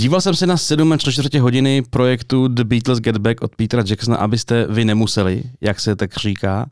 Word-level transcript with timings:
Díval 0.00 0.20
jsem 0.20 0.34
se 0.34 0.46
na 0.46 0.56
7 0.56 0.98
čtvrtě 0.98 1.40
hodiny 1.40 1.82
projektu 1.90 2.48
The 2.48 2.64
Beatles 2.64 3.00
Get 3.00 3.16
Back 3.16 3.42
od 3.42 3.56
Petera 3.56 3.82
Jacksona, 3.86 4.16
abyste 4.16 4.66
vy 4.66 4.84
nemuseli, 4.84 5.42
jak 5.60 5.80
se 5.80 5.96
tak 5.96 6.16
říká. 6.16 6.66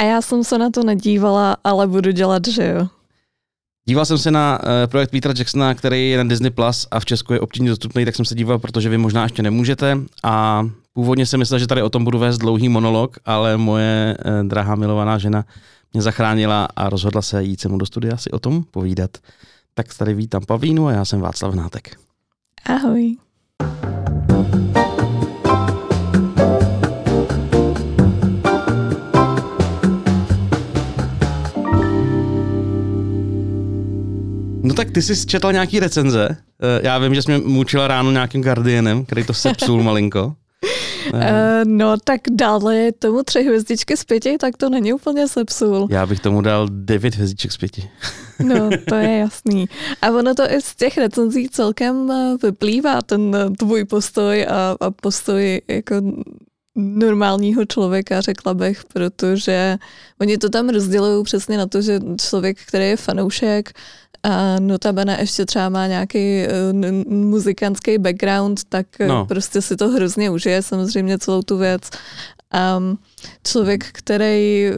A 0.00 0.04
já 0.04 0.22
jsem 0.22 0.44
se 0.44 0.58
na 0.58 0.70
to 0.70 0.84
nedívala, 0.84 1.56
ale 1.64 1.86
budu 1.86 2.10
dělat, 2.10 2.48
že 2.48 2.66
jo. 2.68 2.88
Díval 3.88 4.04
jsem 4.04 4.18
se 4.18 4.30
na 4.30 4.58
uh, 4.62 4.90
projekt 4.90 5.10
Petera 5.10 5.34
Jacksona, 5.38 5.74
který 5.74 6.10
je 6.10 6.18
na 6.18 6.24
Disney 6.24 6.50
Plus 6.50 6.88
a 6.90 7.00
v 7.00 7.04
Česku 7.04 7.32
je 7.32 7.40
obtížně 7.40 7.70
dostupný, 7.70 8.04
tak 8.04 8.16
jsem 8.16 8.24
se 8.24 8.34
díval, 8.34 8.58
protože 8.58 8.88
vy 8.88 8.98
možná 8.98 9.22
ještě 9.22 9.42
nemůžete. 9.42 9.98
A 10.22 10.66
původně 10.92 11.26
jsem 11.26 11.40
myslel, 11.40 11.58
že 11.58 11.66
tady 11.66 11.82
o 11.82 11.90
tom 11.90 12.04
budu 12.04 12.18
vést 12.18 12.38
dlouhý 12.38 12.68
monolog, 12.68 13.18
ale 13.24 13.56
moje 13.56 14.16
uh, 14.24 14.48
drahá 14.48 14.74
milovaná 14.74 15.18
žena 15.18 15.44
mě 15.92 16.02
zachránila 16.02 16.68
a 16.76 16.88
rozhodla 16.88 17.22
se 17.22 17.44
jít 17.44 17.60
se 17.60 17.68
mu 17.68 17.78
do 17.78 17.86
studia 17.86 18.16
si 18.16 18.30
o 18.30 18.38
tom 18.38 18.64
povídat. 18.70 19.10
Tak 19.74 19.94
tady 19.94 20.14
vítám 20.14 20.44
Pavlínu 20.46 20.86
a 20.86 20.92
já 20.92 21.04
jsem 21.04 21.20
Václav 21.20 21.54
Nátek. 21.54 22.05
Ahoj. 22.68 23.16
No 34.62 34.74
tak 34.74 34.90
ty 34.90 35.02
jsi 35.02 35.26
četl 35.26 35.52
nějaký 35.52 35.80
recenze. 35.80 36.28
Eh, 36.30 36.80
já 36.82 36.98
vím, 36.98 37.14
že 37.14 37.22
jsi 37.22 37.30
mě 37.30 37.40
mučila 37.46 37.88
ráno 37.88 38.10
nějakým 38.10 38.42
Guardianem, 38.42 39.04
který 39.04 39.24
to 39.24 39.34
sepsul 39.34 39.82
malinko. 39.82 40.34
Uh, 41.14 41.20
no 41.64 41.96
tak 42.04 42.20
dále 42.30 42.92
tomu 42.92 43.22
tři 43.22 43.42
hvězdičky 43.42 43.96
z 43.96 44.04
pěti, 44.04 44.36
tak 44.38 44.56
to 44.56 44.70
není 44.70 44.92
úplně 44.92 45.28
sepsul. 45.28 45.88
Já 45.90 46.06
bych 46.06 46.20
tomu 46.20 46.40
dal 46.40 46.68
devět 46.70 47.14
hvězdiček 47.14 47.52
z 47.52 47.56
pěti. 47.56 47.90
No, 48.44 48.70
to 48.88 48.94
je 48.94 49.18
jasný. 49.18 49.68
A 50.02 50.10
ono 50.10 50.34
to 50.34 50.42
i 50.42 50.60
z 50.60 50.76
těch 50.76 50.98
recenzí 50.98 51.48
celkem 51.48 52.10
eh, 52.10 52.36
vyplývá, 52.42 53.02
ten 53.02 53.36
tvůj 53.58 53.84
postoj 53.84 54.46
a, 54.46 54.76
a 54.80 54.90
postoj 54.90 55.60
jako 55.68 55.94
normálního 56.76 57.64
člověka, 57.64 58.20
řekla 58.20 58.54
bych, 58.54 58.84
protože 58.84 59.76
oni 60.20 60.38
to 60.38 60.48
tam 60.48 60.68
rozdělují 60.68 61.24
přesně 61.24 61.58
na 61.58 61.66
to, 61.66 61.82
že 61.82 62.00
člověk, 62.20 62.58
který 62.66 62.84
je 62.84 62.96
fanoušek, 62.96 63.72
a 64.26 64.60
notabene 64.60 65.16
ještě 65.20 65.46
třeba 65.46 65.68
má 65.68 65.86
nějaký 65.86 66.42
uh, 66.46 67.12
muzikantský 67.12 67.98
background, 67.98 68.64
tak 68.68 68.86
no. 69.06 69.26
prostě 69.26 69.62
si 69.62 69.76
to 69.76 69.88
hrozně 69.88 70.30
užije 70.30 70.62
samozřejmě 70.62 71.18
celou 71.18 71.42
tu 71.42 71.58
věc. 71.58 71.90
Um, 72.78 72.98
člověk, 73.46 73.84
který 73.92 74.70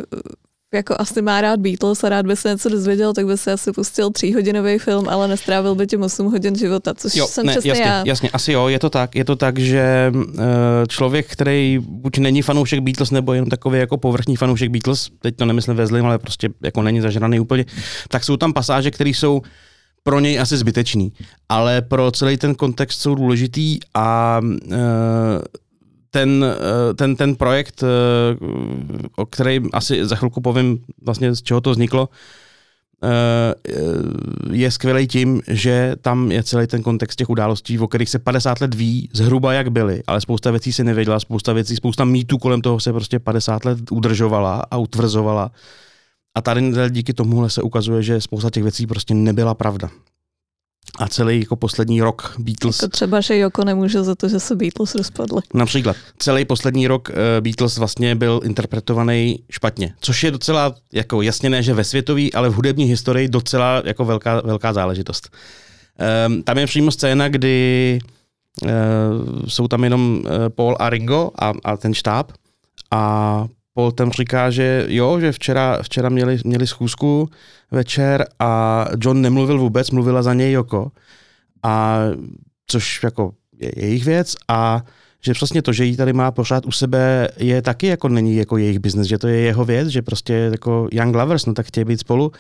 jako 0.75 0.95
asi 0.99 1.23
má 1.23 1.41
rád 1.41 1.61
Beatles 1.61 2.05
a 2.05 2.09
rád 2.09 2.27
by 2.27 2.37
se 2.37 2.49
něco 2.49 2.69
dozvěděl, 2.69 3.13
tak 3.13 3.27
by 3.27 3.39
se 3.39 3.53
asi 3.53 3.73
pustil 3.73 4.11
tříhodinový 4.11 4.79
film, 4.79 5.09
ale 5.09 5.29
nestrávil 5.29 5.75
by 5.75 5.87
tím 5.87 6.03
8 6.03 6.27
hodin 6.27 6.57
života, 6.57 6.95
což 6.95 7.15
jo, 7.15 7.27
jsem 7.27 7.47
ne, 7.47 7.53
přesně 7.53 7.71
jasně, 7.71 7.85
já. 7.85 8.03
Jasně, 8.07 8.31
asi 8.31 8.53
jo, 8.53 8.69
je 8.69 8.79
to 8.79 8.91
tak. 8.91 9.17
Je 9.17 9.25
to 9.25 9.37
tak, 9.37 9.59
že 9.59 10.13
uh, 10.15 10.25
člověk, 10.89 11.27
který 11.33 11.79
buď 11.89 12.19
není 12.19 12.43
fanoušek 12.43 12.81
Beatles, 12.81 13.11
nebo 13.11 13.33
jenom 13.33 13.51
takový 13.51 13.79
jako 13.79 13.97
povrchní 13.97 14.37
fanoušek 14.37 14.71
Beatles, 14.71 15.09
teď 15.19 15.37
to 15.37 15.45
nemyslím 15.45 15.77
ve 15.77 15.87
zlým, 15.87 16.07
ale 16.07 16.19
prostě 16.19 16.49
jako 16.63 16.83
není 16.83 17.01
zažraný 17.01 17.41
úplně, 17.41 17.65
tak 18.09 18.25
jsou 18.25 18.37
tam 18.37 18.53
pasáže, 18.53 18.91
které 18.91 19.11
jsou 19.11 19.43
pro 20.03 20.21
něj 20.21 20.41
asi 20.41 20.57
zbytečný, 20.57 21.13
ale 21.49 21.83
pro 21.83 22.11
celý 22.11 22.37
ten 22.37 22.55
kontext 22.55 23.01
jsou 23.01 23.15
důležitý 23.15 23.79
a 23.95 24.41
uh, 24.43 24.79
ten, 26.11 26.45
eh, 26.45 26.95
ten, 26.95 27.17
ten 27.17 27.37
projekt, 27.37 27.83
eh, 27.83 27.87
o 29.17 29.27
který 29.27 29.61
asi 29.73 30.07
za 30.07 30.17
chvilku 30.17 30.41
povím 30.41 30.79
vlastně 31.03 31.35
z 31.35 31.43
čeho 31.43 31.61
to 31.61 31.71
vzniklo, 31.71 32.09
eh, 33.03 33.55
je 34.53 34.71
skvělý 34.71 35.07
tím, 35.07 35.43
že 35.49 35.97
tam 36.01 36.33
je 36.33 36.43
celý 36.43 36.67
ten 36.67 36.83
kontext 36.83 37.19
těch 37.19 37.31
událostí, 37.31 37.79
o 37.79 37.89
kterých 37.89 38.11
se 38.11 38.19
50 38.19 38.61
let 38.61 38.75
ví 38.75 39.11
zhruba 39.13 39.53
jak 39.53 39.69
byly, 39.69 40.03
ale 40.07 40.21
spousta 40.21 40.51
věcí 40.51 40.73
se 40.73 40.85
nevěděla, 40.85 41.21
spousta 41.21 41.53
věcí, 41.53 41.77
spousta 41.77 42.05
mýtů 42.05 42.39
kolem 42.39 42.61
toho 42.61 42.81
se 42.81 42.93
prostě 42.93 43.19
50 43.19 43.65
let 43.65 43.93
udržovala 43.93 44.65
a 44.71 44.77
utvrzovala. 44.77 45.51
A 46.35 46.41
tady 46.41 46.73
díky 46.91 47.15
tomuhle 47.15 47.51
se 47.51 47.63
ukazuje, 47.63 48.03
že 48.03 48.21
spousta 48.21 48.51
těch 48.51 48.63
věcí 48.63 48.87
prostě 48.87 49.15
nebyla 49.15 49.55
pravda 49.55 49.91
a 50.99 51.09
celý 51.09 51.41
jako 51.41 51.57
poslední 51.57 52.03
rok 52.03 52.35
Beatles. 52.39 52.83
Jako 52.83 52.91
třeba, 52.91 53.21
že 53.21 53.39
Joko 53.39 53.65
nemůže 53.65 54.03
za 54.03 54.15
to, 54.15 54.29
že 54.29 54.41
se 54.41 54.57
Beatles 54.57 54.95
rozpadly. 54.95 55.43
Například. 55.55 55.97
Celý 56.19 56.45
poslední 56.45 56.87
rok 56.87 57.09
uh, 57.09 57.15
Beatles 57.41 57.79
vlastně 57.79 58.15
byl 58.15 58.41
interpretovaný 58.45 59.43
špatně, 59.51 59.95
což 60.01 60.23
je 60.23 60.31
docela 60.31 60.75
jako 60.93 61.23
jasně 61.23 61.51
ne, 61.51 61.63
že 61.63 61.75
ve 61.75 61.85
světové, 61.85 62.23
ale 62.35 62.49
v 62.49 62.55
hudební 62.55 62.85
historii 62.85 63.29
docela 63.29 63.83
jako 63.85 64.05
velká, 64.05 64.41
velká 64.41 64.73
záležitost. 64.73 65.31
Um, 66.27 66.43
tam 66.43 66.59
je 66.59 66.67
přímo 66.67 66.91
scéna, 66.91 67.29
kdy 67.29 67.99
uh, 68.63 68.69
jsou 69.49 69.69
tam 69.69 69.85
jenom 69.85 70.23
uh, 70.25 70.49
Paul 70.49 70.77
a 70.79 70.91
Ringo 70.91 71.31
a, 71.39 71.53
a 71.65 71.77
ten 71.77 71.95
štáb 71.95 72.33
a 72.91 73.47
Paul 73.79 73.93
tam 73.93 74.11
říká, 74.11 74.51
že 74.51 74.85
jo, 74.89 75.21
že 75.21 75.33
včera, 75.33 75.79
včera 75.83 76.09
měli, 76.09 76.39
měli 76.45 76.67
schůzku 76.67 77.29
večer 77.71 78.27
a 78.39 78.85
John 79.01 79.23
nemluvil 79.23 79.59
vůbec, 79.59 79.91
mluvila 79.91 80.23
za 80.23 80.35
něj 80.35 80.53
Joko. 80.53 80.91
A 81.63 81.99
což 82.67 83.03
jako 83.03 83.33
je 83.61 83.73
jejich 83.77 84.05
věc 84.05 84.35
a 84.49 84.85
že 85.25 85.33
přesně 85.33 85.63
to, 85.63 85.73
že 85.73 85.85
jí 85.85 85.97
tady 85.97 86.13
má 86.13 86.31
pořád 86.31 86.67
u 86.67 86.73
sebe, 86.73 87.29
je 87.37 87.63
taky 87.63 87.87
jako 87.87 88.09
není 88.09 88.37
jako 88.37 88.57
jejich 88.57 88.79
biznes, 88.79 89.07
že 89.07 89.19
to 89.19 89.29
je 89.29 89.41
jeho 89.41 89.65
věc, 89.65 89.89
že 89.89 90.03
prostě 90.03 90.33
jako 90.35 90.89
young 90.93 91.15
lovers, 91.15 91.47
no 91.47 91.55
tak 91.55 91.67
chtějí 91.67 91.85
být 91.85 92.01
spolu 92.01 92.33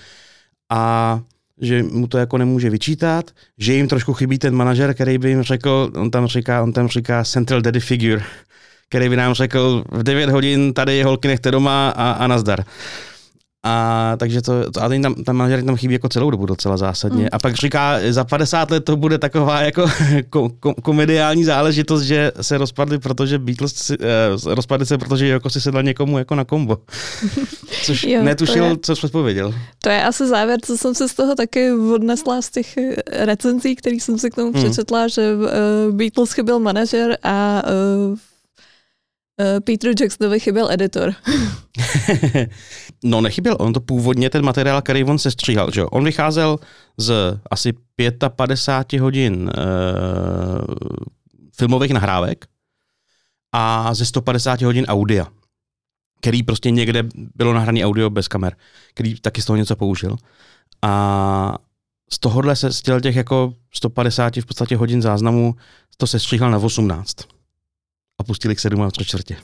a 0.70 1.20
že 1.60 1.82
mu 1.82 2.06
to 2.06 2.18
jako 2.18 2.38
nemůže 2.38 2.70
vyčítat, 2.70 3.30
že 3.58 3.74
jim 3.74 3.88
trošku 3.88 4.12
chybí 4.12 4.38
ten 4.38 4.54
manažer, 4.54 4.94
který 4.94 5.18
by 5.18 5.28
jim 5.28 5.42
řekl, 5.42 5.90
on 5.94 6.10
tam 6.10 6.26
říká, 6.26 6.62
on 6.62 6.72
tam 6.72 6.88
říká 6.88 7.24
central 7.24 7.60
daddy 7.60 7.80
figure, 7.80 8.22
který 8.88 9.08
by 9.08 9.16
nám 9.16 9.34
řekl 9.34 9.84
v 9.92 10.02
9 10.02 10.30
hodin 10.30 10.72
tady 10.72 10.96
je 10.96 11.04
holky 11.04 11.28
nechte 11.28 11.50
doma 11.50 11.90
a, 11.96 12.10
a 12.10 12.26
nazdar. 12.26 12.64
A 13.64 14.16
takže 14.16 14.42
to, 14.42 14.70
to 14.70 14.82
a 14.82 14.88
tam, 14.88 15.14
tam 15.14 15.36
manažer 15.36 15.64
tam 15.64 15.76
chybí 15.76 15.92
jako 15.92 16.08
celou 16.08 16.30
dobu 16.30 16.46
docela 16.46 16.76
zásadně. 16.76 17.22
Mm. 17.22 17.28
A 17.32 17.38
pak 17.38 17.54
říká, 17.54 17.98
za 18.10 18.24
50 18.24 18.70
let 18.70 18.84
to 18.84 18.96
bude 18.96 19.18
taková 19.18 19.60
jako 19.60 19.86
ko, 20.30 20.48
ko, 20.60 20.74
komediální 20.74 21.44
záležitost, 21.44 22.02
že 22.02 22.32
se 22.40 22.58
rozpadly, 22.58 22.98
protože 22.98 23.38
Beatles 23.38 23.74
si, 23.74 23.96
eh, 24.00 24.54
rozpadly 24.54 24.86
se, 24.86 24.98
protože 24.98 25.28
jako 25.28 25.50
si 25.50 25.60
sedla 25.60 25.82
někomu 25.82 26.18
jako 26.18 26.34
na 26.34 26.44
kombo. 26.44 26.78
Což 27.82 28.04
jo, 28.04 28.22
netušil, 28.22 28.64
je, 28.64 28.76
co 28.82 28.94
předpověděl. 28.94 29.54
To 29.82 29.88
je 29.88 30.04
asi 30.04 30.26
závěr, 30.26 30.58
co 30.64 30.78
jsem 30.78 30.94
se 30.94 31.08
z 31.08 31.14
toho 31.14 31.34
taky 31.34 31.72
odnesla 31.72 32.42
z 32.42 32.50
těch 32.50 32.78
recenzí, 33.10 33.76
který 33.76 34.00
jsem 34.00 34.18
si 34.18 34.30
k 34.30 34.34
tomu 34.34 34.52
mm. 34.52 34.54
přečetla, 34.54 35.08
že 35.08 35.34
uh, 35.34 35.94
Beatles 35.94 36.32
chyběl 36.32 36.58
manažer 36.58 37.18
a 37.22 37.62
uh, 38.10 38.18
Uh, 39.40 39.60
Peter 39.60 39.92
Jacksonovi 40.00 40.40
chyběl 40.40 40.70
editor. 40.70 41.14
no 43.04 43.20
nechyběl, 43.20 43.56
on 43.58 43.72
to 43.72 43.80
původně, 43.80 44.30
ten 44.30 44.44
materiál, 44.44 44.82
který 44.82 45.04
on 45.04 45.18
se 45.18 45.30
stříhal, 45.30 45.70
že 45.70 45.84
On 45.84 46.04
vycházel 46.04 46.58
z 46.96 47.40
asi 47.50 47.72
55 48.36 49.00
hodin 49.00 49.50
uh, 49.58 50.74
filmových 51.56 51.90
nahrávek 51.90 52.46
a 53.52 53.94
ze 53.94 54.04
150 54.04 54.62
hodin 54.62 54.84
audia, 54.84 55.26
který 56.20 56.42
prostě 56.42 56.70
někde 56.70 57.04
bylo 57.34 57.52
nahraný 57.52 57.84
audio 57.84 58.10
bez 58.10 58.28
kamer, 58.28 58.56
který 58.94 59.20
taky 59.20 59.42
z 59.42 59.44
toho 59.44 59.56
něco 59.56 59.76
použil. 59.76 60.16
A 60.82 61.58
z 62.12 62.18
tohohle 62.18 62.56
se 62.56 62.72
z 62.72 62.82
těch 63.02 63.16
jako 63.16 63.54
150 63.74 64.36
v 64.36 64.46
podstatě 64.46 64.76
hodin 64.76 65.02
záznamů 65.02 65.54
to 65.96 66.06
se 66.06 66.18
stříhal 66.18 66.50
na 66.50 66.58
18 66.58 67.37
a 68.18 68.24
pustili 68.24 68.56
k 68.56 68.60
sedm 68.60 68.82
a 68.82 68.90
tři 68.90 69.04
čtvrtě. 69.04 69.36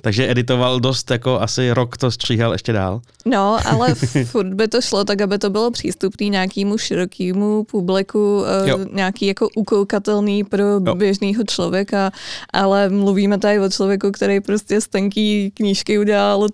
Takže 0.00 0.30
editoval 0.30 0.80
dost, 0.80 1.10
jako 1.10 1.40
asi 1.40 1.72
rok 1.72 1.96
to 1.96 2.10
stříhal 2.10 2.52
ještě 2.52 2.72
dál. 2.72 3.00
No, 3.24 3.58
ale 3.66 3.94
furt 4.24 4.54
by 4.54 4.68
to 4.68 4.80
šlo 4.80 5.04
tak, 5.04 5.20
aby 5.20 5.38
to 5.38 5.50
bylo 5.50 5.70
přístupné 5.70 6.28
nějakému 6.28 6.78
širokému 6.78 7.64
publiku, 7.64 8.44
eh, 8.64 8.70
jo. 8.70 8.78
nějaký 8.92 9.26
jako 9.26 9.48
ukoukatelný 9.56 10.44
pro 10.44 10.64
jo. 10.64 10.94
běžného 10.94 11.44
člověka, 11.44 12.10
ale 12.52 12.88
mluvíme 12.88 13.38
tady 13.38 13.60
o 13.60 13.68
člověku, 13.68 14.10
který 14.10 14.40
prostě 14.40 14.80
z 14.80 14.88
tenký 14.88 15.50
knížky 15.50 15.98
udělal 15.98 16.48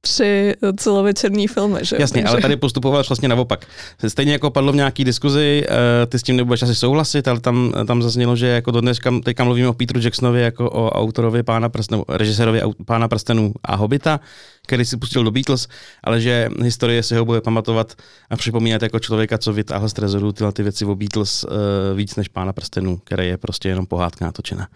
tři 0.00 0.54
celovečerní 0.76 1.48
filmy. 1.48 1.80
Že? 1.82 1.96
Jasně, 1.98 2.22
Takže... 2.22 2.32
ale 2.32 2.42
tady 2.42 2.56
postupoval 2.56 3.02
vlastně 3.08 3.28
naopak. 3.28 3.66
Stejně 4.08 4.32
jako 4.32 4.50
padlo 4.50 4.72
v 4.72 4.76
nějaký 4.76 5.04
diskuzi, 5.04 5.64
uh, 5.68 5.76
ty 6.08 6.18
s 6.18 6.22
tím 6.22 6.36
nebudeš 6.36 6.62
asi 6.62 6.74
souhlasit, 6.74 7.28
ale 7.28 7.40
tam, 7.40 7.72
tam 7.86 8.02
zaznělo, 8.02 8.36
že 8.36 8.46
jako 8.46 8.70
do 8.70 8.80
dneska, 8.80 9.12
teďka 9.24 9.44
mluvíme 9.44 9.68
o 9.68 9.72
Petru 9.72 10.00
Jacksonovi 10.00 10.42
jako 10.42 10.70
o 10.70 10.90
autorovi 10.90 11.42
pána 11.42 11.68
prstenů, 11.68 12.04
režisérovi 12.08 12.60
pána 12.84 13.08
prstenů 13.08 13.52
a 13.62 13.76
Hobita, 13.76 14.20
který 14.66 14.84
si 14.84 14.96
pustil 14.96 15.24
do 15.24 15.30
Beatles, 15.30 15.68
ale 16.04 16.20
že 16.20 16.48
historie 16.62 17.02
se 17.02 17.18
ho 17.18 17.24
bude 17.24 17.40
pamatovat 17.40 17.94
a 18.30 18.36
připomínat 18.36 18.82
jako 18.82 18.98
člověka, 18.98 19.38
co 19.38 19.52
vytáhl 19.52 19.88
z 19.88 19.92
trezoru 19.92 20.32
tyhle 20.32 20.52
ty 20.52 20.62
věci 20.62 20.84
o 20.84 20.94
Beatles 20.94 21.44
uh, 21.44 21.50
víc 21.96 22.16
než 22.16 22.28
pána 22.28 22.52
prstenů, 22.52 22.98
který 23.04 23.28
je 23.28 23.36
prostě 23.36 23.68
jenom 23.68 23.86
pohádka 23.86 24.24
natočená. 24.24 24.68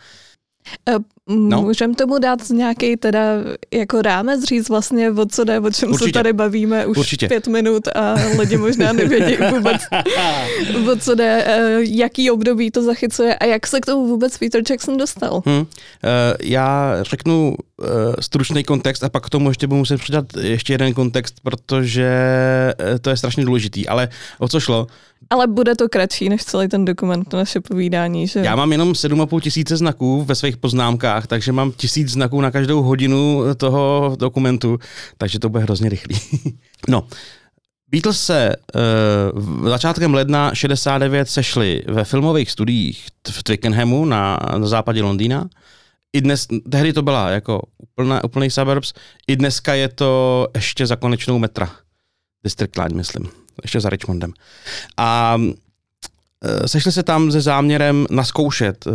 No. 1.29 1.63
Můžeme 1.63 1.95
tomu 1.95 2.19
dát 2.19 2.51
nějaký 2.51 2.97
teda 2.97 3.21
jako 3.73 4.03
rámec 4.03 4.45
říct 4.45 4.69
vlastně, 4.69 5.11
o 5.11 5.27
co 5.27 5.45
jde, 5.45 5.61
o 5.61 5.71
čem 5.71 5.91
Určitě. 5.91 6.09
se 6.09 6.13
tady 6.13 6.33
bavíme 6.33 6.87
už 6.87 6.99
Určitě. 6.99 7.29
pět 7.29 7.47
minut 7.47 7.89
a 7.95 8.15
lidi 8.39 8.57
možná 8.57 8.93
nevědí 8.93 9.37
vůbec, 9.51 9.83
o 10.93 10.97
co 10.97 11.15
jde, 11.15 11.45
eh, 11.47 11.79
jaký 11.81 12.31
období 12.31 12.71
to 12.71 12.83
zachycuje 12.83 13.35
a 13.35 13.45
jak 13.45 13.67
se 13.67 13.81
k 13.81 13.87
tomu 13.87 14.07
vůbec 14.07 14.39
Peter 14.39 14.63
Jackson 14.71 14.97
dostal. 14.97 15.43
Hm. 15.47 15.59
Uh, 15.59 15.65
já 16.43 16.97
řeknu 17.03 17.57
stručný 18.21 18.65
kontext 18.65 19.05
a 19.05 19.09
pak 19.09 19.27
k 19.27 19.31
tomu 19.31 19.49
ještě 19.49 19.67
budu 19.67 19.79
muset 19.79 20.01
přidat 20.01 20.25
ještě 20.41 20.73
jeden 20.73 20.95
kontext, 20.95 21.41
protože 21.43 22.11
uh, 22.93 22.99
to 22.99 23.11
je 23.11 23.17
strašně 23.17 23.45
důležitý. 23.45 23.89
Ale 23.89 24.09
o 24.39 24.49
co 24.49 24.61
šlo? 24.61 24.87
Ale 25.31 25.47
bude 25.47 25.75
to 25.75 25.89
kratší 25.89 26.29
než 26.29 26.45
celý 26.45 26.69
ten 26.69 26.85
dokument, 26.85 27.25
to 27.29 27.37
naše 27.37 27.61
povídání, 27.61 28.29
že? 28.29 28.41
Já 28.41 28.57
mám 28.57 28.73
jenom 28.73 28.93
7,5 28.93 29.41
tisíce 29.41 29.77
znaků 29.77 30.25
ve 30.25 30.35
svých 30.35 30.57
poznámkách, 30.57 31.27
takže 31.27 31.53
mám 31.53 31.73
tisíc 31.73 32.09
znaků 32.09 32.41
na 32.41 32.51
každou 32.51 32.83
hodinu 32.83 33.43
toho 33.57 34.17
dokumentu, 34.19 34.79
takže 35.19 35.39
to 35.39 35.49
bude 35.49 35.63
hrozně 35.63 35.89
rychlý. 35.89 36.17
no, 36.89 37.07
Beatles 37.91 38.21
se 38.21 38.57
uh, 39.35 39.69
začátkem 39.69 40.15
ledna 40.15 40.55
69 40.55 41.29
sešli 41.29 41.83
ve 41.87 42.05
filmových 42.05 42.51
studiích 42.51 43.07
v 43.31 43.43
Twickenhamu 43.43 44.05
na, 44.05 44.39
na 44.59 44.67
západě 44.67 45.03
Londýna. 45.03 45.49
I 46.15 46.21
dnes, 46.21 46.47
tehdy 46.71 46.93
to 46.93 47.03
byla 47.03 47.31
jako 47.31 47.63
úplná, 47.79 48.25
úplný 48.25 48.51
suburbs, 48.51 48.93
i 49.27 49.37
dneska 49.37 49.75
je 49.75 49.89
to 49.89 50.49
ještě 50.55 50.87
za 50.87 50.97
konečnou 50.97 51.39
metra. 51.39 51.71
District 52.45 52.77
Line, 52.77 52.97
myslím. 52.97 53.29
Ještě 53.63 53.81
za 53.81 53.91
Richmondem. 53.91 54.33
A 54.97 55.39
eh, 56.45 56.69
sešli 56.69 56.93
se 56.93 57.03
tam 57.03 57.33
se 57.33 57.41
záměrem 57.41 58.07
naskoušet 58.11 58.87
uh, 58.87 58.93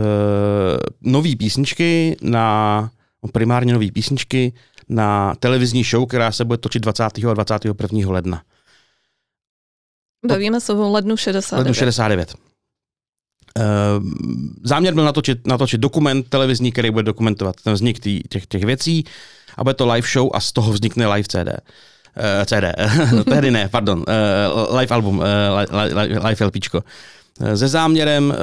nové 1.01 1.36
písničky 1.36 2.18
na 2.21 2.92
no, 3.24 3.30
primárně 3.30 3.74
nové 3.74 3.92
písničky 3.92 4.54
na 4.89 5.36
televizní 5.36 5.83
show, 5.83 6.07
která 6.07 6.31
se 6.31 6.45
bude 6.45 6.57
točit 6.57 6.80
20. 6.80 7.04
a 7.04 7.33
21. 7.33 8.12
ledna. 8.12 8.42
Bavíme 10.27 10.62
se 10.62 10.74
o 10.74 10.92
lednu 10.92 11.18
69. 11.18 11.60
Lednu 11.60 11.74
69. 11.74 12.49
Uh, 13.57 14.06
záměr 14.63 14.94
byl 14.94 15.04
natočit, 15.04 15.48
natočit 15.48 15.81
dokument 15.81 16.30
televizní, 16.30 16.72
který 16.72 16.92
bude 16.92 17.04
dokumentovat 17.04 17.56
ten 17.63 17.74
vznik 17.74 18.00
tý, 18.00 18.22
těch, 18.30 18.48
těch 18.48 18.63
věcí 18.63 19.06
a 19.57 19.63
bude 19.63 19.74
to 19.74 19.88
live 19.92 20.07
show 20.13 20.30
a 20.34 20.40
z 20.40 20.51
toho 20.51 20.72
vznikne 20.72 21.07
live 21.07 21.28
CD. 21.28 21.48
Uh, 21.48 22.46
CD, 22.46 22.63
tehdy 23.30 23.51
ne, 23.51 23.69
pardon, 23.69 24.06
uh, 24.07 24.78
live 24.78 24.96
album, 24.96 25.18
uh, 25.18 25.25
li, 25.72 25.94
li, 25.94 26.19
live 26.19 26.46
LPčko. 26.46 26.84
Se 27.56 27.68
záměrem 27.68 28.34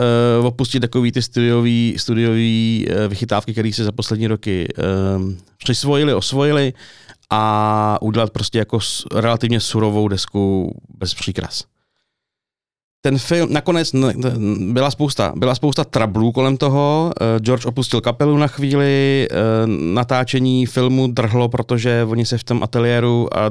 uh, 0.40 0.46
opustit 0.46 0.80
takový 0.80 1.12
ty 1.12 1.22
studiový, 1.22 1.94
studiový 1.98 2.86
uh, 2.88 2.96
vychytávky, 3.08 3.52
které 3.52 3.72
se 3.72 3.84
za 3.84 3.92
poslední 3.92 4.26
roky 4.26 4.68
uh, 4.78 5.32
přisvojili, 5.58 6.14
osvojili 6.14 6.72
a 7.30 7.98
udělat 8.00 8.30
prostě 8.30 8.58
jako 8.58 8.78
relativně 9.14 9.60
surovou 9.60 10.08
desku 10.08 10.74
bez 10.98 11.14
příkras 11.14 11.64
ten 13.06 13.18
film, 13.18 13.52
nakonec 13.52 13.92
byla 14.58 14.90
spousta, 14.90 15.32
byla 15.36 15.54
spousta 15.54 15.84
trablů 15.84 16.32
kolem 16.32 16.56
toho. 16.56 17.12
George 17.38 17.66
opustil 17.66 18.00
kapelu 18.00 18.36
na 18.36 18.46
chvíli, 18.46 19.28
natáčení 19.66 20.66
filmu 20.66 21.06
drhlo, 21.06 21.48
protože 21.48 22.06
oni 22.08 22.26
se 22.26 22.38
v 22.38 22.44
tom 22.44 22.62
ateliéru 22.62 23.28
a 23.36 23.50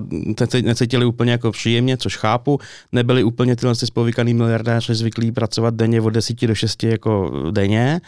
necítili 0.61 1.05
úplně 1.05 1.31
jako 1.31 1.51
příjemně, 1.51 1.97
což 1.97 2.17
chápu. 2.17 2.59
Nebyli 2.91 3.23
úplně 3.23 3.55
tyhle 3.55 3.75
spovykaný 3.75 4.33
miliardáři 4.33 4.95
zvyklí 4.95 5.31
pracovat 5.31 5.73
denně 5.73 6.01
od 6.01 6.09
10 6.09 6.47
do 6.47 6.55
6 6.55 6.83
jako 6.83 7.31
denně. 7.51 8.01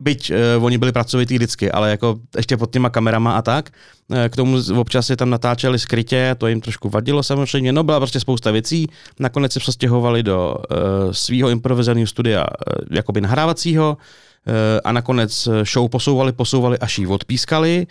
Byť 0.00 0.32
oni 0.60 0.78
byli 0.78 0.92
pracovitý 0.92 1.34
vždycky, 1.34 1.70
ale 1.70 1.90
jako 1.90 2.16
ještě 2.36 2.56
pod 2.56 2.72
těma 2.72 2.90
kamerama 2.90 3.32
a 3.32 3.42
tak. 3.42 3.70
K 4.28 4.36
tomu 4.36 4.58
občas 4.76 5.06
se 5.06 5.16
tam 5.16 5.30
natáčeli 5.30 5.78
skrytě, 5.78 6.34
to 6.38 6.46
jim 6.46 6.60
trošku 6.60 6.88
vadilo 6.88 7.22
samozřejmě, 7.22 7.72
no 7.72 7.82
byla 7.84 8.00
prostě 8.00 8.20
spousta 8.20 8.50
věcí. 8.50 8.86
Nakonec 9.20 9.52
se 9.52 9.60
přestěhovali 9.60 10.22
do 10.22 10.56
uh, 10.56 11.12
svého 11.12 11.48
improvizovaného 11.48 12.06
studia 12.06 12.40
uh, 12.40 12.96
jakoby 12.96 13.20
nahrávacího 13.20 13.96
uh, 13.96 14.54
a 14.84 14.92
nakonec 14.92 15.48
show 15.72 15.88
posouvali, 15.88 16.32
posouvali, 16.32 16.78
až 16.78 16.98
ji 16.98 17.06
odpískali 17.06 17.86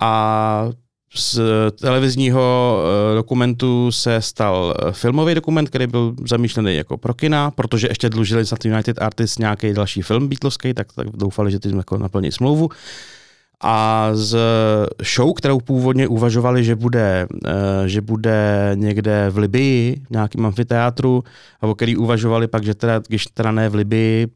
a 0.00 0.70
z 1.14 1.40
televizního 1.80 2.78
dokumentu 3.14 3.92
se 3.92 4.22
stal 4.22 4.74
filmový 4.92 5.34
dokument, 5.34 5.68
který 5.68 5.86
byl 5.86 6.14
zamýšlený 6.26 6.76
jako 6.76 6.96
pro 6.96 7.14
kina, 7.14 7.50
protože 7.50 7.88
ještě 7.88 8.08
dlužili 8.08 8.44
za 8.44 8.56
United 8.64 9.02
Artists 9.02 9.38
nějaký 9.38 9.72
další 9.72 10.02
film 10.02 10.28
Beatleský, 10.28 10.74
tak, 10.74 10.92
tak 10.92 11.06
doufali, 11.14 11.50
že 11.50 11.58
tím 11.58 11.76
jako 11.76 11.98
naplní 11.98 12.32
smlouvu. 12.32 12.68
A 13.62 14.10
z 14.12 14.38
show, 15.14 15.34
kterou 15.34 15.60
původně 15.60 16.08
uvažovali, 16.08 16.64
že 16.64 16.76
bude, 16.76 17.26
že 17.86 18.00
bude 18.00 18.70
někde 18.74 19.30
v 19.30 19.38
Libii, 19.38 20.00
v 20.06 20.10
nějakém 20.10 20.46
amfiteátru, 20.46 21.24
o 21.60 21.74
který 21.74 21.96
uvažovali 21.96 22.48
pak, 22.48 22.64
že 22.64 22.74
teda, 22.74 23.00
když 23.08 23.24
teda 23.26 23.52
ne 23.52 23.68
v 23.68 23.74
Libii, 23.74 24.26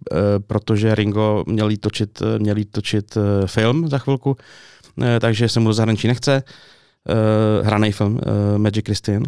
protože 0.47 0.95
Ringo 0.95 1.45
měl 1.47 1.71
jí 1.71 1.79
točit, 1.79 2.23
měl 2.39 2.57
jí 2.57 2.65
točit 2.65 3.19
film 3.47 3.89
za 3.89 3.99
chvilku, 3.99 4.37
takže 5.21 5.49
se 5.49 5.61
mu 5.61 5.69
do 5.69 5.75
zahraničí 5.75 6.09
nechce, 6.09 6.43
hraný 7.63 7.93
film 7.93 8.21
Magic 8.57 8.85
Christian. 8.87 9.23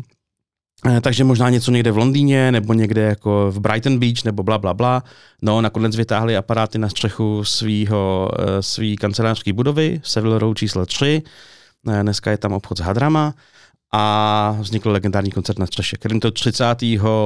Takže 1.00 1.24
možná 1.24 1.50
něco 1.50 1.70
někde 1.70 1.90
v 1.92 1.98
Londýně, 1.98 2.52
nebo 2.52 2.72
někde 2.72 3.00
jako 3.00 3.50
v 3.50 3.60
Brighton 3.60 3.98
Beach, 3.98 4.24
nebo 4.24 4.42
bla, 4.42 4.58
bla, 4.58 4.74
bla. 4.74 5.02
No, 5.42 5.60
nakonec 5.60 5.96
vytáhli 5.96 6.36
aparáty 6.36 6.78
na 6.78 6.88
střechu 6.88 7.44
svýho, 7.44 8.30
svý 8.60 8.96
kancelářské 8.96 9.52
budovy, 9.52 10.00
Seville 10.04 10.38
Row 10.38 10.54
číslo 10.54 10.86
3. 10.86 11.22
Dneska 12.02 12.30
je 12.30 12.38
tam 12.38 12.52
obchod 12.52 12.78
s 12.78 12.80
hadrama 12.80 13.34
a 13.96 14.56
vznikl 14.60 14.90
legendární 14.90 15.30
koncert 15.30 15.58
na 15.58 15.66
střeše, 15.66 15.96
kterým 15.96 16.20
to 16.20 16.30
30. 16.30 16.64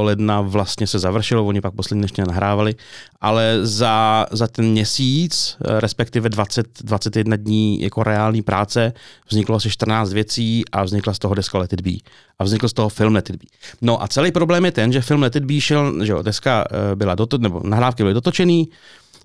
ledna 0.00 0.41
vlastně 0.41 0.87
se 0.87 0.99
završilo, 0.99 1.47
oni 1.47 1.61
pak 1.61 1.75
poslední 1.75 2.03
ještě 2.03 2.25
nahrávali, 2.25 2.75
ale 3.20 3.59
za, 3.62 4.26
za 4.31 4.47
ten 4.47 4.65
měsíc, 4.70 5.56
respektive 5.61 6.29
20, 6.29 6.67
21 6.82 7.37
dní 7.37 7.81
jako 7.81 8.03
reální 8.03 8.43
práce, 8.43 8.93
vzniklo 9.29 9.56
asi 9.56 9.70
14 9.70 10.12
věcí 10.12 10.65
a 10.73 10.85
vznikla 10.85 11.15
z 11.15 11.19
toho 11.19 11.35
deska 11.35 11.59
Let 11.59 11.73
It 11.73 11.81
Be. 11.81 11.91
A 12.38 12.44
vznikl 12.44 12.69
z 12.69 12.73
toho 12.73 12.88
film 12.88 13.14
Let 13.14 13.31
It 13.31 13.37
Be. 13.37 13.47
No 13.81 14.03
a 14.03 14.09
celý 14.09 14.32
problém 14.32 14.64
je 14.64 14.73
ten, 14.73 14.93
že 14.93 15.00
film 15.00 15.23
Let 15.23 15.37
It 15.37 15.44
Be 15.44 15.61
šel, 15.61 16.05
že 16.05 16.12
jo, 16.12 16.23
deska 16.23 16.64
byla 16.94 17.14
doto, 17.14 17.38
nebo 17.38 17.61
nahrávky 17.64 18.03
byly 18.03 18.14
dotočený, 18.14 18.69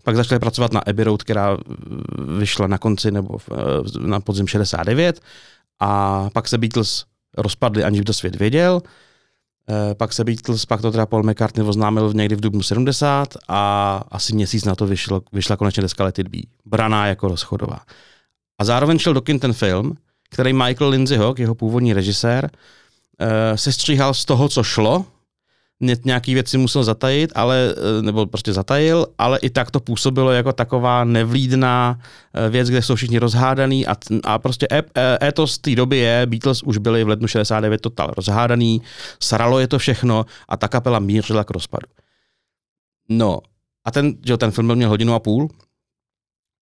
pak 0.04 0.16
začali 0.16 0.39
pracovat 0.39 0.74
na 0.74 0.80
Abbey 0.80 1.06
Road, 1.06 1.24
která 1.24 1.57
vyšla 2.38 2.68
na 2.68 2.78
konci 2.78 3.12
nebo 3.12 3.38
na 4.00 4.19
podzim 4.19 4.48
69 4.48 5.22
a 5.80 6.30
pak 6.34 6.48
se 6.48 6.57
Beatles 6.57 7.12
rozpadli, 7.38 7.83
aniž 7.83 8.00
by 8.01 8.06
to 8.06 8.13
svět 8.13 8.35
věděl. 8.35 8.81
E, 9.91 9.95
pak 9.95 10.13
se 10.13 10.24
Beatles, 10.24 10.65
pak 10.65 10.81
to 10.81 10.91
teda 10.91 11.06
Paul 11.06 11.24
McCartney 11.24 11.68
oznámil 11.68 12.13
někdy 12.13 12.35
v 12.35 12.39
dubnu 12.41 12.63
70 12.63 13.27
a 13.47 14.03
asi 14.12 14.35
měsíc 14.35 14.65
na 14.65 14.75
to 14.75 14.88
vyšlo, 14.88 15.21
vyšla 15.33 15.57
konečně 15.57 15.81
deska 15.81 16.03
Let 16.03 16.19
It 16.19 16.27
Be. 16.27 16.39
Braná 16.65 17.08
jako 17.08 17.27
rozchodová. 17.27 17.79
A 18.60 18.63
zároveň 18.63 19.00
šel 19.00 19.13
do 19.13 19.22
kin 19.22 19.39
ten 19.39 19.53
film, 19.53 19.98
který 20.29 20.53
Michael 20.53 20.89
Lindsay 20.89 21.17
Hogg, 21.17 21.39
jeho 21.39 21.55
původní 21.55 21.93
režisér, 21.93 22.50
e, 23.19 23.58
se 23.58 23.72
stříhal 23.72 24.13
z 24.13 24.25
toho, 24.25 24.50
co 24.50 24.63
šlo, 24.63 25.05
nějaký 26.06 26.34
věci 26.34 26.58
musel 26.58 26.84
zatajit, 26.84 27.32
ale, 27.36 27.75
nebo 28.02 28.25
prostě 28.25 28.54
zatajil, 28.54 29.08
ale 29.18 29.40
i 29.40 29.50
tak 29.50 29.72
to 29.72 29.80
působilo 29.80 30.32
jako 30.32 30.54
taková 30.54 31.04
nevlídná 31.04 32.00
věc, 32.50 32.70
kde 32.70 32.82
jsou 32.82 32.96
všichni 32.96 33.20
rozhádaný 33.20 33.88
a, 33.88 33.96
a 34.24 34.40
prostě 34.40 34.68
étos 35.24 35.58
té 35.58 35.75
doby 35.75 35.98
je, 35.98 36.25
Beatles 36.25 36.63
už 36.63 36.78
byli 36.78 37.04
v 37.04 37.08
lednu 37.08 37.28
69 37.28 37.82
total 37.82 38.13
rozhádaný, 38.18 38.82
sralo 39.20 39.60
je 39.60 39.68
to 39.68 39.80
všechno 39.80 40.25
a 40.50 40.58
ta 40.58 40.68
kapela 40.68 41.00
mířila 41.00 41.44
k 41.44 41.52
rozpadu. 41.52 41.88
No 43.10 43.40
a 43.86 43.92
ten, 43.92 44.13
že 44.25 44.38
ten 44.38 44.52
film 44.52 44.75
měl 44.75 44.90
hodinu 44.90 45.13
a 45.13 45.20
půl 45.20 45.50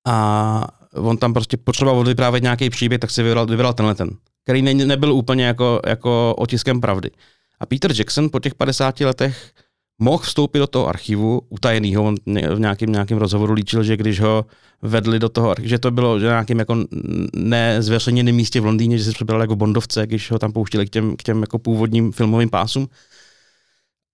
a 0.08 0.68
on 0.96 1.18
tam 1.18 1.34
prostě 1.34 1.58
potřeboval 1.58 2.04
vyprávět 2.04 2.44
nějaký 2.44 2.70
příběh, 2.70 3.00
tak 3.00 3.12
si 3.12 3.24
vybral, 3.24 3.46
vybral 3.46 3.74
tenhle 3.74 3.96
ten, 3.96 4.10
který 4.44 4.62
ne, 4.62 4.74
nebyl 4.74 5.14
úplně 5.14 5.46
jako, 5.46 5.80
jako 5.88 6.36
otiskem 6.38 6.82
pravdy. 6.82 7.12
A 7.62 7.66
Peter 7.66 7.92
Jackson 7.96 8.30
po 8.30 8.40
těch 8.40 8.56
50 8.56 9.00
letech 9.00 9.52
mohl 10.00 10.24
vstoupit 10.24 10.60
do 10.60 10.68
toho 10.68 10.88
archivu 10.88 11.42
utajenýho, 11.50 12.04
on 12.04 12.16
v 12.56 12.60
nějakém, 12.60 12.92
nějakém 12.92 13.18
rozhovoru 13.18 13.54
líčil, 13.54 13.84
že 13.84 13.98
když 13.98 14.20
ho 14.20 14.46
vedli 14.82 15.20
do 15.20 15.30
toho, 15.30 15.56
že 15.62 15.80
to 15.80 15.92
bylo 15.92 16.20
že 16.20 16.26
nějakým 16.26 16.60
jako 16.60 16.86
nezveřejněném 17.36 18.36
místě 18.36 18.62
v 18.62 18.66
Londýně, 18.66 18.98
že 18.98 19.04
se 19.04 19.12
přebral 19.12 19.42
jako 19.42 19.56
bondovce, 19.56 20.08
když 20.08 20.32
ho 20.32 20.40
tam 20.40 20.52
pouštili 20.52 20.86
k 20.86 20.90
těm, 20.90 21.16
k 21.18 21.24
těm 21.24 21.42
jako 21.42 21.60
původním 21.60 22.12
filmovým 22.12 22.50
pásům. 22.50 22.88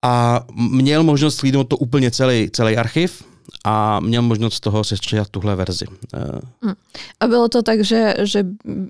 A 0.04 0.44
měl 0.70 1.02
možnost 1.02 1.36
slídnout 1.36 1.64
to 1.64 1.76
úplně 1.76 2.10
celý, 2.10 2.50
celý 2.50 2.76
archiv 2.76 3.24
a 3.64 4.00
měl 4.00 4.22
možnost 4.22 4.54
z 4.54 4.60
toho 4.60 4.84
sestříhat 4.84 5.28
tuhle 5.28 5.56
verzi. 5.56 5.84
Hmm. 6.62 6.74
A 7.20 7.26
bylo 7.26 7.48
to 7.48 7.62
tak, 7.62 7.84
že, 7.84 8.14
že 8.22 8.44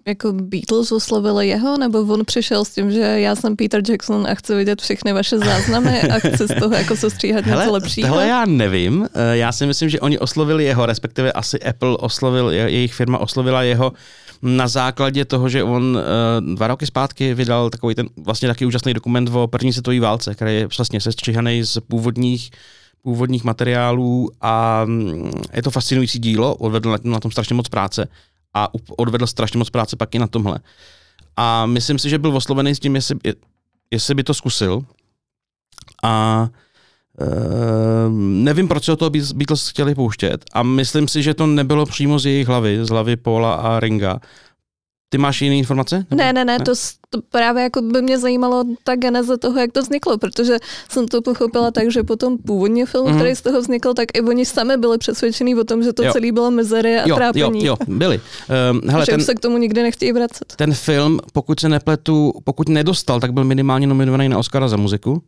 jako 0.06 0.32
Beatles 0.32 0.92
oslovili 0.92 1.48
jeho, 1.48 1.78
nebo 1.78 2.00
on 2.00 2.24
přišel 2.24 2.64
s 2.64 2.70
tím, 2.70 2.90
že 2.90 3.00
já 3.00 3.36
jsem 3.36 3.56
Peter 3.56 3.82
Jackson 3.90 4.26
a 4.26 4.34
chci 4.34 4.54
vidět 4.54 4.82
všechny 4.82 5.12
vaše 5.12 5.38
záznamy 5.38 6.02
a 6.02 6.18
chci 6.18 6.46
z 6.46 6.60
toho 6.60 6.74
jako 6.74 6.96
sestříhat 6.96 7.44
Hele, 7.44 7.62
něco 7.62 7.72
lepšího? 7.72 8.08
Tohle 8.08 8.28
já 8.28 8.44
nevím. 8.46 9.08
Eh, 9.14 9.36
já 9.36 9.52
si 9.52 9.66
myslím, 9.66 9.88
že 9.88 10.00
oni 10.00 10.18
oslovili 10.18 10.64
jeho, 10.64 10.86
respektive 10.86 11.32
asi 11.32 11.60
Apple 11.60 11.96
oslovil, 11.96 12.50
jejich 12.50 12.94
firma 12.94 13.18
oslovila 13.18 13.62
jeho 13.62 13.92
na 14.42 14.68
základě 14.68 15.24
toho, 15.24 15.48
že 15.48 15.62
on 15.62 15.98
eh, 15.98 16.54
dva 16.54 16.66
roky 16.66 16.86
zpátky 16.86 17.34
vydal 17.34 17.70
takový 17.70 17.94
ten 17.94 18.08
vlastně 18.16 18.48
taky 18.48 18.66
úžasný 18.66 18.94
dokument 18.94 19.30
o 19.32 19.46
první 19.46 19.72
světové 19.72 20.00
válce, 20.00 20.34
který 20.34 20.54
je 20.54 20.68
přesně 20.68 21.00
sestříhaný 21.00 21.62
z 21.62 21.78
původních 21.80 22.50
původních 23.02 23.44
materiálů 23.44 24.30
a 24.40 24.84
mm, 24.84 25.30
je 25.52 25.62
to 25.62 25.70
fascinující 25.70 26.18
dílo, 26.18 26.54
odvedl 26.54 26.96
na 27.04 27.20
tom 27.20 27.30
strašně 27.30 27.54
moc 27.54 27.68
práce 27.68 28.08
a 28.54 28.68
odvedl 28.96 29.26
strašně 29.26 29.58
moc 29.58 29.70
práce 29.70 29.96
pak 29.96 30.14
i 30.14 30.18
na 30.18 30.26
tomhle. 30.26 30.58
A 31.36 31.66
myslím 31.66 31.98
si, 31.98 32.10
že 32.10 32.18
byl 32.18 32.36
oslovený 32.36 32.74
s 32.74 32.78
tím, 32.78 32.94
jestli, 32.94 33.16
jestli 33.90 34.14
by 34.14 34.24
to 34.24 34.34
zkusil. 34.34 34.82
A 36.02 36.48
Uh, 37.20 38.12
nevím, 38.18 38.68
proč 38.68 38.84
se 38.84 38.92
o 38.92 38.96
toho 38.96 39.10
Beatles 39.10 39.68
chtěli 39.68 39.94
pouštět 39.94 40.44
a 40.52 40.62
myslím 40.62 41.08
si, 41.08 41.22
že 41.22 41.34
to 41.34 41.46
nebylo 41.46 41.86
přímo 41.86 42.18
z 42.18 42.26
jejich 42.26 42.48
hlavy, 42.48 42.84
z 42.84 42.88
hlavy 42.88 43.16
Paula 43.16 43.54
a 43.54 43.80
Ringa, 43.80 44.20
ty 45.08 45.18
máš 45.18 45.42
jiné 45.42 45.56
informace? 45.56 46.06
Ne, 46.10 46.32
ne, 46.32 46.44
ne, 46.44 46.58
to, 46.58 46.72
to 47.10 47.22
právě 47.30 47.62
jako 47.62 47.82
by 47.82 48.02
mě 48.02 48.18
zajímalo 48.18 48.64
ta 48.84 48.96
geneze 48.96 49.38
toho, 49.38 49.60
jak 49.60 49.72
to 49.72 49.82
vzniklo, 49.82 50.18
protože 50.18 50.56
jsem 50.88 51.08
to 51.08 51.22
pochopila 51.22 51.70
tak, 51.70 51.90
že 51.90 52.02
potom 52.02 52.38
původně 52.38 52.86
film, 52.86 53.10
mm. 53.10 53.14
který 53.16 53.36
z 53.36 53.42
toho 53.42 53.60
vznikl, 53.60 53.94
tak 53.94 54.08
i 54.14 54.20
oni 54.20 54.46
sami 54.46 54.76
byli 54.76 54.98
přesvědčení 54.98 55.54
o 55.54 55.64
tom, 55.64 55.82
že 55.82 55.92
to 55.92 56.04
jo. 56.04 56.12
celý 56.12 56.32
bylo 56.32 56.50
mizerie 56.50 57.02
a 57.02 57.08
jo, 57.08 57.16
trápení. 57.16 57.64
Jo, 57.64 57.76
jo, 57.80 57.94
byli. 57.94 58.20
Um, 58.70 58.80
hele, 58.90 59.04
že 59.04 59.12
ten, 59.12 59.20
se 59.20 59.34
k 59.34 59.40
tomu 59.40 59.58
nikdy 59.58 59.82
nechtějí 59.82 60.12
vracet. 60.12 60.54
Ten 60.56 60.74
film, 60.74 61.20
pokud 61.32 61.60
se 61.60 61.68
nepletu, 61.68 62.32
pokud 62.44 62.68
nedostal, 62.68 63.20
tak 63.20 63.32
byl 63.32 63.44
minimálně 63.44 63.86
nominovaný 63.86 64.28
na 64.28 64.38
Oscara 64.38 64.68
za 64.68 64.76
muziku. 64.76 65.22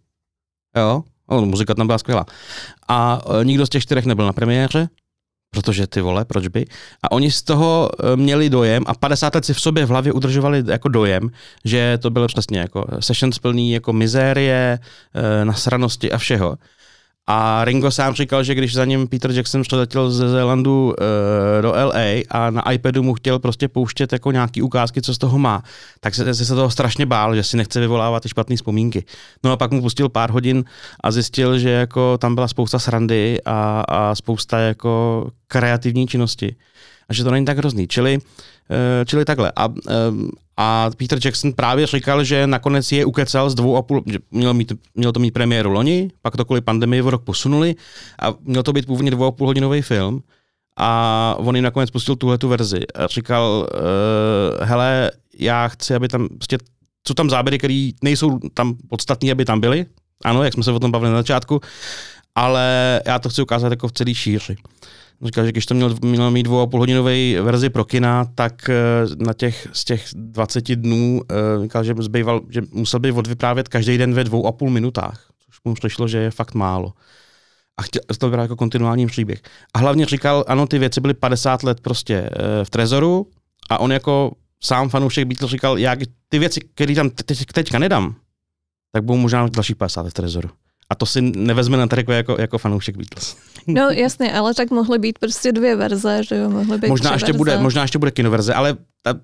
Jo, 0.76 1.02
o, 1.26 1.46
muzika 1.46 1.74
tam 1.74 1.86
byla 1.86 1.98
skvělá. 1.98 2.26
A 2.88 3.26
uh, 3.26 3.44
nikdo 3.44 3.66
z 3.66 3.68
těch 3.68 3.82
čtyřech 3.82 4.06
nebyl 4.06 4.26
na 4.26 4.32
premiéře 4.32 4.88
protože 5.50 5.86
ty 5.86 6.00
vole, 6.00 6.24
proč 6.24 6.48
by? 6.48 6.66
A 7.02 7.12
oni 7.12 7.30
z 7.30 7.42
toho 7.42 7.90
eh, 7.92 8.16
měli 8.16 8.50
dojem 8.50 8.82
a 8.86 8.94
50 8.94 9.34
let 9.34 9.44
si 9.44 9.54
v 9.54 9.60
sobě 9.60 9.86
v 9.86 9.88
hlavě 9.88 10.12
udržovali 10.12 10.64
jako 10.66 10.88
dojem, 10.88 11.30
že 11.64 11.98
to 12.02 12.10
bylo 12.10 12.26
přesně 12.26 12.58
jako 12.58 12.86
session 13.00 13.30
plný 13.42 13.72
jako 13.72 13.92
mizérie, 13.92 14.78
eh, 15.14 15.44
nasranosti 15.44 16.12
a 16.12 16.18
všeho. 16.18 16.56
A 17.32 17.64
Ringo 17.64 17.90
sám 17.90 18.14
říkal, 18.14 18.44
že 18.44 18.54
když 18.54 18.74
za 18.74 18.84
ním 18.84 19.08
Peter 19.08 19.30
Jackson 19.30 19.62
přiletěl 19.62 20.10
ze 20.10 20.28
Zélandu 20.28 20.86
uh, 20.86 21.62
do 21.62 21.72
LA 21.72 22.22
a 22.30 22.50
na 22.50 22.72
iPadu 22.72 23.02
mu 23.02 23.14
chtěl 23.14 23.38
prostě 23.38 23.68
pouštět 23.68 24.12
jako 24.12 24.32
nějaký 24.32 24.62
ukázky, 24.62 25.02
co 25.02 25.14
z 25.14 25.18
toho 25.18 25.38
má, 25.38 25.62
tak 26.00 26.14
se, 26.14 26.34
se 26.34 26.54
toho 26.54 26.70
strašně 26.70 27.06
bál, 27.06 27.34
že 27.34 27.42
si 27.42 27.56
nechce 27.56 27.80
vyvolávat 27.80 28.22
ty 28.22 28.28
špatné 28.28 28.56
vzpomínky. 28.56 29.04
No 29.44 29.52
a 29.52 29.56
pak 29.56 29.70
mu 29.70 29.80
pustil 29.80 30.08
pár 30.08 30.30
hodin 30.30 30.64
a 31.00 31.10
zjistil, 31.10 31.58
že 31.58 31.70
jako 31.70 32.18
tam 32.18 32.34
byla 32.34 32.48
spousta 32.48 32.78
srandy 32.78 33.38
a, 33.44 33.84
a 33.88 34.14
spousta 34.14 34.58
jako 34.58 35.26
kreativní 35.48 36.06
činnosti. 36.06 36.56
A 37.08 37.12
že 37.14 37.24
to 37.24 37.30
není 37.30 37.46
tak 37.46 37.58
hrozný. 37.58 37.88
Čili, 37.88 38.18
uh, 38.18 39.04
čili 39.04 39.24
takhle. 39.24 39.52
A, 39.56 39.68
uh, 39.68 39.74
a 40.62 40.90
Peter 40.96 41.18
Jackson 41.24 41.52
právě 41.52 41.86
říkal, 41.86 42.24
že 42.24 42.46
nakonec 42.46 42.92
je 42.92 43.04
ukecal 43.04 43.50
z 43.50 43.54
dvou 43.54 43.76
a 43.76 43.82
půl, 43.82 44.02
že 44.06 44.18
měl, 44.30 44.54
mít, 44.54 44.72
měl 44.94 45.12
to 45.12 45.20
mít 45.20 45.30
premiéru 45.30 45.70
loni, 45.70 46.10
pak 46.22 46.36
to 46.36 46.44
kvůli 46.44 46.60
pandemii 46.60 47.02
v 47.02 47.08
rok 47.08 47.24
posunuli 47.24 47.74
a 48.22 48.34
měl 48.40 48.62
to 48.62 48.72
být 48.72 48.86
původně 48.86 49.10
dvou 49.10 49.24
a 49.24 49.32
půl 49.32 49.46
hodinový 49.46 49.82
film. 49.82 50.22
A 50.76 51.34
on 51.38 51.56
jim 51.56 51.64
nakonec 51.64 51.90
pustil 51.90 52.16
tuhle 52.16 52.38
tu 52.38 52.48
verzi 52.48 52.80
a 52.94 53.06
říkal, 53.06 53.68
uh, 53.74 54.66
hele, 54.66 55.10
já 55.38 55.68
chci, 55.68 55.94
aby 55.94 56.08
tam, 56.08 56.28
prostě, 56.28 56.58
jsou 57.08 57.14
tam 57.14 57.30
záběry, 57.30 57.58
které 57.58 57.90
nejsou 58.02 58.38
tam 58.54 58.74
podstatné, 58.88 59.32
aby 59.32 59.44
tam 59.44 59.60
byly. 59.60 59.86
Ano, 60.24 60.44
jak 60.44 60.54
jsme 60.54 60.62
se 60.62 60.72
o 60.72 60.78
tom 60.78 60.90
bavili 60.90 61.12
na 61.12 61.18
začátku, 61.18 61.60
ale 62.34 63.00
já 63.06 63.18
to 63.18 63.28
chci 63.28 63.42
ukázat 63.42 63.70
jako 63.70 63.88
v 63.88 63.92
celý 63.92 64.14
šíři. 64.14 64.56
Říkal, 65.24 65.44
že 65.44 65.52
když 65.52 65.66
to 65.66 65.74
měl, 65.74 65.94
měl 66.02 66.30
mít 66.30 66.42
dvou 66.42 66.60
a 66.60 66.66
půl 66.66 66.80
hodinový 66.80 67.36
verzi 67.40 67.70
pro 67.70 67.84
kina, 67.84 68.24
tak 68.34 68.68
eh, 68.68 68.74
na 69.18 69.32
těch, 69.32 69.68
z 69.72 69.84
těch 69.84 70.04
20 70.14 70.74
dnů 70.74 71.20
eh, 71.30 71.62
říkal, 71.62 71.84
že, 71.84 71.94
zbýval, 71.98 72.40
že 72.48 72.62
musel 72.72 73.00
by 73.00 73.12
odvyprávět 73.12 73.68
každý 73.68 73.98
den 73.98 74.14
ve 74.14 74.24
dvou 74.24 74.46
a 74.46 74.52
půl 74.52 74.70
minutách, 74.70 75.30
což 75.46 75.56
mu 75.64 75.74
přišlo, 75.74 76.08
že 76.08 76.18
je 76.18 76.30
fakt 76.30 76.54
málo. 76.54 76.92
A 77.76 77.82
chtěl 77.82 78.02
to 78.18 78.30
byl 78.30 78.38
jako 78.38 78.56
kontinuální 78.56 79.06
příběh. 79.06 79.42
A 79.74 79.78
hlavně 79.78 80.06
říkal, 80.06 80.44
ano, 80.48 80.66
ty 80.66 80.78
věci 80.78 81.00
byly 81.00 81.14
50 81.14 81.62
let 81.62 81.80
prostě 81.80 82.14
eh, 82.14 82.64
v 82.64 82.70
Trezoru 82.70 83.26
a 83.70 83.78
on 83.78 83.92
jako 83.92 84.32
sám 84.62 84.88
fanoušek 84.88 85.28
Beatles 85.28 85.50
říkal, 85.50 85.78
já 85.78 85.96
ty 86.28 86.38
věci, 86.38 86.60
které 86.74 86.94
tam 86.94 87.10
teď, 87.10 87.44
teďka 87.54 87.78
nedám, 87.78 88.14
tak 88.92 89.04
budou 89.04 89.18
možná 89.18 89.48
další 89.48 89.74
50 89.74 90.02
let 90.02 90.10
v 90.10 90.14
Trezoru. 90.14 90.50
A 90.90 90.94
to 90.94 91.06
si 91.06 91.22
nevezme 91.22 91.76
na 91.76 91.86
triko 91.86 92.12
jako, 92.12 92.36
jako 92.40 92.58
fanoušek 92.58 92.96
Beatles. 92.96 93.36
No 93.66 93.90
jasně, 93.90 94.32
ale 94.32 94.54
tak 94.54 94.70
mohly 94.70 94.98
být 94.98 95.18
prostě 95.18 95.52
dvě 95.52 95.76
verze, 95.76 96.22
že 96.28 96.36
jo, 96.36 96.50
mohly 96.50 96.78
být 96.78 96.88
možná 96.88 97.12
ještě, 97.12 97.26
verze. 97.26 97.38
bude, 97.38 97.58
možná 97.58 97.82
ještě 97.82 97.98
bude 97.98 98.10
kinoverze, 98.10 98.54
ale 98.54 98.76
ta, 99.02 99.14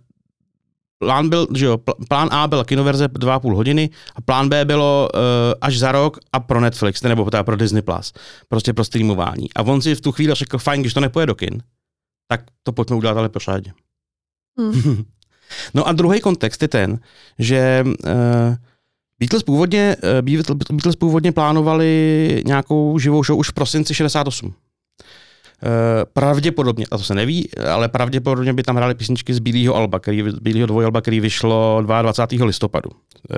plán 0.99 1.29
byl, 1.29 1.47
že 1.55 1.67
jo, 1.67 1.79
plán 2.09 2.29
A 2.33 2.47
byl 2.49 2.65
kinoverze 2.65 3.07
2,5 3.07 3.55
hodiny 3.55 3.91
a 4.17 4.21
plán 4.21 4.49
B 4.49 4.65
bylo 4.65 5.09
uh, 5.15 5.21
až 5.61 5.79
za 5.79 5.93
rok 5.93 6.19
a 6.33 6.41
pro 6.41 6.61
Netflix, 6.61 7.03
nebo 7.03 7.31
teda 7.31 7.45
pro 7.45 7.57
Disney+, 7.57 7.83
Plus, 7.83 8.13
prostě 8.49 8.73
pro 8.73 8.85
streamování. 8.85 9.49
A 9.57 9.63
on 9.63 9.83
si 9.83 9.95
v 9.95 10.01
tu 10.01 10.13
chvíli 10.13 10.35
řekl, 10.35 10.59
fajn, 10.59 10.81
když 10.81 10.95
to 10.95 11.01
nepoje 11.01 11.27
do 11.27 11.35
kin, 11.35 11.63
tak 12.29 12.41
to 12.63 12.73
pojďme 12.73 12.97
udělat 12.97 13.17
ale 13.17 13.29
pořádně. 13.29 13.73
Hmm. 14.59 15.05
no 15.75 15.89
a 15.89 15.93
druhý 15.93 16.21
kontext 16.21 16.63
je 16.63 16.69
ten, 16.69 16.99
že 17.39 17.85
uh, 17.85 18.57
Beatles 19.19 19.43
původně, 19.43 19.97
eh, 20.19 20.23
Beatles 20.23 20.97
původně 20.97 21.33
plánovali 21.33 22.43
nějakou 22.47 22.99
živou 22.99 23.25
show 23.25 23.39
už 23.39 23.49
v 23.49 23.53
prosinci 23.53 23.95
68. 23.95 24.55
Eh, 25.63 26.05
pravděpodobně, 26.13 26.87
a 26.91 26.99
to 26.99 27.05
se 27.05 27.15
neví, 27.15 27.49
ale 27.73 27.89
pravděpodobně 27.89 28.53
by 28.53 28.63
tam 28.63 28.77
hráli 28.77 28.95
písničky 28.95 29.35
z 29.35 29.39
Bílého 29.39 29.75
alba, 29.75 29.99
který, 29.99 30.23
Bílého 30.41 30.67
dvojalba, 30.67 31.01
který 31.01 31.21
vyšlo 31.21 31.83
22. 31.83 32.47
listopadu 32.47 32.91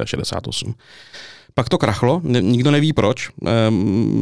68. 0.05 0.75
Eh, 0.79 0.83
Pak 1.55 1.69
to 1.69 1.79
krachlo, 1.79 2.21
nikdo 2.25 2.71
neví 2.71 2.93
proč. 2.93 3.31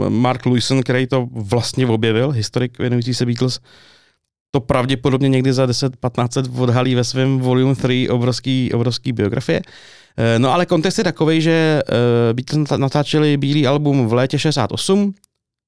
Mark 0.08 0.46
Lewison, 0.46 0.82
který 0.82 1.06
to 1.06 1.28
vlastně 1.32 1.86
objevil, 1.86 2.30
historik 2.30 2.78
věnující 2.78 3.14
se 3.14 3.26
Beatles, 3.26 3.60
to 4.50 4.60
pravděpodobně 4.60 5.28
někdy 5.28 5.52
za 5.52 5.66
10-15 5.66 6.36
let 6.36 6.46
odhalí 6.58 6.94
ve 6.94 7.04
svém 7.04 7.38
Volume 7.38 7.74
3 7.74 8.08
obrovský, 8.08 8.72
obrovský 8.72 9.12
biografie. 9.12 9.60
No 10.38 10.52
ale 10.52 10.66
kontext 10.66 10.98
je 10.98 11.04
takový, 11.04 11.40
že 11.40 11.82
uh, 11.88 12.36
Beatles 12.36 12.78
natáčeli 12.78 13.36
bílý 13.36 13.66
album 13.66 14.06
v 14.06 14.12
létě 14.12 14.38
68, 14.38 15.14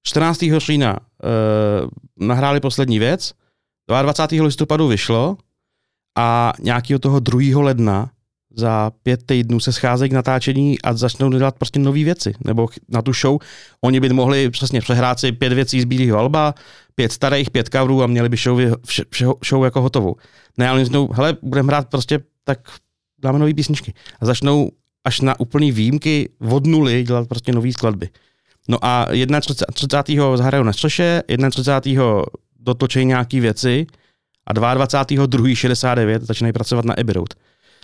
14. 0.07 0.45
října 0.57 0.99
uh, 0.99 2.27
nahráli 2.29 2.61
poslední 2.61 2.99
věc, 2.99 3.33
22. 3.89 4.45
listopadu 4.45 4.89
vyšlo 4.89 5.37
a 6.19 6.53
nějakého 6.59 6.99
toho 6.99 7.21
2. 7.21 7.63
ledna 7.63 8.11
za 8.57 8.93
pět 9.03 9.27
týdnů 9.27 9.61
se 9.61 9.73
scházejí 9.73 10.11
k 10.11 10.13
natáčení 10.13 10.83
a 10.83 10.95
začnou 10.95 11.31
dělat 11.31 11.59
prostě 11.59 11.79
nové 11.79 12.05
věci. 12.05 12.35
Nebo 12.45 12.69
na 12.89 13.03
tu 13.03 13.13
show 13.13 13.39
oni 13.81 14.01
by 14.01 14.09
mohli 14.09 14.51
přesně 14.51 14.81
přehrát 14.81 15.21
si 15.21 15.33
pět 15.33 15.53
věcí 15.53 15.81
z 15.81 15.85
Bílého 15.85 16.19
alba, 16.19 16.55
pět 16.95 17.13
starých, 17.13 17.51
pět 17.51 17.69
coverů 17.69 18.03
a 18.03 18.07
měli 18.07 18.29
by 18.29 18.37
show, 18.37 18.61
vše, 18.87 19.05
show 19.49 19.65
jako 19.65 19.81
hotovou. 19.83 20.17
Ne, 20.59 20.69
ale 20.69 20.85
řeknou, 20.85 21.09
hele, 21.13 21.37
budeme 21.43 21.69
hrát 21.69 21.89
prostě 21.89 22.21
tak 22.45 22.59
dáme 23.19 23.39
nové 23.39 23.55
písničky. 23.55 23.95
A 24.21 24.27
začnou 24.27 24.71
až 25.05 25.21
na 25.21 25.41
úplný 25.41 25.73
výjimky 25.73 26.29
od 26.51 26.67
nuly 26.67 27.03
dělat 27.03 27.29
prostě 27.29 27.53
nové 27.53 27.73
skladby. 27.73 28.09
No 28.69 28.79
a 28.83 29.07
31. 29.41 30.37
zahrajou 30.37 30.65
na 30.65 30.73
střeše, 30.73 31.23
31. 31.51 32.03
dotočejí 32.61 33.07
nějaký 33.07 33.41
věci 33.41 33.87
a 34.47 34.53
22. 34.53 35.27
2. 35.27 35.55
69 35.55 36.23
začínají 36.23 36.53
pracovat 36.53 36.85
na 36.85 36.95
Abbey 36.95 37.13
Road. 37.13 37.35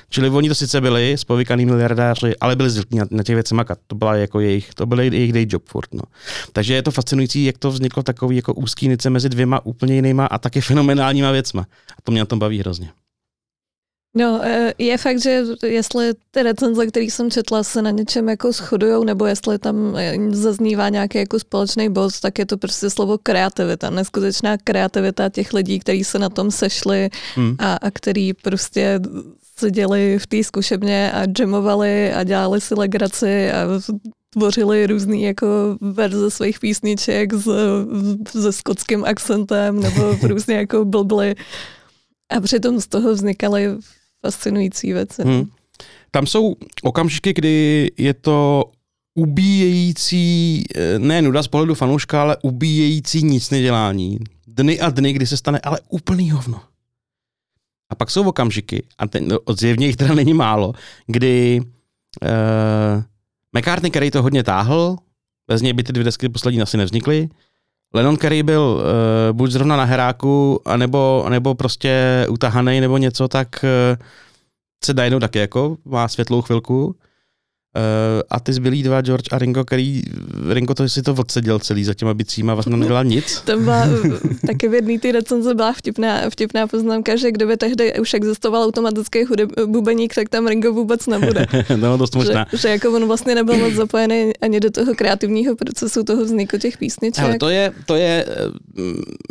Čili 0.09 0.31
oni 0.31 0.49
to 0.49 0.55
sice 0.55 0.81
byli 0.81 1.19
spovykaný 1.19 1.67
miliardáři, 1.67 2.37
ale 2.41 2.57
byli 2.57 2.71
zvyklí 2.71 2.99
na, 2.99 3.05
na 3.11 3.23
těch 3.23 3.35
věcech 3.35 3.57
makat. 3.57 3.79
To 3.87 3.95
byla 3.95 4.17
jako 4.17 4.41
jejich, 4.41 4.75
to 4.75 4.87
byl 4.87 5.01
jejich 5.01 5.33
day 5.33 5.47
job 5.49 5.63
furt. 5.69 5.95
No. 5.95 6.03
Takže 6.53 6.75
je 6.75 6.83
to 6.83 6.91
fascinující, 6.91 7.45
jak 7.45 7.59
to 7.59 7.71
vzniklo 7.71 8.03
takový 8.03 8.37
jako 8.37 8.55
úzký 8.55 8.89
nice 8.89 9.11
mezi 9.11 9.29
dvěma 9.29 9.67
úplně 9.67 9.95
jinýma 9.95 10.27
a 10.27 10.39
taky 10.39 10.61
fenomenálníma 10.61 11.31
věcma. 11.31 11.67
A 11.99 12.03
to 12.03 12.13
mě 12.13 12.21
na 12.21 12.27
tom 12.27 12.39
baví 12.39 12.61
hrozně. 12.61 12.91
No, 14.17 14.41
eh, 14.45 14.75
je 14.79 14.99
fakt, 14.99 15.23
že 15.23 15.43
jestli 15.67 16.13
ty 16.31 16.43
recenze, 16.43 16.87
které 16.87 17.07
jsem 17.07 17.31
četla, 17.31 17.63
se 17.63 17.83
na 17.83 17.91
něčem 17.91 18.29
jako 18.29 18.53
shodujou, 18.53 19.05
nebo 19.05 19.27
jestli 19.27 19.59
tam 19.59 19.97
eh, 19.97 20.17
zaznívá 20.31 20.89
nějaký 20.89 21.19
jako 21.19 21.39
společný 21.39 21.89
bod, 21.89 22.21
tak 22.21 22.39
je 22.39 22.47
to 22.47 22.57
prostě 22.57 22.91
slovo 22.91 23.19
kreativita, 23.19 23.91
neskutečná 23.91 24.57
kreativita 24.59 25.29
těch 25.29 25.53
lidí, 25.53 25.79
kteří 25.79 26.05
se 26.05 26.19
na 26.19 26.29
tom 26.29 26.51
sešli 26.51 27.11
hmm. 27.35 27.57
a, 27.59 27.75
a 27.75 27.91
který 27.91 28.33
prostě 28.35 29.01
seděli 29.59 30.19
v 30.19 30.27
té 30.27 30.45
zkušebně 30.45 31.13
a 31.13 31.27
jamovali 31.41 32.13
a 32.13 32.25
dělali 32.25 32.61
si 32.61 32.75
legraci 32.75 33.53
a 33.53 33.67
tvořili 34.31 34.87
různý 34.87 35.23
jako 35.23 35.47
verze 35.81 36.31
svých 36.31 36.61
písniček 36.61 37.35
s, 37.35 37.49
se 38.27 38.53
skotským 38.53 39.05
akcentem 39.05 39.81
nebo 39.81 40.17
různě 40.23 40.55
jako 40.55 40.85
blbly. 40.85 41.35
A 42.31 42.41
přitom 42.41 42.81
z 42.81 42.87
toho 42.87 43.13
vznikaly 43.13 43.77
fascinující 44.25 44.93
věci. 44.93 45.23
Hmm. 45.23 45.45
Tam 46.11 46.27
jsou 46.27 46.57
okamžiky, 46.83 47.33
kdy 47.33 47.91
je 47.97 48.15
to 48.15 48.65
ubíjející, 49.15 50.65
eh, 50.75 50.99
ne 50.99 51.23
nuda 51.23 51.43
z 51.43 51.49
pohledu 51.49 51.75
fanouška, 51.75 52.23
ale 52.23 52.37
ubíjející 52.43 53.23
nic 53.23 53.51
nedělání. 53.51 54.19
Dny 54.47 54.81
a 54.81 54.91
dny, 54.91 55.13
kdy 55.13 55.27
se 55.27 55.37
stane 55.37 55.61
ale 55.61 55.81
úplný 55.89 56.31
hovno. 56.31 56.61
A 57.91 57.95
pak 57.95 58.11
jsou 58.11 58.29
okamžiky, 58.29 58.83
a 58.99 59.07
ten, 59.07 59.29
no, 59.29 59.39
zjevně 59.59 59.87
jich 59.87 59.97
teda 59.97 60.15
není 60.15 60.35
málo, 60.35 60.73
kdy 61.07 61.61
uh, 61.61 63.03
McCartney, 63.53 63.91
který 63.91 64.11
to 64.11 64.23
hodně 64.23 64.43
táhl, 64.43 64.97
bez 65.47 65.63
něj 65.63 65.73
by 65.73 65.83
ty 65.83 65.93
dvě 65.93 66.05
desky 66.05 66.29
poslední 66.29 66.63
asi 66.63 66.77
nevznikly, 66.77 67.29
Lennon, 67.95 68.17
který 68.17 68.43
byl 68.43 68.61
uh, 68.61 69.37
buď 69.37 69.51
zrovna 69.51 69.77
na 69.77 69.85
heráku, 69.85 70.61
anebo, 70.65 71.23
anebo 71.27 71.55
prostě 71.55 72.27
utahaný 72.31 72.81
nebo 72.81 72.99
něco, 72.99 73.29
tak 73.29 73.49
uh, 73.65 74.05
se 74.85 74.95
najednou 74.95 75.19
taky 75.21 75.39
jako 75.39 75.77
má 75.85 76.09
světlou 76.09 76.43
chvilku. 76.43 76.97
Uh, 77.77 78.23
a 78.31 78.41
ty 78.41 78.53
zbylí 78.53 78.83
dva, 78.83 79.01
George 79.01 79.29
a 79.33 79.39
Ringo, 79.39 79.65
který, 79.65 80.03
Ringo 80.49 80.75
to 80.75 80.89
si 80.89 81.03
to 81.03 81.15
odseděl 81.15 81.59
celý 81.59 81.85
za 81.85 81.95
těma 81.95 82.15
bicíma, 82.15 82.55
vlastně 82.55 82.77
nedělal 82.77 83.05
nic. 83.05 83.41
To 83.41 83.59
byla, 83.59 83.87
taky 84.47 84.69
v 84.69 84.75
jedné 84.75 84.99
té 84.99 85.13
recenze 85.13 85.55
byla 85.55 85.73
vtipná, 85.73 86.31
vtipná 86.31 86.67
poznámka, 86.67 87.17
že 87.17 87.33
kdyby 87.33 87.57
tehdy 87.57 88.01
už 88.01 88.15
existoval 88.15 88.63
automatický 88.63 89.25
hudeb, 89.25 89.51
bubeník, 89.67 90.15
tak 90.15 90.29
tam 90.29 90.47
Ringo 90.47 90.73
vůbec 90.73 91.07
nebude. 91.07 91.47
no, 91.77 91.97
dost 91.97 92.15
možná. 92.15 92.47
Že, 92.51 92.59
že, 92.59 92.69
jako 92.69 92.93
on 92.93 93.07
vlastně 93.07 93.35
nebyl 93.35 93.57
moc 93.57 93.75
zapojený 93.75 94.33
ani 94.41 94.61
do 94.61 94.71
toho 94.71 94.95
kreativního 94.95 95.57
procesu 95.57 96.05
toho 96.05 96.25
vzniku 96.25 96.59
těch 96.59 96.79
písniček. 96.79 97.25
Ale 97.25 97.39
to 97.39 97.49
je, 97.49 97.73
to 97.87 97.95
je, 97.95 98.25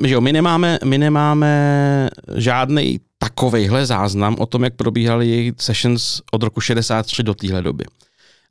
eh, 0.01 0.07
že 0.07 0.13
jo, 0.13 0.21
my 0.21 0.33
nemáme, 0.33 0.79
my 0.83 0.97
nemáme 0.97 2.09
žádný 2.35 2.99
takovejhle 3.17 3.85
záznam 3.85 4.35
o 4.39 4.45
tom, 4.45 4.63
jak 4.63 4.75
probíhaly 4.75 5.27
jejich 5.27 5.53
sessions 5.57 6.21
od 6.31 6.43
roku 6.43 6.61
63 6.61 7.23
do 7.23 7.33
téhle 7.33 7.61
doby 7.61 7.83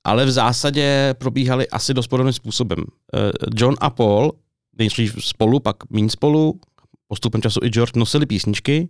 ale 0.04 0.24
v 0.24 0.30
zásadě 0.30 1.14
probíhaly 1.18 1.68
asi 1.68 1.94
dost 1.94 2.06
podobným 2.06 2.32
způsobem. 2.32 2.78
Eh, 2.78 3.30
John 3.54 3.74
a 3.80 3.90
Paul, 3.90 4.32
nejdřív 4.78 5.24
spolu, 5.24 5.60
pak 5.60 5.76
méně 5.90 6.10
spolu, 6.10 6.60
postupem 7.08 7.42
času 7.42 7.60
i 7.62 7.68
George 7.68 7.92
nosili 7.96 8.26
písničky 8.26 8.88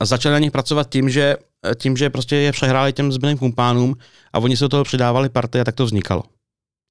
a 0.00 0.04
začali 0.04 0.32
na 0.32 0.38
nich 0.38 0.50
pracovat 0.50 0.90
tím, 0.90 1.10
že, 1.10 1.36
eh, 1.66 1.74
tím, 1.74 1.96
že 1.96 2.10
prostě 2.10 2.36
je 2.36 2.52
přehráli 2.52 2.92
těm 2.92 3.12
zbylým 3.12 3.38
kumpánům 3.38 3.96
a 4.32 4.38
oni 4.38 4.56
se 4.56 4.64
do 4.64 4.68
toho 4.68 4.84
přidávali 4.84 5.28
party 5.28 5.60
a 5.60 5.64
tak 5.64 5.74
to 5.74 5.84
vznikalo. 5.84 6.22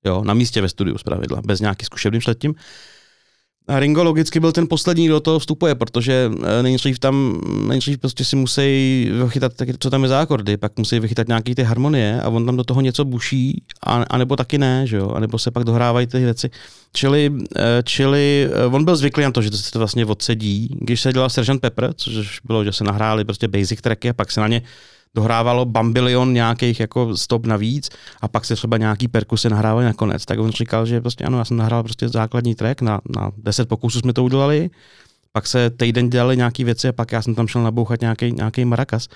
Jo, 0.06 0.24
na 0.24 0.34
místě 0.34 0.62
ve 0.62 0.70
studiu 0.70 0.98
zpravidla, 0.98 1.42
bez 1.42 1.60
nějakých 1.60 1.86
zkušebných 1.86 2.22
předtím. 2.22 2.52
A 2.52 2.58
Ringo 3.80 4.04
logicky 4.04 4.40
byl 4.40 4.52
ten 4.52 4.68
poslední, 4.68 5.06
kdo 5.06 5.20
toho 5.20 5.40
vstupuje, 5.40 5.76
protože 5.76 6.32
eh, 6.44 6.64
nejdřív 6.64 7.00
tam, 7.00 7.42
nejdřív 7.68 7.98
prostě 7.98 8.26
si 8.26 8.36
musí 8.36 9.10
vychytat, 9.24 9.52
co 9.80 9.90
tam 9.90 10.04
je 10.04 10.10
za 10.10 10.22
akordy, 10.22 10.58
pak 10.58 10.78
musí 10.78 11.00
vychytat 11.00 11.28
nějaký 11.28 11.56
ty 11.56 11.64
harmonie 11.64 12.22
a 12.22 12.30
on 12.30 12.46
tam 12.46 12.58
do 12.58 12.64
toho 12.64 12.82
něco 12.82 13.06
buší, 13.06 13.64
a, 13.84 14.04
anebo 14.10 14.36
taky 14.36 14.58
ne, 14.58 14.88
že 14.88 14.98
jo, 14.98 15.10
anebo 15.10 15.40
se 15.40 15.52
pak 15.52 15.64
dohrávají 15.64 16.08
ty 16.08 16.20
věci. 16.20 16.50
Čili, 16.94 17.32
eh, 17.56 17.84
čili 17.84 18.50
eh, 18.52 18.66
on 18.66 18.86
byl 18.86 18.96
zvyklý 18.96 19.24
na 19.24 19.32
to, 19.32 19.42
že 19.42 19.52
to 19.52 19.58
se 19.58 19.72
to 19.72 19.80
vlastně 19.80 20.06
odsedí. 20.06 20.78
Když 20.82 21.02
se 21.02 21.14
dělal 21.14 21.30
Sergeant 21.30 21.62
Pepper, 21.62 21.94
což 21.94 22.40
bylo, 22.40 22.64
že 22.64 22.72
se 22.72 22.84
nahráli 22.84 23.26
prostě 23.26 23.48
basic 23.48 23.82
tracky 23.82 24.10
a 24.10 24.14
pak 24.14 24.32
se 24.32 24.42
na 24.42 24.48
ně 24.48 24.62
dohrávalo 25.16 25.66
bambilion 25.66 26.34
nějakých 26.34 26.80
jako 26.80 27.18
stop 27.18 27.46
navíc 27.46 27.90
a 28.22 28.28
pak 28.28 28.46
se 28.46 28.56
třeba 28.56 28.78
nějaký 28.78 29.08
perkusy 29.08 29.50
nahrávali 29.50 29.86
nakonec. 29.86 30.26
Tak 30.26 30.40
on 30.40 30.52
říkal, 30.52 30.86
že 30.86 31.02
prostě 31.02 31.24
ano, 31.24 31.38
já 31.38 31.46
jsem 31.46 31.58
nahrál 31.58 31.84
prostě 31.84 32.10
základní 32.10 32.56
track, 32.56 32.82
na, 32.82 33.02
na 33.16 33.32
10 33.38 33.70
pokusů 33.70 34.00
jsme 34.00 34.14
to 34.14 34.24
udělali, 34.24 34.70
pak 35.32 35.48
se 35.48 35.70
týden 35.70 36.10
dělali 36.10 36.38
nějaké 36.38 36.64
věci 36.64 36.88
a 36.88 36.92
pak 36.92 37.12
já 37.12 37.22
jsem 37.22 37.36
tam 37.36 37.48
šel 37.48 37.64
nabouchat 37.64 38.02
nějaký, 38.02 38.32
nějaký 38.32 38.66
marakas. 38.66 39.08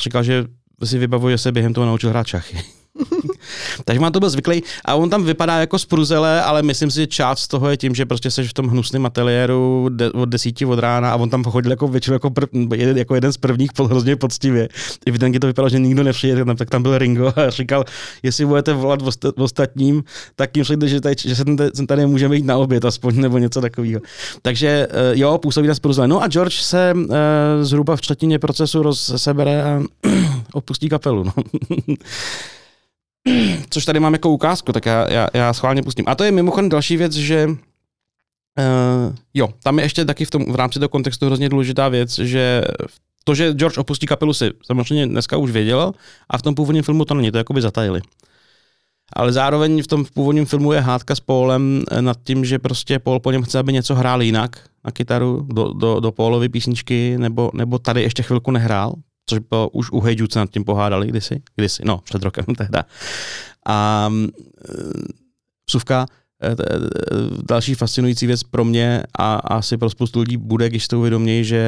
Říkal, 0.00 0.22
že 0.22 0.44
si 0.84 0.98
vybavuje, 0.98 1.34
že 1.34 1.38
se 1.38 1.52
během 1.52 1.74
toho 1.74 1.86
naučil 1.86 2.10
hrát 2.10 2.26
šachy. 2.26 2.58
Takže 3.84 4.00
má 4.00 4.10
to 4.10 4.20
byl 4.20 4.30
zvyklý 4.30 4.62
a 4.84 4.94
on 4.94 5.10
tam 5.10 5.24
vypadá 5.24 5.60
jako 5.60 5.78
spruzele, 5.78 6.42
ale 6.42 6.62
myslím 6.62 6.90
si, 6.90 7.00
že 7.00 7.06
část 7.06 7.40
z 7.40 7.48
toho 7.48 7.70
je 7.70 7.76
tím, 7.76 7.94
že 7.94 8.06
prostě 8.06 8.30
seš 8.30 8.50
v 8.50 8.52
tom 8.52 8.66
hnusném 8.66 9.06
ateliéru 9.06 9.88
de, 9.88 10.12
od 10.12 10.28
desíti 10.28 10.64
od 10.64 10.78
rána 10.78 11.12
a 11.12 11.16
on 11.16 11.30
tam 11.30 11.44
chodil 11.44 11.70
jako 11.70 11.88
většinou 11.88 12.14
jako, 12.14 12.30
prv, 12.30 12.48
jeden, 12.74 12.98
jako 12.98 13.14
jeden 13.14 13.32
z 13.32 13.36
prvních 13.36 13.70
hrozně 13.84 14.16
poctivě. 14.16 14.68
I 15.06 15.10
v 15.10 15.38
to 15.38 15.46
vypadalo, 15.46 15.68
že 15.68 15.78
nikdo 15.78 16.02
nepřijede, 16.02 16.44
tak 16.54 16.70
tam 16.70 16.82
byl 16.82 16.98
Ringo 16.98 17.32
a 17.36 17.50
říkal, 17.50 17.84
jestli 18.22 18.46
budete 18.46 18.72
volat 18.72 19.02
v, 19.02 19.06
osta, 19.06 19.32
v 19.36 19.42
ostatním, 19.42 20.04
tak 20.36 20.56
jim 20.56 20.64
řekne, 20.64 20.88
že, 20.88 21.00
tady, 21.00 21.14
že 21.24 21.36
se 21.36 21.44
tady, 21.44 21.70
tady 21.86 22.06
můžeme 22.06 22.36
jít 22.36 22.46
na 22.46 22.56
oběd 22.56 22.84
aspoň 22.84 23.20
nebo 23.20 23.38
něco 23.38 23.60
takového. 23.60 24.00
Takže 24.42 24.88
uh, 24.90 25.18
jo, 25.18 25.38
působí 25.38 25.68
na 25.68 25.74
spruzele. 25.74 26.08
No 26.08 26.22
a 26.22 26.28
George 26.28 26.54
se 26.54 26.94
uh, 26.94 27.04
zhruba 27.62 27.96
v 27.96 28.00
třetině 28.00 28.38
procesu 28.38 28.82
rozsebere 28.82 29.62
a 29.62 29.82
opustí 30.52 30.88
kapelu. 30.88 31.24
No. 31.24 31.32
což 33.70 33.84
tady 33.84 34.00
mám 34.00 34.12
jako 34.12 34.30
ukázku, 34.30 34.72
tak 34.72 34.86
já, 34.86 35.12
já, 35.12 35.28
já 35.34 35.52
schválně 35.52 35.82
pustím. 35.82 36.04
A 36.08 36.14
to 36.14 36.24
je 36.24 36.32
mimochodem 36.32 36.68
další 36.68 36.96
věc, 36.96 37.12
že 37.12 37.46
uh, 37.48 37.54
jo, 39.34 39.48
tam 39.62 39.78
je 39.78 39.84
ještě 39.84 40.04
taky 40.04 40.24
v, 40.24 40.30
tom, 40.30 40.52
v 40.52 40.54
rámci 40.54 40.78
toho 40.78 40.88
kontextu 40.88 41.26
hrozně 41.26 41.48
důležitá 41.48 41.88
věc, 41.88 42.18
že 42.18 42.62
to, 43.24 43.34
že 43.34 43.52
George 43.52 43.78
opustí 43.78 44.06
kapelu 44.06 44.34
si 44.34 44.50
samozřejmě 44.66 45.06
dneska 45.06 45.36
už 45.36 45.50
věděl 45.50 45.92
a 46.30 46.38
v 46.38 46.42
tom 46.42 46.54
původním 46.54 46.82
filmu 46.82 47.04
to 47.04 47.14
není, 47.14 47.32
to 47.32 47.38
jakoby 47.38 47.62
zatajili. 47.62 48.00
Ale 49.12 49.32
zároveň 49.32 49.82
v 49.82 49.86
tom 49.86 50.04
původním 50.14 50.46
filmu 50.46 50.72
je 50.72 50.80
hádka 50.80 51.14
s 51.14 51.20
Paulem 51.20 51.84
eh, 51.90 52.02
nad 52.02 52.16
tím, 52.24 52.44
že 52.44 52.58
prostě 52.58 52.98
Paul 52.98 53.20
po 53.20 53.30
něm 53.30 53.42
chce, 53.42 53.58
aby 53.58 53.72
něco 53.72 53.94
hrál 53.94 54.22
jinak 54.22 54.68
na 54.84 54.90
kytaru, 54.90 55.46
do, 55.52 55.72
do, 55.72 56.00
do 56.00 56.12
Paulovy 56.12 56.48
písničky, 56.48 57.18
nebo, 57.18 57.50
nebo 57.54 57.78
tady 57.78 58.02
ještě 58.02 58.22
chvilku 58.22 58.50
nehrál, 58.50 58.94
což 59.26 59.38
bylo 59.38 59.68
už 59.68 59.90
u 59.90 60.00
Hejdu 60.00 60.26
se 60.30 60.38
nad 60.38 60.50
tím 60.50 60.64
pohádali 60.64 61.06
kdysi, 61.06 61.42
kdysi, 61.56 61.82
no, 61.84 61.98
před 61.98 62.22
rokem 62.22 62.44
tehda. 62.58 62.84
A 63.66 64.10
vsuvka, 65.68 66.06
e, 66.42 66.50
e, 66.50 66.54
další 67.48 67.74
fascinující 67.74 68.26
věc 68.26 68.42
pro 68.42 68.64
mě 68.64 69.02
a 69.18 69.34
asi 69.34 69.76
pro 69.76 69.90
spoustu 69.90 70.20
lidí 70.20 70.36
bude, 70.36 70.68
když 70.68 70.88
to 70.88 70.98
uvědomí, 70.98 71.44
že 71.44 71.64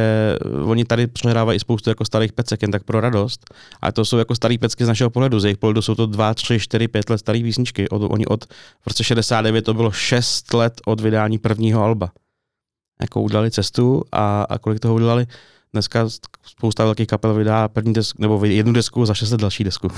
oni 0.64 0.84
tady 0.84 1.06
přehrávají 1.06 1.58
spoustu 1.58 1.90
jako 1.90 2.04
starých 2.04 2.32
pecek, 2.32 2.62
jen 2.62 2.70
tak 2.70 2.84
pro 2.84 3.00
radost. 3.00 3.54
A 3.82 3.92
to 3.92 4.04
jsou 4.04 4.18
jako 4.18 4.34
starý 4.34 4.58
pecky 4.58 4.84
z 4.84 4.88
našeho 4.88 5.10
pohledu. 5.10 5.40
Z 5.40 5.44
jejich 5.44 5.58
pohledu 5.58 5.82
jsou 5.82 5.94
to 5.94 6.06
2, 6.06 6.34
3, 6.34 6.58
4, 6.60 6.88
5 6.88 7.10
let 7.10 7.18
staré 7.18 7.40
písničky. 7.40 7.88
Od, 7.88 8.02
oni 8.12 8.26
od 8.26 8.44
v 8.80 8.86
roce 8.86 9.04
69 9.04 9.62
to 9.62 9.74
bylo 9.74 9.92
6 9.92 10.54
let 10.54 10.80
od 10.86 11.00
vydání 11.00 11.38
prvního 11.38 11.82
alba. 11.82 12.10
Jako 13.00 13.22
udělali 13.22 13.50
cestu 13.50 14.02
a, 14.12 14.42
a 14.42 14.58
kolik 14.58 14.80
toho 14.80 14.94
udělali? 14.94 15.26
Dneska 15.76 16.08
spousta 16.42 16.84
velkých 16.84 17.06
kapel 17.06 17.34
vydá 17.34 17.68
první 17.68 17.92
desku, 17.92 18.22
nebo 18.22 18.44
jednu 18.44 18.72
desku 18.72 19.06
za 19.06 19.14
šest 19.14 19.30
let 19.30 19.40
další 19.40 19.64
desku. 19.64 19.88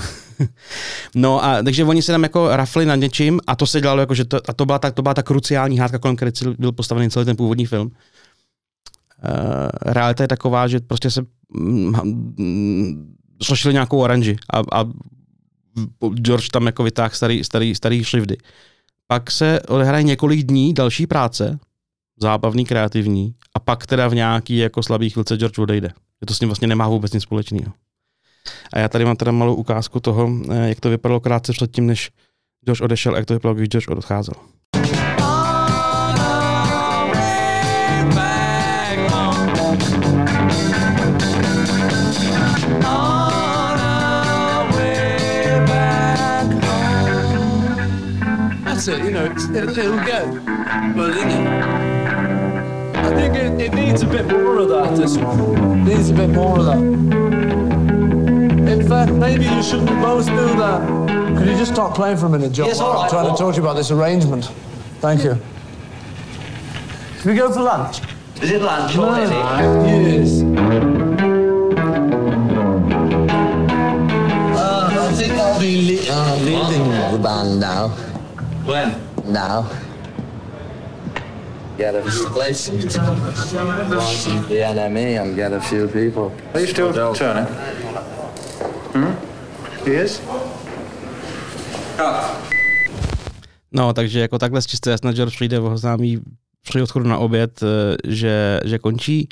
no 1.15 1.43
a 1.43 1.63
takže 1.63 1.83
oni 1.83 2.01
se 2.01 2.11
tam 2.11 2.23
jako 2.23 2.55
rafli 2.55 2.85
nad 2.85 2.95
něčím 2.95 3.39
a 3.47 3.55
to 3.55 3.67
se 3.67 3.81
dělalo 3.81 3.99
jako, 3.99 4.13
že 4.15 4.25
to, 4.25 4.39
a 4.47 4.53
to 4.53 4.65
byla 4.65 4.79
ta, 4.79 4.91
to 4.91 5.01
byla 5.01 5.13
ta 5.13 5.23
kruciální 5.23 5.79
hádka, 5.79 5.99
kolem 5.99 6.15
které 6.15 6.31
byl 6.59 6.71
postavený 6.71 7.09
celý 7.09 7.25
ten 7.25 7.35
původní 7.35 7.65
film. 7.65 7.87
Uh, 7.87 7.93
realita 9.81 10.23
je 10.23 10.27
taková, 10.27 10.67
že 10.67 10.79
prostě 10.79 11.11
se 11.11 11.21
mm, 11.49 13.15
složili 13.43 13.73
nějakou 13.73 13.99
oranži 13.99 14.37
a, 14.53 14.81
a 14.81 14.85
George 16.13 16.49
tam 16.49 16.65
jako 16.65 16.83
vytáhl 16.83 17.15
starý, 17.15 17.43
starý, 17.43 17.75
starý 17.75 18.03
šrifdy. 18.03 18.37
Pak 19.07 19.31
se 19.31 19.59
odehraje 19.67 20.03
několik 20.03 20.43
dní 20.43 20.73
další 20.73 21.07
práce, 21.07 21.59
zábavný, 22.21 22.65
kreativní 22.65 23.35
a 23.55 23.59
pak 23.59 23.87
teda 23.87 24.07
v 24.07 24.15
nějaký 24.15 24.57
jako 24.57 24.83
slabý 24.83 25.09
chvilce 25.09 25.37
George 25.37 25.59
odejde. 25.59 25.87
Že 26.21 26.25
to 26.27 26.33
s 26.33 26.39
ním 26.39 26.49
vlastně 26.49 26.67
nemá 26.67 26.87
vůbec 26.87 27.13
nic 27.13 27.23
společného. 27.23 27.73
A 28.73 28.79
já 28.79 28.87
tady 28.87 29.05
mám 29.05 29.15
teda 29.15 29.31
malou 29.31 29.55
ukázku 29.55 29.99
toho, 29.99 30.29
eh, 30.51 30.69
jak 30.69 30.79
to 30.79 30.89
vypadalo 30.89 31.19
krátce 31.19 31.53
předtím, 31.53 31.87
než 31.87 32.11
George 32.65 32.81
odešel, 32.81 33.15
jak 33.15 33.25
to 33.25 33.33
vypadalo, 33.33 33.55
když 33.55 33.69
George 33.69 33.87
odcházel. 33.87 34.33
That's 48.79 48.87
it, 48.87 49.03
you 49.03 49.11
know, 49.11 49.25
it'll 49.25 49.97
go. 50.05 50.39
But, 50.95 51.15
you 51.15 51.25
know, 51.25 51.98
I 53.09 53.15
think 53.15 53.35
it, 53.35 53.59
it 53.59 53.73
needs 53.73 54.03
a 54.03 54.05
bit 54.05 54.27
more 54.27 54.57
of 54.59 54.69
that. 54.69 54.95
This 54.95 55.15
It 55.15 55.21
needs 55.23 56.09
a 56.11 56.13
bit 56.13 56.29
more 56.29 56.59
of 56.59 56.65
that. 56.65 56.77
fair, 58.87 59.07
maybe 59.13 59.45
you 59.45 59.63
shouldn't 59.63 59.89
both 60.01 60.27
do 60.27 60.55
that. 60.57 60.87
Could 61.37 61.47
you 61.47 61.57
just 61.57 61.73
stop 61.73 61.95
playing 61.95 62.17
for 62.17 62.27
a 62.27 62.29
minute, 62.29 62.51
John? 62.51 62.67
Yes, 62.67 62.79
all 62.79 62.93
while 62.93 63.03
I'm 63.03 63.09
trying 63.09 63.25
Paul. 63.27 63.35
to 63.37 63.43
talk 63.43 63.55
to 63.55 63.61
you 63.61 63.65
about 63.65 63.77
this 63.77 63.89
arrangement. 63.89 64.45
Thank 64.99 65.23
you. 65.23 65.37
Can 67.21 67.31
we 67.31 67.35
go 67.35 67.51
for 67.51 67.61
lunch? 67.61 68.01
Is 68.41 68.51
it 68.51 68.61
lunch 68.61 68.95
already? 68.97 69.35
Yes. 69.35 70.41
Uh, 74.55 74.89
I 74.91 75.13
think 75.13 75.33
I'll 75.33 75.59
be 75.59 75.81
li- 75.81 76.09
uh, 76.09 76.35
leading 76.37 76.89
the 77.11 77.19
band 77.21 77.59
now. 77.59 77.87
When? 78.65 79.01
Now. 79.25 79.67
Get 81.79 81.95
a 81.95 82.01
place. 82.33 82.69
The 84.49 84.65
enemy 84.65 85.17
and 85.17 85.35
get 85.35 85.53
a 85.53 85.61
few 85.61 85.87
people. 85.87 86.31
Are 86.53 86.59
you 86.59 86.67
still 86.67 86.93
turning? 87.13 87.47
Hmm? 88.93 89.15
He 89.85 90.03
is? 90.03 90.21
No, 93.71 93.93
takže 93.93 94.19
jako 94.19 94.39
takhle 94.39 94.61
z 94.61 94.67
čisté 94.67 94.91
jasné, 94.91 95.13
George 95.13 95.35
přijde 95.35 95.59
v 95.59 95.65
oznámí 95.65 96.21
při 96.61 96.81
odchodu 96.81 97.07
na 97.07 97.17
oběd, 97.17 97.63
eh, 97.63 97.97
že, 98.07 98.59
že 98.65 98.79
končí, 98.79 99.29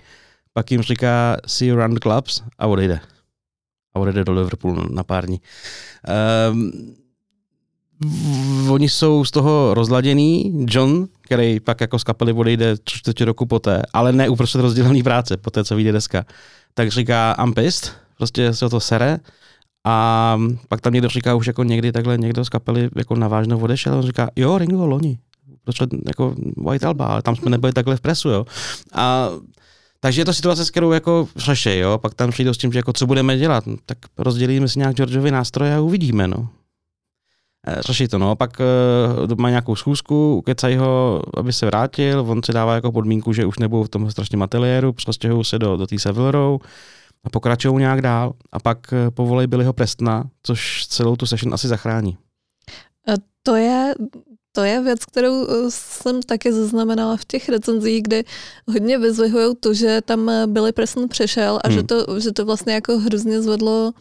pak 0.54 0.72
jim 0.72 0.82
říká 0.82 1.38
see 1.48 1.68
you 1.68 1.78
around 1.78 2.00
clubs 2.00 2.44
a 2.58 2.68
odejde. 2.68 3.00
A 3.94 4.00
odejde 4.00 4.24
do 4.24 4.34
Liverpoolu 4.34 4.94
na 4.94 5.04
pár 5.04 5.26
dní. 5.26 5.42
Um, 6.52 6.72
oni 8.70 8.90
jsou 8.90 9.26
z 9.26 9.32
toho 9.32 9.74
rozladěný. 9.74 10.66
John, 10.70 11.08
který 11.28 11.60
pak 11.60 11.82
jako 11.82 12.00
z 12.00 12.04
kapely 12.04 12.34
odejde 12.34 12.76
čtvrtě 12.84 13.26
roku 13.26 13.46
poté, 13.46 13.82
ale 13.94 14.14
ne 14.14 14.30
uprostřed 14.30 14.62
rozdělený 14.62 15.04
práce, 15.04 15.38
poté 15.38 15.64
co 15.64 15.76
vyjde 15.76 15.92
deska, 15.92 16.26
tak 16.74 16.92
říká 16.92 17.36
I'm 17.44 17.54
pissed, 17.54 17.94
prostě 18.18 18.54
se 18.54 18.70
to 18.70 18.80
sere 18.80 19.20
a 19.84 20.38
pak 20.68 20.82
tam 20.82 20.94
někdo 20.94 21.10
říká 21.10 21.36
už 21.36 21.48
jako 21.48 21.64
někdy 21.64 21.92
takhle 21.92 22.18
někdo 22.18 22.46
z 22.46 22.50
kapely 22.50 22.90
jako 22.96 23.16
navážno 23.16 23.60
odešel 23.60 23.94
a 23.94 23.98
on 23.98 24.04
říká, 24.04 24.30
jo, 24.36 24.58
Ringo, 24.58 24.86
loni, 24.86 25.20
protože 25.64 25.86
jako 26.08 26.36
White 26.58 26.84
Alba, 26.84 27.06
ale 27.06 27.22
tam 27.22 27.36
jsme 27.36 27.52
nebyli 27.52 27.74
takhle 27.74 27.96
v 27.96 28.02
presu, 28.02 28.30
jo. 28.30 28.46
A 28.94 29.30
takže 30.00 30.22
je 30.22 30.26
to 30.26 30.34
situace, 30.34 30.66
s 30.66 30.72
kterou 30.72 30.92
jako 30.92 31.28
řeší, 31.36 31.78
jo. 31.78 31.98
Pak 31.98 32.14
tam 32.14 32.32
přijdou 32.32 32.54
s 32.54 32.58
tím, 32.58 32.72
že 32.72 32.80
jako 32.80 32.94
co 32.94 33.08
budeme 33.08 33.38
dělat, 33.38 33.68
no, 33.68 33.76
tak 33.86 33.98
rozdělíme 34.18 34.68
si 34.68 34.80
nějak 34.80 34.96
Georgeovi 34.96 35.32
nástroje 35.32 35.76
a 35.76 35.82
uvidíme, 35.82 36.28
no. 36.28 36.50
Eh, 37.68 37.82
Řeší 37.82 38.08
to, 38.08 38.18
no. 38.18 38.36
Pak 38.36 38.52
uh, 39.30 39.36
má 39.38 39.50
nějakou 39.50 39.76
schůzku, 39.76 40.36
ukecají 40.36 40.76
ho, 40.78 41.22
aby 41.38 41.54
se 41.54 41.66
vrátil, 41.66 42.26
on 42.28 42.44
si 42.44 42.54
dává 42.54 42.76
jako 42.76 42.92
podmínku, 42.92 43.34
že 43.34 43.46
už 43.46 43.60
nebudou 43.60 43.84
v 43.84 43.90
tom 43.90 44.12
strašně 44.12 44.38
ateliéru, 44.44 44.94
přestěhují 44.94 45.46
se 45.46 45.60
do, 45.60 45.78
do 45.78 45.88
té 45.88 46.00
Savile 46.00 46.32
Row 46.32 46.62
a 47.24 47.30
pokračují 47.30 47.76
nějak 47.76 48.02
dál 48.02 48.34
a 48.52 48.60
pak 48.60 48.78
uh, 48.92 49.12
povolej 49.12 49.48
Billyho 49.48 49.74
Prestna, 49.74 50.24
což 50.44 50.88
celou 50.88 51.16
tu 51.16 51.26
session 51.26 51.54
asi 51.54 51.68
zachrání. 51.68 52.18
To 53.48 53.56
je, 53.56 53.96
to 54.52 54.64
je 54.64 54.82
věc, 54.82 55.06
kterou 55.06 55.48
eh, 55.48 55.66
jsem 55.70 56.22
taky 56.22 56.54
zaznamenala 56.54 57.18
v 57.18 57.26
těch 57.26 57.50
recenzích, 57.50 58.04
kde 58.04 58.24
hodně 58.68 58.98
vyzvihují 58.98 59.56
to, 59.60 59.74
že 59.74 60.02
tam 60.02 60.30
eh, 60.30 60.48
Billy 60.48 60.72
Preston 60.72 61.08
přešel 61.08 61.60
a 61.64 61.68
Hmm. 61.68 61.78
že, 61.78 61.84
to, 61.84 62.20
že 62.20 62.32
to 62.32 62.46
vlastně 62.46 62.74
jako 62.74 63.00
hrozně 63.00 63.42
zvedlo 63.42 63.94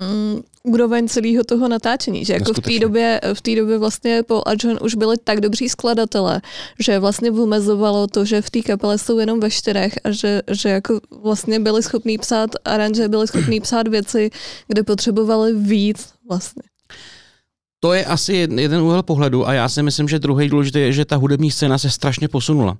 mm, 0.00 0.40
úroveň 0.62 1.08
celého 1.08 1.44
toho 1.44 1.68
natáčení, 1.68 2.24
že 2.24 2.32
jako 2.32 2.52
v 2.52 2.60
té 2.60 2.78
době, 2.78 3.20
v 3.34 3.40
té 3.40 3.56
době 3.56 3.78
vlastně 3.78 4.22
Paul 4.22 4.42
a 4.46 4.50
John 4.62 4.78
už 4.82 4.94
byli 4.94 5.16
tak 5.24 5.40
dobří 5.40 5.68
skladatelé, 5.68 6.40
že 6.78 6.98
vlastně 6.98 7.30
vymezovalo 7.30 8.06
to, 8.06 8.24
že 8.24 8.42
v 8.42 8.50
té 8.50 8.62
kapele 8.62 8.98
jsou 8.98 9.18
jenom 9.18 9.40
ve 9.40 9.50
čtyřech 9.50 9.94
a 10.04 10.10
že, 10.10 10.42
že 10.50 10.68
jako 10.68 11.00
vlastně 11.22 11.60
byli 11.60 11.82
schopní 11.82 12.18
psát 12.18 12.50
aranže, 12.64 13.08
byli 13.08 13.26
schopní 13.28 13.60
psát 13.66 13.88
věci, 13.88 14.30
kde 14.68 14.82
potřebovali 14.82 15.54
víc 15.54 16.08
vlastně. 16.28 16.62
To 17.80 17.92
je 17.92 18.04
asi 18.04 18.32
jed- 18.32 18.60
jeden 18.60 18.80
úhel 18.80 19.02
pohledu 19.02 19.48
a 19.48 19.52
já 19.52 19.68
si 19.68 19.82
myslím, 19.82 20.08
že 20.08 20.18
druhý 20.18 20.48
důležitý 20.48 20.78
je, 20.78 20.92
že 20.92 21.04
ta 21.04 21.16
hudební 21.16 21.50
scéna 21.50 21.78
se 21.78 21.90
strašně 21.90 22.28
posunula. 22.28 22.76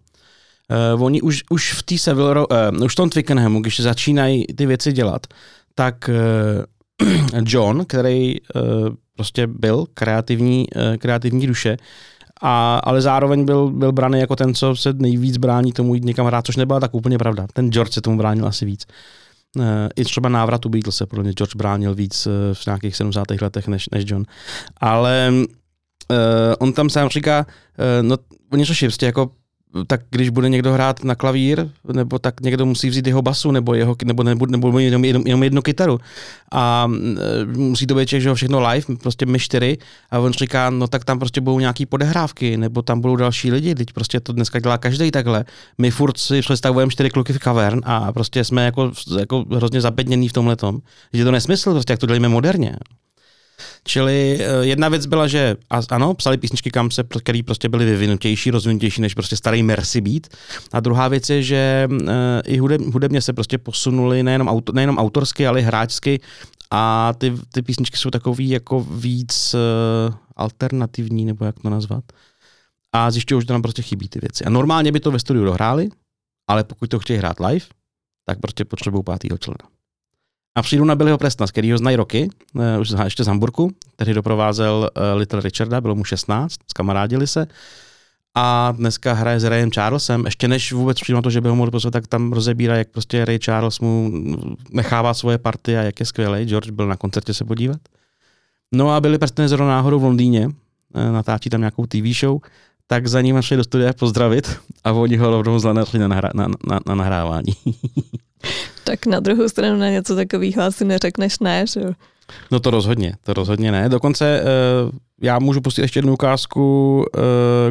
Uh, 0.94 1.04
oni 1.04 1.22
už, 1.22 1.42
už 1.50 1.72
v 1.72 1.82
té 1.82 1.98
Seville, 1.98 2.46
uh, 2.46 2.84
už 2.84 2.92
v 2.92 2.96
tom 2.96 3.10
Twickenhamu, 3.10 3.60
když 3.60 3.80
začínají 3.80 4.46
ty 4.46 4.66
věci 4.66 4.92
dělat, 4.92 5.26
tak 5.74 5.94
uh, 6.08 6.64
John, 7.46 7.84
který 7.84 8.40
uh, 8.40 8.62
prostě 9.16 9.46
byl 9.46 9.86
kreativní, 9.94 10.66
uh, 10.76 10.96
kreativní 10.96 11.46
duše, 11.46 11.76
a, 12.42 12.80
ale 12.84 13.00
zároveň 13.00 13.44
byl, 13.44 13.70
byl 13.70 13.92
braný 13.92 14.20
jako 14.20 14.36
ten, 14.36 14.54
co 14.54 14.76
se 14.76 14.92
nejvíc 14.92 15.36
brání 15.36 15.72
tomu 15.72 15.94
jít 15.94 16.04
někam 16.04 16.26
hrát, 16.26 16.46
což 16.46 16.56
nebyla 16.56 16.80
tak 16.80 16.94
úplně 16.94 17.18
pravda. 17.18 17.46
Ten 17.52 17.70
George 17.70 17.92
se 17.92 18.00
tomu 18.00 18.18
bránil 18.18 18.46
asi 18.46 18.64
víc. 18.64 18.86
Uh, 19.56 19.64
I 19.96 20.04
třeba 20.04 20.28
návratu 20.28 20.68
Beatles 20.68 20.96
se 20.96 21.06
podle 21.06 21.24
mě 21.24 21.32
George 21.32 21.56
bránil 21.56 21.94
víc 21.94 22.28
v 22.52 22.66
nějakých 22.66 22.96
70. 22.96 23.26
letech 23.40 23.68
než, 23.68 23.88
než 23.92 24.04
John. 24.06 24.24
Ale 24.76 25.32
uh, 25.32 26.16
on 26.58 26.72
tam 26.72 26.90
sám 26.90 27.08
říká, 27.08 27.46
uh, 27.46 28.08
no 28.08 28.16
oni 28.52 28.64
řeší 28.64 28.86
prostě 28.86 29.06
jako 29.06 29.30
tak 29.86 30.00
když 30.10 30.28
bude 30.28 30.48
někdo 30.48 30.72
hrát 30.72 31.04
na 31.04 31.14
klavír, 31.14 31.68
nebo 31.92 32.18
tak 32.18 32.40
někdo 32.40 32.66
musí 32.66 32.90
vzít 32.90 33.06
jeho 33.06 33.22
basu, 33.22 33.50
nebo, 33.50 33.74
jeho, 33.74 33.96
nebo, 34.04 34.22
nebo, 34.22 34.46
nebo 34.46 34.78
jenom, 34.78 35.04
jenom, 35.04 35.22
jenom 35.26 35.42
jednu 35.42 35.62
kytaru. 35.62 35.98
A 36.52 36.90
e, 37.42 37.58
musí 37.58 37.86
to 37.86 37.94
být 37.94 38.08
že 38.08 38.28
jo, 38.28 38.34
všechno 38.34 38.68
live, 38.68 38.96
prostě 39.02 39.26
my 39.26 39.38
čtyři. 39.38 39.78
A 40.10 40.18
on 40.18 40.32
říká, 40.32 40.70
no 40.70 40.88
tak 40.88 41.04
tam 41.04 41.18
prostě 41.18 41.40
budou 41.40 41.60
nějaký 41.60 41.86
podehrávky, 41.86 42.56
nebo 42.56 42.82
tam 42.82 43.00
budou 43.00 43.16
další 43.16 43.52
lidi, 43.52 43.74
teď 43.74 43.92
prostě 43.92 44.20
to 44.20 44.32
dneska 44.32 44.60
dělá 44.60 44.78
každý 44.78 45.10
takhle. 45.10 45.44
My 45.78 45.90
furt 45.90 46.18
si 46.18 46.40
představujeme 46.40 46.92
čtyři 46.92 47.10
kluky 47.10 47.32
v 47.32 47.38
kavern 47.38 47.80
a 47.84 48.12
prostě 48.12 48.44
jsme 48.44 48.64
jako, 48.64 48.92
jako 49.18 49.44
hrozně 49.56 49.80
zabednění 49.80 50.28
v 50.28 50.32
tomhle 50.32 50.56
tom. 50.56 50.78
Že 51.12 51.24
to 51.24 51.30
nesmysl, 51.30 51.72
prostě 51.72 51.92
jak 51.92 52.00
to 52.00 52.06
děláme 52.06 52.28
moderně. 52.28 52.76
Čili 53.84 54.38
eh, 54.40 54.66
jedna 54.66 54.88
věc 54.88 55.06
byla, 55.06 55.26
že 55.26 55.56
ano, 55.90 56.14
psali 56.14 56.36
písničky 56.36 56.70
Kamse, 56.70 57.04
které 57.18 57.40
prostě 57.46 57.68
byly 57.68 57.84
vyvinutější, 57.84 58.50
rozvinutější 58.50 59.00
než 59.00 59.14
prostě 59.14 59.36
starý 59.36 59.62
Mercy 59.62 60.00
Beat. 60.00 60.26
A 60.72 60.80
druhá 60.80 61.08
věc 61.08 61.30
je, 61.30 61.42
že 61.42 61.88
eh, 62.08 62.42
i 62.46 62.58
hudeb, 62.58 62.80
hudebně 62.80 63.22
se 63.22 63.32
prostě 63.32 63.58
posunuli 63.58 64.22
nejenom, 64.22 64.48
auto, 64.48 64.72
nejenom 64.72 64.98
autorsky, 64.98 65.46
ale 65.46 65.60
i 65.60 65.62
hráčsky 65.62 66.20
a 66.70 67.12
ty, 67.18 67.34
ty 67.52 67.62
písničky 67.62 67.96
jsou 67.96 68.10
takový 68.10 68.48
jako 68.48 68.80
víc 68.80 69.54
uh, 69.54 70.14
alternativní, 70.36 71.24
nebo 71.24 71.44
jak 71.44 71.60
to 71.60 71.70
nazvat. 71.70 72.04
A 72.92 73.10
zjišťují, 73.10 73.40
že 73.42 73.46
tam 73.46 73.62
prostě 73.62 73.82
chybí 73.82 74.08
ty 74.08 74.18
věci. 74.18 74.44
A 74.44 74.50
normálně 74.50 74.92
by 74.92 75.00
to 75.00 75.10
ve 75.10 75.18
studiu 75.18 75.44
dohráli, 75.44 75.88
ale 76.48 76.64
pokud 76.64 76.90
to 76.90 76.98
chtějí 76.98 77.18
hrát 77.18 77.40
live, 77.40 77.66
tak 78.24 78.40
prostě 78.40 78.64
potřebují 78.64 79.04
pátýho 79.04 79.38
člena. 79.38 79.79
A 80.54 80.62
přijdu 80.62 80.84
na 80.84 80.94
Billyho 80.94 81.18
Prestna, 81.18 81.46
z 81.46 81.50
kterého 81.50 81.78
znají 81.78 81.96
roky, 81.96 82.30
eh, 82.60 82.78
už 82.78 82.92
ještě 83.04 83.24
z 83.24 83.26
Hamburku, 83.26 83.70
který 83.94 84.14
doprovázel 84.14 84.90
eh, 84.94 85.14
Little 85.14 85.40
Richarda, 85.40 85.80
bylo 85.80 85.94
mu 85.94 86.04
16, 86.04 86.56
skamarádili 86.70 87.26
se. 87.26 87.46
A 88.34 88.72
dneska 88.76 89.12
hraje 89.12 89.40
s 89.40 89.44
Rayem 89.44 89.70
Charlesem. 89.70 90.24
Ještě 90.24 90.48
než 90.48 90.72
vůbec 90.72 91.00
přijdu 91.00 91.16
na 91.16 91.22
to, 91.22 91.30
že 91.30 91.40
by 91.40 91.48
ho 91.48 91.56
mohl 91.56 91.70
pozvat, 91.70 91.92
tak 91.92 92.06
tam 92.06 92.32
rozebírá, 92.32 92.76
jak 92.76 92.88
prostě 92.88 93.24
Ray 93.24 93.38
Charles 93.38 93.80
mu 93.80 94.12
nechává 94.70 95.14
svoje 95.14 95.38
party 95.38 95.76
a 95.76 95.82
jak 95.82 96.00
je 96.00 96.06
skvělý. 96.06 96.44
George 96.44 96.70
byl 96.70 96.86
na 96.86 96.96
koncertě 96.96 97.34
se 97.34 97.44
podívat. 97.44 97.80
No 98.72 98.90
a 98.90 99.00
byli 99.00 99.18
Preston 99.18 99.48
zrovna 99.48 99.66
náhodou 99.66 99.98
v 100.00 100.04
Londýně, 100.04 100.48
eh, 100.94 101.12
natáčí 101.12 101.50
tam 101.50 101.60
nějakou 101.60 101.86
TV 101.86 102.12
show, 102.20 102.38
tak 102.86 103.06
za 103.06 103.20
ním 103.20 103.42
šli 103.42 103.56
do 103.56 103.64
studia 103.64 103.92
pozdravit 103.92 104.58
a 104.84 104.92
oni 104.92 105.16
ho 105.16 105.30
rovnou 105.30 105.58
zlanetli 105.58 105.98
na, 105.98 106.08
nahra- 106.08 106.34
na, 106.34 106.48
na, 106.66 106.80
na 106.86 106.94
nahrávání. 106.94 107.52
Tak 108.84 109.06
na 109.06 109.20
druhou 109.20 109.48
stranu 109.48 109.78
na 109.78 109.90
něco 109.90 110.16
takového 110.16 110.62
asi 110.62 110.84
neřekneš 110.84 111.38
ne, 111.38 111.64
že 111.66 111.80
jo. 111.80 111.92
No 112.50 112.60
to 112.60 112.70
rozhodně, 112.70 113.14
to 113.22 113.32
rozhodně 113.32 113.72
ne. 113.72 113.88
Dokonce 113.88 114.42
uh, 114.42 114.90
já 115.22 115.38
můžu 115.38 115.60
pustit 115.60 115.82
ještě 115.82 115.98
jednu 115.98 116.12
ukázku, 116.12 116.96
uh, 117.14 117.22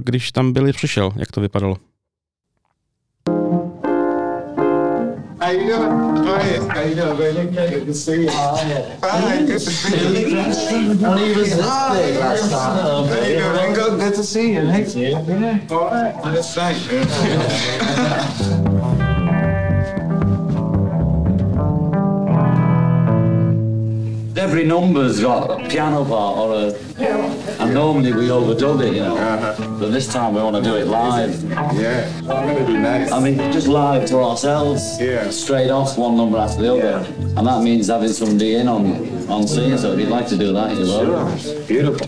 když 0.03 0.31
tam 0.31 0.53
byli 0.53 0.73
přišel, 0.73 1.11
jak 1.15 1.31
to 1.31 1.41
vypadalo. 1.41 1.75
How 5.41 5.51
you 5.51 5.67
doing? 5.67 6.27
Hi. 6.27 6.57
How 6.67 6.81
you 6.83 6.95
doing, 6.95 7.17
baby? 7.17 7.75
Good 7.75 7.87
to 7.87 7.93
see 7.93 8.23
you. 8.23 8.29
Hi. 8.29 9.45
Good 9.45 9.53
to 9.53 9.59
see 9.59 9.97
you. 9.97 10.39
And 10.39 11.19
he 11.19 11.33
was 11.33 11.49
this 11.49 11.65
big 11.65 12.19
last 12.19 12.51
time. 12.51 13.07
How 13.07 13.25
you 13.25 13.39
doing, 13.39 13.53
Ringo? 13.55 13.97
Good 13.97 14.15
to 14.15 14.23
see 14.23 14.53
you. 14.53 14.61
Thank 14.67 14.95
you. 14.95 15.09
Yeah. 15.09 15.71
All 15.71 15.89
right. 15.89 16.13
Yes, 16.35 16.53
thank 16.53 16.91
you. 16.91 18.68
Every 24.49 24.63
number's 24.63 25.19
got 25.21 25.51
a 25.51 25.69
piano 25.69 26.03
part 26.03 26.37
or 26.39 26.53
a. 26.55 26.73
And 27.61 27.71
normally 27.71 28.13
we 28.13 28.29
overdub 28.29 28.81
it, 28.81 28.95
you 28.95 29.01
know. 29.01 29.15
But 29.79 29.91
this 29.91 30.11
time 30.11 30.33
we 30.33 30.41
want 30.41 30.55
to 30.55 30.63
do 30.63 30.75
it 30.75 30.87
live. 30.87 31.43
Yeah. 31.43 32.09
That'd 32.23 32.65
be 32.65 32.73
nice. 32.73 33.11
I 33.11 33.19
mean, 33.19 33.37
just 33.51 33.67
live 33.67 34.07
to 34.07 34.17
ourselves. 34.17 34.99
Yeah. 34.99 35.29
Straight 35.29 35.69
off 35.69 35.99
one 35.99 36.17
number 36.17 36.39
after 36.39 36.63
the 36.63 36.73
other. 36.73 37.05
And 37.37 37.45
that 37.45 37.61
means 37.61 37.89
having 37.89 38.09
somebody 38.09 38.55
in 38.55 38.67
on 38.67 39.29
on 39.29 39.47
scene. 39.47 39.77
So 39.77 39.93
if 39.93 39.99
you'd 39.99 40.09
like 40.09 40.27
to 40.29 40.37
do 40.37 40.51
that, 40.51 40.71
you 40.71 40.79
will. 40.79 41.37
Sure. 41.37 41.65
Beautiful. 41.67 42.07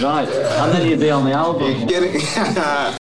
Right. 0.00 0.28
And 0.28 0.72
then 0.72 0.88
you'd 0.88 1.00
be 1.00 1.10
on 1.10 1.24
the 1.24 1.32
album. 1.32 1.80
You 1.80 1.86
get 1.86 2.04
it? 2.04 2.98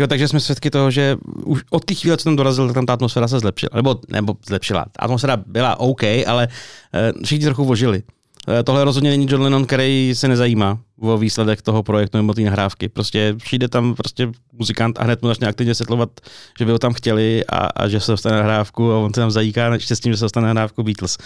Jo, 0.00 0.06
takže 0.06 0.28
jsme 0.28 0.40
svědky 0.40 0.70
toho, 0.70 0.90
že 0.90 1.16
už 1.44 1.62
od 1.70 1.84
té 1.84 1.94
chvíle, 1.94 2.16
co 2.16 2.24
tam 2.24 2.36
dorazil, 2.36 2.72
tam 2.72 2.86
ta 2.86 2.92
atmosféra 2.92 3.28
se 3.28 3.38
zlepšila. 3.38 3.70
Nebo, 3.74 3.96
nebo 4.08 4.34
zlepšila. 4.48 4.86
Atmosféra 4.98 5.36
byla 5.36 5.80
OK, 5.80 6.02
ale 6.26 6.48
uh, 6.48 7.22
všichni 7.24 7.44
trochu 7.44 7.64
vožili. 7.64 8.02
Uh, 8.48 8.54
tohle 8.64 8.84
rozhodně 8.84 9.10
není 9.10 9.26
John 9.30 9.42
Lennon, 9.42 9.66
který 9.66 10.12
se 10.14 10.28
nezajímá 10.28 10.78
o 11.00 11.18
výsledek 11.18 11.62
toho 11.62 11.82
projektu 11.82 12.16
nebo 12.16 12.34
té 12.34 12.40
nahrávky. 12.40 12.88
Prostě 12.88 13.34
přijde 13.42 13.68
tam 13.68 13.94
prostě 13.94 14.28
muzikant 14.52 14.98
a 14.98 15.04
hned 15.04 15.22
mu 15.22 15.28
začne 15.28 15.48
aktivně 15.48 15.74
setlovat, 15.74 16.20
že 16.58 16.64
by 16.64 16.72
ho 16.72 16.78
tam 16.78 16.92
chtěli 16.92 17.44
a, 17.46 17.56
a 17.56 17.88
že 17.88 18.00
se 18.00 18.12
dostane 18.12 18.36
nahrávku 18.36 18.92
a 18.92 18.98
on 18.98 19.14
se 19.14 19.20
tam 19.20 19.30
zajíká 19.30 19.74
s 19.78 20.00
tím, 20.00 20.12
že 20.12 20.16
se 20.16 20.24
dostane 20.24 20.46
nahrávku 20.46 20.82
Beatles, 20.82 21.18
uh, 21.18 21.24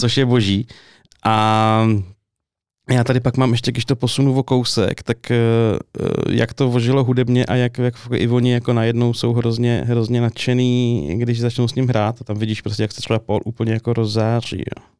což 0.00 0.16
je 0.16 0.26
boží. 0.26 0.66
A 1.24 1.86
já 2.90 3.04
tady 3.04 3.20
pak 3.20 3.36
mám 3.36 3.52
ještě, 3.52 3.72
když 3.72 3.84
to 3.84 3.96
posunu 3.96 4.38
o 4.38 4.42
kousek, 4.42 5.02
tak 5.02 5.30
eh, 5.30 5.36
eh, 6.00 6.06
jak 6.30 6.54
to 6.54 6.68
vožilo 6.68 7.04
hudebně 7.04 7.46
a 7.46 7.54
jak, 7.54 7.78
jak 7.78 7.94
i 8.14 8.28
oni 8.28 8.52
jako 8.52 8.72
najednou 8.72 9.14
jsou 9.14 9.32
hrozně, 9.32 9.84
hrozně 9.86 10.20
nadšený, 10.20 11.08
když 11.18 11.40
začnou 11.40 11.68
s 11.68 11.74
ním 11.74 11.88
hrát 11.88 12.20
a 12.20 12.24
tam 12.24 12.38
vidíš 12.38 12.60
prostě, 12.60 12.82
jak 12.82 12.92
se 12.92 13.00
třeba 13.00 13.18
Paul 13.18 13.40
úplně 13.44 13.72
jako 13.72 13.92
rozzáří. 13.92 14.58
Jo. 14.58 14.99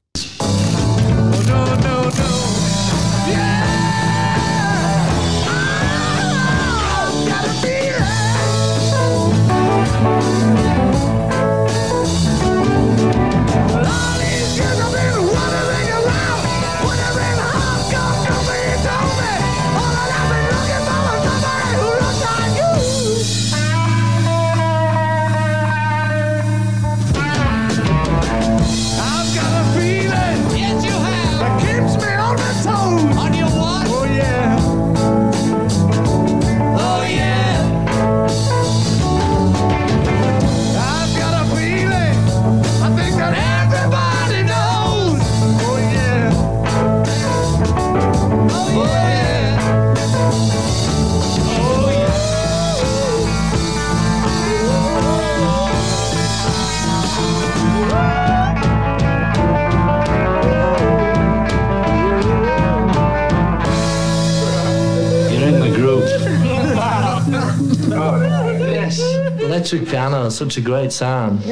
Electric 69.50 69.90
piano, 69.90 70.30
such 70.30 70.58
a 70.58 70.60
great 70.60 70.92
sound. 70.92 71.46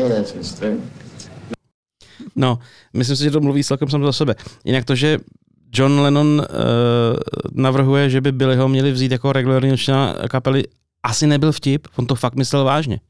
No, 2.36 2.58
myslím 2.92 3.16
si, 3.16 3.22
že 3.24 3.30
to 3.30 3.40
mluví 3.40 3.64
celkem 3.64 3.88
sám 3.88 4.04
za 4.04 4.12
sebe. 4.12 4.34
Jinak 4.64 4.84
to, 4.84 4.94
že 4.94 5.18
John 5.74 6.00
Lennon 6.00 6.26
uh, 6.38 6.44
navrhuje, 7.52 8.10
že 8.10 8.20
by 8.20 8.32
Billyho 8.32 8.68
měli 8.68 8.92
vzít 8.92 9.12
jako 9.12 9.32
regulárního 9.32 9.76
člena 9.76 10.14
kapely, 10.30 10.64
asi 11.02 11.26
nebyl 11.26 11.52
vtip, 11.52 11.88
on 11.96 12.06
to 12.06 12.14
fakt 12.14 12.34
myslel 12.34 12.64
vážně. 12.64 13.00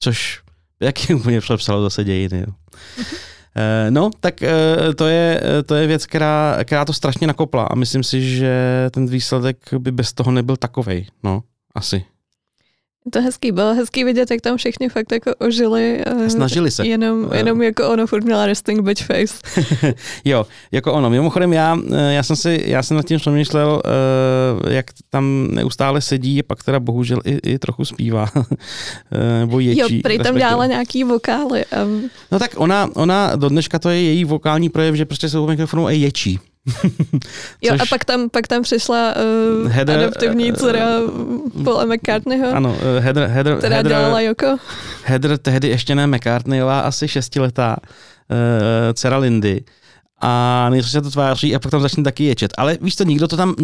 Což, 0.00 0.40
jak 0.80 1.10
je 1.10 1.14
úplně 1.16 1.40
přepsalo 1.40 1.82
zase 1.82 2.04
dějiny. 2.04 2.44
Jo. 2.46 2.52
Eh, 3.56 3.90
No, 3.90 4.10
tak 4.20 4.42
eh, 4.42 4.94
to 4.96 5.06
je, 5.06 5.40
to 5.66 5.74
je 5.74 5.86
věc, 5.86 6.06
která, 6.06 6.58
která 6.64 6.84
to 6.84 6.92
strašně 6.92 7.26
nakopla 7.26 7.64
a 7.64 7.74
myslím 7.74 8.02
si, 8.02 8.36
že 8.36 8.86
ten 8.90 9.06
výsledek 9.06 9.74
by 9.78 9.92
bez 9.92 10.12
toho 10.12 10.30
nebyl 10.30 10.56
takovej. 10.56 11.06
No, 11.22 11.42
asi. 11.74 12.04
Je 13.06 13.10
to 13.10 13.20
hezký, 13.22 13.52
bylo 13.52 13.74
hezký 13.74 14.04
vidět, 14.04 14.30
jak 14.30 14.40
tam 14.40 14.56
všichni 14.56 14.88
fakt 14.88 15.12
jako 15.12 15.34
ožili. 15.38 16.02
eh, 16.06 16.30
Snažili 16.30 16.70
se. 16.70 16.86
Jenom, 16.86 17.28
Eh. 17.32 17.36
jenom 17.36 17.62
jako 17.62 17.88
ono 17.88 18.06
furt 18.06 18.24
měla 18.24 18.46
resting 18.46 18.80
bitch 18.80 19.02
face. 19.06 19.34
jo, 20.24 20.46
jako 20.72 20.92
ono. 20.92 21.10
Mimochodem 21.10 21.52
já, 21.52 21.78
eh, 21.92 22.12
já 22.12 22.22
jsem 22.22 22.36
si, 22.36 22.62
já 22.66 22.82
jsem 22.82 22.96
nad 22.96 23.06
tím 23.06 23.18
přemýšlel, 23.18 23.82
jak 24.68 24.86
tam 25.10 25.48
neustále 25.50 26.00
sedí 26.00 26.40
a 26.40 26.42
pak 26.46 26.64
teda 26.64 26.80
bohužel 26.80 27.20
i, 27.24 27.38
i 27.52 27.58
trochu 27.58 27.84
zpívá. 27.84 28.26
Nebo 29.40 29.60
ječí. 29.60 29.80
Jo, 29.96 30.00
prý 30.02 30.18
tam 30.18 30.36
dělala 30.36 30.66
nějaký 30.66 31.04
vokály. 31.04 31.64
A 31.64 31.76
No 32.32 32.38
tak 32.38 32.50
ona, 32.56 32.90
ona 32.94 33.36
do 33.36 33.48
dneška 33.48 33.78
to 33.78 33.88
je 33.90 34.02
její 34.02 34.24
vokální 34.24 34.68
projev, 34.68 34.94
že 34.94 35.04
prostě 35.04 35.28
se 35.28 35.38
u 35.38 35.46
mikrofonu 35.46 35.86
a 35.86 35.90
ječí. 35.90 36.38
jo, 37.62 37.72
Což- 37.72 37.80
a 37.82 37.86
pak 37.90 38.04
tam, 38.04 38.30
pak 38.30 38.46
tam 38.46 38.62
přišla 38.62 39.14
uh, 39.62 39.70
Heather, 39.70 39.98
adaptivní 39.98 40.48
eh, 40.48 40.52
dcera 40.52 40.86
Paula 41.64 41.84
McCartneyho, 41.84 42.56
Ano, 42.56 42.76
eh, 42.80 43.00
Heather, 43.00 43.28
Heather, 43.28 43.56
která 43.58 43.76
Heather, 43.76 43.92
dělala 43.92 44.20
Joko. 44.20 44.56
Heather 45.04 45.38
tehdy 45.38 45.68
ještě 45.68 45.94
ne 45.94 46.06
McCartneyová, 46.06 46.80
asi 46.80 47.08
šestiletá 47.08 47.76
uh, 48.30 48.36
dcera 48.92 49.18
Lindy. 49.18 49.64
A 50.20 50.66
nejdřív 50.70 50.92
se 50.92 51.02
to 51.02 51.10
tváří 51.10 51.54
a 51.54 51.58
pak 51.58 51.70
tam 51.70 51.80
začne 51.80 52.04
taky 52.04 52.24
ječet. 52.24 52.52
Ale 52.58 52.78
víš 52.80 52.96
co, 52.96 53.04
nikdo 53.04 53.28
to 53.28 53.36
tam, 53.36 53.54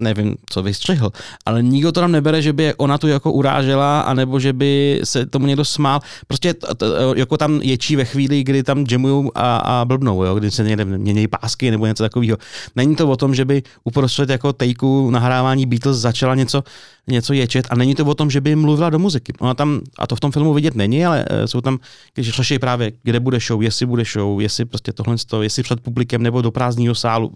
nevím, 0.00 0.34
co 0.50 0.62
vystřihl, 0.62 1.10
ale 1.46 1.62
nikdo 1.62 1.92
to 1.92 2.00
tam 2.00 2.12
nebere, 2.12 2.42
že 2.42 2.52
by 2.52 2.74
ona 2.74 2.98
tu 2.98 3.08
jako 3.08 3.32
urážela, 3.32 4.00
anebo 4.00 4.40
že 4.40 4.52
by 4.52 5.00
se 5.04 5.26
tomu 5.26 5.46
někdo 5.46 5.64
smál. 5.64 6.00
Prostě 6.26 6.54
t, 6.54 6.74
t, 6.74 6.86
jako 7.16 7.36
tam 7.36 7.62
ječí 7.62 7.96
ve 7.96 8.04
chvíli, 8.04 8.44
kdy 8.44 8.62
tam 8.62 8.84
jamujou 8.90 9.30
a, 9.34 9.56
a 9.56 9.84
blbnou, 9.84 10.24
jo? 10.24 10.34
kdy 10.34 10.50
se 10.50 10.64
někde 10.64 10.84
mění 10.84 11.28
pásky 11.28 11.70
nebo 11.70 11.86
něco 11.86 12.02
takového. 12.02 12.36
Není 12.76 12.96
to 12.96 13.08
o 13.08 13.16
tom, 13.16 13.34
že 13.34 13.44
by 13.44 13.62
uprostřed 13.84 14.30
jako 14.30 14.52
tejku 14.52 15.10
nahrávání 15.10 15.66
Beatles 15.66 15.96
začala 15.96 16.34
něco, 16.34 16.62
něco 17.06 17.32
ječet 17.32 17.66
a 17.70 17.74
není 17.74 17.94
to 17.94 18.04
o 18.04 18.14
tom, 18.14 18.30
že 18.30 18.40
by 18.40 18.56
mluvila 18.56 18.90
do 18.90 18.98
muziky. 18.98 19.32
Ona 19.40 19.54
tam, 19.54 19.80
a 19.98 20.06
to 20.06 20.16
v 20.16 20.20
tom 20.20 20.32
filmu 20.32 20.54
vidět 20.54 20.74
není, 20.74 21.06
ale 21.06 21.24
eh, 21.30 21.48
jsou 21.48 21.60
tam, 21.60 21.78
když 22.14 22.30
řeší 22.30 22.58
právě, 22.58 22.92
kde 23.02 23.20
bude 23.20 23.38
show, 23.40 23.62
jestli 23.62 23.86
bude 23.86 24.04
show, 24.04 24.40
jestli 24.40 24.64
prostě 24.64 24.92
tohle, 24.92 25.16
jestli 25.42 25.62
před 25.62 25.80
publikem 25.80 26.22
nebo 26.22 26.42
do 26.42 26.50
prázdného 26.50 26.94
sálu, 26.94 27.32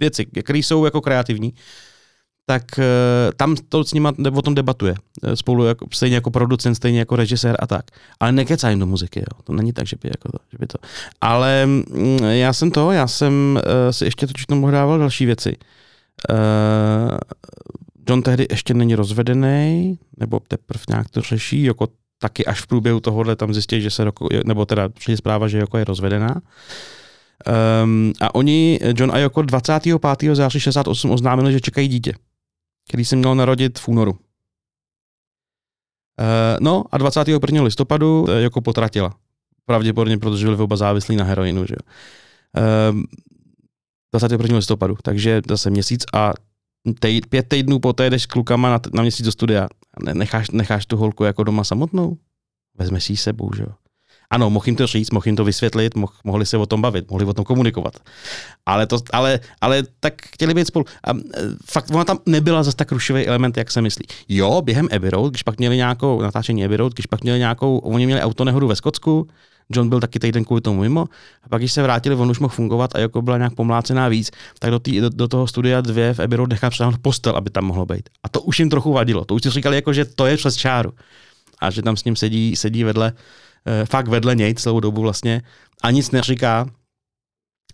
věci, 0.00 0.26
které 0.26 0.58
jsou 0.58 0.84
jako 0.84 1.00
kreativní, 1.00 1.54
tak 2.46 2.78
eh, 2.78 2.84
tam 3.36 3.56
to 3.68 3.84
s 3.84 3.94
nima 3.94 4.12
o 4.34 4.42
tom 4.42 4.54
debatuje. 4.54 4.94
Eh, 5.22 5.36
Spolu 5.36 5.64
jako, 5.64 5.86
stejně 5.92 6.14
jako 6.14 6.30
producent, 6.30 6.76
stejně 6.76 6.98
jako 6.98 7.16
režisér 7.16 7.56
a 7.58 7.66
tak. 7.66 7.84
Ale 8.20 8.32
nekecá 8.32 8.70
jim 8.70 8.78
do 8.78 8.86
muziky, 8.86 9.20
jo. 9.20 9.42
To 9.44 9.52
není 9.52 9.72
tak, 9.72 9.86
že 9.86 9.96
by, 10.02 10.08
jako 10.08 10.32
to, 10.32 10.38
že 10.52 10.58
by 10.58 10.66
to. 10.66 10.78
Ale 11.20 11.66
mm, 11.66 12.18
já 12.24 12.52
jsem 12.52 12.70
to, 12.70 12.92
já 12.92 13.06
jsem 13.06 13.60
uh, 13.66 13.90
si 13.90 14.04
ještě 14.04 14.26
totiž 14.26 14.46
tomu 14.46 14.70
dával 14.70 14.98
další 14.98 15.26
věci. 15.26 15.56
Uh, 16.30 17.16
John 18.08 18.22
tehdy 18.22 18.46
ještě 18.50 18.74
není 18.74 18.94
rozvedený, 18.94 19.98
nebo 20.16 20.40
teprve 20.48 20.84
nějak 20.88 21.08
to 21.10 21.20
řeší, 21.20 21.62
jako 21.62 21.88
taky 22.18 22.46
až 22.46 22.60
v 22.60 22.66
průběhu 22.66 23.00
tohohle 23.00 23.36
tam 23.36 23.54
zjistí, 23.54 23.80
že 23.80 23.90
se, 23.90 24.04
Roko, 24.04 24.28
nebo 24.44 24.66
teda 24.66 24.88
přijde 24.88 25.16
zpráva, 25.16 25.48
že 25.48 25.58
Joko 25.58 25.78
je 25.78 25.84
rozvedená. 25.84 26.40
Um, 27.84 28.12
a 28.20 28.34
oni, 28.34 28.80
John 28.96 29.10
a 29.12 29.18
Joko 29.18 29.42
25. 29.42 30.34
září 30.34 30.60
68 30.60 31.10
oznámili, 31.10 31.52
že 31.52 31.60
čekají 31.60 31.88
dítě, 31.88 32.14
který 32.88 33.04
se 33.04 33.16
měl 33.16 33.34
narodit 33.34 33.78
v 33.78 33.88
únoru. 33.88 34.12
Uh, 34.12 34.18
no 36.60 36.84
a 36.92 36.98
21. 36.98 37.62
listopadu 37.62 38.26
eh, 38.30 38.42
Joko 38.42 38.60
potratila. 38.60 39.14
Pravděpodobně, 39.64 40.18
protože 40.18 40.46
byli 40.46 40.58
oba 40.58 40.76
závislí 40.76 41.16
na 41.16 41.24
heroinu. 41.24 41.66
Že 41.66 41.74
jo. 41.74 41.92
Um, 42.90 43.04
21. 44.12 44.56
listopadu, 44.56 44.96
takže 45.02 45.42
zase 45.48 45.70
měsíc 45.70 46.04
a 46.14 46.32
tej, 46.98 47.20
pět 47.20 47.48
týdnů 47.48 47.78
poté 47.78 48.10
jdeš 48.10 48.22
s 48.22 48.26
klukama 48.26 48.70
na, 48.70 48.80
na 48.94 49.02
měsíc 49.02 49.26
do 49.26 49.32
studia. 49.32 49.68
Ne- 50.04 50.14
Necháš, 50.14 50.50
necháš 50.50 50.86
tu 50.86 50.96
holku 50.96 51.24
jako 51.24 51.44
doma 51.44 51.64
samotnou? 51.64 52.16
Vezmeš 52.78 53.04
si 53.04 53.12
ji 53.12 53.16
sebou, 53.16 53.50
že 53.56 53.62
jo? 53.62 53.72
Ano, 54.30 54.50
mohl 54.50 54.66
jim 54.66 54.76
to 54.76 54.86
říct, 54.86 55.10
mohl 55.10 55.26
jim 55.26 55.36
to 55.36 55.44
vysvětlit, 55.44 55.94
moh, 55.94 56.20
mohli 56.24 56.46
se 56.46 56.56
o 56.56 56.66
tom 56.66 56.82
bavit, 56.82 57.10
mohli 57.10 57.26
o 57.26 57.34
tom 57.34 57.44
komunikovat. 57.44 57.94
Ale, 58.66 58.86
to, 58.86 58.98
ale, 59.12 59.40
ale 59.60 59.82
tak 60.00 60.14
chtěli 60.26 60.54
být 60.54 60.66
spolu. 60.66 60.84
A 61.04 61.10
e, 61.10 61.14
fakt 61.70 61.90
ona 61.90 62.04
tam 62.04 62.18
nebyla 62.26 62.62
zase 62.62 62.76
tak 62.76 62.92
rušivý 62.92 63.26
element, 63.26 63.56
jak 63.56 63.70
se 63.70 63.82
myslí. 63.82 64.04
Jo, 64.28 64.62
během 64.62 64.88
Abbey 64.96 65.10
Road, 65.10 65.30
když 65.30 65.42
pak 65.42 65.58
měli 65.58 65.76
nějakou 65.76 66.22
natáčení 66.22 66.64
Abbey 66.64 66.76
Road, 66.76 66.92
když 66.92 67.06
pak 67.06 67.22
měli 67.22 67.38
nějakou, 67.38 67.78
oni 67.78 68.06
měli 68.06 68.20
autonehodu 68.20 68.68
ve 68.68 68.76
Skotsku, 68.76 69.28
John 69.70 69.88
byl 69.88 70.00
taky 70.00 70.18
týden 70.18 70.44
kvůli 70.44 70.60
tomu 70.60 70.80
mimo, 70.80 71.04
a 71.42 71.48
pak 71.48 71.60
když 71.60 71.72
se 71.72 71.82
vrátili, 71.82 72.14
on 72.14 72.30
už 72.30 72.38
mohl 72.38 72.54
fungovat 72.54 72.96
a 72.96 72.98
jako 72.98 73.22
byla 73.22 73.36
nějak 73.36 73.54
pomlácená 73.54 74.08
víc, 74.08 74.30
tak 74.58 74.70
do, 74.70 74.78
tý, 74.78 75.00
do, 75.00 75.08
do 75.08 75.28
toho 75.28 75.46
studia 75.46 75.80
dvě 75.80 76.14
v 76.14 76.20
Abbey 76.20 76.36
Road 76.36 76.50
nechal 76.50 76.70
přitáhnout 76.70 77.00
postel, 77.02 77.36
aby 77.36 77.50
tam 77.50 77.64
mohlo 77.64 77.86
být. 77.86 78.08
A 78.22 78.28
to 78.28 78.40
už 78.40 78.58
jim 78.58 78.70
trochu 78.70 78.92
vadilo. 78.92 79.24
To 79.24 79.34
už 79.34 79.42
si 79.42 79.50
říkali, 79.50 79.76
jako, 79.76 79.92
že 79.92 80.04
to 80.04 80.26
je 80.26 80.36
přes 80.36 80.56
čáru. 80.56 80.92
A 81.60 81.70
že 81.70 81.82
tam 81.82 81.96
s 81.96 82.04
ním 82.04 82.16
sedí, 82.16 82.56
sedí 82.56 82.84
vedle, 82.84 83.12
fakt 83.84 84.08
vedle 84.08 84.34
něj 84.34 84.54
celou 84.54 84.80
dobu 84.80 85.00
vlastně 85.02 85.42
a 85.82 85.90
nic 85.90 86.10
neříká. 86.10 86.66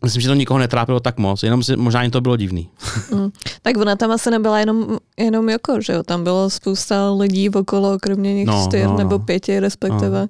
myslím, 0.05 0.23
že 0.23 0.29
to 0.29 0.35
nikoho 0.35 0.59
netrápilo 0.59 1.01
tak 1.01 1.19
moc, 1.19 1.43
jenom 1.43 1.63
si, 1.63 1.77
možná 1.77 2.03
jim 2.03 2.11
to 2.11 2.21
bylo 2.21 2.37
divný. 2.37 2.69
Mm. 3.13 3.31
Tak 3.63 3.77
ona 3.77 3.97
tam 3.97 4.11
asi 4.11 4.31
nebyla 4.31 4.59
jenom, 4.59 4.99
jenom 5.19 5.49
Joko, 5.49 5.81
že 5.81 5.93
jo? 5.93 6.03
Tam 6.03 6.25
bylo 6.25 6.51
spousta 6.51 7.11
lidí 7.11 7.51
okolo, 7.51 7.99
kromě 7.99 8.35
nich 8.35 8.47
No, 8.47 8.67
čtyř 8.69 8.85
no, 8.85 8.91
no. 8.91 8.99
nebo 8.99 9.19
pěti 9.19 9.61
respektive. 9.61 10.29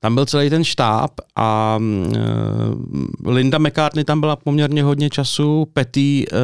Tam 0.00 0.14
byl 0.14 0.26
celý 0.26 0.50
ten 0.50 0.64
štáb 0.64 1.10
a 1.36 1.78
uh, 1.80 3.32
Linda 3.32 3.58
McCartney 3.58 4.04
tam 4.04 4.20
byla 4.20 4.36
poměrně 4.36 4.82
hodně 4.82 5.10
času, 5.10 5.66
Petty, 5.72 6.26
uh, 6.32 6.38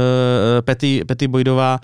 Petty, 0.60 1.04
Petty 1.04 1.28
Boydová, 1.28 1.80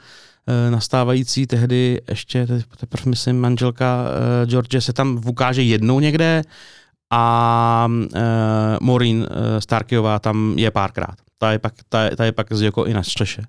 nastávající 0.70 1.46
tehdy 1.46 2.00
ještě, 2.08 2.46
te- 2.46 2.62
teprve 2.76 3.10
myslím, 3.10 3.40
manželka 3.40 4.04
uh, 4.04 4.50
George 4.50 4.80
se 4.84 4.92
tam 4.92 5.20
ukáže 5.26 5.62
jednou 5.62 6.00
někde 6.00 6.42
a 7.12 7.86
uh, 7.88 7.96
Maureen 8.80 9.16
uh, 9.18 9.26
Starkyová 9.58 10.18
tam 10.18 10.54
je 10.58 10.70
párkrát. 10.70 11.14
Ta 11.38 11.52
je 11.52 11.58
pak, 11.58 11.72
ta, 11.88 12.02
je- 12.04 12.16
ta 12.16 12.24
je 12.24 12.32
pak 12.32 12.52
z 12.52 12.62
jako 12.62 12.84
i 12.86 12.94
na 12.94 13.02
střeše. 13.02 13.42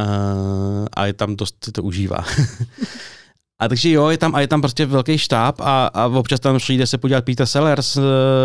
Uh, 0.00 0.86
a 0.96 1.06
je 1.06 1.12
tam 1.12 1.36
dost 1.36 1.68
to 1.72 1.82
užívá. 1.82 2.18
A 3.58 3.68
takže 3.68 3.90
jo, 3.90 4.08
je 4.08 4.18
tam, 4.18 4.34
a 4.34 4.40
je 4.40 4.48
tam 4.48 4.60
prostě 4.60 4.86
velký 4.86 5.18
štáb 5.18 5.60
a, 5.60 5.86
a 5.86 6.06
občas 6.06 6.40
tam 6.40 6.58
přijde 6.58 6.86
se 6.86 6.98
podívat 6.98 7.24
Peter 7.24 7.46
Sellers, 7.46 7.96
eh, 7.96 8.00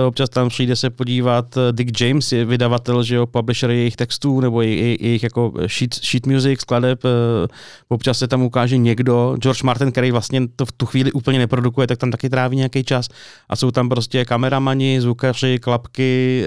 občas 0.08 0.30
tam 0.30 0.50
přijde 0.50 0.76
se 0.76 0.89
podívat 0.89 1.58
eh, 1.58 1.71
Dick 1.71 2.02
James, 2.02 2.32
je 2.32 2.45
vydavatel, 2.45 3.04
že 3.04 3.15
jo, 3.15 3.28
publisher 3.28 3.71
jejich 3.71 3.95
textů 3.95 4.39
nebo 4.39 4.62
jejich, 4.62 5.02
jejich 5.02 5.24
jako 5.24 5.54
sheet, 5.67 5.93
sheet 5.93 6.26
music, 6.26 6.62
skladeb, 6.62 7.06
eh, 7.06 7.47
občas 7.89 8.17
se 8.17 8.28
tam 8.28 8.41
ukáže 8.41 8.78
někdo, 8.78 9.36
George 9.41 9.63
Martin, 9.63 9.91
který 9.91 10.12
vlastně 10.12 10.47
to 10.56 10.65
v 10.65 10.71
tu 10.71 10.86
chvíli 10.86 11.12
úplně 11.12 11.39
neprodukuje, 11.39 11.88
tak 11.88 11.97
tam 11.97 12.12
taky 12.12 12.30
tráví 12.30 12.58
nějaký 12.58 12.84
čas 12.84 13.08
a 13.50 13.56
jsou 13.56 13.71
tam 13.71 13.89
prostě 13.89 14.26
kameramani, 14.26 15.02
zvukaři, 15.02 15.60
klapky, 15.60 16.45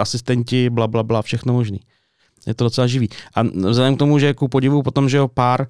asistenti, 0.00 0.70
bla, 0.70 0.86
bla, 0.86 1.02
bla, 1.02 1.22
všechno 1.22 1.52
možný. 1.52 1.80
Je 2.46 2.54
to 2.54 2.64
docela 2.64 2.86
živý. 2.86 3.08
A 3.34 3.42
vzhledem 3.42 3.96
k 3.96 3.98
tomu, 3.98 4.18
že 4.18 4.34
ku 4.34 4.48
podivu 4.48 4.82
potom, 4.82 5.08
že 5.08 5.16
jo, 5.16 5.28
pár 5.28 5.66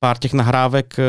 pár 0.00 0.18
těch 0.18 0.32
nahrávek, 0.32 0.98
eh, 0.98 1.02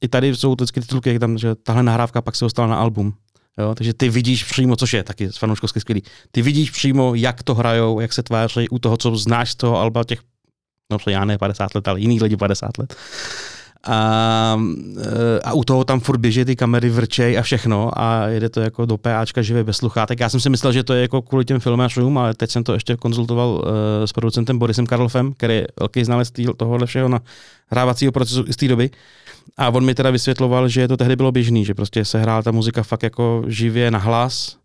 i 0.00 0.08
tady 0.08 0.36
jsou 0.36 0.54
vždycky 0.54 0.80
titulky, 0.80 1.08
jak 1.08 1.20
tam, 1.20 1.38
že 1.38 1.54
tahle 1.54 1.82
nahrávka 1.82 2.22
pak 2.22 2.36
se 2.36 2.44
dostala 2.44 2.68
na 2.68 2.76
album. 2.76 3.14
Jo, 3.58 3.74
takže 3.74 3.94
ty 3.94 4.08
vidíš 4.08 4.44
přímo, 4.44 4.76
což 4.76 4.92
je 4.92 5.02
taky 5.02 5.32
z 5.32 5.36
fanouškovsky 5.36 5.80
skvělý, 5.80 6.02
ty 6.30 6.42
vidíš 6.42 6.70
přímo, 6.70 7.14
jak 7.14 7.42
to 7.42 7.54
hrajou, 7.54 8.00
jak 8.00 8.12
se 8.12 8.22
tváří 8.22 8.68
u 8.68 8.78
toho, 8.78 8.96
co 8.96 9.16
znáš 9.16 9.52
z 9.52 9.54
toho 9.54 9.78
alba 9.78 10.04
těch, 10.04 10.20
no 10.90 10.98
já 11.08 11.24
ne 11.24 11.38
50 11.38 11.74
let, 11.74 11.88
ale 11.88 12.00
jiných 12.00 12.22
lidí 12.22 12.36
50 12.36 12.78
let. 12.78 12.96
A, 13.86 14.58
eh, 15.00 15.40
a 15.44 15.52
u 15.52 15.64
toho 15.64 15.84
tam 15.84 16.00
furt 16.00 16.18
běží 16.18 16.44
ty 16.44 16.56
kamery, 16.56 16.90
vrčej 16.90 17.38
a 17.38 17.42
všechno 17.42 17.90
a 18.00 18.26
jede 18.26 18.48
to 18.48 18.60
jako 18.60 18.86
do 18.86 18.96
PAčka 18.96 19.42
živě 19.42 19.64
bez 19.64 19.76
sluchátek. 19.76 20.20
Já 20.20 20.28
jsem 20.28 20.40
si 20.40 20.50
myslel, 20.50 20.72
že 20.72 20.84
to 20.84 20.94
je 20.94 21.02
jako 21.02 21.22
kvůli 21.22 21.44
těm 21.44 21.60
filmářům, 21.60 22.18
ale 22.18 22.34
teď 22.34 22.50
jsem 22.50 22.64
to 22.64 22.74
ještě 22.74 22.96
konzultoval 22.96 23.48
uh, 23.48 23.62
s 24.04 24.12
producentem 24.12 24.58
Borisem 24.58 24.86
Karlofem, 24.86 25.32
který 25.32 25.54
je 25.54 25.66
velký 25.80 26.04
znalec 26.04 26.32
tohohle 26.56 26.86
všeho 26.86 27.08
na 27.08 27.20
hrávacího 27.70 28.12
procesu 28.12 28.44
z 28.50 28.56
té 28.56 28.68
doby. 28.68 28.90
A 29.56 29.70
on 29.70 29.84
mi 29.84 29.94
teda 29.94 30.10
vysvětloval, 30.10 30.68
že 30.68 30.88
to 30.88 30.96
tehdy 30.96 31.16
bylo 31.16 31.32
běžný, 31.32 31.64
že 31.64 31.74
prostě 31.74 32.04
se 32.04 32.18
hrála 32.18 32.42
ta 32.42 32.50
muzika 32.50 32.82
fakt 32.82 33.02
jako 33.02 33.44
živě 33.46 33.90
na 33.90 33.98
hlas. 33.98 34.56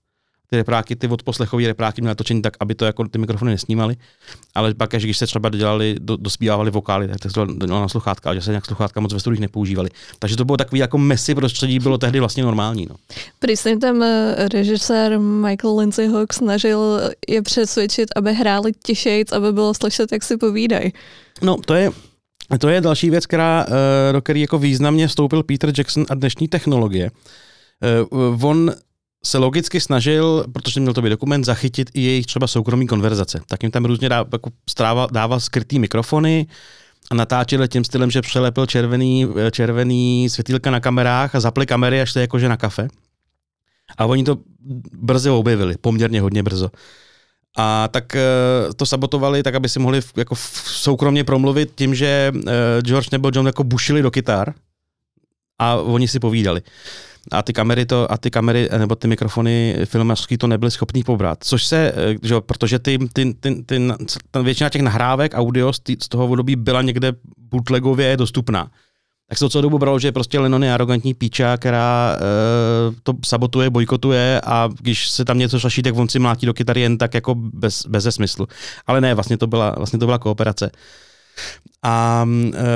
Ty 0.53 0.57
repráky, 0.57 0.95
ty 0.95 1.07
odposlechový 1.07 1.67
repráky 1.67 2.01
měly 2.01 2.15
točení 2.15 2.41
tak, 2.41 2.57
aby 2.59 2.75
to 2.75 2.85
jako 2.85 3.07
ty 3.07 3.17
mikrofony 3.17 3.51
nesnímaly. 3.51 3.95
Ale 4.55 4.73
pak, 4.73 4.93
až 4.93 5.03
když 5.03 5.17
se 5.17 5.27
třeba 5.27 5.49
dodělali, 5.49 5.95
do, 5.99 6.17
dospívávali 6.17 6.71
vokály, 6.71 7.07
tak 7.07 7.19
to 7.19 7.29
se 7.29 7.33
to 7.33 7.45
dělalo 7.45 7.81
na 7.81 7.87
sluchátka, 7.87 8.29
ale 8.29 8.35
že 8.35 8.41
se 8.41 8.51
nějak 8.51 8.65
sluchátka 8.65 8.99
moc 8.99 9.13
ve 9.13 9.19
studiích 9.19 9.41
nepoužívali. 9.41 9.89
Takže 10.19 10.37
to 10.37 10.45
bylo 10.45 10.57
takový 10.57 10.79
jako 10.79 10.97
messy 10.97 11.35
prostředí, 11.35 11.79
bylo 11.79 11.97
tehdy 11.97 12.19
vlastně 12.19 12.43
normální. 12.43 12.87
No. 12.89 12.95
Prý 13.39 13.57
se 13.57 13.77
tam 13.77 14.03
eh, 14.03 14.47
režisér 14.53 15.19
Michael 15.19 15.79
Lindsay 15.79 16.07
Hawk 16.07 16.33
snažil 16.33 17.01
je 17.29 17.41
přesvědčit, 17.41 18.09
aby 18.15 18.33
hráli 18.33 18.71
tišejc, 18.85 19.31
aby 19.31 19.53
bylo 19.53 19.73
slyšet, 19.73 20.11
jak 20.11 20.23
si 20.23 20.37
povídají. 20.37 20.93
No, 21.41 21.57
to 21.65 21.73
je, 21.73 21.91
to 22.59 22.69
je 22.69 22.81
další 22.81 23.09
věc, 23.09 23.25
která, 23.25 23.65
eh, 23.67 24.13
do 24.13 24.21
které 24.21 24.39
jako 24.39 24.59
významně 24.59 25.07
vstoupil 25.07 25.43
Peter 25.43 25.73
Jackson 25.77 26.05
a 26.09 26.15
dnešní 26.15 26.47
technologie. 26.47 27.11
Eh, 27.83 28.01
On 28.41 28.71
se 29.25 29.37
logicky 29.37 29.81
snažil, 29.81 30.45
protože 30.53 30.79
měl 30.79 30.93
to 30.93 31.01
být 31.01 31.09
dokument, 31.09 31.43
zachytit 31.43 31.89
i 31.93 32.01
jejich 32.01 32.25
třeba 32.25 32.47
soukromí 32.47 32.87
konverzace. 32.87 33.41
Tak 33.47 33.63
jim 33.63 33.71
tam 33.71 33.85
různě 33.85 34.09
dá, 34.09 34.25
jako 34.31 34.49
strával, 34.69 35.07
dával 35.11 35.39
skrytý 35.39 35.79
mikrofony 35.79 36.47
a 37.11 37.15
natáčel 37.15 37.67
tím 37.67 37.83
stylem, 37.83 38.11
že 38.11 38.21
přelepil 38.21 38.65
červený, 38.65 39.27
červený 39.51 40.29
světýlka 40.29 40.71
na 40.71 40.79
kamerách 40.79 41.35
a 41.35 41.39
zapli 41.39 41.65
kamery 41.65 42.01
až 42.01 42.13
to 42.13 42.19
je 42.19 42.23
jakože 42.23 42.49
na 42.49 42.57
kafe. 42.57 42.87
A 43.97 44.05
oni 44.05 44.23
to 44.23 44.37
brzo 44.93 45.39
objevili, 45.39 45.75
poměrně 45.81 46.21
hodně 46.21 46.43
brzo. 46.43 46.69
A 47.57 47.87
tak 47.87 48.15
eh, 48.15 48.23
to 48.75 48.85
sabotovali 48.85 49.43
tak, 49.43 49.55
aby 49.55 49.69
si 49.69 49.79
mohli 49.79 49.99
jako 50.17 50.35
soukromně 50.65 51.23
promluvit 51.23 51.71
tím, 51.75 51.95
že 51.95 52.31
eh, 52.47 52.81
George 52.81 53.11
nebo 53.11 53.31
John 53.33 53.45
jako 53.45 53.63
bušili 53.63 54.01
do 54.01 54.11
kytar 54.11 54.53
a 55.59 55.75
oni 55.75 56.07
si 56.07 56.19
povídali. 56.19 56.61
A 57.31 57.41
ty 57.41 57.53
kamery 57.53 57.85
to, 57.85 58.11
a 58.11 58.17
ty 58.17 58.31
kamery, 58.31 58.69
eh, 58.71 58.79
nebo 58.79 58.95
ty 58.95 59.07
mikrofony 59.07 59.75
filmařský 59.85 60.37
to 60.37 60.47
nebyly 60.47 60.71
schopný 60.71 61.03
pobrat. 61.03 61.43
Což 61.43 61.63
se, 61.63 61.93
eh, 61.95 62.15
že, 62.23 62.41
protože 62.41 62.79
ty, 62.79 62.99
ty, 63.13 63.33
ty, 63.33 63.63
ty, 63.63 63.81
ta 64.31 64.41
většina 64.41 64.69
těch 64.69 64.81
nahrávek 64.81 65.31
audio 65.35 65.73
z, 65.73 65.79
tý, 65.79 65.97
z 66.03 66.07
toho 66.07 66.25
období 66.25 66.55
byla 66.55 66.81
někde 66.81 67.13
bootlegově 67.37 68.17
dostupná. 68.17 68.71
Tak 69.31 69.37
se 69.37 69.45
to 69.45 69.49
celou 69.49 69.61
dobu 69.61 69.79
bralo, 69.79 69.99
že 69.99 70.11
prostě 70.11 70.39
Lennon 70.39 70.63
je 70.63 70.73
arrogantní 70.73 71.13
píča, 71.13 71.57
která 71.57 72.17
uh, 72.17 72.95
to 73.03 73.13
sabotuje, 73.25 73.69
bojkotuje 73.69 74.41
a 74.45 74.69
když 74.79 75.09
se 75.09 75.25
tam 75.25 75.37
něco 75.37 75.59
šaší, 75.59 75.81
tak 75.81 75.95
on 75.95 76.09
si 76.09 76.19
mlátí 76.19 76.45
do 76.45 76.53
kytary 76.53 76.81
jen 76.81 76.97
tak 76.97 77.13
jako 77.13 77.35
bez, 77.35 77.85
bez 77.85 78.07
smyslu. 78.09 78.47
Ale 78.87 79.01
ne, 79.01 79.13
vlastně 79.13 79.37
to 79.37 79.47
byla, 79.47 79.73
vlastně 79.77 79.99
to 79.99 80.05
byla 80.05 80.17
kooperace. 80.17 80.71
A 81.83 82.25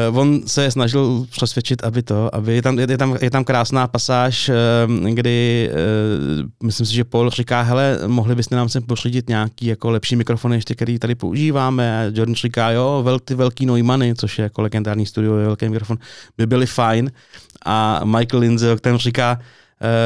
uh, 0.10 0.20
on 0.20 0.42
se 0.48 0.72
snažil 0.72 1.26
přesvědčit, 1.32 1.84
aby 1.84 2.04
to, 2.04 2.36
aby 2.36 2.56
je 2.56 2.62
tam, 2.62 2.80
je, 2.80 2.88
je 2.90 2.98
tam, 2.98 3.18
je 3.22 3.32
tam 3.32 3.44
krásná 3.44 3.88
pasáž, 3.88 4.50
uh, 4.50 5.10
kdy 5.10 5.70
uh, 5.72 6.50
myslím 6.64 6.86
si, 6.86 6.94
že 6.94 7.04
Paul 7.04 7.30
říká, 7.30 7.62
hele, 7.62 8.00
mohli 8.08 8.36
byste 8.36 8.56
nám 8.56 8.70
sem 8.70 8.84
pořídit 8.84 9.30
nějaký 9.30 9.66
jako 9.66 9.90
lepší 9.90 10.16
mikrofony, 10.16 10.58
ještě 10.58 10.76
který 10.76 11.00
tady 11.00 11.16
používáme. 11.16 12.00
A 12.00 12.04
Jordan 12.04 12.36
říká, 12.36 12.72
jo, 12.72 13.02
vel, 13.04 13.20
ty 13.20 13.36
velký 13.36 13.66
Neumanny, 13.66 14.16
což 14.16 14.40
je 14.40 14.44
jako 14.44 14.62
legendární 14.62 15.06
studio, 15.06 15.36
velký 15.36 15.70
mikrofon, 15.70 15.98
by 16.38 16.46
byly 16.46 16.66
fajn. 16.66 17.12
A 17.66 18.02
Michael 18.06 18.40
Lindsay, 18.40 18.76
ten 18.76 18.98
říká, 18.98 19.40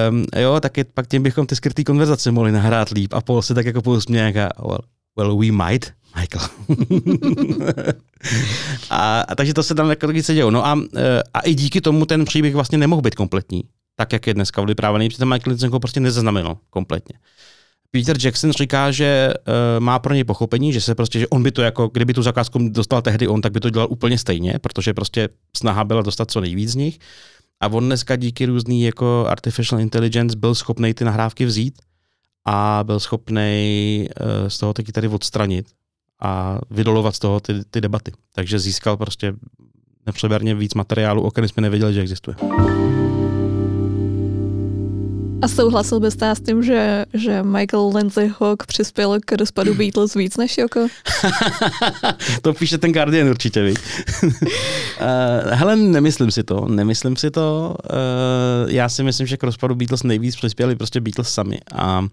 um, 0.10 0.26
jo, 0.36 0.60
tak 0.60 0.78
je, 0.78 0.84
pak 0.84 1.08
tím 1.08 1.24
bychom 1.24 1.48
ty 1.48 1.56
skrytý 1.56 1.84
konverzace 1.84 2.32
mohli 2.32 2.52
nahrát 2.52 2.90
líp. 2.90 3.14
A 3.14 3.22
Paul 3.22 3.42
se 3.42 3.54
tak 3.54 3.66
jako 3.66 3.82
pousměje, 3.82 4.34
well, 4.60 4.80
well, 5.18 5.38
we 5.38 5.52
might, 5.52 5.94
Michael. 6.16 6.50
a, 8.90 9.22
a, 9.22 9.36
takže 9.36 9.54
to 9.54 9.64
se 9.64 9.76
tam 9.76 9.90
jako 9.90 10.08
se 10.22 10.34
dělo. 10.34 10.52
No 10.52 10.66
a, 10.66 10.80
e, 10.96 11.24
a 11.34 11.40
i 11.40 11.54
díky 11.54 11.82
tomu 11.82 12.06
ten 12.06 12.26
příběh 12.26 12.54
vlastně 12.56 12.78
nemohl 12.78 13.02
být 13.02 13.16
kompletní, 13.16 13.64
tak 13.96 14.14
jak 14.14 14.28
je 14.28 14.34
dneska 14.34 14.62
vyprávěný, 14.62 15.10
protože 15.10 15.26
Michael 15.26 15.50
Lindsay 15.52 15.70
ho 15.70 15.80
prostě 15.80 16.00
nezaznamenal 16.00 16.58
kompletně. 16.70 17.20
Peter 17.92 18.18
Jackson 18.24 18.52
říká, 18.52 18.92
že 18.92 19.34
uh, 19.38 19.84
má 19.84 20.00
pro 20.00 20.14
něj 20.14 20.24
pochopení, 20.24 20.74
že 20.74 20.82
se 20.82 20.96
prostě, 20.96 21.20
že 21.20 21.28
on 21.28 21.44
by 21.44 21.52
to 21.52 21.62
jako, 21.62 21.88
kdyby 21.88 22.14
tu 22.14 22.22
zakázku 22.22 22.70
dostal 22.70 23.02
tehdy 23.02 23.28
on, 23.28 23.42
tak 23.42 23.52
by 23.52 23.60
to 23.60 23.70
dělal 23.70 23.88
úplně 23.92 24.18
stejně, 24.18 24.54
protože 24.62 24.94
prostě 24.94 25.30
snaha 25.58 25.84
byla 25.84 26.02
dostat 26.02 26.32
co 26.32 26.42
nejvíc 26.42 26.70
z 26.70 26.76
nich. 26.76 27.00
A 27.62 27.68
on 27.68 27.86
dneska 27.86 28.16
díky 28.16 28.46
různý 28.46 28.84
jako 28.84 29.26
artificial 29.30 29.82
intelligence 29.82 30.38
byl 30.38 30.56
schopný 30.56 30.94
ty 30.94 31.06
nahrávky 31.06 31.46
vzít 31.46 31.82
a 32.48 32.84
byl 32.84 33.00
schopný 33.00 34.08
uh, 34.22 34.48
z 34.48 34.58
toho 34.58 34.74
taky 34.74 34.92
tady 34.92 35.08
odstranit 35.08 35.66
a 36.22 36.60
vydolovat 36.72 37.16
z 37.16 37.20
toho 37.20 37.40
ty, 37.40 37.54
ty 37.72 37.82
debaty. 37.82 38.12
Takže 38.36 38.60
získal 38.60 38.98
prostě 38.98 39.34
nepřeberně 40.06 40.56
víc 40.56 40.74
materiálu, 40.74 41.22
o 41.22 41.32
kterém 41.32 41.48
jsme 41.48 41.62
nevěděli, 41.62 41.94
že 41.94 42.02
existuje. 42.02 42.36
A 45.42 45.48
souhlasil 45.48 46.00
byste 46.00 46.32
s 46.32 46.42
tím, 46.42 46.64
že, 46.64 47.06
že 47.14 47.44
Michael 47.44 47.92
Lindsay 47.96 48.32
Hawk 48.40 48.66
přispěl 48.66 49.18
k 49.26 49.32
rozpadu 49.32 49.76
Beatles 49.76 50.14
víc 50.14 50.38
než 50.38 50.58
Joko? 50.58 50.88
to 52.42 52.54
píše 52.54 52.78
ten 52.78 52.92
Guardian 52.92 53.30
určitě, 53.30 53.64
víš. 53.64 53.78
uh, 54.24 54.32
hele, 55.52 55.76
nemyslím 55.76 56.32
si 56.32 56.44
to, 56.44 56.66
nemyslím 56.68 57.16
si 57.16 57.32
to. 57.32 57.76
Uh, 57.84 58.72
já 58.72 58.90
si 58.90 59.04
myslím, 59.04 59.28
že 59.28 59.38
k 59.38 59.44
rozpadu 59.44 59.76
Beatles 59.76 60.04
nejvíc 60.04 60.36
přispěli 60.36 60.76
prostě 60.76 61.02
Beatles 61.02 61.34
sami. 61.34 61.60
A 61.76 62.00
Uh, 62.00 62.08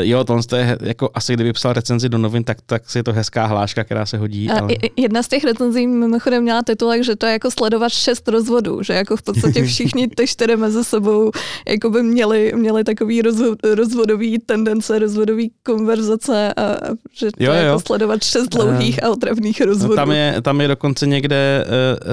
jo, 0.00 0.24
tohle 0.24 0.42
to 0.42 0.56
je 0.56 0.78
jako 0.80 1.10
asi 1.14 1.34
kdyby 1.34 1.52
psal 1.52 1.72
recenzi 1.72 2.08
do 2.08 2.18
novin, 2.18 2.44
tak, 2.44 2.58
tak 2.66 2.82
je 2.94 3.04
to 3.04 3.12
hezká 3.12 3.46
hláška, 3.46 3.84
která 3.84 4.06
se 4.06 4.18
hodí. 4.18 4.50
Ale... 4.50 4.68
Jedna 4.96 5.22
z 5.22 5.28
těch 5.28 5.44
recenzí 5.44 5.86
mimochodem 5.86 6.42
měla 6.42 6.62
titulek, 6.62 7.04
že 7.04 7.16
to 7.16 7.26
je 7.26 7.32
jako 7.32 7.50
sledovat 7.50 7.88
šest 7.92 8.28
rozvodů, 8.28 8.82
že 8.82 8.92
jako 8.92 9.16
v 9.16 9.22
podstatě 9.22 9.64
všichni 9.66 10.08
ty 10.08 10.26
čtyři 10.26 10.56
mezi 10.56 10.84
sebou 10.84 11.30
jako 11.68 11.90
by 11.90 12.02
měli, 12.02 12.52
měli 12.56 12.84
takový 12.84 13.22
rozvo, 13.22 13.46
rozvodový 13.74 14.38
tendence, 14.38 14.98
rozvodový 14.98 15.52
konverzace 15.62 16.54
a 16.54 16.70
a 16.70 16.90
že 17.12 17.26
to 17.26 17.44
Jo, 17.44 17.52
je 17.52 17.62
jo. 17.62 17.66
jako 17.66 17.80
sledovat 17.80 18.24
šest 18.24 18.48
dlouhých 18.48 19.04
a 19.04 19.10
otravných 19.10 19.60
rozvodů. 19.60 19.92
No, 19.92 19.96
tam, 19.96 20.10
je, 20.10 20.42
tam 20.42 20.60
je 20.60 20.68
dokonce 20.68 21.06
někde 21.06 21.66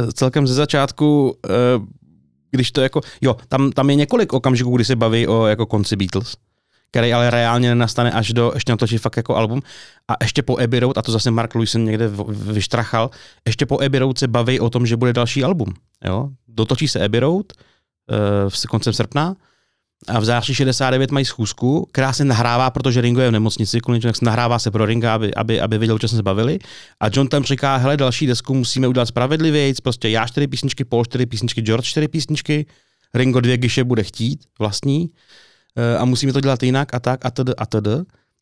uh, 0.03 0.09
celkem 0.09 0.47
ze 0.47 0.53
začátku, 0.53 1.37
uh, 1.79 1.85
když 2.51 2.71
to 2.71 2.81
jako, 2.81 3.01
jo, 3.21 3.35
tam, 3.47 3.71
tam 3.71 3.89
je 3.89 3.95
několik 3.95 4.33
okamžiků, 4.33 4.75
kdy 4.75 4.85
se 4.85 4.95
baví 4.95 5.27
o 5.27 5.45
jako 5.45 5.65
konci 5.65 5.95
Beatles. 5.95 6.33
Který 6.91 7.13
ale 7.13 7.29
reálně 7.29 7.69
nenastane 7.69 8.11
až 8.11 8.33
do, 8.33 8.51
ještě 8.53 8.71
natočí 8.71 8.97
fakt 8.97 9.17
jako 9.17 9.35
album. 9.35 9.61
A 10.07 10.13
ještě 10.23 10.41
po 10.41 10.57
Abbey 10.57 10.79
Road, 10.79 10.97
a 10.97 11.01
to 11.01 11.11
zase 11.11 11.31
Mark 11.31 11.55
Lewison 11.55 11.85
někde 11.85 12.09
vyštrachal, 12.29 13.09
ještě 13.47 13.65
po 13.65 13.81
Abbey 13.81 13.99
Road 13.99 14.17
se 14.17 14.27
baví 14.27 14.59
o 14.59 14.69
tom, 14.69 14.85
že 14.85 14.97
bude 14.97 15.13
další 15.13 15.43
album. 15.43 15.73
Jo? 16.05 16.29
Dotočí 16.47 16.87
se 16.87 17.05
Abbey 17.05 17.19
Road 17.19 17.45
uh, 17.53 18.49
v 18.49 18.67
koncem 18.67 18.93
srpna 18.93 19.35
a 20.07 20.19
v 20.19 20.25
září 20.25 20.53
69 20.53 21.11
mají 21.11 21.25
schůzku, 21.25 21.87
která 21.91 22.13
se 22.13 22.25
nahrává, 22.25 22.69
protože 22.69 23.01
Ringo 23.01 23.21
je 23.21 23.29
v 23.29 23.31
nemocnici, 23.31 23.79
konečně 23.79 24.13
se 24.13 24.25
nahrává 24.25 24.59
se 24.59 24.71
pro 24.71 24.85
Ringa, 24.85 25.13
aby, 25.13 25.33
aby, 25.33 25.61
aby 25.61 25.77
viděl, 25.77 25.95
o 25.95 25.99
čem 25.99 26.09
jsme 26.09 26.15
se 26.15 26.23
bavili. 26.23 26.59
A 26.99 27.05
John 27.13 27.27
tam 27.27 27.43
říká, 27.43 27.75
hele, 27.75 27.97
další 27.97 28.27
desku 28.27 28.53
musíme 28.53 28.87
udělat 28.87 29.05
spravedlivějc, 29.05 29.79
prostě 29.79 30.09
já 30.09 30.27
čtyři 30.27 30.47
písničky, 30.47 30.85
Paul 30.85 31.05
čtyři 31.05 31.25
písničky, 31.25 31.61
George 31.61 31.85
čtyři 31.85 32.07
písničky, 32.07 32.65
Ringo 33.13 33.39
dvě 33.39 33.57
giše 33.57 33.83
bude 33.83 34.03
chtít, 34.03 34.39
vlastní, 34.59 35.09
eh, 35.09 35.46
a 35.99 36.05
musíme 36.05 36.33
to 36.33 36.41
dělat 36.41 36.63
jinak 36.63 36.93
a 36.93 36.99
tak 36.99 37.25
a 37.25 37.31
td. 37.31 37.49
a 37.57 37.65
td. 37.65 37.87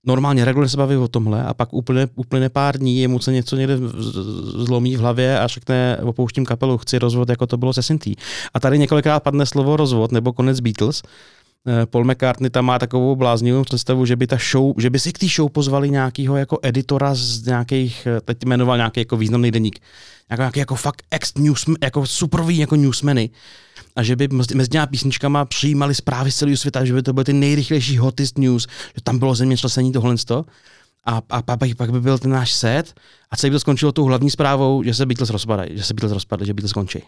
Normálně 0.08 0.46
regulárně 0.46 0.70
se 0.70 0.78
baví 0.78 0.96
o 0.96 1.08
tomhle 1.08 1.44
a 1.44 1.54
pak 1.54 1.74
úplně, 1.74 2.08
úplně 2.16 2.50
pár 2.50 2.78
dní 2.78 3.00
jemu 3.00 3.20
se 3.20 3.32
něco 3.32 3.56
někde 3.56 3.78
zlomí 4.66 4.96
v 4.96 5.00
hlavě 5.00 5.40
a 5.40 5.48
řekne, 5.48 5.98
opouštím 6.04 6.46
kapelu, 6.46 6.78
chci 6.78 7.00
rozvod, 7.00 7.30
jako 7.30 7.48
to 7.48 7.58
bylo 7.58 7.74
se 7.74 7.84
Sintý. 7.84 8.16
A 8.54 8.60
tady 8.60 8.80
několikrát 8.80 9.20
padne 9.20 9.46
slovo 9.46 9.78
rozvod 9.78 10.12
nebo 10.12 10.34
konec 10.34 10.60
Beatles. 10.60 11.02
Eh, 11.68 11.86
Paul 11.86 12.06
McCartney 12.06 12.50
tam 12.50 12.66
má 12.66 12.80
takovou 12.80 13.16
bláznivou 13.16 13.64
představu, 13.64 14.06
že 14.06 14.16
by 14.16 14.28
ta 14.28 14.38
show, 14.52 14.74
že 14.78 14.90
by 14.90 15.00
si 15.00 15.14
k 15.14 15.20
té 15.20 15.28
show 15.28 15.52
pozvali 15.52 15.90
nějakého 15.90 16.38
jako 16.38 16.60
editora 16.62 17.16
z 17.16 17.46
nějakých, 17.46 18.08
eh, 18.08 18.22
teď 18.22 18.46
jmenoval 18.46 18.78
nějaký 18.78 19.00
jako 19.00 19.18
významný 19.18 19.52
deník, 19.52 19.80
jako, 20.32 20.42
nějaký 20.42 20.60
jako 20.60 20.76
fakt 20.76 21.04
ex 21.12 21.34
news, 21.38 21.66
jako 21.84 22.06
superví 22.08 22.58
jako 22.58 22.76
newsmeny 22.76 23.30
a 23.96 24.04
že 24.04 24.16
by 24.16 24.28
mezi 24.28 24.70
těma 24.70 24.86
písničkama 24.86 25.46
přijímali 25.46 25.96
zprávy 25.96 26.32
z 26.32 26.36
celého 26.36 26.58
světa, 26.58 26.86
že 26.86 26.94
by 26.94 27.04
to 27.04 27.14
byly 27.14 27.24
ty 27.26 27.34
nejrychlejší 27.34 27.98
hottest 27.98 28.38
news, 28.38 28.68
že 28.96 29.02
tam 29.04 29.20
bylo 29.20 29.36
zemětřesení 29.36 29.92
tohle 29.92 30.16
to. 30.26 30.46
A, 31.06 31.22
a, 31.30 31.38
a 31.38 31.58
pak, 31.58 31.76
pak 31.78 31.92
by 31.92 32.02
byl 32.02 32.18
ten 32.18 32.32
náš 32.32 32.54
set 32.54 32.94
a 33.32 33.38
celý 33.38 33.52
by 33.52 33.56
to 33.56 33.60
skončilo 33.60 33.92
tou 33.92 34.06
hlavní 34.06 34.30
zprávou, 34.30 34.84
že 34.84 34.94
se 34.94 35.06
Beatles 35.06 35.30
rozpadají, 35.30 35.78
že 35.78 35.84
se 35.84 35.94
Beatles 35.94 36.12
rozpadli, 36.12 36.46
že 36.46 36.54
Beatles 36.54 36.70
skončí. 36.70 37.00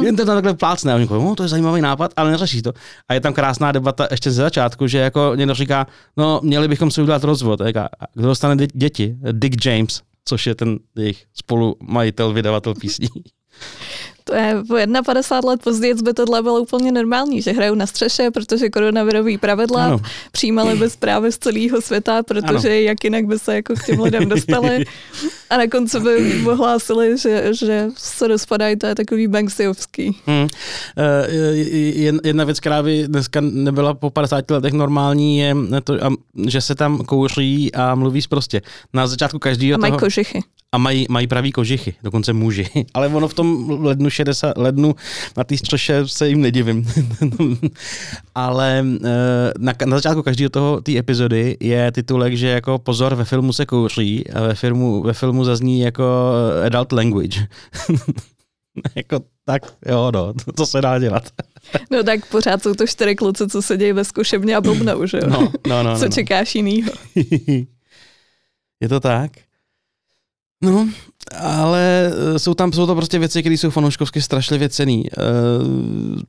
Mm. 0.00 0.04
Jen 0.04 0.16
to 0.16 0.24
tam 0.24 0.36
takhle 0.36 0.54
plácne 0.54 0.92
a 0.92 0.94
oni 0.94 1.04
říkají, 1.04 1.24
no, 1.24 1.34
to 1.34 1.42
je 1.42 1.48
zajímavý 1.48 1.80
nápad, 1.80 2.12
ale 2.16 2.30
neřeší 2.30 2.62
to. 2.62 2.72
A 3.08 3.14
je 3.14 3.20
tam 3.20 3.32
krásná 3.32 3.72
debata 3.72 4.08
ještě 4.10 4.30
ze 4.30 4.42
začátku, 4.42 4.86
že 4.86 4.98
jako 4.98 5.32
někdo 5.34 5.54
říká, 5.54 5.86
no 6.16 6.40
měli 6.42 6.68
bychom 6.68 6.90
si 6.90 7.02
udělat 7.02 7.24
rozvod. 7.24 7.60
A 7.60 7.66
říká, 7.66 7.88
kdo 8.14 8.26
dostane 8.26 8.54
dě- 8.56 8.70
děti? 8.74 9.16
Dick 9.32 9.66
James, 9.66 10.02
což 10.24 10.46
je 10.46 10.54
ten 10.54 10.78
jejich 10.96 11.24
spolumajitel, 11.34 12.32
vydavatel 12.32 12.74
písní. 12.74 13.08
To 14.26 14.34
je 14.34 14.54
o 15.00 15.02
51 15.04 15.50
let 15.50 15.62
později 15.62 15.94
by 15.94 16.14
tohle 16.14 16.42
bylo 16.42 16.60
úplně 16.60 16.92
normální, 16.92 17.42
že 17.42 17.52
hrajou 17.52 17.74
na 17.74 17.86
střeše, 17.86 18.30
protože 18.30 18.70
koronavirový 18.70 19.38
pravidla 19.38 19.84
Ano. 19.86 20.00
přijímali 20.32 20.76
by 20.76 20.90
zprávy 20.90 21.32
z 21.32 21.38
celého 21.38 21.80
světa, 21.80 22.22
protože 22.22 22.68
Ano. 22.68 22.76
jak 22.78 23.04
jinak 23.04 23.24
by 23.26 23.38
se 23.38 23.54
jako 23.54 23.74
k 23.74 23.84
těm 23.86 24.00
lidem 24.00 24.28
dostali. 24.28 24.84
A 25.50 25.56
na 25.56 25.66
konci 25.66 26.00
by 26.00 26.42
ohlásili, 26.50 27.18
že, 27.18 27.48
že 27.54 27.86
se 27.96 28.28
rozpadají, 28.28 28.76
to 28.76 28.86
je 28.86 28.94
takový 28.94 29.28
Banksiovský. 29.28 30.16
Hmm. 30.26 30.48
Eh, 30.98 31.54
Jedna 32.24 32.44
věc, 32.44 32.60
která 32.60 32.82
by 32.82 33.08
dneska 33.08 33.40
nebyla 33.40 33.94
po 33.94 34.10
50 34.10 34.50
letech 34.50 34.72
normální, 34.72 35.38
je, 35.38 35.56
to, 35.84 35.94
a- 36.04 36.10
že 36.48 36.60
se 36.60 36.74
tam 36.74 36.98
kouří 36.98 37.74
a 37.74 37.94
mluví 37.94 38.20
prostě. 38.28 38.62
Na 38.92 39.06
začátku 39.06 39.36
A 39.36 39.40
každého 39.40 39.78
mají 39.78 39.90
toho... 39.90 40.00
kožichy. 40.00 40.40
A 40.72 40.78
mají, 40.78 41.06
mají 41.10 41.26
pravý 41.26 41.52
kožichy, 41.52 41.94
dokonce 42.02 42.32
muži. 42.32 42.66
Ale 42.94 43.08
ono 43.08 43.28
v 43.28 43.34
tom 43.34 43.70
lednu 43.82 44.10
60, 44.14 44.58
lednu 44.58 44.94
na 45.36 45.44
té 45.44 45.56
střeše 45.56 46.08
se 46.08 46.28
jim 46.28 46.40
nedivím. 46.40 46.88
Ale 48.34 48.84
eh, 49.04 49.52
na, 49.58 49.72
na 49.84 49.96
začátku 49.96 50.22
každého 50.22 50.50
toho 50.50 50.80
té 50.80 50.98
epizody 50.98 51.56
je 51.60 51.92
titulek, 51.92 52.34
že 52.34 52.48
jako 52.48 52.78
pozor, 52.78 53.14
ve 53.14 53.24
filmu 53.24 53.52
se 53.52 53.66
kouří 53.66 54.30
a 54.30 54.40
ve 54.40 54.54
filmu, 54.54 55.02
ve 55.02 55.12
filmu 55.12 55.44
zazní 55.44 55.80
jako 55.80 56.32
eh, 56.62 56.66
adult 56.66 56.92
language. 56.92 57.46
jako 58.94 59.20
tak, 59.44 59.62
jo 59.86 60.10
no, 60.14 60.32
co 60.56 60.66
se 60.66 60.80
dá 60.80 60.98
dělat. 60.98 61.24
No 61.90 62.02
tak 62.02 62.26
pořád 62.26 62.62
jsou 62.62 62.74
to 62.74 62.86
čtyři 62.86 63.14
kluci, 63.14 63.48
co 63.48 63.62
sedějí 63.62 63.92
ve 63.92 64.04
zkušebně 64.04 64.56
a 64.56 64.60
blbnou, 64.60 65.06
že 65.06 65.16
jo? 65.16 65.28
No, 65.28 65.52
no, 65.66 65.82
no, 65.82 65.94
Co 65.94 66.04
no, 66.04 66.08
no. 66.08 66.14
čekáš 66.14 66.54
jinýho? 66.54 66.92
je 68.80 68.88
to 68.88 69.00
tak? 69.00 69.30
No, 70.64 70.88
ale 71.40 72.12
eh, 72.34 72.38
jsou 72.38 72.54
tam 72.54 72.72
jsou 72.72 72.86
to 72.86 72.94
prostě 72.94 73.18
věci, 73.18 73.42
které 73.42 73.54
jsou 73.54 73.70
fanouškovsky 73.70 74.22
strašlivě 74.22 74.68
cený. 74.68 75.06
E, 75.06 75.10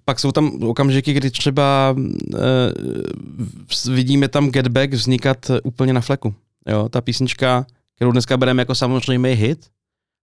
pak 0.05 0.19
jsou 0.19 0.31
tam 0.31 0.63
okamžiky, 0.63 1.13
kdy 1.13 1.31
třeba 1.31 1.95
e, 2.35 3.91
vidíme 3.91 4.27
tam 4.27 4.49
Get 4.49 4.67
Back 4.67 4.93
vznikat 4.93 5.51
úplně 5.63 5.93
na 5.93 6.01
fleku. 6.01 6.33
Jo, 6.67 6.89
ta 6.89 7.01
písnička, 7.01 7.65
kterou 7.95 8.11
dneska 8.11 8.37
bereme 8.37 8.61
jako 8.61 8.75
samozřejmý 8.75 9.29
hit, 9.31 9.67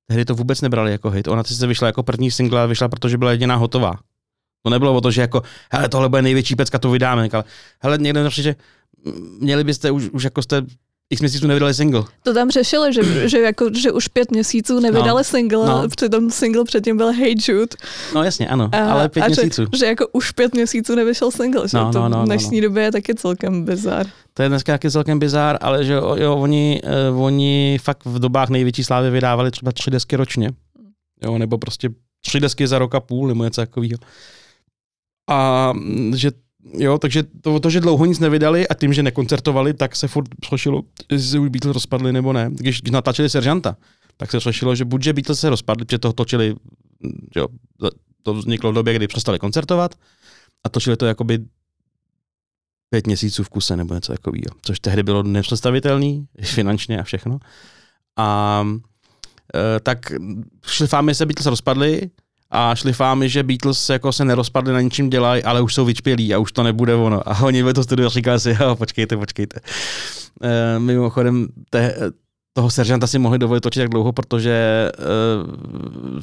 tehdy 0.07 0.25
to 0.25 0.35
vůbec 0.35 0.61
nebrali 0.61 0.93
jako 0.93 1.11
hit. 1.11 1.29
Ona 1.29 1.45
sice 1.45 1.67
vyšla 1.67 1.87
jako 1.87 2.03
první 2.03 2.31
single, 2.31 2.59
ale 2.59 2.69
vyšla, 2.69 2.89
protože 2.89 3.19
byla 3.19 3.31
jediná 3.31 3.57
hotová. 3.57 3.93
To 4.63 4.71
nebylo 4.71 4.95
o 4.95 5.01
to, 5.01 5.11
že 5.11 5.21
jako, 5.21 5.43
hele, 5.73 5.89
tohle 5.89 6.09
bude 6.09 6.23
největší 6.23 6.57
pecka, 6.57 6.79
to 6.79 6.91
vydáme. 6.91 7.29
Ale 7.33 7.45
hele, 7.81 7.99
někdo 7.99 8.25
například, 8.25 8.51
že 8.51 8.57
mm, 9.05 9.39
měli 9.41 9.65
byste 9.65 9.91
už, 9.91 10.09
už 10.09 10.25
jako 10.25 10.43
jste 10.43 10.63
x 11.13 11.21
měsíců 11.21 11.47
nevydali 11.47 11.75
single. 11.75 12.05
To 12.23 12.35
tam 12.35 12.51
řešili, 12.51 12.93
že, 12.93 13.29
že, 13.29 13.39
jako, 13.39 13.71
že 13.75 13.93
už 13.93 14.09
pět 14.09 14.31
měsíců 14.31 14.81
nevydali 14.81 15.21
No, 15.21 15.25
single, 15.25 15.67
no. 15.67 15.83
no. 15.83 15.89
přitom 15.89 16.31
single 16.31 16.65
předtím 16.65 16.97
byl 16.97 17.13
Hey 17.13 17.35
Jude. 17.49 17.77
No 18.15 18.23
jasně, 18.25 18.49
ano, 18.49 18.71
A, 18.73 18.93
ale 18.93 19.09
pět 19.09 19.23
a 19.23 19.27
měsíců. 19.27 19.63
Že, 19.73 19.79
že 19.79 19.87
jako 19.87 20.07
už 20.13 20.31
pět 20.31 20.55
měsíců 20.55 20.95
nevyšel 20.95 21.31
single, 21.31 21.69
že 21.69 21.77
No, 21.77 21.93
to 21.93 21.99
no, 21.99 22.09
no, 22.09 22.17
v 22.17 22.21
no, 22.21 22.27
dnešní 22.27 22.61
no. 22.61 22.69
době 22.69 22.83
je 22.83 22.93
taky 22.93 23.15
celkem 23.15 23.65
bizar. 23.65 24.07
To 24.35 24.43
je 24.43 24.49
dneska 24.49 24.73
taky 24.73 24.91
celkem 24.91 25.19
bizár, 25.19 25.59
ale 25.61 25.85
že 25.85 25.93
jo, 25.93 26.17
jo 26.19 26.37
oni, 26.37 26.81
uh, 27.13 27.23
oni 27.23 27.79
fakt 27.83 28.05
v 28.05 28.19
dobách 28.19 28.49
největší 28.49 28.85
slávy 28.85 29.11
vydávali 29.11 29.51
třeba 29.51 29.73
tři 29.73 29.91
desky 29.91 30.17
ročně. 30.17 30.51
Jo, 31.25 31.39
nebo 31.39 31.59
prostě 31.59 31.89
tři 32.25 32.41
desky 32.41 32.67
za 32.67 32.79
rok 32.79 32.95
a 32.95 33.01
půl, 33.01 33.29
nebo 33.29 33.45
něco 33.45 33.61
takového. 33.61 33.99
A 35.31 35.73
mm, 35.73 36.17
že 36.17 36.31
Jo, 36.65 36.99
takže 36.99 37.23
to, 37.23 37.61
to, 37.61 37.71
že 37.71 37.81
dlouho 37.81 38.05
nic 38.05 38.19
nevydali 38.19 38.69
a 38.69 38.75
tím, 38.75 38.93
že 38.93 39.03
nekoncertovali, 39.03 39.75
tak 39.75 39.97
se 39.97 40.09
furt 40.09 40.29
řešilo, 40.51 40.83
jestli 41.11 41.29
se 41.29 41.39
už 41.39 41.49
Beatles 41.49 41.75
rozpadli 41.75 42.13
nebo 42.13 42.33
ne. 42.33 42.51
Když, 42.53 42.81
když 42.81 42.91
natáčeli 42.91 43.31
Seržanta, 43.31 43.77
tak 44.17 44.31
se 44.31 44.41
řešilo, 44.41 44.75
že 44.75 44.85
buď 44.85 45.03
že 45.03 45.13
Beatles 45.13 45.41
se 45.41 45.51
rozpadli, 45.51 45.85
protože 45.85 45.99
toho 45.99 46.13
točili, 46.13 46.55
mm, 47.01 47.27
jo, 47.37 47.49
to 48.23 48.35
vzniklo 48.35 48.73
v 48.73 48.75
době, 48.75 48.95
kdy 48.95 49.09
přestali 49.09 49.39
koncertovat 49.39 49.95
a 50.65 50.69
točili 50.69 50.97
to 50.97 51.07
jakoby 51.07 51.39
pět 52.91 53.07
měsíců 53.07 53.45
v 53.45 53.49
kuse 53.49 53.77
nebo 53.77 53.95
něco 53.95 54.13
takového, 54.13 54.57
což 54.63 54.81
tehdy 54.81 55.03
bylo 55.03 55.23
nepředstavitelné, 55.23 56.25
finančně 56.43 57.01
a 57.01 57.03
všechno. 57.03 57.39
A 58.17 58.67
e, 59.55 59.81
tak 59.81 60.13
šlifámy 60.67 61.15
se 61.15 61.27
Beatles 61.27 61.47
rozpadly 61.47 62.11
a 62.55 62.75
šlifámy, 62.75 63.29
že 63.29 63.43
Beatles 63.43 63.89
jako 63.89 64.13
se 64.13 64.25
nerozpadly, 64.25 64.73
na 64.73 64.81
ničím 64.81 65.11
dělají, 65.11 65.43
ale 65.43 65.61
už 65.61 65.75
jsou 65.75 65.85
vyčpělí 65.85 66.35
a 66.35 66.39
už 66.39 66.53
to 66.53 66.63
nebude 66.63 66.95
ono. 66.95 67.29
A 67.29 67.43
oni 67.43 67.63
ve 67.63 67.75
to 67.75 67.83
studio 67.83 68.09
říkali 68.09 68.41
si, 68.41 68.57
jo, 68.61 68.77
počkejte, 68.77 69.17
počkejte. 69.17 69.61
E, 70.43 70.79
mimochodem, 70.79 71.49
te, 71.71 71.95
toho 72.53 72.71
seržanta 72.71 73.07
si 73.07 73.19
mohli 73.19 73.39
dovolit 73.39 73.61
točit 73.61 73.81
tak 73.81 73.89
dlouho, 73.89 74.13
protože 74.13 74.53
e, 74.53 74.93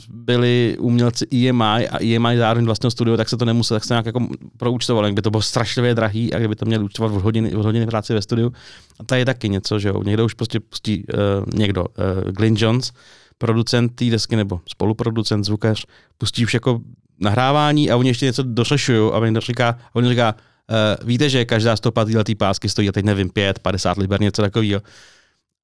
byli 0.09 0.77
umělci 0.79 1.27
EMI 1.35 1.87
a 1.89 2.03
EMI 2.03 2.37
zároveň 2.37 2.65
vlastního 2.65 2.91
studio, 2.91 3.17
tak 3.17 3.29
se 3.29 3.37
to 3.37 3.45
nemuselo, 3.45 3.79
tak 3.79 3.85
se 3.85 3.93
nějak 3.93 4.05
jako 4.05 4.27
proúčtovalo, 4.57 5.07
jak 5.07 5.15
by 5.15 5.21
to 5.21 5.31
bylo 5.31 5.41
strašlivě 5.41 5.95
drahý 5.95 6.33
a 6.33 6.39
kdyby 6.39 6.55
to 6.55 6.65
měli 6.65 6.83
účtovat 6.83 7.11
od 7.11 7.21
hodiny, 7.21 7.55
od 7.55 7.65
hodiny 7.65 7.85
práce 7.85 8.13
ve 8.13 8.21
studiu. 8.21 8.53
A 8.99 9.03
tady 9.03 9.21
je 9.21 9.25
taky 9.25 9.49
něco, 9.49 9.79
že 9.79 9.89
jo, 9.89 10.03
někdo 10.03 10.25
už 10.25 10.33
prostě 10.33 10.59
pustí, 10.59 11.03
uh, 11.13 11.59
někdo, 11.59 11.85
uh, 11.85 12.31
Glyn 12.31 12.55
Jones, 12.57 12.91
producent 13.39 13.95
té 13.95 14.05
desky 14.05 14.35
nebo 14.35 14.61
spoluproducent, 14.69 15.45
zvukař, 15.45 15.85
pustí 16.17 16.43
už 16.43 16.53
jako 16.53 16.81
nahrávání 17.19 17.91
a 17.91 17.97
oni 17.97 18.09
ještě 18.09 18.25
něco 18.25 18.43
dořešují 18.43 19.11
a 19.13 19.17
oni 19.17 19.39
říká, 19.39 19.69
a 19.69 19.95
oni 19.95 20.09
říká, 20.09 20.35
uh, 20.35 21.07
víte, 21.07 21.29
že 21.29 21.45
každá 21.45 21.75
stopa 21.75 22.05
této 22.05 22.35
pásky 22.37 22.69
stojí, 22.69 22.89
a 22.89 22.91
teď 22.91 23.05
nevím, 23.05 23.29
5, 23.29 23.59
50 23.59 23.97
liber, 23.97 24.21
něco 24.21 24.41
takového. 24.41 24.81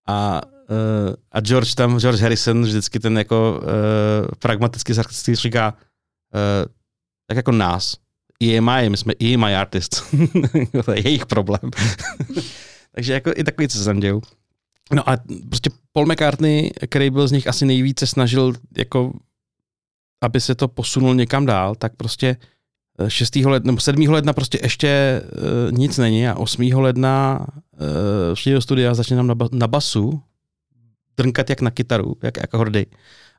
A, 0.07 0.41
uh, 0.69 1.13
a 1.31 1.39
George 1.41 1.75
tam, 1.75 1.99
George 1.99 2.21
Harrison, 2.21 2.63
vždycky 2.63 2.99
ten 2.99 3.17
jako 3.17 3.61
uh, 3.61 3.67
pragmaticky 4.39 4.93
sarkasticky 4.93 5.35
říká, 5.35 5.73
uh, 5.73 6.71
tak 7.27 7.37
jako 7.37 7.51
nás, 7.51 7.97
EMI, 8.43 8.89
my 8.89 8.97
jsme 8.97 9.13
EMI 9.23 9.55
artists. 9.55 10.03
to 10.85 10.91
je 10.91 11.07
jejich 11.07 11.25
problém. 11.25 11.71
Takže 12.95 13.13
jako 13.13 13.31
i 13.35 13.43
takový, 13.43 13.67
co 13.67 13.77
se 13.77 13.85
tam 13.85 13.99
dějou. 13.99 14.21
No 14.93 15.09
a 15.09 15.17
prostě 15.49 15.69
Paul 15.93 16.05
McCartney, 16.05 16.71
který 16.87 17.09
byl 17.09 17.27
z 17.27 17.31
nich 17.31 17.47
asi 17.47 17.65
nejvíce 17.65 18.07
snažil, 18.07 18.53
jako, 18.77 19.13
aby 20.23 20.41
se 20.41 20.55
to 20.55 20.67
posunul 20.67 21.15
někam 21.15 21.45
dál, 21.45 21.75
tak 21.75 21.95
prostě 21.95 22.37
6. 23.07 23.35
ledna, 23.35 23.71
nebo 23.71 23.79
7. 23.79 24.09
ledna 24.09 24.33
prostě 24.33 24.59
ještě 24.63 25.21
uh, 25.23 25.77
nic 25.77 25.97
není 25.97 26.27
a 26.27 26.35
8. 26.35 26.73
ledna 26.73 27.47
uh, 27.49 28.33
přijde 28.33 28.55
do 28.55 28.61
studia 28.61 28.91
a 28.91 28.93
začne 28.93 29.17
tam 29.17 29.27
na, 29.27 29.35
ba- 29.35 29.49
na 29.51 29.67
basu 29.67 30.21
drnkat 31.17 31.49
jak 31.49 31.61
na 31.61 31.71
kytaru, 31.71 32.15
jak, 32.23 32.37
jak 32.37 32.53
hordy. 32.53 32.85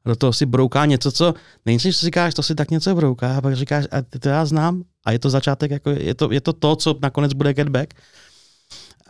A 0.05 0.09
do 0.09 0.17
toho 0.17 0.33
si 0.33 0.47
brouká 0.47 0.87
něco, 0.87 1.13
co 1.13 1.35
nejdřív 1.67 1.97
si 1.97 2.07
říkáš, 2.07 2.35
to 2.35 2.43
si 2.43 2.55
tak 2.55 2.71
něco 2.71 2.95
brouká, 2.95 3.37
a 3.37 3.41
pak 3.41 3.57
říkáš, 3.57 3.85
a 3.91 4.19
to 4.21 4.29
já 4.29 4.45
znám. 4.45 4.83
A 5.05 5.13
je 5.13 5.19
to 5.19 5.31
začátek, 5.31 5.71
jako 5.71 5.91
je 5.91 6.15
to, 6.15 6.33
je 6.33 6.41
to 6.41 6.53
to, 6.53 6.77
co 6.77 6.99
nakonec 7.03 7.33
bude 7.33 7.55
Get 7.55 7.69
Back. 7.69 7.95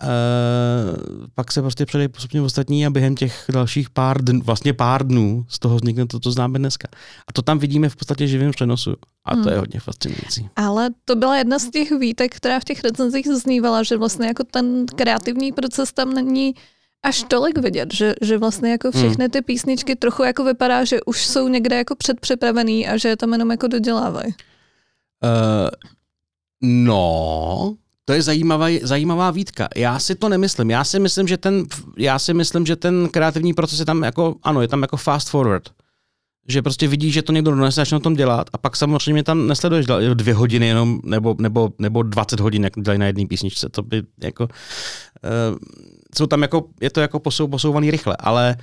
Uh, 0.03 1.27
pak 1.35 1.53
se 1.53 1.63
prostě 1.63 1.87
předej 1.87 2.09
postupně 2.09 2.43
ostatní 2.43 2.87
a 2.87 2.91
během 2.91 3.15
těch 3.15 3.45
dalších 3.53 3.91
pár 3.91 4.25
dnů, 4.25 4.41
vlastně 4.45 4.73
pár 4.73 5.07
dnů 5.07 5.47
z 5.49 5.59
toho 5.59 5.77
vznikne 5.77 6.07
to, 6.07 6.21
co 6.21 6.33
známe 6.33 6.59
dneska. 6.59 6.89
A 7.29 7.33
to 7.33 7.43
tam 7.43 7.59
vidíme 7.59 7.89
v 7.89 7.97
podstatě 7.97 8.27
živým 8.27 8.51
přenosu. 8.51 8.95
A 9.25 9.35
to 9.35 9.41
Hmm. 9.43 9.53
je 9.53 9.59
hodně 9.59 9.81
fascinující. 9.81 10.49
Ale 10.57 10.91
to 11.05 11.17
byla 11.17 11.37
jedna 11.37 11.59
z 11.59 11.71
těch 11.71 11.91
výtek, 11.91 12.37
která 12.37 12.61
v 12.61 12.65
těch 12.65 12.85
recenzích 12.85 13.27
zaznívala, 13.27 13.83
že 13.83 13.97
vlastně 13.97 14.27
jako 14.27 14.45
ten 14.45 14.87
kreativní 14.97 15.53
proces 15.53 15.93
tam 15.93 16.15
není 16.15 16.55
až 17.03 17.25
tolik 17.29 17.59
vidět, 17.59 17.95
že, 17.95 18.15
že 18.23 18.39
vlastně 18.39 18.71
jako 18.71 18.91
všechny 18.91 19.29
ty 19.29 19.43
písničky 19.43 19.97
trochu 19.97 20.23
jako 20.23 20.45
vypadá, 20.45 20.85
že 20.85 21.03
už 21.07 21.27
jsou 21.27 21.49
někde 21.49 21.77
jako 21.77 21.97
předpřipravený 21.97 22.89
a 22.89 22.97
že 22.97 23.09
je 23.09 23.17
tam 23.17 23.33
jenom 23.33 23.51
jako 23.51 23.67
dodělávají. 23.67 24.35
Uh, 25.23 25.69
no, 26.63 27.75
to 28.09 28.13
je 28.13 28.23
zajímavá, 28.23 28.67
zajímavá 28.83 29.31
výtka. 29.31 29.69
Já 29.77 29.99
si 29.99 30.15
to 30.15 30.29
nemyslím. 30.29 30.71
Já 30.71 30.85
si 30.85 30.99
myslím, 30.99 31.29
že 31.29 31.37
ten, 31.37 31.65
já 31.99 32.19
si 32.19 32.35
myslím, 32.35 32.67
že 32.67 32.77
ten 32.77 33.09
kreativní 33.09 33.55
proces 33.55 33.79
je 33.79 33.85
tam 33.85 34.03
jako, 34.03 34.35
ano, 34.43 34.63
je 34.63 34.69
tam 34.69 34.83
jako 34.83 34.97
fast 34.97 35.29
forward. 35.29 35.71
Že 36.49 36.63
prostě 36.63 36.89
vidíš, 36.89 37.15
že 37.15 37.23
to 37.23 37.33
někdo 37.33 37.51
donese, 37.51 37.81
začne 37.81 37.95
na 37.95 38.01
tom 38.01 38.15
dělat 38.15 38.51
a 38.53 38.59
pak 38.59 38.77
samozřejmě 38.77 39.23
tam 39.23 39.47
nesleduješ 39.47 39.87
dvě 40.15 40.35
hodiny 40.35 40.67
jenom, 40.67 41.01
nebo, 41.05 41.35
nebo, 41.39 41.71
nebo 41.79 42.03
20 42.03 42.41
hodin, 42.41 42.65
jak 42.65 42.73
dělají 42.81 42.99
na 42.99 43.07
jedné 43.07 43.27
písničce. 43.27 43.69
To 43.69 43.83
by 43.83 44.03
jako, 44.23 44.45
uh, 44.45 45.57
jsou 46.17 46.27
tam 46.27 46.43
jako, 46.43 46.65
je 46.81 46.91
to 46.91 47.01
jako 47.01 47.19
posou, 47.21 47.49
posouvaný 47.49 47.91
rychle, 47.91 48.17
ale 48.19 48.57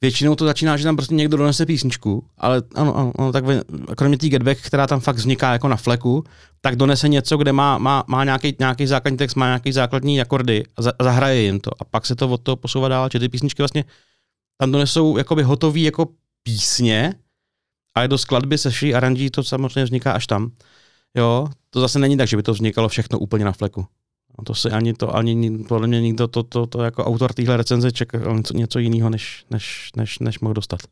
většinou 0.00 0.34
to 0.34 0.44
začíná, 0.44 0.76
že 0.76 0.84
tam 0.84 0.96
prostě 0.96 1.14
někdo 1.14 1.36
donese 1.36 1.66
písničku, 1.66 2.24
ale 2.38 2.62
ano, 2.74 2.96
ano, 2.96 3.12
ano 3.18 3.32
tak 3.32 3.44
kromě 3.96 4.18
té 4.18 4.28
getback, 4.28 4.60
která 4.60 4.86
tam 4.86 5.00
fakt 5.00 5.16
vzniká 5.16 5.52
jako 5.52 5.68
na 5.68 5.76
fleku, 5.76 6.24
tak 6.60 6.76
donese 6.76 7.08
něco, 7.08 7.36
kde 7.36 7.52
má, 7.52 7.78
má, 7.78 8.04
má 8.06 8.24
nějaký, 8.24 8.56
nějaký 8.58 8.86
základní 8.86 9.18
text, 9.18 9.34
má 9.34 9.46
nějaký 9.46 9.72
základní 9.72 10.20
akordy 10.20 10.64
a 10.76 10.82
za, 10.82 10.92
zahraje 11.02 11.42
jim 11.42 11.60
to 11.60 11.70
a 11.82 11.84
pak 11.84 12.06
se 12.06 12.16
to 12.16 12.28
od 12.28 12.42
toho 12.42 12.56
posouvá 12.56 12.88
dál, 12.88 13.08
že 13.12 13.18
ty 13.18 13.28
písničky 13.28 13.62
vlastně 13.62 13.84
tam 14.60 14.72
donesou 14.72 15.16
jakoby 15.16 15.42
hotový 15.42 15.82
jako 15.82 16.08
písně, 16.42 17.14
ale 17.94 18.08
do 18.08 18.18
skladby 18.18 18.58
se 18.58 18.70
vší 18.70 18.94
aranží 18.94 19.30
to 19.30 19.44
samozřejmě 19.44 19.84
vzniká 19.84 20.12
až 20.12 20.26
tam. 20.26 20.50
Jo, 21.14 21.48
to 21.70 21.80
zase 21.80 21.98
není 21.98 22.16
tak, 22.16 22.28
že 22.28 22.36
by 22.36 22.42
to 22.42 22.52
vznikalo 22.52 22.88
všechno 22.88 23.18
úplně 23.18 23.44
na 23.44 23.52
fleku. 23.52 23.86
No 24.38 24.44
to 24.44 24.54
si 24.54 24.68
ani 24.70 24.94
to, 24.94 25.16
ani 25.16 25.34
ni- 25.34 25.58
podle 25.58 25.86
mě 25.86 26.00
nikdo 26.00 26.28
to, 26.28 26.42
to, 26.42 26.66
to 26.66 26.82
jako 26.82 27.04
autor 27.04 27.32
téhle 27.32 27.56
recenze 27.56 27.92
čekal 27.92 28.36
něco, 28.36 28.54
něco 28.54 28.78
jiného, 28.78 29.10
než, 29.10 29.44
než, 29.50 29.90
než, 29.96 30.18
než 30.18 30.40
mohl 30.40 30.54
dostat. 30.54 30.80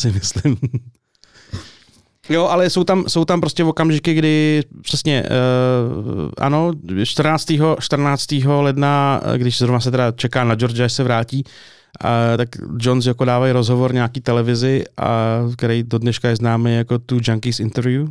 Si 0.00 0.12
myslím. 0.12 0.56
Jo, 2.28 2.44
ale 2.44 2.70
jsou 2.70 2.84
tam, 2.84 3.04
jsou 3.08 3.24
tam 3.24 3.40
prostě 3.40 3.64
okamžiky, 3.64 4.14
kdy 4.14 4.62
přesně, 4.82 5.22
uh, 5.22 6.30
ano, 6.38 6.72
14. 7.04 7.52
14. 7.80 8.26
ledna, 8.46 9.20
eh, 9.24 9.38
když 9.38 9.58
zrovna 9.58 9.80
se 9.80 9.90
teda 9.90 10.12
čeká 10.12 10.44
na 10.44 10.54
George, 10.54 10.80
až 10.80 10.92
se 10.92 11.04
vrátí, 11.04 11.44
uh, 11.44 12.36
tak 12.36 12.48
Jones 12.80 13.06
jako 13.06 13.24
dávají 13.24 13.52
rozhovor 13.52 13.94
nějaký 13.94 14.20
televizi, 14.20 14.84
a, 14.96 15.38
který 15.56 15.82
do 15.82 15.98
dneška 15.98 16.28
je 16.28 16.36
známý 16.36 16.74
jako 16.74 16.98
Two 16.98 17.18
Junkies 17.22 17.60
Interview. 17.60 18.08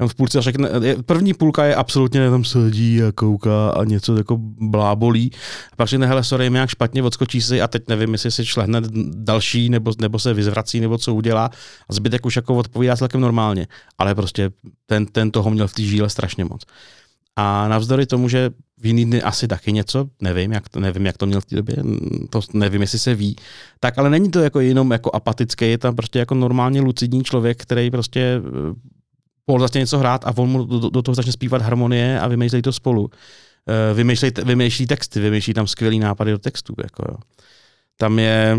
On 0.00 0.08
v 0.08 0.14
půlce 0.14 0.42
řekne, 0.42 0.68
první 1.06 1.34
půlka 1.34 1.64
je 1.64 1.74
absolutně 1.74 2.30
tam 2.30 2.44
sedí 2.44 3.02
a 3.02 3.12
kouká 3.12 3.70
a 3.70 3.84
něco 3.84 4.16
jako 4.16 4.36
blábolí. 4.40 5.30
A 5.72 5.76
pak 5.76 5.88
řekne, 5.88 6.06
hele, 6.06 6.24
sorry, 6.24 6.50
nějak 6.50 6.70
špatně, 6.70 7.02
odskočí 7.02 7.40
si 7.40 7.62
a 7.62 7.68
teď 7.68 7.88
nevím, 7.88 8.12
jestli 8.12 8.30
si 8.30 8.46
šlehne 8.46 8.82
další, 9.14 9.68
nebo, 9.68 9.92
nebo 10.00 10.18
se 10.18 10.34
vyzvrací, 10.34 10.80
nebo 10.80 10.98
co 10.98 11.14
udělá. 11.14 11.50
A 11.88 11.92
zbytek 11.92 12.26
už 12.26 12.36
jako 12.36 12.54
odpovídá 12.54 12.96
celkem 12.96 13.20
normálně. 13.20 13.66
Ale 13.98 14.14
prostě 14.14 14.50
ten, 14.86 15.06
ten 15.06 15.30
toho 15.30 15.50
měl 15.50 15.68
v 15.68 15.74
té 15.74 15.82
žíle 15.82 16.10
strašně 16.10 16.44
moc. 16.44 16.62
A 17.36 17.68
navzdory 17.68 18.06
tomu, 18.06 18.28
že 18.28 18.50
v 18.78 18.86
jiný 18.86 19.04
dny 19.04 19.22
asi 19.22 19.48
taky 19.48 19.72
něco, 19.72 20.08
nevím, 20.22 20.52
jak 20.52 20.68
to, 20.68 20.80
nevím, 20.80 21.06
jak 21.06 21.16
to 21.16 21.26
měl 21.26 21.40
v 21.40 21.44
té 21.44 21.56
době, 21.56 21.76
to 22.30 22.40
nevím, 22.54 22.80
jestli 22.80 22.98
se 22.98 23.14
ví, 23.14 23.36
tak 23.80 23.98
ale 23.98 24.10
není 24.10 24.30
to 24.30 24.40
jako 24.40 24.60
jenom 24.60 24.90
jako 24.90 25.10
apatický, 25.14 25.70
je 25.70 25.78
tam 25.78 25.96
prostě 25.96 26.18
jako 26.18 26.34
normálně 26.34 26.80
lucidní 26.80 27.24
člověk, 27.24 27.62
který 27.62 27.90
prostě 27.90 28.40
Paul 29.50 29.58
vlastně 29.58 29.78
něco 29.78 29.98
hrát 29.98 30.24
a 30.24 30.32
on 30.36 30.48
mu 30.48 30.64
do, 30.64 30.90
do 30.90 31.02
toho 31.02 31.14
začne 31.14 31.32
zpívat 31.32 31.62
harmonie 31.62 32.20
a 32.20 32.28
vymýšlejí 32.28 32.62
to 32.62 32.72
spolu. 32.72 33.10
Eh, 33.68 33.94
Vymýšlej, 33.94 34.32
vymýšlí 34.44 34.86
texty, 34.86 35.20
vymýšlí 35.20 35.54
tam 35.54 35.66
skvělý 35.66 35.98
nápady 35.98 36.30
do 36.30 36.38
textů. 36.38 36.74
Jako 36.82 37.02
jo. 37.08 37.16
Tam 37.96 38.18
je, 38.18 38.58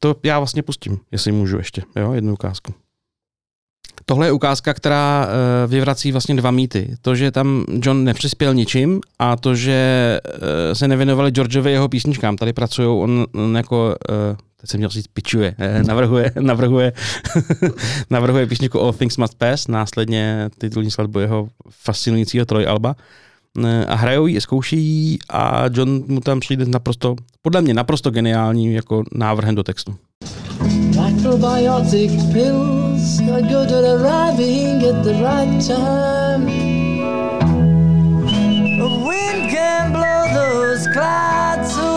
to 0.00 0.16
já 0.22 0.38
vlastně 0.38 0.62
pustím, 0.62 0.98
jestli 1.12 1.32
můžu 1.32 1.56
ještě, 1.56 1.82
jo, 1.96 2.12
jednu 2.12 2.32
ukázku. 2.32 2.74
Tohle 4.06 4.26
je 4.26 4.32
ukázka, 4.32 4.74
která 4.74 5.26
uh, 5.26 5.70
vyvrací 5.70 6.12
vlastně 6.12 6.34
dva 6.34 6.50
mýty. 6.50 6.96
To, 7.02 7.14
že 7.14 7.30
tam 7.30 7.64
John 7.82 8.04
nepřispěl 8.04 8.54
ničím 8.54 9.00
a 9.18 9.36
to, 9.36 9.54
že 9.54 10.20
uh, 10.24 10.40
se 10.72 10.88
nevěnovali 10.88 11.30
Georgeovi 11.30 11.72
jeho 11.72 11.88
písničkám. 11.88 12.36
Tady 12.36 12.52
pracují, 12.52 12.88
on, 12.88 13.26
jako, 13.56 13.94
jsem 14.70 14.78
měl 14.78 14.90
říct, 14.90 15.06
pičuje, 15.06 15.54
eh, 15.58 15.82
navrhuje, 15.82 16.32
navrhuje, 16.40 16.92
navrhuje 18.10 18.46
písničku 18.46 18.80
All 18.80 18.92
Things 18.92 19.16
Must 19.16 19.34
Pass, 19.38 19.68
následně 19.68 20.48
titulní 20.58 20.90
skladbu 20.90 21.18
jeho 21.18 21.48
fascinujícího 21.70 22.44
troj-alba. 22.46 22.94
Eh, 23.64 23.84
A 23.86 23.94
hrajou 23.94 24.26
ji, 24.26 24.40
zkouší 24.40 24.76
ji 24.78 25.18
a 25.30 25.64
John 25.72 26.02
mu 26.08 26.20
tam 26.20 26.40
přijde 26.40 26.64
naprosto, 26.64 27.16
podle 27.42 27.62
mě 27.62 27.74
naprosto 27.74 28.10
geniální 28.10 28.74
jako 28.74 29.02
návrhem 29.12 29.54
do 29.54 29.62
textu. 29.62 29.94
Macrobiotic 30.96 32.12
pills 32.32 33.20
are 33.32 33.42
good 33.42 33.72
at 33.72 33.84
arriving 33.84 34.82
at 34.84 35.04
the 35.04 35.12
right 35.12 35.66
time. 35.66 36.46
The 38.78 38.88
wind 39.08 39.50
can 39.50 39.92
blow 39.92 40.26
those 40.34 40.88
clouds 40.92 41.76
away. 41.78 41.95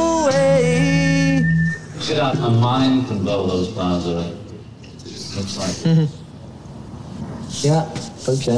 Out, 2.18 2.36
a 2.38 2.49
mind 2.49 3.07
can 3.07 3.24
blow 3.24 3.47
those 3.47 3.72
clouds 3.74 4.05
away. 4.05 4.34
Looks 5.36 5.57
like. 5.57 6.10
Yeah, 7.64 7.86
okay. 8.28 8.57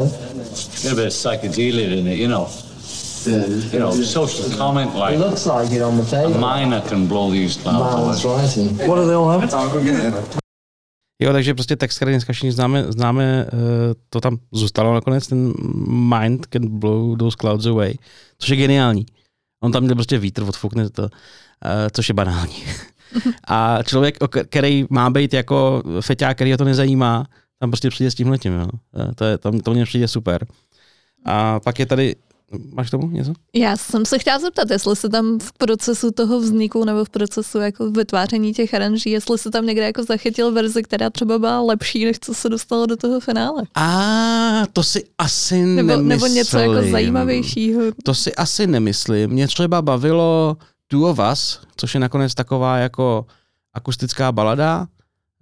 A 0.92 0.96
bit 0.96 1.08
of 1.08 1.14
psychedelia 1.14 1.98
in 1.98 2.08
it, 2.08 2.18
you 2.20 2.28
know. 2.28 2.48
You 3.26 3.80
know, 3.80 3.92
social 3.92 4.50
comment 4.58 4.92
It 4.96 4.98
like 4.98 5.20
looks 5.20 5.46
like 5.46 5.72
it 5.76 5.82
on 5.82 5.98
the 5.98 6.04
a 6.04 6.06
paper. 6.06 6.40
miner 6.40 6.82
can 6.82 7.08
blow 7.08 7.30
these 7.32 7.56
clouds 7.58 8.24
away. 8.24 8.38
writing. 8.42 8.78
What 8.88 8.96
do 8.96 9.06
they 9.06 9.14
all 9.16 9.30
have? 9.30 9.50
Jo, 11.22 11.32
takže 11.34 11.54
prostě 11.54 11.76
text, 11.76 11.96
který 11.98 12.12
dneska 12.12 12.34
všichni 12.34 12.52
známe, 12.52 12.86
známe, 12.92 13.46
eh, 13.48 13.50
to 14.10 14.22
tam 14.22 14.38
zůstalo 14.52 14.94
nakonec, 14.94 15.28
ten 15.28 15.54
mind 16.20 16.46
can 16.50 16.80
blow 16.80 17.18
those 17.18 17.38
clouds 17.40 17.66
away, 17.66 17.94
což 18.38 18.50
je 18.50 18.56
geniální. 18.56 19.06
On 19.64 19.72
tam 19.72 19.84
měl 19.84 19.96
prostě 19.96 20.18
vítr, 20.18 20.44
odfoukne 20.44 20.90
to, 20.90 21.04
eh, 21.66 21.88
což 21.94 22.10
je 22.10 22.14
banální. 22.14 22.54
A 23.48 23.80
člověk, 23.84 24.18
který 24.50 24.86
má 24.90 25.10
být 25.10 25.34
jako 25.34 25.84
feťák, 26.02 26.38
který 26.38 26.52
ho 26.52 26.58
to 26.58 26.64
nezajímá, 26.66 27.26
tam 27.60 27.72
prostě 27.72 27.90
přijde 27.90 28.12
s 28.12 28.16
tím 28.16 28.28
letím. 28.30 28.54
Jo. 28.54 28.68
Eh, 29.10 29.16
To, 29.16 29.24
je, 29.26 29.38
to, 29.38 29.52
to 29.64 29.74
mně 29.74 29.86
přijde 29.86 30.08
super. 30.08 30.46
A 31.26 31.60
pak 31.60 31.80
je 31.80 31.86
tady, 31.86 32.16
máš 32.74 32.90
tomu 32.90 33.10
něco? 33.10 33.34
Já 33.56 33.78
jsem 33.78 34.06
se 34.06 34.20
chtěla 34.20 34.40
zeptat, 34.40 34.72
jestli 34.72 34.96
se 34.96 35.10
tam 35.10 35.40
v 35.40 35.54
procesu 35.54 36.12
toho 36.12 36.40
vzniku 36.40 36.86
nebo 36.86 37.06
v 37.06 37.10
procesu 37.10 37.58
jako 37.58 37.92
vytváření 37.92 38.54
těch 38.54 38.74
aranží, 38.74 39.10
jestli 39.10 39.38
se 39.38 39.52
tam 39.52 39.66
někde 39.66 39.84
jako 39.84 40.04
zachytil 40.04 40.52
verzi, 40.52 40.84
která 40.84 41.10
třeba 41.10 41.40
byla 41.40 41.62
lepší, 41.62 42.06
než 42.06 42.18
co 42.22 42.34
se 42.34 42.50
dostalo 42.50 42.86
do 42.86 42.98
toho 42.98 43.20
finále. 43.20 43.64
A 43.76 44.64
to 44.74 44.84
si 44.84 45.04
asi 45.18 45.62
Nebo, 45.66 45.88
nemyslím. 45.88 46.08
nebo 46.08 46.28
něco 46.28 46.58
jako 46.60 46.90
zajímavějšího. 46.92 47.82
To 48.04 48.16
si 48.16 48.36
asi 48.36 48.68
nemyslím. 48.68 49.30
Mě 49.30 49.48
třeba 49.48 49.82
bavilo 49.82 50.58
Two 50.92 51.10
of 51.10 51.20
Us, 51.32 51.62
což 51.76 51.94
je 51.94 52.00
nakonec 52.00 52.34
taková 52.36 52.78
jako 52.78 53.26
akustická 53.74 54.32
balada, 54.32 54.88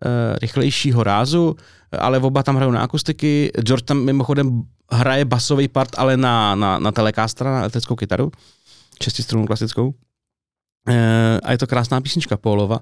eh, 0.06 0.40
rychlejšího 0.40 1.04
rázu, 1.04 1.56
ale 2.00 2.20
oba 2.20 2.44
tam 2.44 2.56
hrajou 2.56 2.72
na 2.72 2.82
akustiky. 2.82 3.52
George 3.60 3.84
tam 3.84 4.06
mimochodem 4.06 4.64
hraje 4.92 5.26
basový 5.26 5.68
part, 5.68 5.90
ale 5.98 6.18
na, 6.18 6.56
na, 6.56 6.80
na 6.80 6.92
telekástra, 6.92 7.52
na 7.52 7.60
elektrickou 7.60 7.96
kytaru, 7.96 8.32
šestistrunnou 9.04 9.48
klasickou. 9.48 9.94
Eh, 10.88 11.40
a 11.44 11.52
je 11.52 11.58
to 11.58 11.68
krásná 11.68 12.02
písnička 12.02 12.38
Paulova 12.38 12.80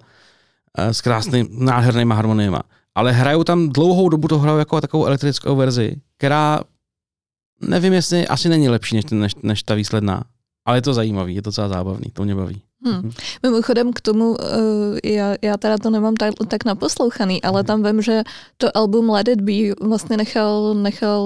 eh, 0.78 0.94
s 0.94 1.02
krásným, 1.02 1.48
nádhernýma 1.52 2.16
harmoniema. 2.16 2.62
Ale 2.96 3.12
hrajou 3.12 3.44
tam 3.44 3.70
dlouhou 3.70 4.10
dobu, 4.10 4.28
to 4.28 4.40
hrajou 4.40 4.58
jako 4.58 4.82
takovou 4.82 5.06
elektrickou 5.06 5.56
verzi, 5.56 5.96
která 6.18 6.60
nevím, 7.62 7.94
jestli 7.94 8.28
asi 8.28 8.50
není 8.50 8.70
lepší 8.70 8.96
než, 8.96 9.06
než, 9.12 9.36
než 9.36 9.64
ta 9.64 9.76
výsledná. 9.76 10.24
Ale 10.68 10.78
je 10.78 10.82
to 10.82 10.94
zajímavý, 10.94 11.36
je 11.36 11.42
to 11.42 11.48
docela 11.50 11.68
zábavný, 11.70 12.06
to 12.14 12.24
mě 12.24 12.36
baví. 12.36 12.62
Hmm. 12.86 13.12
Mimochodem 13.44 13.94
k 13.94 14.02
tomu, 14.02 14.30
uh, 14.30 14.38
já, 15.04 15.36
já 15.42 15.58
teda 15.58 15.78
to 15.78 15.90
nemám 15.90 16.16
tak, 16.16 16.34
tak 16.48 16.66
naposlouchaný, 16.66 17.44
ale 17.44 17.64
tam 17.64 17.84
vím, 17.84 18.02
že 18.02 18.22
to 18.58 18.78
album 18.78 19.10
Let 19.10 19.28
It 19.28 19.42
Be 19.42 19.54
vlastně 19.88 20.18
nechal, 20.18 20.74
nechal 20.74 21.24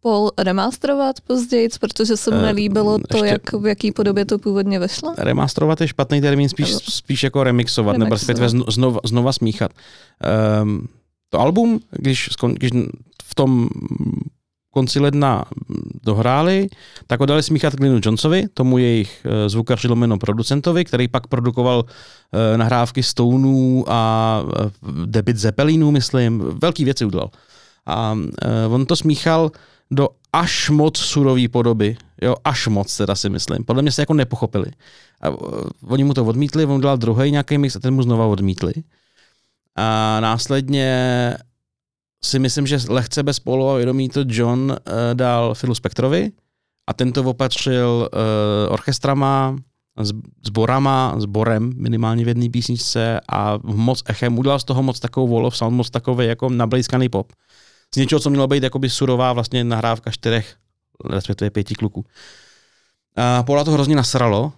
Paul 0.00 0.30
remasterovat 0.38 1.20
později, 1.20 1.68
protože 1.80 2.16
se 2.16 2.30
mu 2.30 2.36
Eh, 2.36 2.42
nelíbilo 2.42 2.98
to, 3.08 3.16
ještě- 3.16 3.28
jak, 3.28 3.52
v 3.52 3.66
jaký 3.66 3.92
podobě 3.92 4.24
to 4.24 4.38
původně 4.38 4.78
vyšlo. 4.78 5.14
Remasterovat 5.18 5.80
je 5.80 5.88
špatný 5.88 6.20
termín, 6.20 6.48
spíš, 6.48 6.68
Nebo- 6.68 6.80
spíš 6.80 7.22
jako 7.22 7.44
remixovat, 7.44 7.92
nebo 7.98 8.04
Remixovat. 8.04 8.20
respektive 8.20 8.48
zno- 8.48 8.70
znova, 8.72 9.00
znova 9.04 9.32
smíchat. 9.32 9.70
Um, 10.62 10.88
to 11.30 11.40
album, 11.40 11.80
když, 11.90 12.28
skon, 12.32 12.54
když 12.54 12.70
v 13.24 13.34
tom 13.34 13.68
konci 14.76 15.00
ledna 15.00 15.44
dohráli, 16.04 16.68
tak 17.06 17.20
ho 17.20 17.26
dali 17.26 17.42
smíchat 17.42 17.74
Glinu 17.80 17.96
Johnsovi, 18.04 18.52
tomu 18.54 18.78
jejich 18.78 19.24
eh, 19.24 19.48
zvukaři 19.48 19.88
lomeno 19.88 20.18
producentovi, 20.18 20.84
který 20.84 21.08
pak 21.08 21.26
produkoval 21.26 21.84
eh, 21.88 22.58
nahrávky 22.58 23.02
Stoneů 23.02 23.84
a 23.88 24.00
eh, 24.44 24.70
Debit 25.06 25.36
Zeppelinů, 25.36 25.90
myslím. 25.90 26.60
Velký 26.62 26.84
věci 26.84 27.04
udělal. 27.04 27.30
A 27.86 28.18
on 28.68 28.86
to 28.86 28.96
smíchal 28.96 29.50
do 29.90 30.08
až 30.32 30.70
moc 30.70 30.98
surový 30.98 31.48
podoby. 31.48 31.96
Jo, 32.22 32.36
až 32.44 32.66
moc 32.66 32.96
teda 32.96 33.14
si 33.14 33.28
myslím. 33.28 33.64
Podle 33.64 33.82
mě 33.82 33.92
se 33.92 34.02
jako 34.02 34.14
nepochopili. 34.14 34.66
A 35.22 35.30
oni 35.88 36.04
mu 36.04 36.14
to 36.14 36.24
odmítli, 36.24 36.64
on 36.64 36.76
udělal 36.76 36.96
druhý 36.96 37.30
nějaký 37.30 37.58
mix 37.58 37.76
a 37.76 37.80
ten 37.80 37.94
mu 37.94 38.02
znova 38.02 38.26
odmítli. 38.26 38.72
A 39.76 40.18
následně 40.20 40.88
si 42.24 42.38
myslím, 42.38 42.66
že 42.66 42.78
lehce 42.88 43.22
bez 43.22 43.40
polu 43.40 43.68
a 43.68 43.76
vědomí 43.76 44.08
to 44.08 44.24
John 44.28 44.70
uh, 44.70 44.76
dal 45.14 45.54
Philu 45.54 45.74
Spectrovi 45.74 46.30
a 46.88 46.92
ten 46.92 47.12
to 47.12 47.24
opatřil 47.24 48.08
uh, 48.12 48.72
orchestrama, 48.72 49.56
sborama, 50.44 51.14
sborem 51.18 51.72
minimálně 51.76 52.24
v 52.24 52.28
jedné 52.28 52.50
písničce 52.50 53.20
a 53.28 53.58
moc 53.62 54.02
echem. 54.06 54.38
Udělal 54.38 54.58
z 54.58 54.64
toho 54.64 54.82
moc 54.82 55.00
takovou 55.00 55.46
of 55.46 55.56
sound, 55.56 55.76
moc 55.76 55.90
takový 55.90 56.26
jako 56.26 56.48
nablízkaný 56.48 57.08
pop. 57.08 57.32
Z 57.94 57.96
něčeho, 57.96 58.20
co 58.20 58.30
mělo 58.30 58.46
být 58.46 58.62
jakoby 58.62 58.90
surová 58.90 59.32
vlastně 59.32 59.64
nahrávka 59.64 60.10
čtyřech, 60.10 60.56
respektive 61.10 61.50
pěti 61.50 61.74
kluků. 61.74 62.00
Uh, 62.00 62.06
Paula 63.42 63.64
to 63.64 63.70
hrozně 63.70 63.96
nasralo. 63.96 64.42
Uh, 64.44 64.50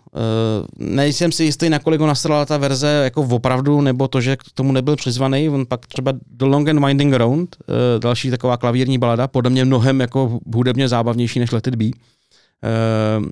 nejsem 0.79 1.33
si 1.33 1.45
jistý, 1.45 1.69
nakolik 1.69 2.01
ho 2.01 2.07
nasrala 2.07 2.47
ta 2.47 2.57
verze 2.57 3.01
jako 3.05 3.23
opravdu, 3.23 3.81
nebo 3.81 4.09
to, 4.09 4.21
že 4.21 4.37
k 4.37 4.43
tomu 4.55 4.73
nebyl 4.73 4.97
přizvaný. 4.97 5.49
On 5.49 5.67
pak 5.67 5.87
třeba 5.87 6.13
The 6.13 6.45
Long 6.45 6.69
and 6.69 6.85
Winding 6.87 7.15
Round, 7.15 7.57
uh, 7.61 7.75
další 8.01 8.31
taková 8.31 8.57
klavírní 8.57 8.99
balada, 8.99 9.29
podle 9.29 9.51
mě 9.51 9.65
mnohem 9.65 10.01
jako 10.01 10.39
hudebně 10.55 10.89
zábavnější 10.89 11.39
než 11.41 11.51
Let 11.51 11.67
It 11.67 11.75
Be. 11.75 11.85
Uh, 11.85 13.27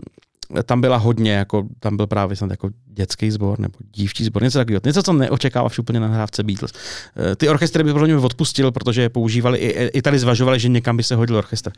tam 0.64 0.80
byla 0.80 0.96
hodně, 0.96 1.32
jako, 1.32 1.66
tam 1.80 1.96
byl 1.96 2.06
právě 2.06 2.36
snad 2.36 2.50
jako 2.50 2.70
dětský 2.86 3.30
sbor 3.30 3.60
nebo 3.60 3.74
dívčí 3.94 4.24
sbor, 4.24 4.42
něco 4.42 4.58
takového. 4.58 4.80
Něco, 4.84 5.02
co 5.02 5.12
neočekáváš 5.12 5.78
úplně 5.78 6.00
na 6.00 6.08
nahrávce 6.08 6.42
Beatles. 6.42 6.72
Ty 7.36 7.48
orchestry 7.48 7.84
by 7.84 7.92
podle 7.92 8.08
mě 8.08 8.16
odpustil, 8.16 8.72
protože 8.72 9.02
je 9.02 9.08
používali, 9.08 9.58
i, 9.58 9.98
i 9.98 10.02
tady 10.02 10.18
zvažovali, 10.18 10.60
že 10.60 10.68
někam 10.68 10.96
by 10.96 11.02
se 11.02 11.14
hodil 11.14 11.36
orchestr. 11.36 11.72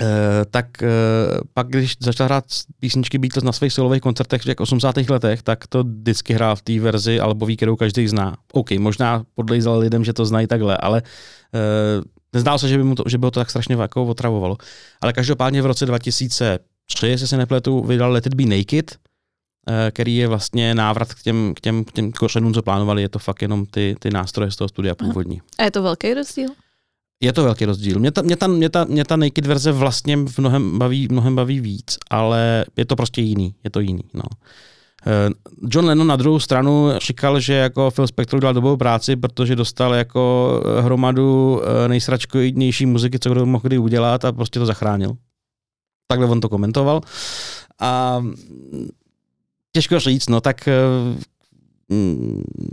Uh, 0.00 0.06
tak 0.50 0.66
uh, 0.82 0.88
pak, 1.54 1.68
když 1.68 1.94
začal 2.00 2.26
hrát 2.26 2.44
písničky 2.78 3.18
Beatles 3.18 3.44
na 3.44 3.52
svých 3.52 3.72
solových 3.72 4.00
koncertech 4.00 4.42
v 4.42 4.44
těch 4.44 4.60
80. 4.60 4.96
letech, 4.96 5.42
tak 5.42 5.66
to 5.66 5.84
vždycky 5.84 6.34
hrál 6.34 6.56
v 6.56 6.62
té 6.62 6.80
verzi 6.80 7.20
albový, 7.20 7.56
kterou 7.56 7.76
každý 7.76 8.08
zná. 8.08 8.36
OK, 8.52 8.70
možná 8.70 9.24
podlejzal 9.34 9.78
lidem, 9.78 10.04
že 10.04 10.12
to 10.12 10.26
znají 10.26 10.46
takhle, 10.46 10.76
ale 10.76 11.02
uh, 11.02 12.04
nezdál 12.32 12.58
se, 12.58 12.68
že 12.68 12.78
by, 12.78 12.84
mu 12.84 12.94
to, 12.94 13.04
že 13.06 13.18
by 13.18 13.26
ho 13.26 13.30
to 13.30 13.40
tak 13.40 13.50
strašně 13.50 13.76
jako 13.76 14.04
otravovalo. 14.04 14.56
Ale 15.00 15.12
každopádně 15.12 15.62
v 15.62 15.66
roce 15.66 15.86
2003, 15.86 17.06
jestli 17.06 17.28
se 17.28 17.36
nepletu, 17.36 17.82
vydal 17.82 18.12
Let 18.12 18.26
It 18.26 18.34
Be 18.34 18.44
Naked, 18.56 18.96
uh, 18.96 19.74
který 19.90 20.16
je 20.16 20.28
vlastně 20.28 20.74
návrat 20.74 21.14
k 21.14 21.22
těm, 21.22 21.52
k 21.56 21.60
těm, 21.60 21.84
k 21.84 21.92
těm 21.92 22.12
kořenům, 22.12 22.54
co 22.54 22.62
plánovali. 22.62 23.02
Je 23.02 23.08
to 23.08 23.18
fakt 23.18 23.42
jenom 23.42 23.66
ty, 23.66 23.96
ty 23.98 24.10
nástroje 24.10 24.50
z 24.50 24.56
toho 24.56 24.68
studia 24.68 24.94
původní. 24.94 25.40
A 25.58 25.64
je 25.64 25.70
to 25.70 25.82
velký 25.82 26.14
rozdíl? 26.14 26.50
Je 27.20 27.32
to 27.32 27.44
velký 27.44 27.64
rozdíl. 27.64 27.98
Mě 27.98 28.10
ta, 28.10 28.22
mě 28.22 28.36
ta, 28.36 28.46
mě 28.46 28.70
ta, 28.70 28.84
mě 28.84 29.04
ta 29.04 29.16
naked 29.16 29.46
verze 29.46 29.72
vlastně 29.72 30.16
v 30.16 30.38
mnohem 30.38 30.78
baví, 30.78 31.08
mnohem 31.10 31.36
baví 31.36 31.60
víc, 31.60 31.98
ale 32.10 32.64
je 32.76 32.84
to 32.84 32.96
prostě 32.96 33.20
jiný. 33.20 33.54
Je 33.64 33.70
to 33.70 33.80
jiný. 33.80 34.02
No. 34.14 34.22
Eh, 35.06 35.30
John 35.68 35.86
Lennon 35.86 36.06
na 36.06 36.16
druhou 36.16 36.40
stranu 36.40 36.88
říkal, 37.06 37.40
že 37.40 37.54
jako 37.54 37.90
Phil 37.90 38.06
Spector 38.06 38.36
udělal 38.36 38.54
dobrou 38.54 38.76
práci, 38.76 39.16
protože 39.16 39.56
dostal 39.56 39.94
jako 39.94 40.62
hromadu 40.80 41.60
eh, 41.62 41.88
nejsračkovější 41.88 42.86
muziky, 42.86 43.18
co 43.18 43.30
kdo 43.30 43.46
mohl 43.46 43.62
kdy 43.62 43.78
udělat 43.78 44.24
a 44.24 44.32
prostě 44.32 44.58
to 44.58 44.66
zachránil. 44.66 45.16
Takhle 46.06 46.28
on 46.28 46.40
to 46.40 46.48
komentoval. 46.48 47.00
A 47.80 48.22
těžko 49.72 50.00
říct, 50.00 50.28
no 50.28 50.40
tak 50.40 50.68
eh, 50.68 50.74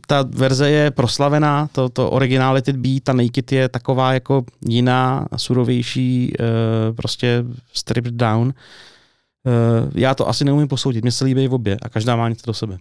ta 0.08 0.26
verze 0.30 0.70
je 0.70 0.92
proslavená, 0.92 1.68
to, 1.72 1.90
to 1.90 2.20
It 2.68 2.76
Be, 2.76 2.90
ta 3.04 3.14
Naked 3.14 3.52
je 3.52 3.70
taková 3.70 4.14
jako 4.14 4.46
jiná, 4.68 5.28
surovější, 5.36 6.34
uh, 6.40 6.96
prostě 6.96 7.44
stripped 7.74 8.14
down. 8.14 8.48
Uh, 8.48 9.92
já 9.96 10.16
to 10.16 10.30
asi 10.30 10.46
neumím 10.46 10.68
posoudit, 10.68 11.02
mně 11.02 11.12
se 11.12 11.26
líbí 11.26 11.48
v 11.48 11.54
obě 11.54 11.78
a 11.82 11.90
každá 11.90 12.16
má 12.16 12.30
něco 12.30 12.48
do 12.48 12.54
sebe. 12.54 12.78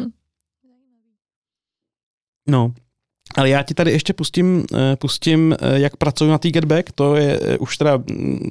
Hm. 0.00 0.10
No, 2.48 2.72
ale 3.36 3.48
já 3.48 3.62
ti 3.62 3.74
tady 3.74 3.90
ještě 3.90 4.12
pustím, 4.12 4.56
uh, 4.56 4.78
pustím 4.98 5.56
jak 5.74 5.96
pracuji 5.96 6.30
na 6.30 6.38
té 6.38 6.50
Get 6.50 6.64
Back, 6.64 6.92
to 6.92 7.16
je 7.16 7.58
už 7.58 7.76
teda, 7.76 7.96
mm, 7.96 8.50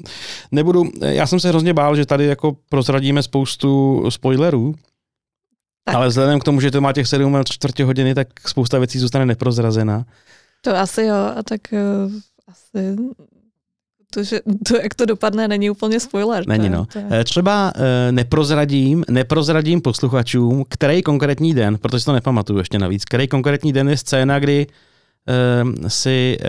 nebudu, 0.51 0.83
já 1.01 1.27
jsem 1.27 1.39
se 1.39 1.49
hrozně 1.49 1.73
bál, 1.73 1.95
že 1.95 2.05
tady 2.05 2.25
jako 2.25 2.57
prozradíme 2.69 3.23
spoustu 3.23 4.03
spoilerů, 4.09 4.75
tak. 5.87 5.95
Ale 5.95 6.07
vzhledem 6.07 6.39
k 6.39 6.43
tomu, 6.43 6.61
že 6.61 6.71
to 6.71 6.81
má 6.81 6.93
těch 6.93 7.07
7 7.07 7.43
čtvrtě 7.49 7.83
hodiny, 7.83 8.15
tak 8.15 8.27
spousta 8.47 8.77
věcí 8.79 8.99
zůstane 8.99 9.25
neprozrazená. 9.25 10.05
To 10.61 10.75
asi 10.75 11.03
jo, 11.03 11.15
a 11.35 11.43
tak 11.43 11.61
uh, 11.71 12.11
asi 12.47 12.95
to, 14.13 14.23
že 14.23 14.39
to, 14.67 14.77
jak 14.77 14.95
to 14.95 15.05
dopadne, 15.05 15.47
není 15.47 15.69
úplně 15.69 15.99
spoiler. 15.99 16.47
Není, 16.47 16.69
no. 16.69 16.85
To 16.85 16.99
je... 16.99 17.07
Eh, 17.11 17.23
třeba 17.23 17.73
uh, 17.75 17.81
neprozradím, 18.11 19.05
neprozradím 19.09 19.81
posluchačům, 19.81 20.65
který 20.69 21.01
konkrétní 21.01 21.53
den, 21.53 21.77
protože 21.77 22.05
to 22.05 22.13
nepamatuju 22.13 22.59
ještě 22.59 22.79
navíc, 22.79 23.05
který 23.05 23.27
konkrétní 23.27 23.73
den 23.73 23.89
je 23.89 23.97
scéna, 23.97 24.39
kdy 24.39 24.67
uh, 24.67 25.87
si 25.87 26.37
uh, 26.41 26.47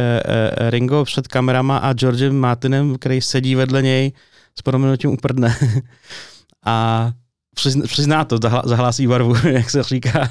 Ringo 0.71 1.05
před 1.05 1.29
kamerama 1.29 1.79
a 1.79 1.93
Georgem 1.93 2.37
Martinem, 2.37 2.97
který 2.99 3.21
sedí 3.21 3.55
vedle 3.55 3.83
něj, 3.83 4.13
s 4.59 4.63
proměnutím 4.63 5.11
uprdne. 5.11 5.57
a 6.65 7.11
přizná 7.83 8.25
to, 8.25 8.39
zahlásí 8.65 9.07
barvu, 9.07 9.35
jak 9.49 9.71
se 9.71 9.83
říká. 9.83 10.31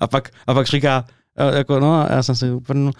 a, 0.00 0.06
pak, 0.06 0.30
a 0.46 0.54
pak 0.54 0.66
říká, 0.66 1.04
e, 1.36 1.56
jako 1.56 1.80
no, 1.80 2.06
já 2.10 2.22
jsem 2.22 2.34
si 2.34 2.50
úplně, 2.50 2.90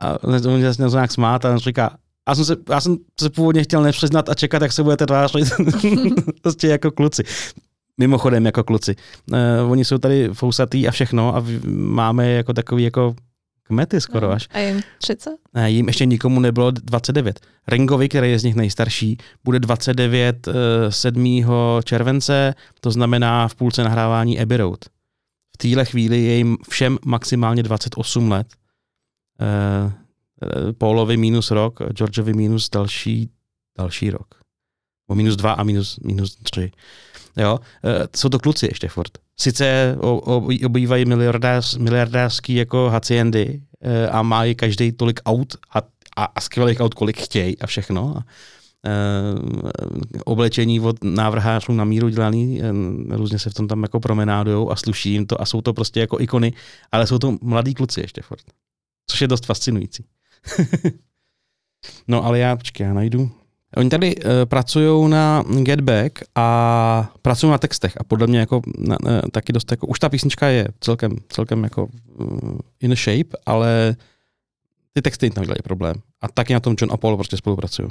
a 0.00 0.24
on 0.24 0.40
se 0.74 0.96
nějak 0.96 1.12
smát 1.12 1.44
a 1.44 1.50
on 1.50 1.58
říká, 1.58 1.90
já 2.28 2.34
jsem, 2.34 2.44
se, 2.44 2.56
já 2.68 2.80
jsem 2.80 2.96
se 3.20 3.30
původně 3.30 3.62
chtěl 3.62 3.82
nepřiznat 3.82 4.28
a 4.28 4.34
čekat, 4.34 4.62
jak 4.62 4.72
se 4.72 4.82
budete 4.82 5.06
tvářit. 5.06 5.48
prostě 6.42 6.68
jako 6.68 6.90
kluci. 6.90 7.22
Mimochodem 7.98 8.46
jako 8.46 8.64
kluci. 8.64 8.96
Uh, 9.32 9.72
oni 9.72 9.84
jsou 9.84 9.98
tady 9.98 10.28
fousatý 10.32 10.88
a 10.88 10.90
všechno 10.90 11.36
a 11.36 11.44
máme 11.66 12.30
jako 12.30 12.52
takový 12.52 12.84
jako 12.84 13.14
kmety 13.70 14.00
skoro 14.00 14.26
no. 14.26 14.32
až. 14.32 14.48
A 14.50 14.58
jim 14.58 14.80
30? 14.98 15.30
Ne, 15.54 15.70
jim 15.70 15.86
ještě 15.86 16.06
nikomu 16.06 16.40
nebylo 16.40 16.70
29. 16.70 17.40
Ringovi, 17.68 18.08
který 18.08 18.30
je 18.30 18.38
z 18.38 18.44
nich 18.44 18.54
nejstarší, 18.54 19.18
bude 19.44 19.58
29 19.58 20.48
7. 20.88 21.44
Eh, 21.44 21.82
července, 21.84 22.54
to 22.80 22.90
znamená 22.90 23.48
v 23.48 23.54
půlce 23.54 23.84
nahrávání 23.84 24.40
Abbey 24.40 24.58
Road. 24.58 24.84
V 25.54 25.58
téhle 25.58 25.84
chvíli 25.84 26.22
je 26.22 26.36
jim 26.36 26.56
všem 26.70 26.98
maximálně 27.04 27.62
28 27.62 28.30
let. 28.30 28.46
Uh, 29.40 29.92
Paulovi 30.78 31.16
minus 31.16 31.50
rok, 31.50 31.82
Georgeovi 31.92 32.34
minus 32.34 32.70
další, 32.70 33.30
další 33.78 34.10
rok. 34.10 34.34
O 35.10 35.14
minus 35.14 35.36
dva 35.36 35.52
a 35.52 35.62
minus, 35.62 35.98
minus 35.98 36.36
tři. 36.36 36.72
Jo? 37.36 37.58
Uh, 37.58 37.90
jsou 38.16 38.28
to 38.28 38.38
kluci 38.38 38.66
ještě 38.66 38.88
furt 38.88 39.18
sice 39.40 39.96
obývají 40.64 41.04
miliardář, 41.04 41.76
miliardářský 41.76 42.54
jako 42.54 42.88
haciendy 42.90 43.62
eh, 43.80 44.08
a 44.08 44.22
mají 44.22 44.54
každý 44.54 44.92
tolik 44.92 45.20
aut 45.24 45.56
a, 45.74 45.82
a, 46.16 46.24
a 46.24 46.40
skvělých 46.40 46.80
aut, 46.80 46.94
kolik 46.94 47.20
chtějí 47.20 47.58
a 47.58 47.66
všechno. 47.66 48.14
A, 48.16 48.24
e, 48.86 48.92
oblečení 50.24 50.80
od 50.80 51.04
návrhářů 51.04 51.72
na 51.72 51.84
míru 51.84 52.08
dělaný, 52.08 52.60
různě 53.08 53.38
se 53.38 53.50
v 53.50 53.54
tom 53.54 53.68
tam 53.68 53.82
jako 53.82 54.00
promenádujou 54.00 54.70
a 54.70 54.76
sluší 54.76 55.12
jim 55.12 55.26
to 55.26 55.40
a 55.40 55.44
jsou 55.44 55.60
to 55.60 55.72
prostě 55.72 56.00
jako 56.00 56.20
ikony, 56.20 56.52
ale 56.92 57.06
jsou 57.06 57.18
to 57.18 57.36
mladí 57.42 57.74
kluci 57.74 58.00
ještě 58.00 58.22
furt. 58.22 58.44
Což 59.10 59.20
je 59.20 59.28
dost 59.28 59.46
fascinující. 59.46 60.04
no 62.08 62.24
ale 62.24 62.38
já, 62.38 62.56
počkej, 62.56 62.86
já 62.86 62.92
najdu 62.92 63.30
Oni 63.76 63.90
tady 63.90 64.16
uh, 64.16 64.30
pracují 64.44 65.10
na 65.10 65.44
Get 65.62 65.80
Back 65.80 66.18
a 66.34 67.10
pracují 67.22 67.50
na 67.50 67.58
textech 67.58 67.92
a 68.00 68.04
podle 68.04 68.26
mě 68.26 68.38
jako 68.38 68.62
na, 68.78 68.96
na, 69.02 69.22
taky 69.32 69.52
dost 69.52 69.70
jako, 69.70 69.86
už 69.86 69.98
ta 69.98 70.08
písnička 70.08 70.46
je 70.46 70.68
celkem, 70.80 71.16
celkem 71.28 71.64
jako 71.64 71.88
uh, 72.18 72.58
in 72.80 72.96
shape, 72.96 73.38
ale 73.46 73.96
ty 74.92 75.02
texty 75.02 75.30
tam 75.30 75.44
dělají 75.44 75.62
problém. 75.64 75.94
A 76.22 76.28
taky 76.28 76.52
na 76.52 76.60
tom 76.60 76.74
John 76.80 76.92
a 76.92 76.96
Paul 76.96 77.16
prostě 77.16 77.36
spolupracují. 77.36 77.88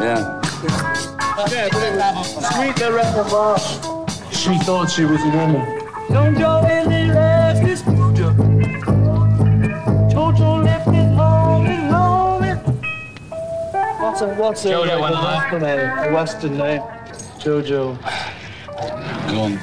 Yeah. 0.00 0.40
She 4.32 4.58
thought 4.64 4.90
she 4.90 5.06
was 5.06 5.20
a 5.22 5.36
woman. 5.36 5.66
Don't 6.10 6.38
go 6.38 6.66
in 6.66 6.88
the 6.88 7.29
What's 14.20 14.32
a, 14.32 14.42
what's 14.42 14.64
a, 14.66 14.68
Jojo, 14.68 15.00
like, 15.00 15.14
a 15.14 15.24
western 15.24 15.62
name? 15.62 15.80
A 15.80 16.12
western 16.12 16.58
name? 16.58 16.82
Jojo. 17.38 17.96
Go 19.30 19.40
on. 19.40 19.56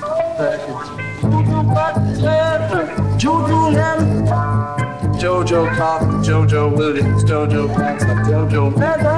Jojo 5.20 5.78
Coffee, 5.78 6.28
Jojo 6.28 6.76
Williams, 6.76 7.24
Jojo 7.24 7.68
Pants, 7.76 8.04
Jojo 8.04 8.72
Meta. 8.76 9.14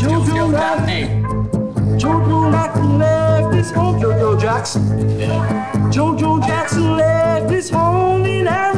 Jojo 0.00 0.52
Rodney. 0.52 1.04
Jojo 2.00 2.52
Rodney 2.52 2.98
left 2.98 3.54
his 3.54 3.70
home. 3.70 4.00
Jojo 4.00 4.40
Jackson. 4.40 4.82
Jojo 5.92 6.44
Jackson 6.44 6.96
left 6.96 7.48
his 7.48 7.70
home 7.70 8.26
in 8.26 8.48
Arizona. 8.48 8.69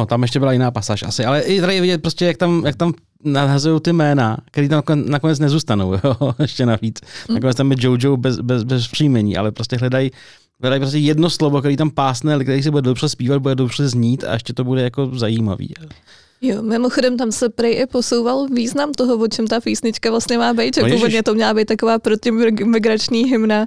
No, 0.00 0.06
tam 0.06 0.22
ještě 0.22 0.38
byla 0.38 0.52
jiná 0.52 0.70
pasáž 0.70 1.02
asi, 1.02 1.24
ale 1.24 1.40
i 1.40 1.60
tady 1.60 1.74
je 1.74 1.80
vidět 1.80 2.02
prostě, 2.02 2.24
jak 2.24 2.36
tam, 2.36 2.62
jak 2.66 2.76
tam 2.76 2.94
nadhazují 3.24 3.80
ty 3.80 3.92
jména, 3.92 4.38
který 4.50 4.68
tam 4.68 4.80
nakon- 4.80 5.08
nakonec 5.08 5.38
nezůstanou, 5.38 5.92
jo, 6.04 6.34
ještě 6.38 6.66
navíc. 6.66 7.00
Nakonec 7.34 7.56
tam 7.56 7.70
je 7.70 7.76
Jojo 7.80 8.16
bez, 8.16 8.40
bez, 8.40 8.62
bez 8.64 8.88
příjmení, 8.88 9.36
ale 9.36 9.52
prostě 9.52 9.76
hledají 9.76 10.10
hledají 10.60 10.80
prostě 10.80 10.98
jedno 10.98 11.30
slovo, 11.30 11.60
který 11.60 11.76
tam 11.76 11.90
pásne, 11.90 12.38
který 12.44 12.62
se 12.62 12.70
bude 12.70 12.82
dobře 12.82 13.08
zpívat, 13.08 13.42
bude 13.42 13.54
dobře 13.54 13.88
znít 13.88 14.24
a 14.24 14.32
ještě 14.32 14.52
to 14.52 14.64
bude 14.64 14.82
jako 14.82 15.10
zajímavý. 15.14 15.74
Jo, 16.42 16.62
mimochodem 16.62 17.16
tam 17.16 17.32
se 17.32 17.48
prej 17.48 17.74
i 17.82 17.86
posouval 17.86 18.46
význam 18.46 18.92
toho, 18.92 19.14
o 19.16 19.28
čem 19.28 19.46
ta 19.46 19.60
písnička 19.60 20.10
vlastně 20.10 20.38
má 20.38 20.54
být, 20.54 20.74
že 20.74 20.80
No 20.80 20.86
ježiš. 20.86 21.00
původně 21.00 21.22
to 21.22 21.34
měla 21.34 21.54
být 21.54 21.64
taková 21.68 21.98
protimigrační 21.98 23.24
hymna. 23.24 23.66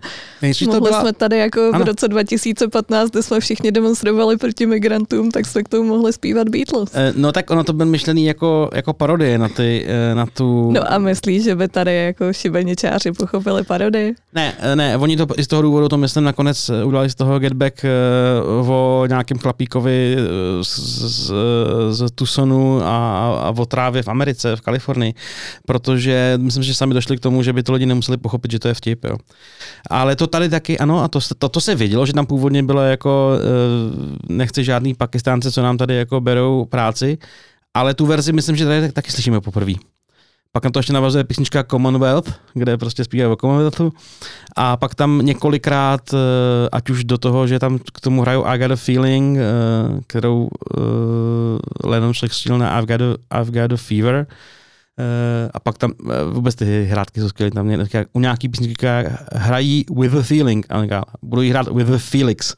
To 0.60 0.66
Mohli 0.66 0.82
byla- 0.82 1.02
jsme 1.02 1.14
tady 1.14 1.38
jako 1.38 1.70
Ano. 1.74 1.84
v 1.86 1.88
roce 1.88 2.08
2015, 2.08 3.10
kdy 3.10 3.24
jsme 3.24 3.40
všichni 3.40 3.72
demonstrovali 3.72 4.38
proti 4.38 4.66
migrantům, 4.66 5.32
tak 5.32 5.46
jsme 5.46 5.64
k 5.64 5.70
tomu 5.70 5.84
mohli 5.90 6.14
zpívat 6.14 6.50
Beatles. 6.50 6.90
Eh, 6.94 7.14
No 7.16 7.32
tak 7.32 7.50
ono 7.52 7.64
to 7.64 7.74
byl 7.74 7.86
myšlený 7.86 8.26
jako, 8.26 8.70
jako 8.74 8.94
parodie 8.94 9.38
na, 9.38 9.50
ty, 9.50 9.86
eh, 9.88 10.16
na 10.16 10.26
tu... 10.26 10.72
No 10.72 10.92
a 10.94 10.98
myslíš, 10.98 11.44
že 11.44 11.56
by 11.56 11.68
tady 11.68 11.96
jako 11.96 12.34
šibeničáři 12.34 13.12
pochopili 13.12 13.64
parodii? 13.64 14.16
Ne, 14.36 14.54
eh, 14.60 14.76
ne, 14.76 14.98
oni 14.98 15.18
to 15.18 15.28
i 15.38 15.44
z 15.44 15.48
toho 15.48 15.62
důvodu 15.62 15.90
to 15.90 15.98
myslím 15.98 16.24
nakonec 16.24 16.70
udělali 16.86 17.10
z 17.10 17.16
toho 17.16 17.40
Get 17.40 17.54
Back 17.54 17.86
eh, 17.86 17.90
o 18.70 19.06
nějakém 19.10 19.38
chlapíkovi 19.38 20.16
eh, 20.18 20.64
z, 20.64 20.78
z, 21.28 21.34
z 21.90 22.12
Tucsonu 22.16 22.63
a, 22.84 22.98
a 23.44 23.54
o 23.58 23.66
trávě 23.66 24.04
v 24.04 24.08
Americe, 24.08 24.56
v 24.56 24.62
Kalifornii, 24.62 25.14
protože 25.66 26.34
myslím, 26.38 26.64
že 26.64 26.74
sami 26.74 26.94
došli 26.94 27.18
k 27.18 27.20
tomu, 27.20 27.44
že 27.44 27.54
by 27.54 27.64
to 27.64 27.74
lidi 27.74 27.86
nemuseli 27.86 28.18
pochopit, 28.18 28.52
že 28.52 28.60
to 28.60 28.68
je 28.68 28.74
vtip. 28.74 29.04
Jo. 29.04 29.18
Ale 29.90 30.16
to 30.16 30.28
tady 30.28 30.50
taky, 30.50 30.80
ano, 30.80 31.04
a 31.04 31.08
to, 31.08 31.20
to, 31.38 31.50
to 31.50 31.62
se 31.62 31.76
vědělo, 31.76 32.06
že 32.06 32.14
tam 32.14 32.26
původně 32.26 32.64
bylo 32.64 32.82
jako, 32.82 33.32
eh, 33.38 34.34
nechci 34.34 34.64
žádný 34.64 34.94
pakistánce, 34.94 35.52
co 35.52 35.62
nám 35.62 35.78
tady 35.78 35.96
jako 35.96 36.22
berou 36.22 36.66
práci, 36.66 37.18
ale 37.74 37.94
tu 37.94 38.06
verzi 38.06 38.34
myslím, 38.34 38.56
že 38.56 38.66
tady 38.66 38.82
tak- 38.82 38.94
taky 38.94 39.12
slyšíme 39.12 39.42
poprvé. 39.42 39.74
Pak 40.56 40.64
na 40.64 40.72
to 40.72 40.80
ještě 40.80 40.94
navazuje 40.94 41.24
písnička 41.24 41.64
Commonwealth, 41.64 42.34
kde 42.54 42.78
prostě 42.78 43.04
zpívají 43.04 43.32
o 43.32 43.36
Commonwealthu. 43.36 43.94
A 44.56 44.78
pak 44.78 44.96
tam 44.96 45.20
několikrát, 45.24 46.14
eh, 46.14 46.70
ať 46.72 46.90
už 46.90 47.04
do 47.04 47.18
toho, 47.18 47.48
že 47.48 47.60
tam 47.60 47.80
k 47.94 48.00
tomu 48.00 48.22
hrajou 48.22 48.46
I 48.46 48.60
Got 48.60 48.72
a 48.72 48.76
Feeling, 48.76 49.38
eh, 49.38 49.42
kterou 50.08 50.44
uh, 50.44 51.90
Lennon 51.90 52.14
šlechtil 52.14 52.58
na 52.58 52.80
I've 52.80 52.86
Got 52.86 53.02
a, 53.02 53.42
I've 53.42 53.52
Got 53.52 53.74
a 53.74 53.78
Fever. 53.78 54.28
Uh, 55.00 55.50
a 55.54 55.60
pak 55.60 55.78
tam 55.78 55.92
uh, 56.00 56.34
vůbec 56.34 56.56
ty 56.56 56.86
hrátky 56.86 57.22
jsou 57.22 57.30
skvělé. 57.30 57.52
Tam 57.52 57.70
je, 57.70 57.86
u 58.14 58.20
nějaký 58.20 58.50
písničky 58.50 58.72
říká, 58.74 59.04
hrají 59.32 59.86
with 59.96 60.16
a 60.16 60.22
feeling. 60.22 60.66
A 60.70 60.84
říká, 60.84 61.06
budu 61.22 61.42
jí 61.42 61.50
hrát 61.50 61.68
with 61.68 61.90
a 61.90 61.98
Felix. 61.98 62.56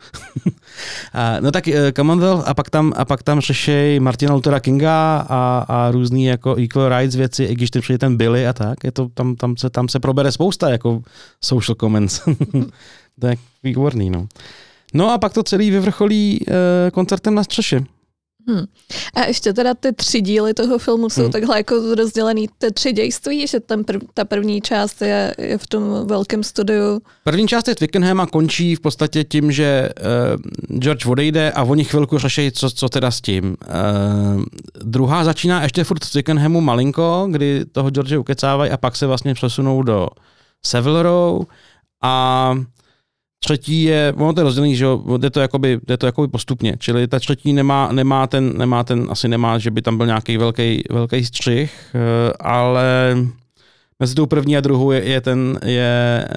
a, 1.13 1.39
no 1.39 1.51
tak 1.51 1.67
uh, 1.67 1.73
Commonwealth 1.95 2.47
a 2.47 2.53
pak 2.53 2.69
tam, 2.69 2.93
a 2.95 3.05
pak 3.05 3.23
tam 3.23 3.39
řešej 3.39 3.99
Martina 3.99 4.33
Luthera 4.33 4.59
Kinga 4.59 5.25
a, 5.29 5.65
a 5.67 5.91
různý 5.91 6.25
jako 6.25 6.55
equal 6.55 6.89
rights 6.89 7.15
věci, 7.15 7.43
i 7.43 7.55
když 7.55 7.71
tam 7.71 7.81
přijde 7.81 7.97
ten 7.97 8.17
Billy 8.17 8.47
a 8.47 8.53
tak, 8.53 8.83
je 8.83 8.91
to, 8.91 9.09
tam, 9.13 9.35
tam, 9.35 9.57
se, 9.57 9.69
tam 9.69 9.89
se 9.89 9.99
probere 9.99 10.31
spousta 10.31 10.69
jako 10.69 11.01
social 11.43 11.75
comments. 11.75 12.21
to 13.19 13.27
je 13.27 13.35
výborný, 13.63 14.09
no. 14.09 14.27
No 14.93 15.11
a 15.11 15.17
pak 15.17 15.33
to 15.33 15.43
celý 15.43 15.71
vyvrcholí 15.71 16.39
uh, 16.47 16.55
koncertem 16.91 17.35
na 17.35 17.43
střeše. 17.43 17.83
Hmm. 18.47 18.65
A 19.15 19.25
ještě 19.25 19.53
teda 19.53 19.73
ty 19.73 19.93
tři 19.93 20.21
díly 20.21 20.53
toho 20.53 20.77
filmu 20.77 21.09
jsou 21.09 21.21
Hmm. 21.21 21.31
takhle 21.31 21.57
jako 21.57 21.95
rozdělený 21.95 22.47
ty 22.57 22.71
tři 22.71 22.91
dějství, 22.93 23.47
že 23.47 23.59
ten 23.59 23.83
prv, 23.83 24.01
ta 24.13 24.25
první 24.25 24.61
část 24.61 25.01
je, 25.01 25.35
je 25.37 25.57
v 25.57 25.67
tom 25.67 26.07
velkém 26.07 26.43
studiu. 26.43 27.01
První 27.23 27.47
část 27.47 27.67
je 27.67 27.75
Twickenham 27.75 28.19
a 28.19 28.25
končí 28.25 28.75
v 28.75 28.79
podstatě 28.79 29.23
tím, 29.23 29.51
že 29.51 29.89
uh, 30.69 30.79
George 30.79 31.05
odejde 31.05 31.51
a 31.51 31.63
oni 31.63 31.83
chvilku 31.83 32.17
řeší, 32.17 32.51
co, 32.51 32.69
co 32.69 32.89
teda 32.89 33.11
s 33.11 33.21
tím. 33.21 33.45
Uh, 34.35 34.43
druhá 34.83 35.23
začíná 35.23 35.63
ještě 35.63 35.83
furt 35.83 36.05
v 36.05 36.11
Twickenhamu 36.11 36.61
malinko, 36.61 37.27
kdy 37.31 37.65
toho 37.71 37.89
George 37.89 38.17
ukecávají 38.17 38.71
a 38.71 38.77
pak 38.77 38.95
se 38.95 39.07
vlastně 39.07 39.33
přesunou 39.33 39.83
do 39.83 40.07
Savile 40.65 41.03
Row 41.03 41.43
a 42.03 42.55
třetí 43.45 43.83
je, 43.83 44.13
ono 44.17 44.33
to 44.33 44.39
je 44.39 44.43
rozdělený, 44.43 44.75
že 44.75 44.85
jde 45.17 45.29
to 45.29 45.39
jakoby, 45.39 45.79
jde 45.87 45.97
to 45.97 46.05
jakoby 46.05 46.27
postupně, 46.27 46.73
čili 46.79 47.07
ta 47.07 47.19
třetí 47.19 47.53
nemá, 47.53 47.89
nemá, 47.91 48.27
ten, 48.27 48.57
nemá 48.57 48.83
ten, 48.83 49.07
asi 49.09 49.27
nemá, 49.27 49.57
že 49.57 49.71
by 49.71 49.81
tam 49.81 49.97
byl 49.97 50.05
nějaký 50.05 50.37
velký, 50.37 50.83
velký 50.89 51.25
střih, 51.25 51.71
eh, 51.95 52.33
ale 52.39 53.17
mezi 53.99 54.15
tou 54.15 54.25
první 54.25 54.57
a 54.57 54.61
druhou 54.61 54.91
je, 54.91 55.03
je 55.03 55.21
ten, 55.21 55.59
je 55.65 56.27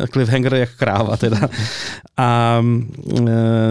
uh, 0.00 0.06
cliffhanger 0.06 0.54
jak 0.54 0.70
kráva 0.76 1.16
teda. 1.16 1.48
A 2.16 2.60
uh, 2.62 3.28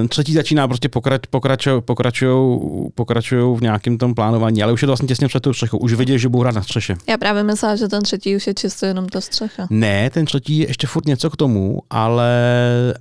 třetí 0.09 0.33
začíná 0.33 0.67
prostě 0.67 0.89
pokrač, 0.89 1.21
pokračují 1.29 1.81
pokračujou, 1.81 2.91
pokračujou 2.95 3.55
v 3.55 3.61
nějakém 3.61 3.97
tom 3.97 4.15
plánování, 4.15 4.63
ale 4.63 4.73
už 4.73 4.81
je 4.81 4.85
to 4.85 4.89
vlastně 4.89 5.07
těsně 5.07 5.27
před 5.27 5.39
tou 5.39 5.53
střechou. 5.53 5.77
Už 5.77 5.93
vidět, 5.93 6.17
že 6.17 6.29
budou 6.29 6.41
hrát 6.41 6.55
na 6.55 6.61
střeše. 6.61 6.95
Já 7.09 7.17
právě 7.17 7.43
myslela, 7.43 7.75
že 7.75 7.87
ten 7.87 8.03
třetí 8.03 8.35
už 8.35 8.47
je 8.47 8.53
čistě 8.53 8.85
jenom 8.85 9.09
ta 9.09 9.21
střecha. 9.21 9.67
Ne, 9.69 10.09
ten 10.09 10.25
třetí 10.25 10.57
je 10.57 10.67
ještě 10.67 10.87
furt 10.87 11.05
něco 11.05 11.29
k 11.29 11.35
tomu, 11.35 11.79
ale, 11.89 12.33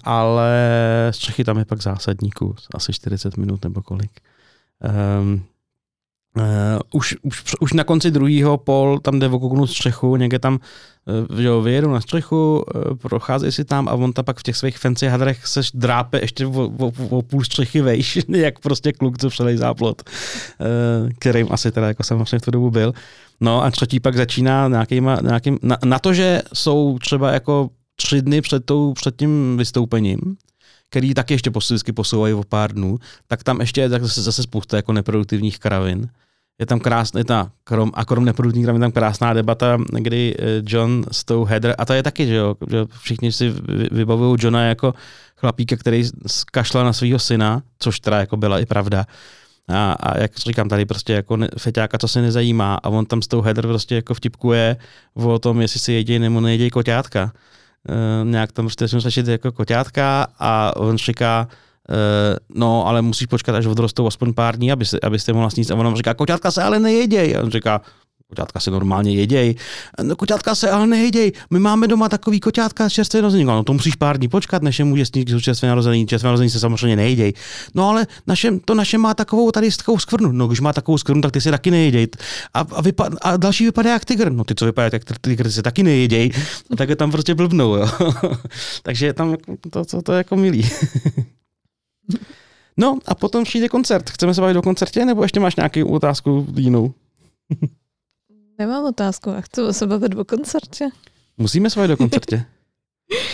ale 0.05 0.53
střechy 1.11 1.45
tam 1.45 1.59
je 1.59 1.65
pak 1.65 1.83
zásadní 1.83 2.31
kus, 2.31 2.67
asi 2.75 2.93
40 2.93 3.37
minut 3.37 3.65
nebo 3.65 3.83
kolik. 3.83 4.11
Um, 5.21 5.43
Uh, 6.37 6.43
už, 6.93 7.17
už, 7.23 7.55
už 7.61 7.73
na 7.73 7.85
konci 7.85 8.11
druhého 8.11 8.59
pol, 8.59 8.99
tam 8.99 9.19
jde 9.19 9.29
okouknout 9.29 9.71
střechu, 9.71 10.17
někde 10.17 10.39
tam 10.39 10.59
uh, 11.31 11.41
jo, 11.41 11.63
vyjedu 11.63 11.93
na 11.93 12.01
střechu, 12.01 12.65
uh, 12.75 12.97
procházejí 12.97 13.53
si 13.53 13.65
tam 13.65 13.89
a 13.89 13.93
on 13.93 14.13
tam 14.13 14.25
pak 14.25 14.39
v 14.39 14.43
těch 14.43 14.57
svých 14.57 14.79
fancy 14.79 15.07
hadrech 15.07 15.47
se 15.47 15.61
drápe 15.75 16.21
ještě 16.21 16.47
o, 16.47 16.71
o, 16.79 16.93
o 17.09 17.23
půl 17.23 17.45
střechy 17.45 17.81
vejš, 17.81 18.19
jak 18.29 18.59
prostě 18.59 18.93
kluk, 18.93 19.19
co 19.19 19.29
přelej 19.29 19.57
záplot, 19.57 20.03
uh, 20.03 21.11
kterým 21.19 21.47
asi 21.51 21.73
teda 21.73 21.89
jako 21.89 22.03
samozřejmě 22.03 22.39
v 22.39 22.43
tu 22.43 22.51
dobu 22.51 22.71
byl. 22.71 22.93
No 23.41 23.65
a 23.65 23.71
třetí 23.71 24.01
pak 24.01 24.17
začíná 24.17 24.69
nějakýma, 24.69 25.19
nějakým, 25.23 25.59
na, 25.63 25.79
na 25.85 25.99
to, 25.99 26.15
že 26.15 26.43
jsou 26.55 26.99
třeba 26.99 27.33
jako 27.33 27.71
tři 27.97 28.23
dny 28.23 28.41
před, 28.41 28.65
tou, 28.65 28.93
před 28.93 29.17
tím 29.17 29.57
vystoupením, 29.57 30.19
který 30.91 31.15
taky 31.15 31.35
ještě 31.35 31.51
vždycky 31.51 31.93
posouvají 31.93 32.35
o 32.35 32.45
pár 32.45 32.73
dnů, 32.73 32.99
tak 33.27 33.45
tam 33.45 33.61
ještě 33.61 33.81
je 33.81 33.89
zase, 33.89 34.23
zase 34.23 34.43
spousta 34.43 34.77
jako 34.77 34.93
neproduktivních 34.93 35.59
kravin. 35.59 36.09
Je 36.59 36.67
tam 36.67 36.81
krásná, 36.81 37.25
ta, 37.25 37.51
krom, 37.65 37.91
a 37.95 38.05
krom 38.05 38.25
neproduktivních 38.25 38.67
kravin, 38.67 38.81
tam 38.81 38.93
krásná 38.93 39.33
debata, 39.33 39.79
kdy 39.93 40.35
eh, 40.39 40.63
John 40.67 41.05
s 41.13 41.25
tou 41.25 41.45
Heather, 41.45 41.75
a 41.79 41.85
to 41.85 41.93
je 41.93 42.03
taky, 42.03 42.27
že 42.27 42.35
jo, 42.35 42.55
že 42.71 42.85
všichni 43.01 43.33
si 43.33 43.51
vy- 43.51 43.89
vybavují 43.93 44.39
Johna 44.41 44.65
jako 44.65 44.95
chlapíka, 45.37 45.77
který 45.77 46.05
kašla 46.53 46.85
na 46.85 46.93
svého 46.93 47.19
syna, 47.19 47.63
což 47.79 48.01
teda 48.01 48.21
jako 48.21 48.37
byla 48.37 48.61
i 48.61 48.67
pravda. 48.67 49.07
A, 49.69 49.93
a 49.93 50.19
jak 50.19 50.37
říkám, 50.37 50.69
tady 50.69 50.85
prostě 50.85 51.13
jako 51.13 51.37
ne, 51.37 51.49
feťáka 51.59 51.99
to 51.99 52.09
se 52.09 52.23
nezajímá 52.23 52.75
a 52.75 52.89
on 52.89 53.07
tam 53.07 53.23
s 53.23 53.29
tou 53.29 53.41
Heather 53.41 53.67
prostě 53.67 53.95
jako 53.95 54.15
vtipkuje 54.15 54.77
o 55.15 55.39
tom, 55.39 55.61
jestli 55.61 55.81
si 55.81 55.93
jedějí 55.93 56.19
nebo 56.19 56.41
nejedějí 56.41 56.71
koťátka. 56.71 57.33
Uh, 57.89 58.31
nějak 58.31 58.53
tam 58.53 58.65
prostě 58.67 58.87
řešit 58.87 59.29
jako 59.29 59.53
koťátka 59.53 60.27
a 60.39 60.77
on 60.77 60.97
říká, 60.97 61.49
no, 62.55 62.87
ale 62.87 63.03
musíš 63.03 63.27
počkat, 63.27 63.55
až 63.55 63.67
odrostou 63.67 64.07
aspoň 64.07 64.35
pár 64.35 64.57
dní, 64.57 64.73
aby 64.73 64.85
se, 64.85 65.01
abyste 65.01 65.33
mohla 65.33 65.51
sníst. 65.51 65.71
A 65.71 65.75
on 65.75 65.97
říká, 65.97 66.15
koťátka 66.15 66.51
se 66.51 66.63
ale 66.63 66.79
nejeděj. 66.81 67.37
A 67.37 67.43
on 67.43 67.51
říká, 67.51 67.81
koťátka 68.29 68.61
se 68.61 68.71
normálně 68.71 69.15
jeděj. 69.15 69.55
No, 70.03 70.17
koťátka 70.17 70.55
se 70.55 70.71
ale 70.71 70.87
nejeděj. 70.87 71.33
My 71.51 71.59
máme 71.59 71.89
doma 71.89 72.09
takový 72.09 72.41
koťátka 72.41 72.89
čerstvě 72.89 73.23
narozený. 73.23 73.45
No, 73.45 73.65
to 73.65 73.73
musíš 73.73 73.95
pár 73.95 74.19
dní 74.19 74.29
počkat, 74.29 74.63
než 74.63 74.79
je 74.79 74.85
může 74.85 75.05
když 75.13 75.31
jsou 75.31 75.41
čerstvě 75.41 75.69
narozený. 75.69 76.07
Čerstvě 76.07 76.27
narozený 76.29 76.51
se 76.51 76.61
samozřejmě 76.61 76.97
nejeděj. 76.97 77.33
No, 77.75 77.89
ale 77.89 78.07
naše, 78.27 78.53
to 78.65 78.75
naše 78.75 78.99
má 78.99 79.15
takovou 79.15 79.51
tady 79.51 79.71
takovou 79.71 79.99
skvrnu. 79.99 80.33
No, 80.33 80.47
když 80.47 80.61
má 80.61 80.73
takovou 80.73 80.99
skvrnu, 80.99 81.23
tak 81.23 81.33
ty 81.33 81.41
se 81.41 81.51
taky 81.51 81.71
nejeděj. 81.71 82.09
A, 82.55 82.61
a, 82.61 82.83
vypa, 82.83 83.09
a 83.23 83.37
další 83.37 83.65
vypadá 83.65 83.91
jak 83.91 84.05
tygr. 84.05 84.33
No, 84.33 84.45
ty, 84.45 84.55
co 84.55 84.65
vypadá 84.65 84.91
jak 84.93 85.03
tygr, 85.21 85.45
ty 85.45 85.53
se 85.53 85.63
taky 85.63 85.83
nejeděj. 85.83 86.31
No, 86.71 86.77
tak 86.77 86.89
je 86.89 86.97
tam 86.97 87.11
prostě 87.11 87.35
blbnou, 87.35 87.75
jo. 87.75 87.89
Takže 88.83 89.13
tam 89.13 89.37
to, 89.71 89.85
to, 89.85 90.03
to 90.03 90.13
je 90.13 90.19
jako 90.19 90.37
milý. 90.37 90.69
No 92.77 92.99
a 93.07 93.15
potom 93.15 93.45
přijde 93.45 93.69
koncert. 93.69 94.11
Chceme 94.11 94.35
se 94.35 94.41
bavit 94.41 94.57
o 94.57 94.63
koncertě, 94.63 95.05
nebo 95.05 95.23
ještě 95.23 95.41
máš 95.41 95.57
nějakou 95.57 95.89
otázku 95.89 96.47
jinou? 96.57 96.95
Nemám 98.59 98.85
otázku, 98.85 99.31
a 99.31 99.41
chci 99.41 99.61
se 99.71 99.87
bavit 99.87 100.15
o 100.15 100.25
koncertě. 100.25 100.89
Musíme 101.39 101.71
se 101.71 101.81
bavit 101.81 101.93
o 101.93 101.97
koncertě. 101.97 102.45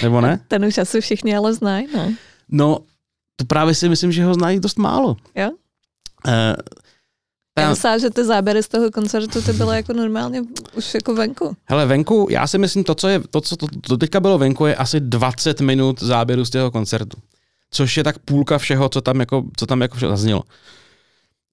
nebo 0.03 0.21
ne? 0.21 0.41
Ten 0.49 0.65
už 0.65 0.79
asi 0.79 1.01
všichni 1.01 1.37
ale 1.37 1.55
znají, 1.55 1.87
ne? 1.95 2.17
No, 2.49 2.79
to 3.37 3.45
právě 3.45 3.75
si 3.75 3.89
myslím, 3.89 4.13
že 4.13 4.25
ho 4.25 4.35
znají 4.35 4.61
dost 4.61 4.79
málo. 4.79 5.17
Jo? 5.35 5.51
Uh, 6.27 6.33
Já 7.59 7.71
myslela, 7.71 7.99
že 7.99 8.11
ty 8.11 8.25
záběry 8.25 8.63
z 8.63 8.69
toho 8.69 8.91
koncertu 8.91 9.43
ty 9.43 9.53
byly 9.53 9.77
jako 9.77 9.93
normálně 9.93 10.43
už 10.77 10.95
jako 10.95 11.15
venku. 11.15 11.57
Hele, 11.65 11.87
venku, 11.87 12.27
já 12.31 12.47
si 12.47 12.59
myslím, 12.59 12.85
to, 12.85 12.95
co, 12.95 13.09
je, 13.09 13.21
to, 13.31 13.41
co 13.41 13.57
to, 13.57 13.67
to 13.81 13.97
teďka 13.97 14.21
bylo 14.21 14.39
venku, 14.39 14.67
je 14.67 14.75
asi 14.77 15.01
20 15.01 15.61
minut 15.61 16.03
záběru 16.03 16.45
z 16.45 16.51
toho 16.51 16.71
koncertu. 16.71 17.19
Což 17.73 17.97
je 17.97 18.05
tak 18.05 18.19
půlka 18.19 18.59
všeho, 18.59 18.89
co 18.89 19.01
tam 19.01 19.21
jako, 19.21 19.45
co 19.57 19.67
tam 19.67 19.81
jako 19.81 19.99
zaznělo. 19.99 20.43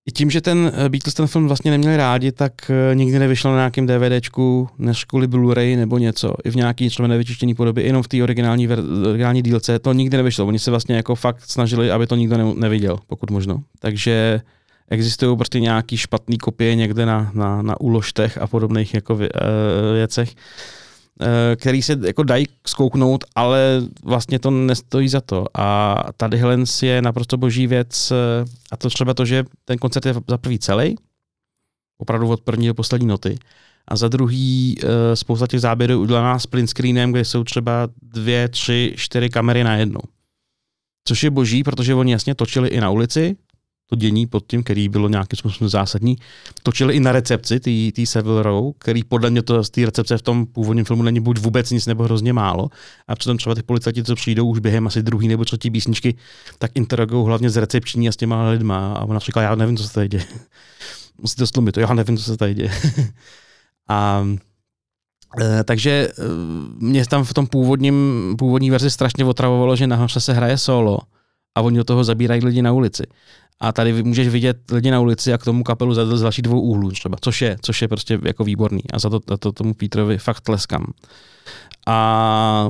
I 0.05 0.11
tím, 0.11 0.29
že 0.29 0.41
ten 0.41 0.71
eh, 0.75 0.89
Beatles 0.89 1.13
ten 1.13 1.27
film 1.27 1.47
vlastně 1.47 1.71
neměli 1.71 1.97
rádi, 1.97 2.31
tak 2.31 2.53
eh, 2.69 2.95
nikdy 2.95 3.19
nevyšel 3.19 3.51
na 3.51 3.57
nějakém 3.57 3.87
DVDčku, 3.87 4.69
než 4.77 5.05
kvůli 5.05 5.27
Blu-ray 5.27 5.77
nebo 5.77 5.97
něco, 5.97 6.33
i 6.43 6.49
v 6.49 6.55
nějaký 6.55 6.89
třeba 6.89 7.07
nevyčištěný 7.07 7.55
podobě, 7.55 7.85
jenom 7.85 8.03
v 8.03 8.07
té 8.07 8.23
originální, 8.23 8.67
originální 9.07 9.41
dílce, 9.41 9.79
to 9.79 9.93
nikdy 9.93 10.17
nevyšlo. 10.17 10.45
Oni 10.45 10.59
se 10.59 10.71
vlastně 10.71 10.95
jako 10.95 11.15
fakt 11.15 11.41
snažili, 11.47 11.91
aby 11.91 12.07
to 12.07 12.15
nikdo 12.15 12.37
ne- 12.37 12.53
neviděl, 12.55 12.99
pokud 13.07 13.31
možno. 13.31 13.63
Takže 13.79 14.41
existují 14.89 15.37
prostě 15.37 15.59
nějaký 15.59 15.97
špatný 15.97 16.37
kopie 16.37 16.75
někde 16.75 17.05
na, 17.05 17.31
na, 17.33 17.61
na 17.61 17.81
úložtech 17.81 18.37
a 18.37 18.47
podobných 18.47 18.93
jako 18.93 19.15
vě, 19.15 19.29
uh, 19.29 19.93
věcech, 19.93 20.35
který 21.55 21.81
se 21.81 21.99
jako 22.05 22.23
dají 22.23 22.47
zkouknout, 22.67 23.23
ale 23.35 23.81
vlastně 24.03 24.39
to 24.39 24.51
nestojí 24.51 25.09
za 25.09 25.21
to. 25.21 25.45
A 25.57 25.97
tady 26.17 26.37
Helens 26.37 26.83
je 26.83 27.01
naprosto 27.01 27.37
boží 27.37 27.67
věc 27.67 28.11
uh, 28.11 28.17
a 28.71 28.77
to 28.77 28.89
třeba 28.89 29.13
to, 29.13 29.25
že 29.25 29.43
ten 29.65 29.77
koncert 29.77 30.05
je 30.05 30.13
za 30.27 30.37
prvý 30.37 30.59
celý, 30.59 30.95
opravdu 31.97 32.29
od 32.29 32.41
první 32.41 32.67
do 32.67 32.73
poslední 32.73 33.07
noty, 33.07 33.39
a 33.87 33.95
za 33.95 34.07
druhý 34.07 34.77
uh, 34.83 34.89
spousta 35.13 35.47
těch 35.47 35.61
záběrů 35.61 35.93
je 35.93 35.97
udělaná 35.97 36.39
sprint 36.39 36.69
screenem, 36.69 37.11
kde 37.11 37.25
jsou 37.25 37.43
třeba 37.43 37.87
dvě, 38.01 38.49
tři, 38.49 38.93
čtyři 38.97 39.29
kamery 39.29 39.63
na 39.63 39.75
jednou. 39.75 40.01
Což 41.07 41.23
je 41.23 41.29
boží, 41.29 41.63
protože 41.63 41.95
oni 41.95 42.11
jasně 42.11 42.35
točili 42.35 42.69
i 42.69 42.81
na 42.81 42.89
ulici, 42.89 43.35
to 43.89 43.95
dění 43.95 44.27
pod 44.27 44.43
tím, 44.47 44.63
který 44.63 44.89
bylo 44.89 45.09
nějakým 45.09 45.37
způsobem 45.37 45.69
zásadní. 45.69 46.15
Točili 46.63 46.95
i 46.95 46.99
na 46.99 47.11
recepci, 47.11 47.59
tý 47.91 48.05
Savile 48.05 48.43
Row, 48.43 48.73
který 48.77 49.03
podle 49.03 49.29
mě 49.29 49.41
to 49.41 49.63
z 49.63 49.69
té 49.69 49.85
recepce 49.85 50.17
v 50.17 50.21
tom 50.21 50.45
původním 50.45 50.85
filmu 50.85 51.03
není 51.03 51.19
buď 51.19 51.39
vůbec 51.39 51.71
nic 51.71 51.85
nebo 51.85 52.03
hrozně 52.03 52.33
málo. 52.33 52.69
A 53.07 53.15
přitom 53.15 53.37
třeba 53.37 53.55
ty 53.55 53.63
policajti, 53.63 54.03
co 54.03 54.15
přijdou 54.15 54.47
už 54.47 54.59
během 54.59 54.87
asi 54.87 55.03
druhý 55.03 55.27
nebo 55.27 55.45
třetí 55.45 55.71
písničky, 55.71 56.15
tak 56.57 56.71
interagují 56.75 57.25
hlavně 57.25 57.49
s 57.49 57.57
recepční 57.57 58.09
a 58.09 58.11
s 58.11 58.17
těma 58.17 58.49
lidma. 58.49 58.93
A 58.93 59.05
ona 59.05 59.19
říká, 59.19 59.41
já 59.41 59.55
nevím, 59.55 59.77
co 59.77 59.83
se 59.83 59.93
tady 59.93 60.07
děje. 60.07 60.25
Musí 61.21 61.35
to 61.35 61.47
stlumit, 61.47 61.77
já 61.77 61.93
nevím, 61.93 62.17
co 62.17 62.23
se 62.23 62.37
tady 62.37 62.53
děje. 62.53 62.71
a 63.89 64.27
e, 65.41 65.63
takže 65.63 65.91
e, 65.91 66.11
mě 66.79 67.05
tam 67.05 67.23
v 67.23 67.33
tom 67.33 67.47
původním, 67.47 67.95
původní 68.37 68.69
verzi 68.71 68.89
strašně 68.89 69.25
otravovalo, 69.25 69.75
že 69.75 69.87
nahoře 69.87 70.19
se 70.19 70.33
hraje 70.33 70.57
solo 70.57 70.99
a 71.55 71.61
oni 71.61 71.77
do 71.77 71.83
toho 71.83 72.03
zabírají 72.03 72.45
lidi 72.45 72.61
na 72.61 72.71
ulici. 72.71 73.03
A 73.59 73.71
tady 73.71 74.03
můžeš 74.03 74.27
vidět 74.27 74.71
lidi 74.71 74.91
na 74.91 74.99
ulici 74.99 75.33
a 75.33 75.37
k 75.37 75.43
tomu 75.43 75.63
kapelu 75.63 75.93
za, 75.93 76.17
z 76.17 76.21
další 76.21 76.41
dvou 76.41 76.61
úhlů 76.61 76.91
třeba, 76.91 77.17
což 77.21 77.41
je, 77.41 77.57
což 77.61 77.81
je 77.81 77.87
prostě 77.87 78.19
jako 78.25 78.43
výborný. 78.43 78.81
A 78.93 78.99
za 78.99 79.09
to, 79.09 79.19
za 79.29 79.37
to 79.37 79.51
tomu 79.51 79.73
Petrovi 79.73 80.17
fakt 80.17 80.41
tleskám. 80.41 80.93
A 81.87 82.69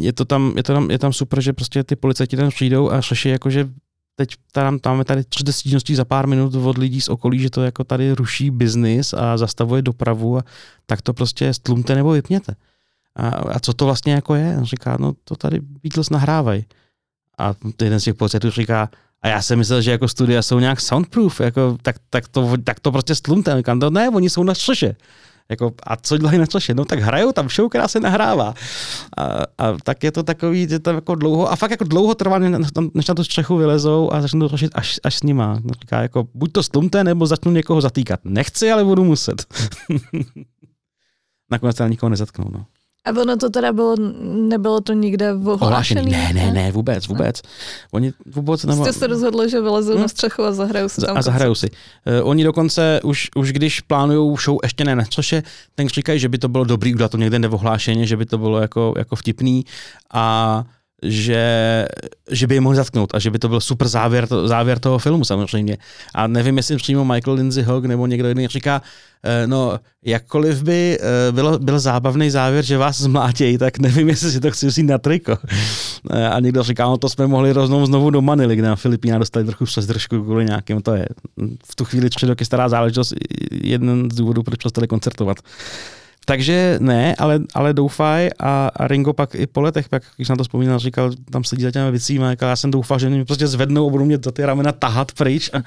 je 0.00 0.12
to 0.12 0.24
tam, 0.24 0.52
je 0.56 0.62
to 0.62 0.72
tam, 0.72 0.90
je 0.90 0.98
tam 0.98 1.12
super, 1.12 1.40
že 1.40 1.52
prostě 1.52 1.84
ty 1.84 1.96
policajti 1.96 2.36
tam 2.36 2.48
přijdou 2.48 2.90
a 2.90 3.00
řeší 3.00 3.28
jako, 3.28 3.50
že 3.50 3.68
teď 4.16 4.34
tam, 4.52 4.78
tam 4.78 4.98
je 4.98 5.04
tady 5.04 5.24
30 5.24 5.52
stížností 5.52 5.94
za 5.94 6.04
pár 6.04 6.26
minut 6.26 6.54
od 6.54 6.78
lidí 6.78 7.00
z 7.00 7.08
okolí, 7.08 7.38
že 7.38 7.50
to 7.50 7.62
jako 7.62 7.84
tady 7.84 8.12
ruší 8.12 8.50
biznis 8.50 9.14
a 9.14 9.36
zastavuje 9.36 9.82
dopravu 9.82 10.38
a 10.38 10.42
tak 10.86 11.02
to 11.02 11.12
prostě 11.14 11.54
stlumte 11.54 11.94
nebo 11.94 12.10
vypněte. 12.10 12.54
A, 13.16 13.28
a 13.28 13.60
co 13.60 13.72
to 13.72 13.84
vlastně 13.84 14.12
jako 14.12 14.34
je? 14.34 14.56
On 14.58 14.64
říká, 14.64 14.96
no 15.00 15.12
to 15.24 15.36
tady 15.36 15.60
Beatles 15.60 16.10
nahrávají. 16.10 16.64
A 17.40 17.54
jeden 17.82 18.00
z 18.00 18.04
těch 18.04 18.14
policajtů 18.14 18.50
říká, 18.50 18.90
a 19.22 19.28
já 19.28 19.42
jsem 19.42 19.58
myslel, 19.58 19.82
že 19.82 19.90
jako 19.90 20.08
studia 20.08 20.42
jsou 20.42 20.58
nějak 20.58 20.80
soundproof, 20.80 21.40
jako, 21.40 21.76
tak, 21.82 21.96
tak, 22.10 22.28
to, 22.28 22.56
tak 22.64 22.80
to 22.80 22.92
prostě 22.92 23.14
stlumte. 23.14 23.56
Říkám, 23.56 23.78
no 23.78 23.90
ne, 23.90 24.10
oni 24.10 24.30
jsou 24.30 24.42
na 24.42 24.54
střeše. 24.54 24.96
Jako, 25.50 25.72
a 25.82 25.96
co 25.96 26.18
dělají 26.18 26.38
na 26.38 26.46
střeše? 26.46 26.74
No 26.74 26.84
tak 26.84 26.98
hrajou 26.98 27.32
tam 27.32 27.48
show, 27.48 27.68
která 27.68 27.88
se 27.88 28.00
nahrává. 28.00 28.54
A, 29.16 29.24
a 29.58 29.76
tak 29.84 30.04
je 30.04 30.12
to 30.12 30.22
takový, 30.22 30.68
že 30.68 30.78
tam 30.78 30.94
jako 30.94 31.14
dlouho, 31.14 31.52
a 31.52 31.56
fakt 31.56 31.70
jako 31.70 31.84
dlouho 31.84 32.14
trvá, 32.14 32.38
než 32.94 33.06
na 33.06 33.14
tu 33.14 33.24
střechu 33.24 33.56
vylezou 33.56 34.12
a 34.12 34.20
začnou 34.20 34.40
to 34.40 34.48
řešit 34.48 34.72
až, 34.74 35.00
až 35.04 35.14
s 35.14 35.22
nima. 35.22 35.54
No, 35.64 35.70
říká, 35.80 36.02
jako, 36.02 36.28
buď 36.34 36.52
to 36.52 36.62
stlumte, 36.62 37.04
nebo 37.04 37.26
začnu 37.26 37.52
někoho 37.52 37.80
zatýkat. 37.80 38.20
Nechci, 38.24 38.72
ale 38.72 38.84
budu 38.84 39.04
muset. 39.04 39.46
Nakonec 41.50 41.76
tam 41.76 41.90
nikoho 41.90 42.10
nezatknou. 42.10 42.50
No. 42.52 42.66
A 43.04 43.10
ono 43.20 43.36
to 43.36 43.50
teda 43.50 43.72
bylo, 43.72 43.96
nebylo 44.22 44.80
to 44.80 44.92
nikde 44.92 45.32
ohlášený? 45.32 46.10
Ne, 46.10 46.32
ne, 46.34 46.52
ne, 46.52 46.72
vůbec, 46.72 47.06
vůbec. 47.06 47.42
Oni 47.92 48.12
vůbec 48.26 48.64
nebo... 48.64 48.82
Jste 48.82 48.92
se 48.92 49.06
rozhodli, 49.06 49.50
že 49.50 49.60
vylezou 49.60 49.92
hmm? 49.92 50.02
na 50.02 50.08
střechu 50.08 50.42
a 50.42 50.52
zahrajou 50.52 50.88
si 50.88 51.00
tam. 51.00 51.16
A 51.16 51.22
zahrajou 51.22 51.54
si. 51.54 51.70
Uh, 51.70 52.28
oni 52.28 52.44
dokonce 52.44 53.00
už, 53.04 53.28
už 53.36 53.52
když 53.52 53.80
plánují 53.80 54.36
show, 54.44 54.58
ještě 54.62 54.84
ne, 54.84 55.04
což 55.10 55.32
je, 55.32 55.42
ten 55.74 55.88
říkají, 55.88 56.20
že 56.20 56.28
by 56.28 56.38
to 56.38 56.48
bylo 56.48 56.64
dobrý 56.64 56.94
udělat 56.94 57.10
to 57.10 57.16
někde 57.16 57.38
neohlášeně, 57.38 58.06
že 58.06 58.16
by 58.16 58.26
to 58.26 58.38
bylo 58.38 58.60
jako, 58.60 58.94
jako 58.96 59.16
vtipný 59.16 59.64
a 60.12 60.64
že, 61.02 61.86
že 62.30 62.46
by 62.46 62.54
je 62.54 62.60
mohli 62.60 62.76
zatknout 62.76 63.14
a 63.14 63.18
že 63.18 63.30
by 63.30 63.38
to 63.38 63.48
byl 63.48 63.60
super 63.60 63.88
závěr, 63.88 64.28
to, 64.28 64.48
závěr 64.48 64.78
toho 64.78 64.98
filmu 64.98 65.24
samozřejmě. 65.24 65.76
A 66.14 66.26
nevím, 66.26 66.56
jestli 66.56 66.76
přímo 66.76 67.04
Michael 67.04 67.36
Lindsay 67.36 67.62
Hogg 67.62 67.86
nebo 67.86 68.06
někdo 68.06 68.28
jiný 68.28 68.46
říká, 68.46 68.82
eh, 69.24 69.46
no 69.46 69.78
jakkoliv 70.04 70.62
by 70.62 70.98
eh, 71.00 71.32
bylo, 71.32 71.58
byl 71.58 71.80
zábavný 71.80 72.30
závěr, 72.30 72.64
že 72.64 72.78
vás 72.78 73.00
zmlátějí, 73.00 73.58
tak 73.58 73.78
nevím, 73.78 74.08
jestli 74.14 74.30
si 74.30 74.40
to 74.40 74.50
chci 74.50 74.66
vzít 74.66 74.82
na 74.82 74.98
triko. 74.98 75.38
Eh, 76.10 76.28
a 76.28 76.40
někdo 76.40 76.62
říká, 76.62 76.84
no 76.84 76.96
to 76.96 77.08
jsme 77.08 77.26
mohli 77.26 77.52
roznou 77.52 77.86
znovu 77.86 78.10
do 78.10 78.22
Manily, 78.22 78.56
kde 78.56 78.68
na 78.68 78.76
Filipína 78.76 79.18
dostali 79.18 79.46
trochu 79.46 79.64
přes 79.64 79.86
držku 79.86 80.22
kvůli 80.22 80.44
nějakým, 80.44 80.82
to 80.82 80.94
je 80.94 81.06
v 81.64 81.76
tu 81.76 81.84
chvíli 81.84 82.10
tři 82.10 82.26
roky 82.26 82.44
stará 82.44 82.68
záležitost, 82.68 83.14
jeden 83.50 84.10
z 84.10 84.14
důvodů, 84.14 84.42
proč 84.42 84.58
přestali 84.58 84.88
koncertovat. 84.88 85.36
Takže 86.24 86.78
ne, 86.80 87.14
ale, 87.18 87.40
ale 87.54 87.74
doufaj 87.74 88.30
a, 88.38 88.70
a 88.76 88.88
Ringo 88.88 89.12
pak 89.12 89.34
i 89.34 89.46
po 89.46 89.60
letech, 89.60 89.88
pak, 89.88 90.02
když 90.16 90.28
na 90.28 90.36
to 90.36 90.42
vzpomínal, 90.42 90.78
říkal, 90.78 91.10
tam 91.30 91.44
sedí 91.44 91.62
za 91.62 91.70
těmi 91.70 91.90
věcíma, 91.90 92.32
já 92.40 92.56
jsem 92.56 92.70
doufal, 92.70 92.98
že 92.98 93.10
mě 93.10 93.24
prostě 93.24 93.46
zvednou 93.46 93.86
a 93.86 93.90
budou 93.90 94.04
mě 94.04 94.18
za 94.24 94.30
ty 94.30 94.44
ramena 94.44 94.72
tahat 94.72 95.12
pryč 95.12 95.50
a, 95.52 95.62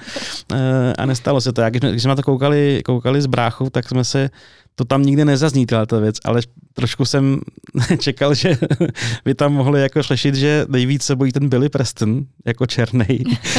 a 0.98 1.06
nestalo 1.06 1.40
se 1.40 1.52
to. 1.52 1.60
Jak, 1.60 1.72
když 1.72 2.02
jsme 2.02 2.08
na 2.08 2.16
to 2.16 2.22
koukali, 2.22 2.82
koukali 2.84 3.22
s 3.22 3.26
bráchou, 3.26 3.70
tak 3.70 3.88
jsme 3.88 4.04
se 4.04 4.30
to 4.74 4.84
tam 4.84 5.02
nikdy 5.02 5.24
nezazní 5.24 5.66
ta 5.66 5.86
věc, 6.00 6.16
ale 6.24 6.40
trošku 6.74 7.04
jsem 7.04 7.40
čekal, 7.98 8.34
že 8.34 8.58
by 9.24 9.34
tam 9.34 9.52
mohli 9.52 9.80
jako 9.80 10.02
řešit, 10.02 10.34
že 10.34 10.66
nejvíc 10.68 11.02
se 11.02 11.16
bojí 11.16 11.32
ten 11.32 11.48
Billy 11.48 11.68
Preston 11.68 12.24
jako 12.44 12.66
černý, 12.66 13.18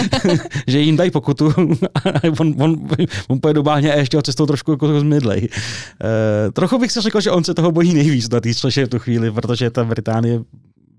že 0.68 0.80
jim 0.80 0.98
dají 0.98 1.12
pokutu 1.12 1.54
a 2.06 2.10
on, 2.40 2.56
on, 2.60 2.88
on 3.28 3.40
pojede 3.42 3.56
do 3.56 3.64
báhně 3.64 3.94
a 3.94 3.98
ještě 3.98 4.18
ho 4.18 4.24
cestou 4.24 4.46
trošku 4.46 4.72
jako 4.72 5.00
zmidlej. 5.00 5.50
Uh, 5.52 6.52
trochu 6.54 6.80
bych 6.80 6.92
si 6.92 7.02
řekl, 7.02 7.22
že 7.22 7.32
on 7.32 7.44
se 7.44 7.54
toho 7.54 7.72
bojí 7.72 7.94
nejvíc 7.94 8.30
na 8.30 8.40
té 8.40 8.54
v 8.54 8.88
tu 8.90 9.00
chvíli, 9.00 9.32
protože 9.32 9.70
ta 9.70 9.84
Británie 9.84 10.42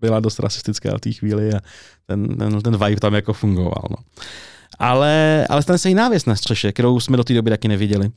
byla 0.01 0.21
dost 0.21 0.39
rasistická 0.39 0.97
v 0.97 1.01
té 1.01 1.13
chvíli 1.13 1.55
a 1.55 1.61
ten, 2.07 2.37
ten, 2.37 2.61
ten 2.61 2.77
vibe 2.85 3.01
tam 3.01 3.15
jako 3.15 3.33
fungoval. 3.33 3.85
No. 3.91 3.97
Ale, 4.79 5.47
ale 5.51 5.63
stane 5.63 5.79
se 5.79 5.89
jiná 5.89 6.09
věc 6.09 6.25
na 6.25 6.37
střeše, 6.37 6.73
kterou 6.73 7.01
jsme 7.01 7.17
do 7.17 7.25
té 7.25 7.35
doby 7.35 7.51
taky 7.51 7.69
neviděli. 7.69 8.11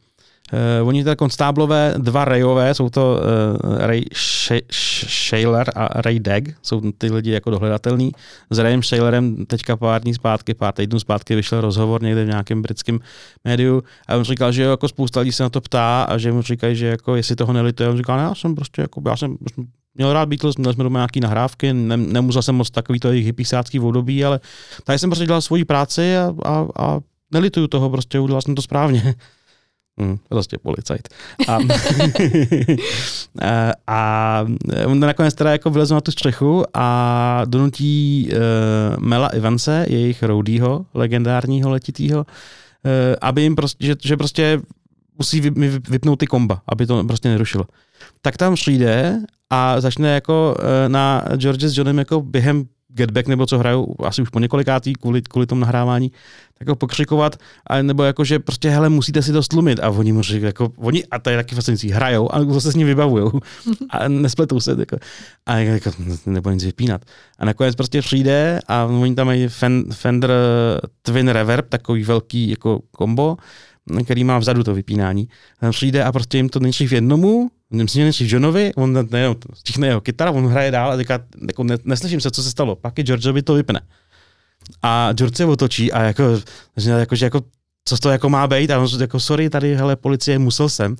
Uh, 0.54 0.88
oni 0.88 1.04
teda 1.04 1.16
konstáblové, 1.16 1.93
dva 1.97 2.26
Rayové, 2.26 2.74
jsou 2.74 2.89
to 2.89 3.20
uh, 3.20 3.78
Ray 3.78 4.04
Shaler 5.28 5.72
a 5.76 6.02
Ray 6.02 6.20
Dag, 6.20 6.43
jsou 6.62 6.82
ty 6.97 7.12
lidi 7.12 7.32
jako 7.32 7.50
dohledatelný. 7.50 8.12
S 8.50 8.58
Rayem 8.58 8.84
Shalerem 8.84 9.45
teďka 9.45 9.78
pár 9.78 10.02
dní 10.02 10.14
zpátky, 10.14 10.54
pár 10.54 10.74
týdnů 10.74 11.00
zpátky 11.00 11.36
vyšel 11.36 11.62
rozhovor 11.62 12.04
někde 12.04 12.26
v 12.26 12.28
nějakém 12.28 12.62
britském 12.62 13.00
médiu 13.45 13.84
a 14.08 14.16
on 14.18 14.24
říkal, 14.24 14.52
že 14.52 14.64
jako 14.64 14.88
spousta 14.88 15.20
lidí 15.20 15.32
se 15.32 15.43
na 15.43 15.50
to 15.50 15.62
ptá 15.62 16.04
a 16.04 16.18
že 16.18 16.32
mu 16.32 16.41
říkají, 16.41 16.76
že 16.76 16.86
jako 16.88 17.16
jestli 17.16 17.36
toho 17.36 17.54
nelituje. 17.54 17.89
On 17.89 17.97
říkal, 17.97 18.18
ne, 18.18 18.24
já 18.24 18.36
jsem 18.36 18.56
prostě 18.56 18.82
jako, 18.82 19.02
já 19.06 19.18
jsem 19.18 19.38
měl 19.95 20.14
rád 20.14 20.30
Beatles, 20.30 20.58
měli 20.58 20.74
jsme 20.74 20.84
doma 20.84 21.00
nějaký 21.00 21.20
nahrávky, 21.20 21.74
ne, 21.74 21.97
nemusel 21.97 22.41
jsem 22.41 22.56
moc 22.56 22.70
takový 22.70 23.00
to 23.00 23.12
jejich 23.12 23.26
hypisácký 23.26 23.80
období, 23.80 24.26
ale 24.26 24.39
tady 24.84 25.00
jsem 25.00 25.10
prostě 25.10 25.26
dělal 25.26 25.41
svoji 25.41 25.66
práci 25.66 26.18
a, 26.18 26.34
a, 26.45 26.66
a 26.78 27.00
nelituju 27.34 27.68
toho, 27.68 27.89
prostě 27.89 28.20
udělal 28.20 28.41
jsem 28.41 28.56
to 28.56 28.62
správně. 28.62 29.16
Hmm, 30.00 30.18
prostě 30.30 30.58
policajt. 30.58 31.10
A, 31.47 31.58
a, 33.41 33.74
a 33.88 34.45
on 34.86 35.00
nakonec 35.00 35.34
teda 35.34 35.52
jako 35.52 35.70
vylezl 35.70 35.95
na 35.95 36.02
tu 36.02 36.12
střechu 36.12 36.64
a 36.74 37.41
donutí 37.45 38.30
uh, 38.32 39.04
Mela 39.04 39.28
Ivanse, 39.28 39.86
jejich 39.89 40.24
roudího, 40.24 40.86
legendárního 40.93 41.70
letitýho, 41.70 42.18
uh, 42.20 42.26
aby 43.22 43.41
jim 43.41 43.56
prostě, 43.56 43.86
že, 43.86 43.95
že 44.04 44.18
prostě 44.18 44.62
musí 45.18 45.41
vy, 45.41 45.70
vypnout 45.89 46.20
ty 46.20 46.28
komba, 46.28 46.62
aby 46.68 46.86
to 46.86 47.04
prostě 47.04 47.30
nerušilo. 47.30 47.66
Tak 48.22 48.38
tam 48.38 48.56
přijde 48.56 49.20
a 49.50 49.82
začne 49.82 50.14
jako 50.14 50.56
uh, 50.60 50.66
na 50.88 51.24
George 51.36 51.64
s 51.64 51.78
Johnem 51.78 52.00
jako 52.00 52.22
během 52.22 52.66
Get 52.94 53.12
Back 53.12 53.28
nebo 53.28 53.46
co 53.46 53.58
hrajou, 53.58 53.96
asi 54.04 54.22
už 54.22 54.30
po 54.30 54.40
několikátý 54.40 54.94
kvůli, 54.94 55.22
kvůli 55.22 55.46
tomu 55.46 55.62
nahrávání, 55.62 56.10
tak 56.58 56.68
jako 56.68 56.76
pokřikovat, 56.76 57.36
a 57.68 57.82
nebo 57.82 58.04
jako, 58.04 58.24
že 58.24 58.40
prostě, 58.40 58.70
hele, 58.70 58.90
musíte 58.90 59.22
si 59.22 59.32
to 59.32 59.44
stlumit. 59.44 59.80
A 59.80 59.90
oni 59.90 60.12
mu 60.12 60.22
říkají, 60.22 60.44
jako, 60.44 60.72
oni, 60.78 61.06
a 61.06 61.20
to 61.20 61.30
je 61.30 61.38
taky 61.38 61.56
fascinující, 61.56 61.90
hrajou, 61.90 62.36
a 62.36 62.44
zase 62.44 62.72
s 62.72 62.76
ním 62.76 62.88
vybavujou. 62.88 63.32
A 63.90 64.08
nespletou 64.08 64.60
se. 64.60 64.76
Jako, 64.80 64.98
a 65.46 65.58
jako, 65.58 65.92
nebo 66.26 66.52
nic 66.52 66.64
vypínat. 66.64 67.02
A 67.40 67.46
nakonec 67.46 67.76
prostě 67.76 68.02
přijde 68.02 68.60
a 68.68 68.86
oni 68.86 69.16
tam 69.16 69.28
mají 69.28 69.48
Fender 69.92 70.32
Twin 71.02 71.28
Reverb, 71.28 71.70
takový 71.70 72.04
velký 72.04 72.50
jako 72.50 72.80
kombo, 72.92 73.38
který 74.04 74.24
má 74.24 74.38
vzadu 74.40 74.64
to 74.64 74.74
vypínání. 74.74 75.28
Přijde 75.72 76.04
a 76.04 76.12
prostě 76.12 76.38
jim 76.38 76.50
to 76.50 76.60
není 76.60 76.74
v 76.74 76.92
jednomu, 76.92 77.50
myslím, 77.72 78.12
že 78.12 78.26
v 78.26 78.34
Johnovi, 78.34 78.72
on 78.76 78.94
ne, 78.94 79.36
stichne 79.54 79.88
jeho 79.88 80.02
kytara, 80.02 80.32
on 80.32 80.48
hraje 80.48 80.72
dál 80.72 80.92
a 80.92 80.98
říká, 80.98 81.20
jako 81.48 81.64
ne, 81.64 81.78
neslyším 81.84 82.22
se, 82.22 82.32
co 82.32 82.44
se 82.44 82.52
stalo. 82.52 82.76
Pak 82.76 82.98
je 82.98 83.04
Georgeovi 83.04 83.42
to 83.42 83.54
vypne. 83.54 83.82
A 84.82 85.14
George 85.14 85.38
se 85.38 85.46
otočí 85.46 85.92
a 85.92 86.04
jako, 86.04 86.24
jako, 86.78 87.16
že 87.16 87.26
jako 87.26 87.42
co 87.86 87.98
to 87.98 88.10
jako 88.10 88.30
má 88.30 88.48
být 88.48 88.72
a 88.72 88.80
on 88.80 88.88
jako 89.02 89.20
sorry, 89.20 89.50
tady 89.50 89.76
hele, 89.76 89.96
policie, 89.96 90.40
musel 90.40 90.70
jsem. 90.70 90.96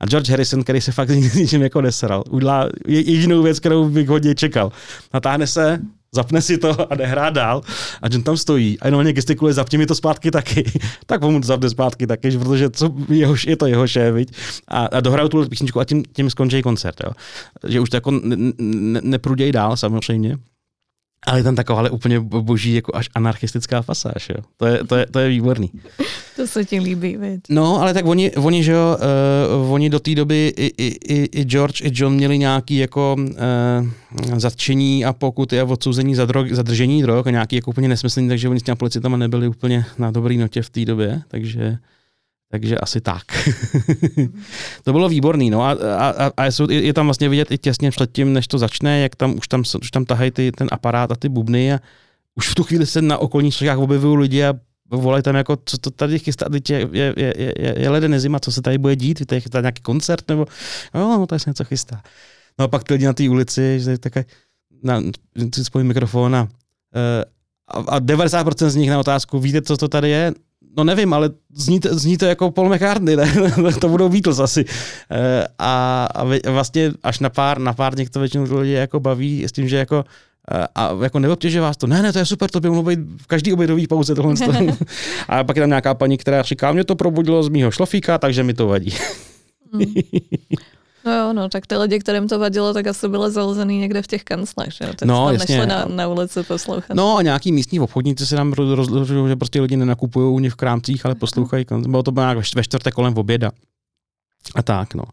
A 0.00 0.06
George 0.06 0.30
Harrison, 0.30 0.62
který 0.62 0.80
se 0.80 0.92
fakt 0.92 1.08
ničím 1.34 1.62
jako 1.62 1.80
nesral, 1.80 2.24
udělá 2.30 2.68
jedinou 2.86 3.42
věc, 3.42 3.60
kterou 3.60 3.88
bych 3.88 4.08
hodně 4.08 4.34
čekal. 4.34 4.72
Natáhne 5.14 5.46
se, 5.46 5.80
zapne 6.16 6.42
si 6.42 6.58
to 6.58 6.92
a 6.92 6.94
jde 6.94 7.06
hrát 7.06 7.30
dál 7.30 7.60
a 8.02 8.08
John 8.08 8.22
tam 8.22 8.36
stojí 8.36 8.80
a 8.80 8.86
jenom 8.86 9.04
gestikuluje, 9.04 9.54
zapni 9.54 9.78
mi 9.78 9.86
to 9.86 9.94
zpátky 9.94 10.30
taky, 10.30 10.64
tak 11.06 11.20
mu 11.20 11.40
to 11.40 11.46
zapne 11.46 11.70
zpátky 11.70 12.06
taky, 12.06 12.38
protože 12.38 12.70
co, 12.70 12.94
jeho, 13.08 13.34
je 13.46 13.56
to 13.56 13.66
jeho 13.66 13.86
šéf, 13.86 14.14
viď? 14.14 14.32
A, 14.68 14.86
a 14.86 15.00
dohrajou 15.00 15.28
tu 15.28 15.48
písničku 15.48 15.80
a 15.80 15.84
tím, 15.84 16.02
tím 16.12 16.30
skončí 16.30 16.62
koncert, 16.62 16.96
jo. 17.04 17.12
Že 17.68 17.80
už 17.80 17.90
to 17.90 17.96
jako 17.96 18.10
ne, 18.10 18.36
ne, 18.58 19.00
neprudějí 19.02 19.52
dál 19.52 19.76
samozřejmě, 19.76 20.36
ale 21.26 21.38
je 21.38 21.42
tam 21.42 21.54
taková 21.54 21.78
ale 21.78 21.90
úplně 21.90 22.20
boží, 22.20 22.74
jako 22.74 22.96
až 22.96 23.08
anarchistická 23.14 23.82
pasáž, 23.82 24.28
jo. 24.28 24.36
To 24.56 24.66
je, 24.66 24.84
to 24.84 24.96
je, 24.96 25.06
to 25.06 25.18
je 25.18 25.28
výborný. 25.28 25.70
To 26.36 26.46
se 26.46 26.64
ti 26.64 26.80
líbí, 26.80 27.16
viď? 27.16 27.40
No, 27.50 27.80
ale 27.80 27.94
tak 27.94 28.06
oni, 28.06 28.32
oni 28.32 28.64
že 28.64 28.72
jo, 28.72 28.98
uh, 29.62 29.72
oni 29.72 29.90
do 29.90 30.00
té 30.00 30.14
doby 30.14 30.52
i, 30.56 30.84
i, 30.84 31.40
i, 31.40 31.44
George, 31.44 31.80
i 31.80 31.90
John 31.92 32.14
měli 32.14 32.38
nějaký 32.38 32.76
jako 32.76 33.16
uh, 33.18 34.38
zatčení 34.38 35.04
a 35.04 35.12
pokuty 35.12 35.60
a 35.60 35.64
odsouzení 35.64 36.14
za, 36.14 36.24
drog, 36.24 36.46
za 36.50 36.62
držení 36.62 37.02
drog 37.02 37.26
a 37.26 37.30
nějaký 37.30 37.56
jako 37.56 37.70
úplně 37.70 37.88
nesmyslný, 37.88 38.28
takže 38.28 38.48
oni 38.48 38.60
s 38.60 38.62
těmi 38.62 38.76
policitama 38.76 39.16
nebyli 39.16 39.48
úplně 39.48 39.84
na 39.98 40.10
dobrý 40.10 40.38
notě 40.38 40.62
v 40.62 40.70
té 40.70 40.84
době, 40.84 41.22
takže 41.28 41.78
takže 42.50 42.78
asi 42.78 43.00
tak. 43.00 43.22
to 44.84 44.92
bylo 44.92 45.08
výborný, 45.08 45.50
no 45.50 45.62
a, 45.62 45.72
a, 45.96 46.30
a 46.36 46.44
je, 46.44 46.52
je, 46.68 46.92
tam 46.92 47.06
vlastně 47.06 47.28
vidět 47.28 47.50
i 47.50 47.58
těsně 47.58 47.90
předtím, 47.90 48.32
než 48.32 48.46
to 48.46 48.58
začne, 48.58 49.00
jak 49.00 49.16
tam 49.16 49.34
už 49.34 49.48
tam, 49.48 49.62
už 49.82 49.90
tam 49.90 50.04
tahají 50.04 50.30
ty, 50.30 50.52
ten 50.52 50.68
aparát 50.72 51.12
a 51.12 51.16
ty 51.16 51.28
bubny 51.28 51.74
a 51.74 51.80
už 52.34 52.48
v 52.48 52.54
tu 52.54 52.64
chvíli 52.64 52.86
se 52.86 53.02
na 53.02 53.18
okolních 53.18 53.54
střechách 53.54 53.78
objevují 53.78 54.18
lidi 54.18 54.44
a 54.44 54.54
volají 54.90 55.22
tam 55.22 55.34
jako, 55.34 55.58
co 55.64 55.78
to 55.78 55.90
tady 55.90 56.18
chystá, 56.18 56.46
je, 56.68 56.88
je, 56.92 57.14
je, 57.16 57.34
je, 57.36 57.74
je 57.78 57.90
leden 57.90 58.20
zima, 58.20 58.40
co 58.40 58.52
se 58.52 58.62
tady 58.62 58.78
bude 58.78 58.96
dít, 58.96 59.20
víte, 59.20 59.40
chystá 59.40 59.60
nějaký 59.60 59.82
koncert, 59.82 60.28
nebo 60.28 60.46
no, 60.94 61.18
no 61.18 61.26
tady 61.26 61.40
se 61.40 61.50
něco 61.50 61.64
chystá. 61.64 62.02
No 62.58 62.64
a 62.64 62.68
pak 62.68 62.84
ty 62.84 62.94
lidi 62.94 63.06
na 63.06 63.12
té 63.12 63.28
ulici, 63.28 63.80
že 63.80 63.98
také 63.98 64.24
na, 64.82 65.02
si 65.54 65.64
spojí 65.64 65.84
mikrofon 65.84 66.36
a, 66.36 66.48
eh, 66.94 67.24
a, 67.68 67.78
a 67.78 68.00
90% 68.00 68.68
z 68.68 68.76
nich 68.76 68.90
na 68.90 69.00
otázku, 69.00 69.38
víte, 69.38 69.62
co 69.62 69.76
to 69.76 69.88
tady 69.88 70.10
je? 70.10 70.32
No 70.76 70.84
nevím, 70.84 71.12
ale 71.12 71.30
zní 71.54 71.80
to, 71.80 71.98
zní 71.98 72.16
to 72.16 72.26
jako 72.26 72.50
Paul 72.50 72.74
McCartney, 72.74 73.16
ne? 73.16 73.32
to 73.80 73.88
budou 73.88 74.08
Beatles 74.08 74.38
asi. 74.38 74.64
Eh, 75.10 75.46
a, 75.58 76.08
a 76.14 76.50
vlastně 76.50 76.92
až 77.02 77.18
na 77.20 77.30
pár, 77.30 77.58
na 77.58 77.72
pár 77.72 77.98
někdo 77.98 78.20
většinou 78.20 78.58
lidí 78.58 78.72
jako 78.72 79.00
baví 79.00 79.44
s 79.44 79.52
tím, 79.52 79.68
že 79.68 79.76
jako 79.76 80.04
eh, 80.52 80.66
a 80.74 80.96
jako 81.02 81.18
neobtěže 81.18 81.60
vás 81.60 81.76
to, 81.76 81.86
ne, 81.86 82.02
ne, 82.02 82.12
to 82.12 82.18
je 82.18 82.26
super, 82.26 82.50
to 82.50 82.60
by 82.60 82.68
mohlo 82.68 82.82
být 82.82 82.98
v 83.22 83.26
každý 83.26 83.52
obědový 83.52 83.86
pauze 83.86 84.14
tohle. 84.14 84.34
a 85.28 85.44
pak 85.44 85.56
je 85.56 85.62
tam 85.62 85.68
nějaká 85.68 85.94
paní, 85.94 86.18
která 86.18 86.42
říká, 86.42 86.72
mě 86.72 86.84
to 86.84 86.96
probudilo 86.96 87.42
z 87.42 87.48
mýho 87.48 87.70
šlofíka, 87.70 88.18
takže 88.18 88.42
mi 88.42 88.54
to 88.54 88.66
vadí. 88.66 88.94
Hmm. 89.72 89.94
No 91.06 91.12
jo, 91.12 91.32
no, 91.32 91.48
tak 91.48 91.66
ty 91.66 91.76
lidi, 91.76 91.98
kterým 91.98 92.28
to 92.28 92.38
vadilo, 92.38 92.74
tak 92.74 92.86
asi 92.86 93.08
byly 93.08 93.30
zalezený 93.30 93.78
někde 93.78 94.02
v 94.02 94.06
těch 94.06 94.24
kanclech, 94.24 94.72
že 94.72 94.84
jo? 94.84 94.92
No, 95.04 95.30
jasně. 95.30 95.56
nešli 95.56 95.66
na, 95.66 95.84
na 95.84 96.08
ulici 96.08 96.42
poslouchat. 96.42 96.94
No 96.94 97.16
a 97.16 97.22
nějaký 97.22 97.52
místní 97.52 97.80
obchodníci 97.80 98.26
se 98.26 98.36
nám 98.36 98.52
rozložují, 98.52 99.28
že 99.28 99.36
prostě 99.36 99.60
lidi 99.60 99.76
nenakupují 99.76 100.34
u 100.34 100.38
nich 100.38 100.52
v 100.52 100.56
krámcích, 100.56 101.06
ale 101.06 101.14
poslouchají. 101.14 101.66
Bylo 101.88 102.02
to 102.02 102.10
nějak 102.10 102.38
ve 102.56 102.62
čtvrtek 102.62 102.94
kolem 102.94 103.18
oběda. 103.18 103.50
A 104.54 104.62
tak, 104.62 104.94
no. 104.94 105.04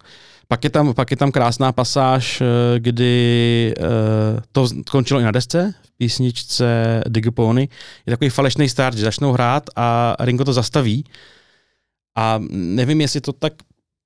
Pak 0.47 0.63
je 0.63 0.69
tam, 0.69 0.93
pak 0.93 1.11
je 1.11 1.17
tam 1.17 1.31
krásná 1.31 1.71
pasáž, 1.71 2.41
eh, 2.41 2.45
kdy 2.79 3.73
uh, 3.79 3.85
to 4.51 4.67
skončilo 4.67 5.19
i 5.19 5.23
na 5.23 5.31
desce, 5.31 5.73
v 5.83 5.97
písničce 5.97 7.01
Digipony. 7.07 7.69
Je 8.05 8.11
takový 8.11 8.29
falešný 8.29 8.69
start, 8.69 8.97
že 8.97 9.05
začnou 9.05 9.31
hrát 9.31 9.63
a 9.75 10.15
Ringo 10.19 10.45
to 10.45 10.53
zastaví. 10.53 11.05
A 12.15 12.39
nevím, 12.51 13.01
jestli 13.01 13.21
to 13.21 13.33
tak 13.33 13.53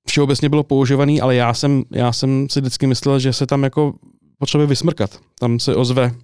všeobecně 0.08 0.48
bylo 0.48 0.62
používaný, 0.62 1.20
ale 1.20 1.34
já 1.34 1.54
jsem, 1.54 1.84
já 1.90 2.12
jsem 2.12 2.48
si 2.50 2.60
vždycky 2.60 2.86
myslel, 2.86 3.18
že 3.18 3.32
se 3.32 3.46
tam 3.46 3.64
jako 3.64 3.94
potřebuje 4.38 4.66
vysmrkat. 4.66 5.18
Tam 5.38 5.60
se 5.60 5.74
ozve 5.74 6.14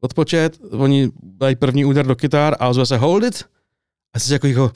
odpočet, 0.00 0.58
oni 0.70 1.10
dají 1.22 1.56
první 1.56 1.84
úder 1.84 2.06
do 2.06 2.16
kytar 2.16 2.56
a 2.60 2.68
ozve 2.68 2.86
se 2.86 2.96
hold 2.96 3.24
it 3.24 3.44
a 4.14 4.18
si 4.18 4.32
jako, 4.32 4.46
jako 4.46 4.72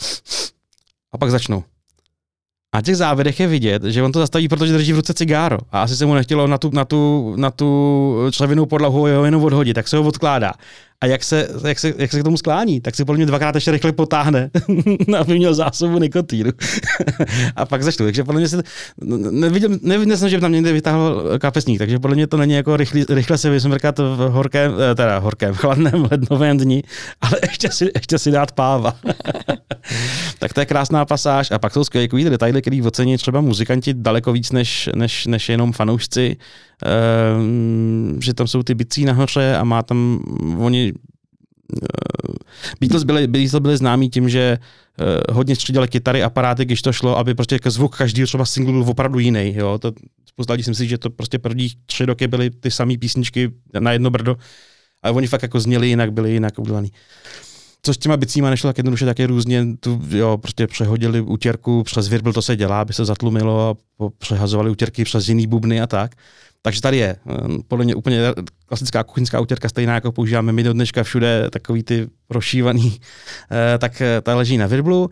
a 1.12 1.18
pak 1.18 1.30
začnou. 1.30 1.64
A 2.74 2.82
těch 2.82 2.97
závěrech 2.97 3.41
je 3.41 3.47
vidět, 3.47 3.85
že 3.85 4.03
on 4.03 4.12
to 4.12 4.18
zastaví, 4.18 4.49
protože 4.49 4.72
drží 4.72 4.93
v 4.93 4.97
ruce 4.97 5.14
cigáro. 5.14 5.59
A 5.70 5.82
asi 5.82 5.97
se 5.97 6.07
mu 6.07 6.14
nechtělo 6.14 6.47
na 6.47 6.59
tu, 6.59 6.70
na 6.72 6.85
tu, 6.85 7.35
na 7.37 7.51
tu 7.51 8.66
podlahu 8.68 9.01
ho 9.01 9.24
jenom 9.24 9.45
odhodit, 9.45 9.74
tak 9.74 9.89
se 9.89 9.97
ho 9.97 10.03
odkládá. 10.03 10.53
A 11.05 11.07
jak 11.07 11.24
se, 11.24 11.48
jak, 11.64 11.78
se, 11.78 11.94
jak 11.98 12.11
se 12.11 12.20
k 12.20 12.24
tomu 12.24 12.36
sklání, 12.36 12.80
tak 12.80 12.94
si 12.94 13.05
podle 13.05 13.16
mě 13.16 13.26
dvakrát 13.26 13.55
ještě 13.55 13.70
rychle 13.70 13.92
potáhne, 13.92 14.50
aby 15.18 15.38
měl 15.38 15.55
zásobu 15.55 15.98
nikotínu. 15.98 16.50
a 17.57 17.66
pak 17.66 17.82
začnu. 17.82 18.07
Takže 18.07 18.24
podle 18.24 18.40
mě 18.40 18.48
se, 18.48 18.62
neviděl, 19.30 19.70
neviděl 19.82 20.16
jsem, 20.16 20.28
že 20.28 20.36
by 20.36 20.40
tam 20.40 20.52
někde 20.52 20.72
vytáhl 20.72 21.22
kapesník, 21.38 21.78
takže 21.78 21.98
podle 21.98 22.16
mě 22.16 22.26
to 22.26 22.36
není 22.36 22.52
jako 22.52 22.76
rychle, 22.76 23.05
rychle 23.09 23.38
se 23.38 23.50
vysmrkat 23.50 23.98
v 23.98 24.28
horkém, 24.30 24.72
eh, 24.92 24.94
teda 24.94 25.18
horkém, 25.18 25.55
chladném 25.55 26.09
lednovém 26.11 26.59
dní, 26.59 26.82
ale 27.20 27.38
ještě 27.42 27.70
si, 27.70 27.90
ještě 27.94 28.18
si 28.18 28.30
dát 28.30 28.52
páva. 28.52 28.96
tak 30.38 30.52
to 30.52 30.61
je 30.61 30.66
krásná 30.66 31.05
pasáž. 31.05 31.50
A 31.50 31.59
pak 31.59 31.72
jsou 31.72 31.84
skvělé 31.84 32.30
detaily, 32.30 32.61
který 32.62 32.82
ocení 32.82 33.16
třeba 33.16 33.40
muzikanti 33.40 33.94
daleko 33.94 34.32
víc 34.32 34.52
než, 34.52 34.90
než, 34.94 35.26
než 35.26 35.48
jenom 35.48 35.72
fanoušci. 35.72 36.36
Ehm, 36.85 38.18
že 38.22 38.35
tam 38.35 38.47
jsou 38.47 38.62
ty 38.62 38.74
bicí 38.74 39.05
nahoře 39.05 39.57
a 39.57 39.64
má 39.64 39.82
tam, 39.82 40.20
oni 40.59 40.93
uh, 40.93 42.35
Beatles 42.80 43.05
byli, 43.05 43.26
Beatles 43.26 43.62
byli 43.62 43.76
známí 43.76 44.11
tím, 44.11 44.28
že 44.28 44.59
uh, 45.01 45.37
hodně 45.37 45.57
střídali 45.57 45.89
kytary, 45.89 46.22
aparáty, 46.22 46.64
když 46.64 46.82
to 46.82 46.93
šlo, 46.93 47.18
aby 47.18 47.35
prostě 47.35 47.59
zvuk 47.66 47.97
každý 47.97 48.24
třeba 48.24 48.45
single 48.45 48.72
byl 48.72 48.91
opravdu 48.91 49.18
jiný. 49.18 49.55
Jo? 49.57 49.78
To, 49.78 49.93
spousta 50.26 50.53
lidí 50.53 50.62
si 50.62 50.70
myslí, 50.70 50.89
že 50.89 50.99
to 50.99 51.11
prostě 51.11 51.39
první 51.39 51.68
tři 51.87 52.05
roky 52.05 52.28
byly 52.28 52.51
ty 52.51 52.70
samé 52.70 52.99
písničky 52.99 53.51
na 53.80 53.93
jedno 53.93 54.11
brdo, 54.11 54.37
ale 55.03 55.12
oni 55.12 55.26
fakt 55.26 55.43
jako 55.43 55.61
zněli 55.61 55.89
jinak, 55.89 56.12
byli 56.12 56.32
jinak 56.32 56.59
udělaný. 56.59 56.91
Co 57.82 57.95
s 57.95 57.99
těma 57.99 58.16
bicíma 58.16 58.51
nešlo 58.51 58.68
tak 58.68 58.78
jednoduše, 58.78 59.05
tak 59.05 59.18
je 59.18 59.26
různě 59.26 59.66
tu, 59.80 60.03
jo, 60.09 60.39
prostě 60.39 60.66
přehodili 60.66 61.20
utěrku 61.20 61.82
přes 61.82 62.09
virbl, 62.09 62.32
to 62.32 62.43
se 62.43 62.57
dělá, 62.57 62.80
aby 62.80 62.93
se 62.93 63.05
zatlumilo 63.05 63.70
a 63.70 64.05
přehazovali 64.18 64.70
utěrky 64.70 65.05
přes 65.05 65.28
jiný 65.28 65.47
bubny 65.47 65.80
a 65.80 65.87
tak. 65.87 66.14
Takže 66.67 66.81
tady 66.81 66.97
je 66.97 67.17
ehm, 67.27 67.59
podle 67.69 67.85
mě 67.85 67.95
úplně 67.95 68.19
klasická 68.67 69.05
kuchyňská 69.05 69.41
utěrka, 69.41 69.69
stejná 69.69 69.95
jako 69.95 70.12
používáme 70.12 70.53
my 70.53 70.62
do 70.62 70.73
dneška 70.73 71.03
všude, 71.03 71.51
takový 71.51 71.83
ty 71.83 72.09
prošívaný, 72.27 73.01
eh, 73.51 73.79
tak 73.79 74.01
eh, 74.01 74.21
ta 74.21 74.37
leží 74.37 74.59
na 74.59 74.67
virblu. 74.67 75.11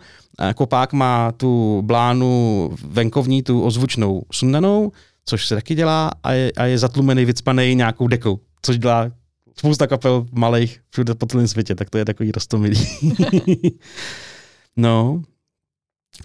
Kopák 0.54 0.92
má 0.92 1.32
tu 1.32 1.82
blánu 1.82 2.70
venkovní, 2.84 3.42
tu 3.42 3.62
ozvučnou 3.62 4.22
sundanou, 4.32 4.92
což 5.24 5.46
se 5.46 5.54
taky 5.54 5.74
dělá 5.74 6.10
a 6.22 6.32
je, 6.32 6.52
a 6.56 6.64
je 6.64 6.78
zatlumený, 6.78 7.24
vycpaný 7.24 7.74
nějakou 7.74 8.08
dekou, 8.08 8.40
což 8.62 8.78
dělá 8.78 9.10
spousta 9.56 9.86
kapel 9.86 10.26
malých 10.32 10.80
všude 10.90 11.14
po 11.14 11.26
celém 11.26 11.48
světě, 11.48 11.74
tak 11.74 11.90
to 11.90 11.98
je 11.98 12.04
takový 12.04 12.32
rostomilý. 12.32 12.86
no, 14.76 15.22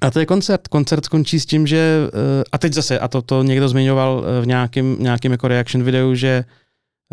a 0.02 0.12
to 0.12 0.20
je 0.20 0.26
koncert. 0.26 0.68
Koncert 0.68 1.06
skončí 1.06 1.40
s 1.40 1.46
tím, 1.46 1.68
že, 1.68 1.78
eh, 2.08 2.44
a 2.52 2.58
teď 2.58 2.74
zase, 2.74 3.00
a 3.00 3.08
to, 3.08 3.22
to 3.22 3.44
někdo 3.44 3.70
zmiňoval 3.70 4.26
eh, 4.26 4.42
v 4.42 4.48
nějakém, 4.48 4.96
nějakým 5.00 5.32
jako 5.32 5.48
reaction 5.48 5.84
videu, 5.84 6.16
že 6.16 6.46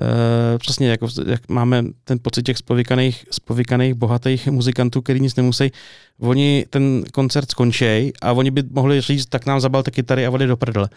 Uh, 0.02 0.58
přesně, 0.58 0.88
jako, 0.88 1.08
jak 1.26 1.48
máme 1.48 1.84
ten 2.04 2.18
pocit 2.22 2.42
těch 2.42 2.58
spovykaných, 2.58 3.24
spovykaných, 3.30 3.94
bohatých 3.94 4.46
muzikantů, 4.46 5.02
který 5.02 5.20
nic 5.20 5.36
nemusí. 5.36 5.72
Oni 6.20 6.66
ten 6.70 7.04
koncert 7.12 7.50
skončí 7.50 8.12
a 8.22 8.32
oni 8.32 8.50
by 8.50 8.62
mohli 8.70 9.00
říct, 9.00 9.26
tak 9.26 9.46
nám 9.46 9.60
zabalte 9.60 9.90
kytary 9.90 10.26
a 10.26 10.30
vody 10.30 10.46
do 10.46 10.56
prdele. 10.56 10.88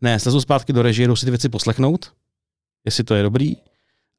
Ne, 0.00 0.18
slezu 0.18 0.40
zpátky 0.40 0.72
do 0.72 0.82
režie, 0.82 1.08
jdou 1.08 1.16
si 1.16 1.24
ty 1.24 1.30
věci 1.30 1.48
poslechnout, 1.48 2.12
jestli 2.84 3.04
to 3.04 3.14
je 3.14 3.22
dobrý, 3.22 3.56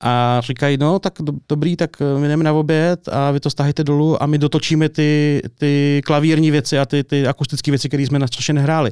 a 0.04 0.42
říkají, 0.42 0.78
no 0.78 1.00
tak 1.00 1.14
do, 1.20 1.34
dobrý, 1.50 1.76
tak 1.76 2.02
eh, 2.02 2.20
my 2.20 2.28
jdeme 2.28 2.44
na 2.44 2.54
oběd 2.54 3.10
a 3.10 3.32
vy 3.32 3.40
to 3.40 3.50
stahejte 3.50 3.84
dolů 3.84 4.24
a 4.24 4.26
my 4.26 4.38
dotočíme 4.38 4.90
ty, 4.90 5.42
ty 5.58 6.02
klavírní 6.06 6.52
věci 6.52 6.80
a 6.80 6.86
ty, 6.86 7.04
ty 7.04 7.28
akustické 7.28 7.72
věci, 7.72 7.88
které 7.88 8.04
jsme 8.04 8.20
na 8.20 8.28
střeše 8.28 8.54
nehráli. 8.54 8.92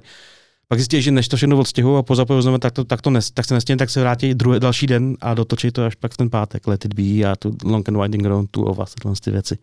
Pak 0.68 0.80
zjistí, 0.80 1.02
že 1.02 1.12
než 1.12 1.28
to 1.28 1.38
všechno 1.38 1.58
odstěhují 1.58 2.00
a 2.00 2.02
pozapojí 2.02 2.60
tak, 2.60 2.74
to, 2.74 2.84
tak, 2.84 3.02
to 3.02 3.10
nes, 3.10 3.32
tak 3.32 3.46
se 3.46 3.54
nestění, 3.54 3.78
tak 3.78 3.90
se 3.90 4.02
vrátí 4.02 4.34
druhý, 4.34 4.60
další 4.60 4.88
den 4.88 5.18
a 5.22 5.34
dotočí 5.34 5.72
to 5.72 5.86
až 5.86 5.96
pak 5.96 6.14
v 6.14 6.18
ten 6.18 6.30
pátek, 6.30 6.68
Let 6.68 6.86
it 6.86 6.94
be 6.94 7.32
a 7.32 7.36
tu 7.36 7.58
Long 7.64 7.90
and 7.90 8.02
Winding 8.02 8.26
Road, 8.26 8.46
tu 8.52 8.64
o 8.64 8.74
vás, 8.74 8.94
ty 9.24 9.32
věci. 9.32 9.58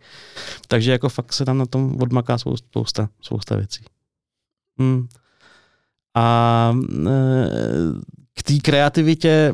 Takže 0.67 0.91
jako 0.91 1.09
fakt 1.09 1.33
se 1.33 1.45
tam 1.45 1.57
na 1.57 1.65
tom 1.65 2.01
odmaká 2.01 2.37
spousta, 2.37 3.09
spousta 3.21 3.55
věcí. 3.55 3.83
Hmm. 4.79 5.07
A 6.15 6.75
e, 7.07 8.18
k 8.39 8.43
té 8.43 8.53
kreativitě, 8.57 9.53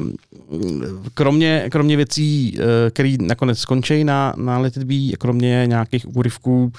kromě, 1.13 1.67
kromě 1.71 1.97
věcí, 1.97 2.57
e, 2.59 2.91
které 2.91 3.15
nakonec 3.19 3.59
skončí 3.59 4.03
na, 4.03 4.33
na 4.37 4.57
Let 4.57 4.77
It 4.77 5.17
kromě 5.17 5.63
nějakých 5.67 6.15
úryvků 6.15 6.71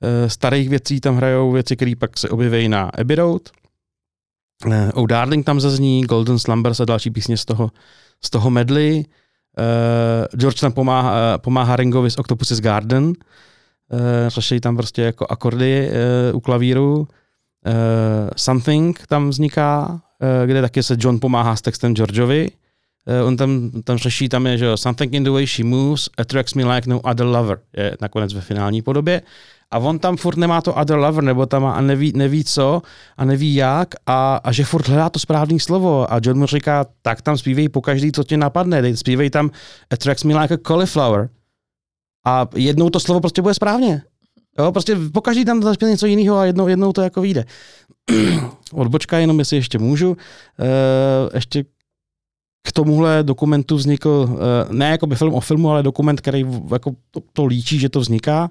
e, 0.00 0.30
starých 0.30 0.68
věcí, 0.68 1.00
tam 1.00 1.16
hrajou 1.16 1.52
věci, 1.52 1.76
které 1.76 1.92
pak 1.98 2.18
se 2.18 2.28
objeví 2.28 2.68
na 2.68 2.82
Abbey 2.82 3.16
Road. 3.16 3.42
Oh 4.94 5.06
Darling 5.06 5.46
tam 5.46 5.60
zazní, 5.60 6.02
Golden 6.02 6.38
Slumbers 6.38 6.80
a 6.80 6.84
další 6.84 7.10
písně 7.10 7.36
z 7.36 7.44
toho, 7.44 7.70
z 8.24 8.30
toho 8.30 8.50
medley. 8.50 9.04
George 10.36 10.60
tam 10.60 10.72
pomáhá, 10.72 11.38
pomáhá 11.38 11.76
Ringovi 11.76 12.10
z 12.10 12.18
Octopus's 12.18 12.60
Garden. 12.60 13.12
Řeší 14.28 14.60
tam 14.60 14.76
prostě 14.76 15.02
jako 15.02 15.26
akordy 15.30 15.90
u 16.32 16.40
klavíru. 16.40 17.08
Something 18.36 19.06
tam 19.06 19.28
vzniká, 19.28 20.00
kde 20.46 20.60
taky 20.60 20.82
se 20.82 20.96
John 20.98 21.20
pomáhá 21.20 21.56
s 21.56 21.62
textem 21.62 21.94
Georgeovi. 21.94 22.50
Uh, 23.06 23.28
on 23.28 23.36
tam, 23.36 23.70
tam 23.84 23.98
řeší, 23.98 24.28
tam 24.28 24.46
je, 24.46 24.58
že 24.58 24.76
Something 24.76 25.14
in 25.14 25.24
the 25.24 25.30
way 25.30 25.46
she 25.46 25.64
moves 25.64 26.08
attracts 26.18 26.54
me 26.54 26.74
like 26.74 26.90
no 26.90 27.00
other 27.00 27.26
lover, 27.26 27.58
je 27.76 27.96
nakonec 28.00 28.34
ve 28.34 28.40
finální 28.40 28.82
podobě. 28.82 29.22
A 29.70 29.78
on 29.78 29.98
tam 29.98 30.16
furt 30.16 30.36
nemá 30.36 30.60
to 30.60 30.74
other 30.74 30.98
lover, 30.98 31.24
nebo 31.24 31.46
tam 31.46 31.62
má 31.62 31.72
a 31.72 31.80
neví, 31.80 32.12
neví 32.16 32.44
co 32.44 32.82
a 33.16 33.24
neví 33.24 33.54
jak 33.54 33.94
a, 34.06 34.36
a 34.36 34.52
že 34.52 34.64
furt 34.64 34.88
hledá 34.88 35.10
to 35.10 35.18
správné 35.18 35.60
slovo. 35.60 36.12
A 36.12 36.20
John 36.22 36.38
mu 36.38 36.46
říká, 36.46 36.86
tak 37.02 37.22
tam 37.22 37.38
zpívej 37.38 37.68
po 37.68 37.80
každý, 37.80 38.12
co 38.12 38.24
tě 38.24 38.36
napadne, 38.36 38.82
dej, 38.82 38.96
zpívej 38.96 39.30
tam 39.30 39.50
attracts 39.90 40.24
me 40.24 40.40
like 40.40 40.54
a 40.54 40.58
cauliflower. 40.66 41.28
A 42.26 42.46
jednou 42.54 42.90
to 42.90 43.00
slovo 43.00 43.20
prostě 43.20 43.42
bude 43.42 43.54
správně. 43.54 44.02
Jo, 44.58 44.72
prostě 44.72 44.96
pokaždý 45.12 45.44
tam 45.44 45.62
zaspěl 45.62 45.90
něco 45.90 46.06
jiného 46.06 46.36
a 46.36 46.44
jednou, 46.44 46.68
jednou 46.68 46.92
to 46.92 47.02
jako 47.02 47.20
vyjde. 47.20 47.44
Odbočka 48.72 49.18
jenom, 49.18 49.38
jestli 49.38 49.56
ještě 49.56 49.78
můžu. 49.78 50.16
E, 50.58 51.36
ještě 51.36 51.64
k 52.66 52.72
tomuhle 52.72 53.22
dokumentu 53.22 53.76
vznikl, 53.76 54.38
e, 54.70 54.74
ne 54.74 54.90
jako 54.90 55.06
by 55.06 55.16
film 55.16 55.34
o 55.34 55.40
filmu, 55.40 55.70
ale 55.70 55.82
dokument, 55.82 56.20
který 56.20 56.46
jako 56.72 56.92
to, 57.10 57.20
to 57.32 57.46
líčí, 57.46 57.78
že 57.78 57.88
to 57.88 58.00
vzniká. 58.00 58.50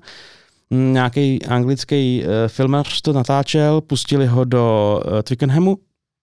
Nějaký 0.72 1.46
anglický 1.46 2.24
e, 2.24 2.48
filmař 2.48 3.02
to 3.02 3.14
natáčel, 3.14 3.82
pustili 3.82 4.26
ho 4.28 4.44
do 4.44 5.00
Twickenhamu, 5.24 5.78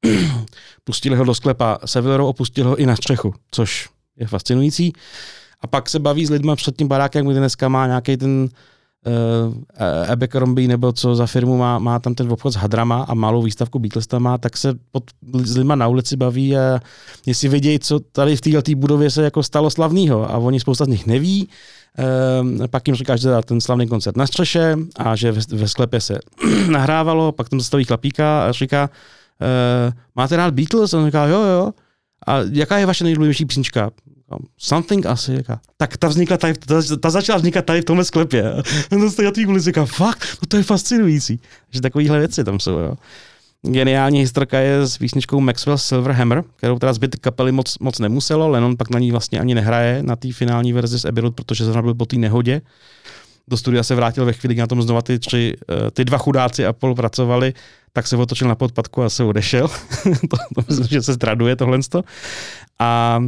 pustili 0.85 1.17
ho 1.17 1.25
do 1.25 1.35
sklepa 1.35 1.79
Seville 1.85 2.17
Row 2.17 2.29
a 2.29 2.33
pustili 2.33 2.69
ho 2.69 2.77
i 2.77 2.87
na 2.87 2.97
střechu, 2.97 3.35
což 3.51 3.89
je 4.17 4.27
fascinující. 4.27 4.93
A 5.61 5.67
pak 5.67 5.89
se 5.89 5.99
baví 5.99 6.27
s 6.27 6.31
lidmi 6.31 6.53
před 6.57 6.77
tím 6.77 6.89
barákem, 6.89 7.27
kde 7.27 7.39
dneska 7.39 7.69
má 7.69 7.87
nějaký 7.87 8.17
ten 8.17 8.41
uh, 8.43 8.49
Abercrombie 10.09 10.69
nebo 10.69 10.93
co 10.93 11.15
za 11.15 11.27
firmu 11.27 11.57
má, 11.57 11.79
má 11.79 11.99
tam 11.99 12.15
ten 12.15 12.33
obchod 12.33 12.53
s 12.53 12.57
hadrama 12.57 13.03
a 13.09 13.15
malou 13.15 13.43
výstavku 13.43 13.79
Beatles 13.79 14.07
tam 14.07 14.23
má, 14.23 14.39
tak 14.39 14.57
se 14.57 14.75
pod, 14.91 15.05
s 15.45 15.57
lidma 15.57 15.75
na 15.75 15.89
ulici 15.89 16.17
baví 16.17 16.57
a 16.57 16.81
jestli 17.27 17.49
vědějí, 17.49 17.79
co 17.79 18.01
tady 18.01 18.37
v 18.37 18.41
této 18.41 18.73
budově 18.77 19.11
se 19.11 19.23
jako 19.23 19.43
stalo 19.43 19.71
slavného 19.71 20.31
a 20.31 20.37
oni 20.39 20.61
spousta 20.61 20.85
z 20.85 20.89
nich 20.89 21.07
neví, 21.07 21.49
Uh, 21.99 22.67
pak 22.67 22.89
jim 22.89 22.97
říká, 22.97 23.17
že 23.17 23.29
ten 23.45 23.61
slavný 23.61 23.89
koncert 23.89 24.17
na 24.17 24.27
střeše 24.27 24.77
a 24.97 25.17
že 25.17 25.33
ve, 25.33 25.41
ve 25.57 25.69
sklepě 25.69 26.01
se 26.01 26.19
nahrávalo, 26.71 27.33
pak 27.33 27.49
tam 27.49 27.61
zastaví 27.61 27.85
chlapíka 27.85 28.47
a 28.47 28.53
říká, 28.53 28.91
uh, 29.41 29.93
máte 30.17 30.37
rád 30.37 30.55
Beatles? 30.55 30.95
A 30.95 30.99
on 30.99 31.07
říká, 31.07 31.27
jo, 31.27 31.43
jo. 31.43 31.73
A 32.27 32.39
jaká 32.53 32.79
je 32.79 32.87
vaše 32.87 33.05
nejdůležitější 33.05 33.45
písnička? 33.45 33.91
Something 34.59 35.07
asi, 35.07 35.33
jaká. 35.33 35.61
Tak 35.77 35.97
ta 35.97 36.09
vznikla 36.09 36.37
tady, 36.37 36.55
ta, 36.55 36.83
ta 37.01 37.11
začala 37.11 37.37
vznikat 37.37 37.65
tady 37.65 37.81
v 37.81 37.85
tomhle 37.85 38.05
sklepě. 38.05 38.53
A 38.53 38.63
to 38.91 39.23
na 39.23 39.31
té 39.31 39.47
ulici, 39.47 39.65
říká, 39.65 39.85
fakt, 39.85 40.39
no 40.43 40.47
to 40.49 40.57
je 40.57 40.63
fascinující. 40.63 41.41
Že 41.71 41.81
takovýhle 41.81 42.19
věci 42.19 42.45
tam 42.45 42.61
jsou, 42.61 42.79
jo. 42.79 42.95
Geniální 43.63 44.21
historka 44.21 44.59
je 44.59 44.87
s 44.87 44.99
písničkou 44.99 45.41
Maxwell 45.41 45.79
Silver 45.79 46.13
Hammer, 46.13 46.45
kterou 46.57 46.79
teda 46.79 46.93
zbyt 46.93 47.17
kapely 47.17 47.53
moc, 47.53 47.79
moc 47.79 47.99
nemuselo, 47.99 48.49
Lennon 48.49 48.77
pak 48.77 48.91
na 48.91 48.99
ní 48.99 49.11
vlastně 49.11 49.41
ani 49.41 49.55
nehraje 49.55 50.03
na 50.03 50.17
té 50.17 50.33
finální 50.33 50.73
verzi 50.73 50.99
z 50.99 51.05
Abbey 51.05 51.23
Road, 51.23 51.35
protože 51.35 51.65
zrovna 51.65 51.83
byl 51.83 51.95
po 51.95 52.07
té 52.07 52.17
nehodě. 52.17 52.61
Do 53.49 53.57
studia 53.57 53.83
se 53.83 53.95
vrátil 53.95 54.25
ve 54.25 54.33
chvíli, 54.33 54.55
kdy 54.55 54.61
na 54.61 54.67
tom 54.67 54.83
znova 54.83 55.03
ty, 55.03 55.19
tři, 55.19 55.55
eh, 55.71 55.91
ty 55.91 56.05
dva 56.05 56.19
chudáci 56.19 56.67
a 56.67 56.73
pol 56.73 56.95
pracovali, 56.95 57.55
tak 57.93 58.07
se 58.07 58.17
otočil 58.17 58.49
na 58.49 58.55
podpadku 58.55 59.03
a 59.03 59.11
se 59.11 59.25
odešel. 59.25 59.69
to, 60.05 60.37
to 60.55 60.63
myslím, 60.69 60.87
že 60.87 61.03
se 61.03 61.13
zdraduje 61.13 61.57
tohle. 61.57 61.79
A 62.79 63.21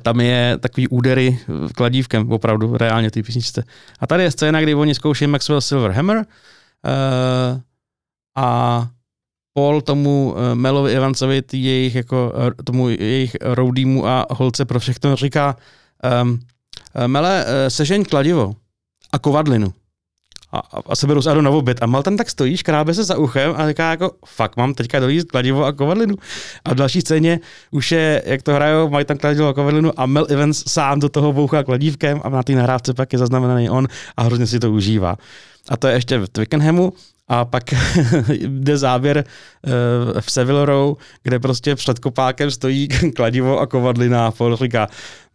tam 0.00 0.20
je 0.20 0.58
takový 0.58 0.88
údery 0.88 1.38
kladívkem, 1.76 2.32
opravdu, 2.32 2.76
reálně 2.76 3.10
ty 3.10 3.22
písničce. 3.22 3.64
A 4.00 4.06
tady 4.06 4.22
je 4.22 4.30
scéna, 4.30 4.60
kdy 4.60 4.74
oni 4.74 4.94
zkoušejí 4.94 5.28
Maxwell 5.28 5.60
Silver 5.60 5.90
Hammer 5.90 6.16
uh, 6.16 6.24
a 8.36 8.88
Paul 9.54 9.80
tomu 9.80 10.32
uh, 10.32 10.54
Melovi 10.54 10.92
Evansovi, 10.92 11.42
jejich, 11.52 11.94
jako, 11.94 12.32
tomu 12.64 12.88
jejich 12.88 13.36
roudýmu 13.40 14.06
a 14.06 14.26
holce 14.30 14.64
pro 14.64 14.80
všechno 14.80 15.16
říká 15.16 15.56
um, 16.22 16.40
Mele, 17.06 17.46
sežeň 17.68 18.04
kladivo 18.04 18.54
a 19.12 19.18
kovadlinu 19.18 19.72
a, 20.52 20.62
a 20.86 20.96
seberu 20.96 21.22
se 21.22 21.42
na 21.42 21.50
oběd. 21.50 21.82
A 21.82 21.86
Malten 21.86 22.16
tak 22.16 22.30
stojí, 22.30 22.56
škrábe 22.56 22.94
se 22.94 23.04
za 23.04 23.18
uchem 23.18 23.54
a 23.56 23.68
říká 23.68 23.90
jako, 23.90 24.10
fakt 24.26 24.56
mám 24.56 24.74
teďka 24.74 25.00
dolíst 25.00 25.30
kladivo 25.30 25.64
a 25.64 25.72
kovadlinu. 25.72 26.14
A 26.64 26.70
v 26.70 26.74
další 26.74 27.00
scéně 27.00 27.40
už 27.70 27.92
je, 27.92 28.22
jak 28.26 28.42
to 28.42 28.54
hrajou, 28.54 28.90
mají 28.90 29.04
tam 29.04 29.18
kladivo 29.18 29.48
a 29.48 29.54
kovadlinu 29.54 29.92
a 29.96 30.06
Mel 30.06 30.26
Evans 30.28 30.64
sám 30.66 31.00
do 31.00 31.08
toho 31.08 31.32
bouchá 31.32 31.62
kladívkem 31.62 32.20
a 32.24 32.28
na 32.28 32.42
té 32.42 32.52
nahrávce 32.52 32.94
pak 32.94 33.12
je 33.12 33.18
zaznamenaný 33.18 33.70
on 33.70 33.88
a 34.16 34.22
hrozně 34.22 34.46
si 34.46 34.60
to 34.60 34.72
užívá. 34.72 35.16
A 35.68 35.76
to 35.76 35.88
je 35.88 35.94
ještě 35.94 36.18
v 36.18 36.28
Twickenhamu 36.28 36.92
a 37.32 37.44
pak 37.44 37.64
jde 38.28 38.78
záběr 38.78 39.24
uh, 39.66 40.20
v 40.20 40.30
Seville 40.30 40.66
Row, 40.66 40.96
kde 41.22 41.38
prostě 41.38 41.74
před 41.74 41.98
kopákem 41.98 42.50
stojí 42.50 42.88
kladivo 43.16 43.58
a 43.58 43.66
kovadlina 43.66 44.26
a 44.26 44.30
Paul 44.30 44.56
říká, 44.56 44.88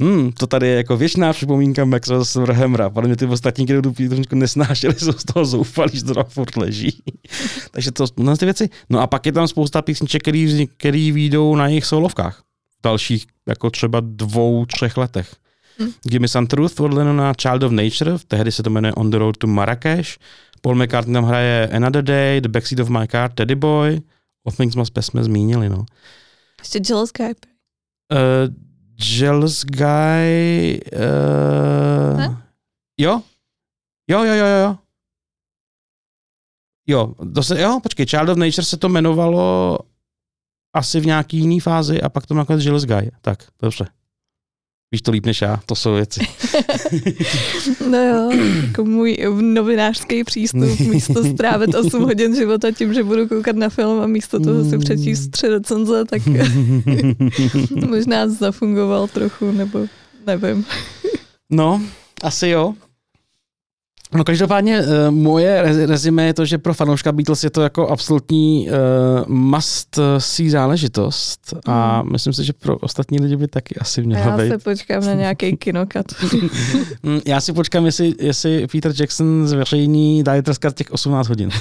hm, 0.04 0.32
to 0.32 0.48
tady 0.48 0.68
je 0.68 0.76
jako 0.76 0.98
věčná 0.98 1.34
připomínka 1.34 1.86
Maxwell 1.86 2.26
Silverhamra. 2.26 2.90
Podle 2.90 3.08
mě 3.08 3.16
ty 3.16 3.26
ostatní, 3.26 3.66
kdo 3.66 3.82
tu 3.82 4.36
nesnášeli, 4.36 4.94
jsou 4.98 5.12
z 5.12 5.24
toho 5.24 5.46
zoufalí, 5.46 5.98
že 5.98 6.04
to 6.04 6.24
furt 6.24 6.58
leží. 6.58 7.04
Takže 7.72 7.92
to 7.92 8.08
jsou 8.08 8.36
ty 8.38 8.46
věci. 8.46 8.70
No 8.90 9.00
a 9.00 9.08
pak 9.08 9.26
je 9.26 9.32
tam 9.32 9.48
spousta 9.48 9.82
písniček, 9.82 10.22
který, 10.22 10.68
který 10.78 11.12
výjdou 11.12 11.56
na 11.56 11.68
jejich 11.68 11.86
solovkách. 11.86 12.40
V 12.80 12.84
dalších 12.84 13.26
jako 13.48 13.70
třeba 13.70 14.00
dvou, 14.04 14.66
třech 14.66 14.98
letech. 14.98 15.36
Hmm. 15.78 15.92
Give 16.04 16.20
Me 16.20 16.28
Some 16.28 16.48
Truth 16.48 16.80
od 16.80 16.94
Lennona 16.94 17.34
Child 17.34 17.64
of 17.64 17.72
Nature, 17.72 18.18
tehdy 18.28 18.52
se 18.52 18.64
to 18.64 18.70
jmenuje 18.70 18.94
On 18.94 19.10
the 19.10 19.18
Road 19.18 19.38
to 19.38 19.48
Marrakesh. 19.48 20.18
Paul 20.66 20.76
McCartney 20.76 21.14
tam 21.14 21.24
hraje 21.24 21.68
Another 21.68 22.02
Day, 22.02 22.42
The 22.42 22.50
Backseat 22.50 22.80
of 22.80 22.90
My 22.90 23.08
Car, 23.08 23.32
Teddy 23.32 23.56
Boy, 23.56 24.02
O 24.44 24.52
Things 24.52 24.76
Must 24.76 24.94
Pass 24.94 25.06
jsme 25.06 25.24
zmínili, 25.24 25.70
no. 25.70 25.86
Ještě 26.60 26.82
Jealous 26.90 27.12
Guy. 27.12 27.34
Uh, 28.12 28.54
Jealous 29.00 29.66
Guy... 29.66 30.80
Uh, 30.94 32.36
jo? 32.98 33.22
Jo, 34.10 34.24
jo, 34.24 34.34
jo, 34.34 34.46
jo. 34.46 34.78
Jo, 36.88 37.14
to 37.36 37.44
se, 37.44 37.62
jo, 37.62 37.80
počkej, 37.84 38.06
Child 38.06 38.30
of 38.30 38.38
Nature 38.38 38.64
se 38.64 38.78
to 38.78 38.88
jmenovalo 38.88 39.80
asi 40.74 41.00
v 41.00 41.06
nějaký 41.06 41.38
jiný 41.38 41.60
fázi 41.60 42.02
a 42.02 42.10
pak 42.10 42.26
to 42.26 42.34
nakonec 42.34 42.64
Jealous 42.64 42.86
Guy. 42.86 43.12
Tak, 43.22 43.44
dobře. 43.62 43.86
Víš 44.96 45.02
to 45.02 45.12
líp 45.12 45.26
než 45.26 45.42
já, 45.42 45.60
to 45.66 45.76
jsou 45.76 45.94
věci. 45.94 46.20
no 47.90 47.98
jo, 47.98 48.32
jako 48.68 48.84
můj 48.86 49.18
novinářský 49.42 50.24
přístup, 50.24 50.80
místo 50.80 51.24
strávit 51.24 51.76
8 51.76 52.04
hodin 52.04 52.36
života 52.36 52.72
tím, 52.72 52.94
že 52.94 53.04
budu 53.04 53.28
koukat 53.28 53.56
na 53.56 53.70
film 53.70 54.00
a 54.00 54.08
místo 54.08 54.40
toho 54.40 54.70
si 54.70 54.78
přečíst 54.78 55.28
tři 55.28 55.48
recenze, 55.48 56.06
tak 56.06 56.22
možná 57.90 58.28
zafungoval 58.28 59.08
trochu, 59.08 59.52
nebo 59.52 59.80
nevím. 60.28 60.66
no, 61.50 61.82
asi 62.24 62.48
jo. 62.48 62.74
No 64.16 64.24
každopádně 64.24 64.82
uh, 64.82 64.86
moje 65.10 65.62
rezime 65.86 66.26
je 66.26 66.34
to, 66.34 66.46
že 66.46 66.58
pro 66.58 66.74
fanouška 66.74 67.12
Beatles 67.12 67.44
je 67.44 67.50
to 67.50 67.62
jako 67.62 67.88
absolutní 67.88 68.70
uh, 68.70 68.76
must 69.28 70.00
see 70.18 70.50
záležitost 70.50 71.54
a 71.66 72.02
mm. 72.02 72.12
myslím 72.12 72.34
si, 72.34 72.44
že 72.44 72.54
pro 72.54 72.78
ostatní 72.78 73.20
lidi 73.20 73.36
by 73.36 73.48
taky 73.48 73.76
asi 73.76 74.02
měla 74.02 74.22
Já 74.22 74.38
být. 74.38 74.44
Já 74.44 74.50
se 74.50 74.58
počkám 74.58 75.06
na 75.06 75.14
nějaký 75.14 75.58
kinokat. 75.58 76.06
Mm, 77.04 77.20
já 77.26 77.42
si 77.42 77.54
počkám, 77.54 77.86
jestli, 77.86 78.14
jestli 78.20 78.68
Peter 78.68 78.94
Jackson 79.00 79.48
zveřejní 79.48 80.24
Director's 80.24 80.60
Cut 80.60 80.74
těch 80.74 80.92
18 80.92 81.28
hodin. 81.28 81.50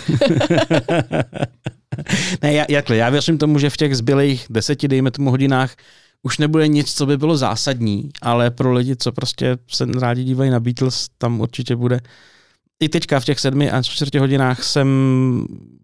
ne, 2.43 2.53
já, 2.53 2.65
jakhle, 2.69 2.97
já 2.97 3.11
věřím 3.11 3.39
tomu, 3.39 3.59
že 3.59 3.71
v 3.71 3.77
těch 3.77 3.97
zbylých 3.97 4.47
deseti, 4.51 4.89
dejme 4.89 5.11
tomu 5.11 5.31
hodinách, 5.31 5.77
už 6.23 6.39
nebude 6.39 6.69
nic, 6.69 6.95
co 6.95 7.07
by 7.07 7.17
bylo 7.17 7.37
zásadní, 7.37 8.09
ale 8.23 8.51
pro 8.51 8.73
lidi, 8.73 8.97
co 8.97 9.13
prostě 9.13 9.57
se 9.69 9.85
rádi 10.01 10.25
dívají 10.25 10.51
na 10.51 10.61
Beatles, 10.61 11.07
tam 11.19 11.41
určitě 11.41 11.77
bude 11.77 12.01
i 12.85 12.89
teďka 12.89 13.21
v 13.21 13.25
těch 13.25 13.41
sedmi 13.41 13.71
a 13.71 13.83
čtvrtě 13.83 14.21
hodinách 14.21 14.63
jsem, 14.63 14.89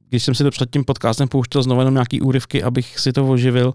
když 0.09 0.25
jsem 0.25 0.35
si 0.35 0.43
to 0.43 0.51
před 0.51 0.71
tím 0.71 0.85
podcastem 0.85 1.29
pouštěl 1.29 1.63
znovu 1.63 1.81
jenom 1.81 1.95
nějaký 1.95 2.21
úryvky, 2.21 2.63
abych 2.63 2.99
si 2.99 3.13
to 3.13 3.29
oživil, 3.29 3.73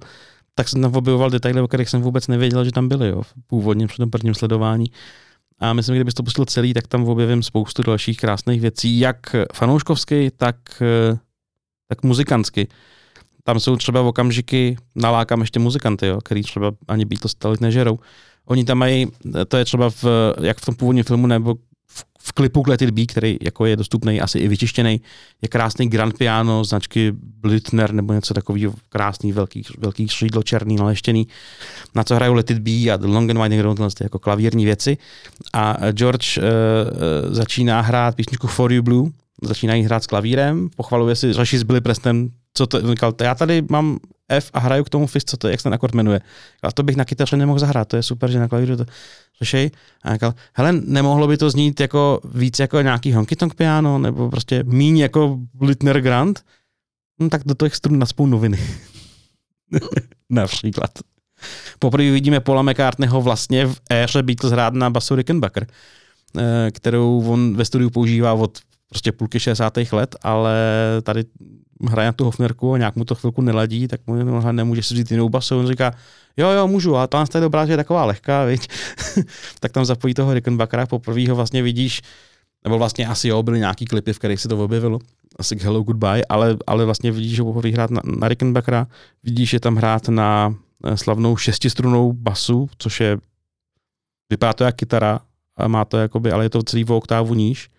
tak 0.56 0.70
jsem 0.70 0.82
tam 0.82 0.96
objevoval 0.96 1.30
detaily, 1.30 1.62
o 1.62 1.68
kterých 1.68 1.90
jsem 1.90 2.02
vůbec 2.02 2.28
nevěděl, 2.28 2.66
že 2.66 2.72
tam 2.72 2.88
byly, 2.88 3.10
jo, 3.10 3.22
původně 3.48 3.88
při 3.88 3.98
tom 3.98 4.10
prvním 4.10 4.34
sledování. 4.34 4.92
A 5.60 5.74
myslím, 5.74 5.96
že 5.96 5.98
kdybys 5.98 6.14
to 6.14 6.24
pustil 6.24 6.46
celý, 6.46 6.74
tak 6.74 6.88
tam 6.88 7.08
objevím 7.08 7.44
spoustu 7.44 7.84
dalších 7.84 8.18
krásných 8.18 8.62
věcí, 8.62 9.00
jak 9.00 9.36
fanouškovsky, 9.54 10.32
tak, 10.38 10.56
eh, 10.82 11.18
tak 11.88 12.04
muzikantsky. 12.04 12.68
Tam 13.44 13.60
jsou 13.60 13.76
třeba 13.76 14.02
okamžiky, 14.02 14.78
nalákám 14.96 15.42
ještě 15.42 15.60
muzikanty, 15.60 16.08
jo, 16.08 16.22
který 16.22 16.44
třeba 16.44 16.72
ani 16.88 17.06
Beatles 17.06 17.36
tolik 17.36 17.62
nežerou. 17.62 18.00
Oni 18.46 18.66
tam 18.66 18.78
mají, 18.78 19.08
to 19.48 19.58
je 19.58 19.66
třeba 19.66 19.90
v, 19.90 20.06
jak 20.42 20.58
v 20.58 20.66
tom 20.66 20.76
původním 20.76 21.04
filmu, 21.04 21.28
nebo 21.28 21.56
v, 22.20 22.32
klipu 22.34 22.64
Let 22.68 22.82
It 22.82 22.90
Be, 22.90 23.06
který 23.06 23.38
jako 23.42 23.66
je 23.66 23.76
dostupný, 23.76 24.22
asi 24.22 24.40
i 24.40 24.48
vyčištěný, 24.48 25.02
je 25.42 25.48
krásný 25.48 25.90
grand 25.90 26.18
piano 26.18 26.64
značky 26.64 27.14
Blitner 27.42 27.94
nebo 27.94 28.14
něco 28.14 28.34
takového, 28.34 28.74
krásný 28.90 29.32
velký, 29.32 29.64
velký 29.78 30.08
šídlo 30.08 30.44
černý, 30.44 30.76
naleštěný, 30.76 31.28
na 31.96 32.04
co 32.04 32.16
hrajou 32.16 32.34
Let 32.34 32.52
It 32.52 32.60
Be 32.60 32.92
a 32.94 32.98
The 32.98 33.08
Long 33.08 33.30
and 33.30 33.42
Winding 33.42 33.62
Road, 33.62 34.02
jako 34.02 34.20
klavírní 34.20 34.66
věci. 34.66 34.98
A 35.54 35.92
George 35.92 36.38
uh, 36.38 36.44
začíná 37.34 37.82
hrát 37.82 38.16
písničku 38.16 38.48
For 38.48 38.74
You 38.74 38.84
Blue, 38.84 39.12
začíná 39.44 39.74
jí 39.76 39.84
hrát 39.84 40.04
s 40.04 40.08
klavírem, 40.08 40.70
pochvaluje 40.76 41.16
si, 41.16 41.34
řeší 41.34 41.58
s 41.58 41.64
Billy 41.64 41.82
Preston, 41.82 42.30
co 42.54 42.68
to, 42.68 42.90
říkal, 42.92 43.14
já 43.22 43.36
tady 43.36 43.64
mám 43.70 43.98
F 44.30 44.50
a 44.54 44.60
hraju 44.60 44.84
k 44.84 44.90
tomu 44.90 45.08
fist, 45.08 45.30
co 45.30 45.38
to, 45.38 45.48
jak 45.48 45.60
se 45.60 45.64
ten 45.64 45.74
akord 45.74 45.94
jmenuje. 45.94 46.22
A 46.64 46.72
to 46.72 46.84
bych 46.84 46.96
na 46.96 47.06
kytaře 47.06 47.38
nemohl 47.38 47.60
zahrát, 47.60 47.88
to 47.88 47.96
je 47.96 48.04
super, 48.04 48.32
že 48.32 48.40
na 48.40 48.48
klavíru 48.48 48.78
to 48.78 48.86
řešej. 49.40 49.72
A 50.04 50.14
říkal, 50.14 50.34
hele, 50.54 50.72
nemohlo 50.72 51.28
by 51.28 51.38
to 51.38 51.50
znít 51.50 51.80
jako 51.80 52.20
víc 52.34 52.60
jako 52.60 52.82
nějaký 52.82 53.14
honky 53.14 53.36
tonk 53.36 53.56
piano, 53.56 54.00
nebo 54.00 54.30
prostě 54.30 54.64
míň 54.64 54.98
jako 54.98 55.40
Litner 55.62 56.02
Grand? 56.02 56.44
No 57.20 57.30
tak 57.30 57.42
do 57.46 57.56
těch 57.56 57.76
strun 57.76 58.00
naspou 58.00 58.26
noviny. 58.26 58.60
Například. 60.30 60.92
Poprvé 61.80 62.12
vidíme 62.12 62.40
Paula 62.40 62.62
McCartneyho 62.62 63.22
vlastně 63.22 63.66
v 63.66 63.80
éře 63.92 64.24
Beatles 64.24 64.54
hrát 64.54 64.74
na 64.74 64.90
basu 64.90 65.16
Rickenbacker, 65.16 65.68
eh, 66.38 66.72
kterou 66.72 67.24
on 67.28 67.56
ve 67.56 67.66
studiu 67.66 67.90
používá 67.90 68.34
od 68.34 68.60
prostě 68.90 69.12
půlky 69.12 69.40
60. 69.40 69.78
let, 69.92 70.16
ale 70.24 70.56
tady 71.04 71.24
hraje 71.90 72.06
na 72.06 72.14
tu 72.14 72.24
Hofnerku 72.24 72.74
a 72.74 72.78
nějak 72.78 72.96
mu 72.96 73.06
to 73.06 73.16
chvilku 73.16 73.42
neladí, 73.42 73.88
tak 73.88 74.02
mu 74.08 74.16
no, 74.16 74.52
nemůže 74.52 74.84
si 74.84 74.94
vzít 74.94 75.12
jinou 75.12 75.30
basu. 75.30 75.60
On 75.60 75.68
říká, 75.68 75.94
jo, 76.38 76.50
jo, 76.50 76.68
můžu, 76.68 76.96
a 76.96 77.08
tam 77.08 77.26
je 77.36 77.42
dobrá, 77.42 77.66
že 77.66 77.74
je 77.74 77.78
taková 77.78 78.06
lehká, 78.06 78.46
viď? 78.46 78.68
tak 79.60 79.72
tam 79.72 79.86
zapojí 79.86 80.14
toho 80.14 80.34
Rickenbackera, 80.34 80.86
poprvé 80.86 81.30
ho 81.30 81.36
vlastně 81.36 81.64
vidíš, 81.64 82.02
nebo 82.64 82.78
vlastně 82.78 83.08
asi 83.08 83.28
jo, 83.28 83.44
byly 83.44 83.60
nějaký 83.60 83.86
klipy, 83.86 84.14
v 84.14 84.20
kterých 84.20 84.42
se 84.42 84.48
to 84.48 84.64
objevilo, 84.64 85.00
asi 85.40 85.56
k 85.56 85.64
Hello 85.64 85.84
Goodbye, 85.84 86.26
ale, 86.30 86.58
ale 86.68 86.86
vlastně 86.86 87.12
vidíš 87.12 87.40
ho 87.40 87.46
poprvé 87.46 87.70
hrát 87.70 87.92
na, 87.92 88.02
na 88.20 88.28
Rickenbackera, 88.28 88.88
vidíš 89.24 89.54
je 89.54 89.60
tam 89.60 89.76
hrát 89.76 90.10
na 90.10 90.56
eh, 90.86 90.98
slavnou 90.98 91.38
šestistrunou 91.38 92.14
basu, 92.14 92.70
což 92.78 93.00
je, 93.00 93.18
vypadá 94.30 94.54
to 94.54 94.64
jak 94.64 94.76
kytara, 94.76 95.20
a 95.58 95.68
má 95.68 95.86
to 95.86 95.98
jakoby, 95.98 96.32
ale 96.32 96.46
je 96.46 96.50
to 96.50 96.64
celý 96.64 96.86
o 96.86 96.98
oktávu 96.98 97.34
níž 97.34 97.70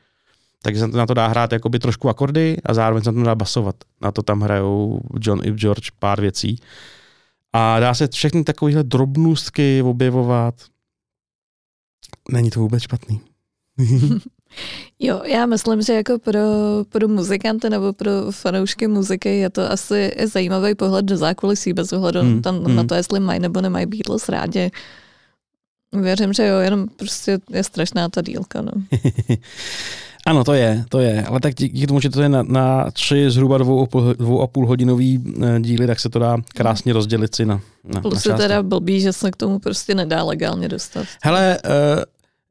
takže 0.62 0.80
se 0.80 0.88
na 0.88 1.06
to 1.06 1.14
dá 1.14 1.26
hrát 1.26 1.52
jakoby 1.52 1.78
trošku 1.78 2.08
akordy 2.08 2.56
a 2.64 2.74
zároveň 2.74 3.04
se 3.04 3.12
na 3.12 3.20
to 3.20 3.26
dá 3.26 3.34
basovat. 3.34 3.76
Na 4.00 4.12
to 4.12 4.22
tam 4.22 4.40
hrajou 4.40 5.00
John 5.20 5.40
i 5.44 5.50
George 5.50 5.90
pár 5.98 6.20
věcí. 6.20 6.60
A 7.52 7.80
dá 7.80 7.94
se 7.94 8.08
všechny 8.08 8.44
takovéhle 8.44 8.84
drobnůstky 8.84 9.82
objevovat. 9.82 10.54
Není 12.30 12.50
to 12.50 12.60
vůbec 12.60 12.82
špatný. 12.82 13.20
Jo, 14.98 15.22
já 15.24 15.46
myslím, 15.46 15.82
že 15.82 15.92
jako 15.92 16.18
pro, 16.18 16.40
pro 16.88 17.08
muzikanty 17.08 17.70
nebo 17.70 17.92
pro 17.92 18.10
fanoušky 18.30 18.86
muziky 18.86 19.38
je 19.38 19.50
to 19.50 19.70
asi 19.70 20.12
zajímavý 20.24 20.74
pohled 20.74 21.04
do 21.04 21.16
zákulisí 21.16 21.72
bez 21.72 21.92
ohledu 21.92 22.20
hmm, 22.20 22.42
tam, 22.42 22.64
hmm. 22.64 22.76
na 22.76 22.84
to, 22.84 22.94
jestli 22.94 23.20
mají 23.20 23.40
nebo 23.40 23.60
nemají 23.60 23.86
Beatles 23.86 24.28
rádi. 24.28 24.70
Věřím, 25.92 26.32
že 26.32 26.46
jo, 26.46 26.58
jenom 26.58 26.88
prostě 26.88 27.38
je 27.50 27.64
strašná 27.64 28.08
ta 28.08 28.22
dílka. 28.22 28.62
No. 28.62 28.72
Ano, 30.26 30.44
to 30.44 30.54
je, 30.54 30.84
to 30.88 31.00
je. 31.00 31.24
Ale 31.24 31.40
tak 31.40 31.54
díky 31.54 31.86
tomu, 31.86 32.00
že 32.00 32.10
to 32.10 32.22
je 32.22 32.28
na, 32.28 32.42
na 32.42 32.90
tři 32.90 33.30
zhruba 33.30 33.58
dvou 33.58 33.88
dvou 34.18 34.42
a 34.42 34.46
půl 34.46 34.66
hodinový 34.66 35.24
eh, 35.42 35.60
díly, 35.60 35.86
tak 35.86 36.00
se 36.00 36.08
to 36.08 36.18
dá 36.18 36.36
krásně 36.48 36.92
rozdělit 36.92 37.34
si 37.34 37.46
na, 37.46 37.60
na 37.84 38.00
Plus 38.00 38.26
je 38.26 38.34
teda 38.34 38.62
blbý, 38.62 39.00
že 39.00 39.12
se 39.12 39.30
k 39.30 39.36
tomu 39.36 39.58
prostě 39.58 39.94
nedá 39.94 40.22
legálně 40.22 40.68
dostat. 40.68 41.06
Hele, 41.22 41.58
uh, 41.64 42.02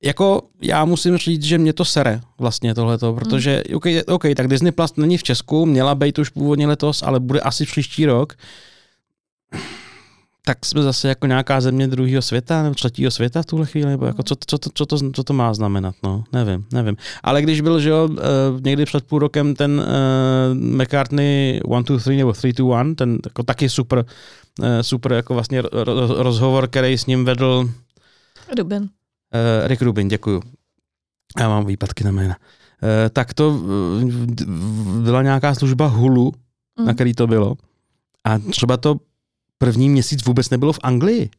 jako 0.03 0.41
já 0.61 0.85
musím 0.85 1.17
říct, 1.17 1.43
že 1.43 1.57
mě 1.57 1.73
to 1.73 1.85
sere 1.85 2.21
vlastně 2.39 2.75
tohleto, 2.75 3.13
protože 3.13 3.63
mm. 3.69 3.75
OK, 3.75 3.85
OK, 4.07 4.23
tak 4.35 4.47
Disney 4.47 4.71
Plus 4.71 4.95
není 4.95 5.17
v 5.17 5.23
Česku, 5.23 5.65
měla 5.65 5.95
být 5.95 6.19
už 6.19 6.29
původně 6.29 6.67
letos, 6.67 7.03
ale 7.03 7.19
bude 7.19 7.39
asi 7.39 7.65
příští 7.65 8.05
rok 8.05 8.33
tak 10.47 10.65
jsme 10.65 10.81
zase 10.81 11.07
jako 11.07 11.27
nějaká 11.27 11.61
země 11.61 11.87
druhého 11.87 12.21
světa 12.21 12.63
nebo 12.63 12.75
třetího 12.75 13.11
světa 13.11 13.41
v 13.41 13.45
tuhle 13.45 13.65
chvíli, 13.65 13.89
nebo 13.89 14.05
jako 14.05 14.23
co, 14.23 14.35
co, 14.47 14.57
co, 14.57 14.69
co, 14.73 14.85
to, 14.85 15.11
co 15.11 15.23
to 15.23 15.33
má 15.33 15.53
znamenat, 15.53 15.95
no, 16.03 16.23
nevím, 16.33 16.65
nevím. 16.73 16.97
Ale 17.23 17.41
když 17.41 17.61
byl, 17.61 17.79
že 17.79 17.89
jo, 17.89 18.09
eh, 18.17 18.21
někdy 18.61 18.85
před 18.85 19.05
půl 19.05 19.19
rokem 19.19 19.55
ten 19.55 19.79
uh, 19.79 20.81
McCartney 20.81 21.61
1, 21.69 21.81
2, 21.81 21.99
3 21.99 22.17
nebo 22.17 22.33
3, 22.33 22.53
2, 22.53 22.77
1, 22.77 22.95
ten 22.95 23.19
jako 23.25 23.43
taky 23.43 23.69
super, 23.69 24.05
uh, 24.59 24.65
super 24.81 25.13
jako 25.13 25.33
vlastně 25.33 25.63
rozhovor, 26.17 26.67
který 26.67 26.97
s 26.97 27.05
ním 27.05 27.25
vedl 27.25 27.69
Rubin. 28.57 28.83
Uh, 28.83 28.87
Rick 29.67 29.81
Rubin, 29.81 30.07
děkuju. 30.07 30.41
Já 31.39 31.49
mám 31.49 31.65
výpadky 31.65 32.03
na 32.03 32.11
jména. 32.11 32.35
Uh, 32.35 33.09
tak 33.13 33.33
to 33.33 33.61
byla 35.03 35.21
nějaká 35.21 35.55
služba 35.55 35.87
Hulu, 35.87 36.33
mm. 36.79 36.85
na 36.85 36.93
který 36.93 37.13
to 37.13 37.27
bylo. 37.27 37.55
A 38.23 38.37
třeba 38.39 38.77
to 38.77 38.95
první 39.57 39.89
měsíc 39.89 40.25
vůbec 40.25 40.49
nebylo 40.49 40.73
v 40.73 40.79
Anglii. 40.83 41.29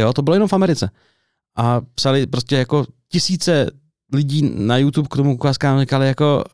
Jo, 0.00 0.12
to 0.12 0.22
bylo 0.22 0.34
jenom 0.34 0.48
v 0.48 0.52
Americe. 0.52 0.90
A 1.56 1.80
psali 1.94 2.26
prostě 2.26 2.56
jako 2.56 2.86
tisíce 3.08 3.70
lidí 4.12 4.42
na 4.54 4.76
YouTube 4.76 5.08
k 5.10 5.16
tomu 5.16 5.34
ukázkám 5.34 5.80
říkali 5.80 6.06
jako 6.06 6.44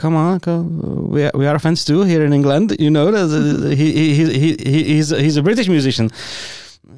come 0.00 0.16
on, 0.16 0.32
jako, 0.32 0.64
we, 1.10 1.22
are, 1.22 1.38
we 1.38 1.48
are 1.48 1.58
fans 1.58 1.84
too 1.84 2.04
here 2.04 2.24
in 2.24 2.32
England, 2.32 2.72
you 2.80 2.90
know, 2.90 3.12
he, 3.68 3.74
he, 3.74 4.14
he, 4.14 4.56
he, 4.64 4.94
he's, 4.94 5.10
he's 5.10 5.36
a 5.36 5.42
British 5.42 5.68
musician. 5.68 6.08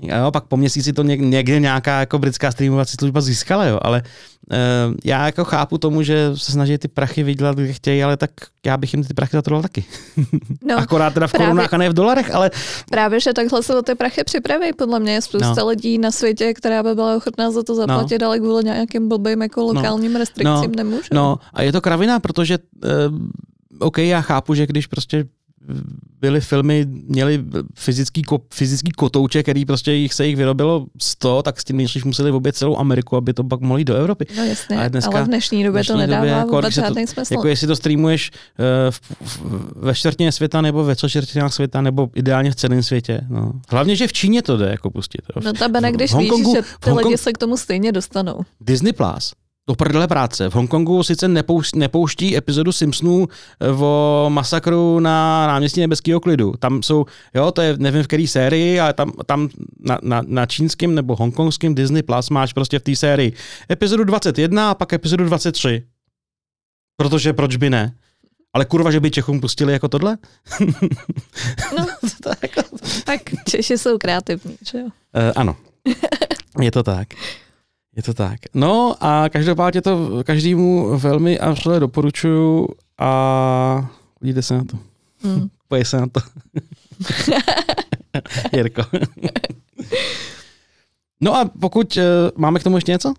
Jo, 0.00 0.30
pak 0.30 0.44
po 0.44 0.56
měsíci 0.56 0.92
to 0.92 1.02
někde 1.02 1.60
nějaká 1.60 2.00
jako 2.00 2.18
britská 2.18 2.50
streamovací 2.50 2.96
služba 2.98 3.20
získala, 3.20 3.64
jo, 3.64 3.78
ale 3.82 4.02
uh, 4.50 4.94
já 5.04 5.26
jako 5.26 5.44
chápu 5.44 5.78
tomu, 5.78 6.02
že 6.02 6.30
se 6.34 6.52
snaží 6.52 6.78
ty 6.78 6.88
prachy 6.88 7.22
vydělat, 7.22 7.56
kde 7.56 7.72
chtějí, 7.72 8.02
ale 8.02 8.16
tak 8.16 8.30
já 8.66 8.76
bych 8.76 8.94
jim 8.94 9.04
ty 9.04 9.14
prachy 9.14 9.36
zatrval 9.36 9.62
taky. 9.62 9.84
No, 10.64 10.76
Akorát 10.78 11.14
teda 11.14 11.26
v 11.26 11.32
právě, 11.32 11.46
korunách 11.46 11.74
a 11.74 11.76
ne 11.76 11.90
v 11.90 11.92
dolarech, 11.92 12.34
ale... 12.34 12.50
Právě, 12.90 13.20
že 13.20 13.32
takhle 13.32 13.62
se 13.62 13.78
o 13.78 13.82
ty 13.82 13.94
prachy 13.94 14.24
připraví, 14.24 14.72
podle 14.72 15.00
mě 15.00 15.12
je 15.12 15.22
spousta 15.22 15.54
no. 15.59 15.66
lidí 15.66 15.98
na 15.98 16.10
světě, 16.10 16.54
která 16.54 16.82
by 16.82 16.94
byla 16.94 17.16
ochotná 17.16 17.50
za 17.50 17.62
to 17.62 17.74
zaplatit, 17.74 18.20
no. 18.20 18.26
ale 18.26 18.38
kvůli 18.38 18.64
nějakým 18.64 19.09
blbým 19.09 19.42
jako 19.42 19.60
no. 19.60 19.66
lokálním 19.66 20.12
no. 20.12 20.18
restrikcím 20.18 20.70
no. 20.70 20.76
nemůže. 20.76 21.09
No 21.12 21.38
a 21.52 21.62
je 21.62 21.72
to 21.72 21.80
kravina, 21.80 22.20
protože 22.20 22.59
uh, 22.59 23.18
OK, 23.78 23.98
já 23.98 24.20
chápu, 24.20 24.54
že 24.54 24.66
když 24.66 24.86
prostě 24.86 25.24
byly 26.20 26.40
filmy, 26.40 26.86
měly 26.89 27.44
fyzický, 27.74 28.22
fyzický 28.55 28.90
kotouče, 28.90 29.43
který 29.43 29.64
prostě 29.64 29.93
jich 29.93 30.14
se 30.14 30.26
jich 30.26 30.36
vyrobilo 30.36 30.86
100, 31.01 31.43
tak 31.43 31.60
s 31.60 31.64
tím 31.64 31.76
nejspíš 31.76 32.05
museli 32.05 32.30
obět 32.30 32.56
celou 32.56 32.76
Ameriku, 32.76 33.16
aby 33.16 33.34
to 33.34 33.44
pak 33.44 33.60
mohli 33.60 33.80
jít 33.80 33.84
do 33.84 33.94
Evropy. 33.94 34.26
No 34.36 34.44
jasně, 34.44 34.76
ale, 34.76 34.90
dneska, 34.90 35.10
ale 35.10 35.24
v 35.24 35.26
dnešní 35.26 35.64
době 35.64 35.78
dnešní 35.78 35.93
to 35.93 35.98
nedává 35.98 36.20
době, 36.20 36.32
jako, 36.32 36.56
vůbec 36.56 36.74
žádný 36.74 37.06
smysl. 37.06 37.34
Jako 37.34 37.48
jestli 37.48 37.66
to 37.66 37.76
streamuješ 37.76 38.30
uh, 38.30 38.90
v, 38.90 39.01
v, 39.20 39.72
ve 39.76 39.94
čtvrtině 39.94 40.32
světa 40.32 40.60
nebo 40.60 40.84
ve 40.84 40.97
čtvrtinách 40.97 41.55
světa 41.55 41.80
nebo 41.80 42.10
ideálně 42.14 42.51
v 42.51 42.56
celém 42.56 42.82
světě. 42.82 43.20
No. 43.28 43.52
Hlavně, 43.68 43.97
že 43.97 44.06
v 44.06 44.12
Číně 44.12 44.43
to 44.43 44.56
jde 44.56 44.68
jako 44.70 44.90
pustit. 44.90 45.20
No 45.44 45.52
ta 45.52 45.68
bene, 45.68 45.93
když 45.93 46.14
víš, 46.14 46.32
že 46.52 46.62
ty 46.80 46.93
lidi 46.93 47.18
se 47.18 47.32
k 47.32 47.39
tomu 47.39 47.56
stejně 47.56 47.93
dostanou. 47.93 48.40
Disney 48.60 48.93
Plus 48.93 49.32
do 49.68 49.74
prdele 49.74 50.09
práce. 50.09 50.51
V 50.51 50.55
Hongkongu 50.55 51.02
sice 51.02 51.28
nepouští, 51.28 51.78
nepouští 51.78 52.36
epizodu 52.36 52.72
Simpsonů 52.72 53.28
eh, 53.60 53.68
o 53.70 54.26
masakru 54.28 55.01
na 55.01 55.47
náměstí 55.47 55.80
nebeského 55.80 56.20
klidu. 56.20 56.52
Tam 56.59 56.82
jsou, 56.82 57.06
jo, 57.34 57.52
to 57.52 57.62
je 57.62 57.76
nevím 57.78 58.02
v 58.02 58.06
které 58.06 58.26
sérii, 58.26 58.80
ale 58.80 58.93
tam, 58.93 59.12
tam 59.26 59.48
na, 59.80 59.98
na, 60.02 60.22
na 60.26 60.47
čínském 60.47 60.94
nebo 60.94 61.16
hongkongském 61.16 61.74
Disney 61.74 62.02
Plus 62.02 62.30
máš 62.30 62.52
prostě 62.52 62.78
v 62.78 62.82
té 62.82 62.97
sérii 62.97 63.32
epizodu 63.70 64.05
21 64.05 64.70
a 64.70 64.74
pak 64.74 64.93
epizodu 64.93 65.24
23. 65.24 65.86
Protože 66.97 67.32
proč 67.32 67.56
by 67.56 67.70
ne? 67.70 67.94
Ale 68.55 68.64
kurva, 68.64 68.90
že 68.90 69.01
by 69.01 69.10
Čechům 69.10 69.40
pustili 69.40 69.72
jako 69.72 69.89
tohle? 69.89 70.18
no, 71.78 71.86
tak, 72.22 72.51
tak 73.05 73.20
Češi 73.48 73.78
jsou 73.78 73.98
kreativní, 73.98 74.56
že 74.70 74.78
jo? 74.78 74.84
Uh, 74.84 74.90
ano, 75.36 75.56
je 76.60 76.70
to 76.70 76.82
tak. 76.82 77.09
Je 77.97 78.02
to 78.02 78.14
tak. 78.14 78.39
No 78.55 78.94
a 79.01 79.28
každopádně 79.28 79.82
to 79.82 80.23
každému 80.24 80.98
velmi 80.98 81.39
a 81.39 81.51
vřele 81.51 81.81
doporučuju 81.81 82.69
a 82.98 83.90
podívejte 84.19 84.43
se 84.43 84.55
na 84.55 84.64
to. 84.64 84.78
Mm. 85.24 85.48
Pojď 85.69 85.86
se 85.86 86.01
na 86.01 86.06
to. 86.06 86.20
Jirko. 88.56 88.82
no 91.20 91.36
a 91.36 91.44
pokud 91.60 91.97
uh, 91.97 92.02
máme 92.36 92.59
k 92.59 92.62
tomu 92.62 92.77
ještě 92.77 92.93
něco? 92.93 93.14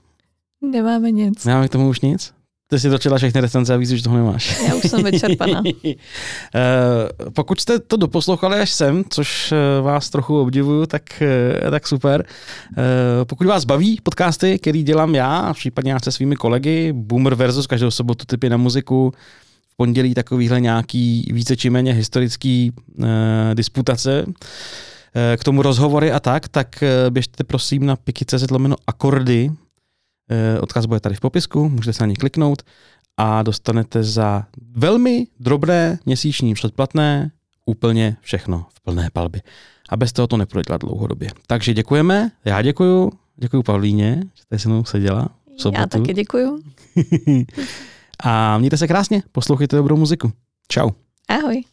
Nemáme 0.61 1.11
nic. 1.11 1.45
Nemáme 1.45 1.67
k 1.67 1.71
tomu 1.71 1.89
už 1.89 2.01
nic? 2.01 2.33
Ty 2.67 2.79
si 2.79 2.89
točila 2.89 3.17
všechny 3.17 3.41
recenze 3.41 3.73
a 3.73 3.77
víš, 3.77 3.89
že 3.89 4.03
toho 4.03 4.17
nemáš. 4.17 4.61
Já 4.67 4.75
už 4.75 4.83
jsem 4.83 5.03
vyčerpaná. 5.03 5.63
Eh, 6.55 7.29
Pokud 7.33 7.61
jste 7.61 7.79
to 7.79 7.97
doposlouchali 7.97 8.59
až 8.59 8.71
sem, 8.71 9.03
což 9.09 9.51
eh, 9.51 9.81
vás 9.81 10.09
trochu 10.09 10.41
obdivuju, 10.41 10.85
tak, 10.85 11.21
eh, 11.21 11.71
tak 11.71 11.87
super. 11.87 12.25
Pokud 13.23 13.47
vás 13.47 13.65
baví 13.65 13.99
podcasty, 14.03 14.59
který 14.59 14.83
dělám 14.83 15.15
já, 15.15 15.53
případně 15.53 15.91
já 15.91 15.99
se 15.99 16.11
svými 16.11 16.35
kolegy, 16.35 16.93
Boomer 16.93 17.35
versus 17.35 17.67
každou 17.67 17.91
sobotu 17.91 18.25
typy 18.25 18.49
na 18.49 18.57
muziku, 18.57 19.11
v 19.73 19.75
pondělí 19.77 20.13
takovýhle 20.13 20.61
nějaký 20.61 21.29
více 21.33 21.55
či 21.55 21.69
méně 21.69 21.93
historický 21.93 22.71
disputace, 23.53 24.25
k 25.37 25.43
tomu 25.43 25.61
rozhovory 25.61 26.11
a 26.11 26.19
tak, 26.19 26.47
tak 26.47 26.83
běžte 27.09 27.43
prosím 27.43 27.85
na 27.85 27.95
piki.cz 27.95 28.51
lomeno 28.51 28.75
akordy, 28.87 29.51
Odkaz 30.61 30.85
bude 30.85 30.99
tady 30.99 31.15
v 31.15 31.19
popisku, 31.19 31.69
můžete 31.69 31.93
se 31.93 32.03
na 32.03 32.07
ní 32.07 32.15
kliknout 32.15 32.63
a 33.17 33.43
dostanete 33.43 34.03
za 34.03 34.45
velmi 34.75 35.27
drobné 35.39 35.99
měsíční 36.05 36.53
předplatné 36.53 37.31
úplně 37.65 38.17
všechno 38.21 38.65
v 38.73 38.81
plné 38.81 39.09
palbě. 39.13 39.41
A 39.89 39.97
bez 39.97 40.13
toho 40.13 40.27
to 40.27 40.37
nepůjde 40.37 40.63
dělat 40.67 40.81
dlouhodobě. 40.81 41.29
Takže 41.47 41.73
děkujeme, 41.73 42.31
já 42.45 42.61
děkuju, 42.61 43.11
děkuju 43.35 43.63
Pavlíně, 43.63 44.23
že 44.33 44.43
tady 44.49 44.59
se 44.59 44.69
mnou 44.69 44.83
seděla 44.83 45.29
v 45.57 45.61
sobotu. 45.61 45.81
Já 45.81 45.87
taky 45.87 46.13
děkuju. 46.13 46.63
a 48.23 48.57
mějte 48.57 48.77
se 48.77 48.87
krásně, 48.87 49.23
poslouchejte 49.31 49.75
dobrou 49.75 49.97
muziku. 49.97 50.31
Čau. 50.67 50.89
Ahoj. 51.29 51.63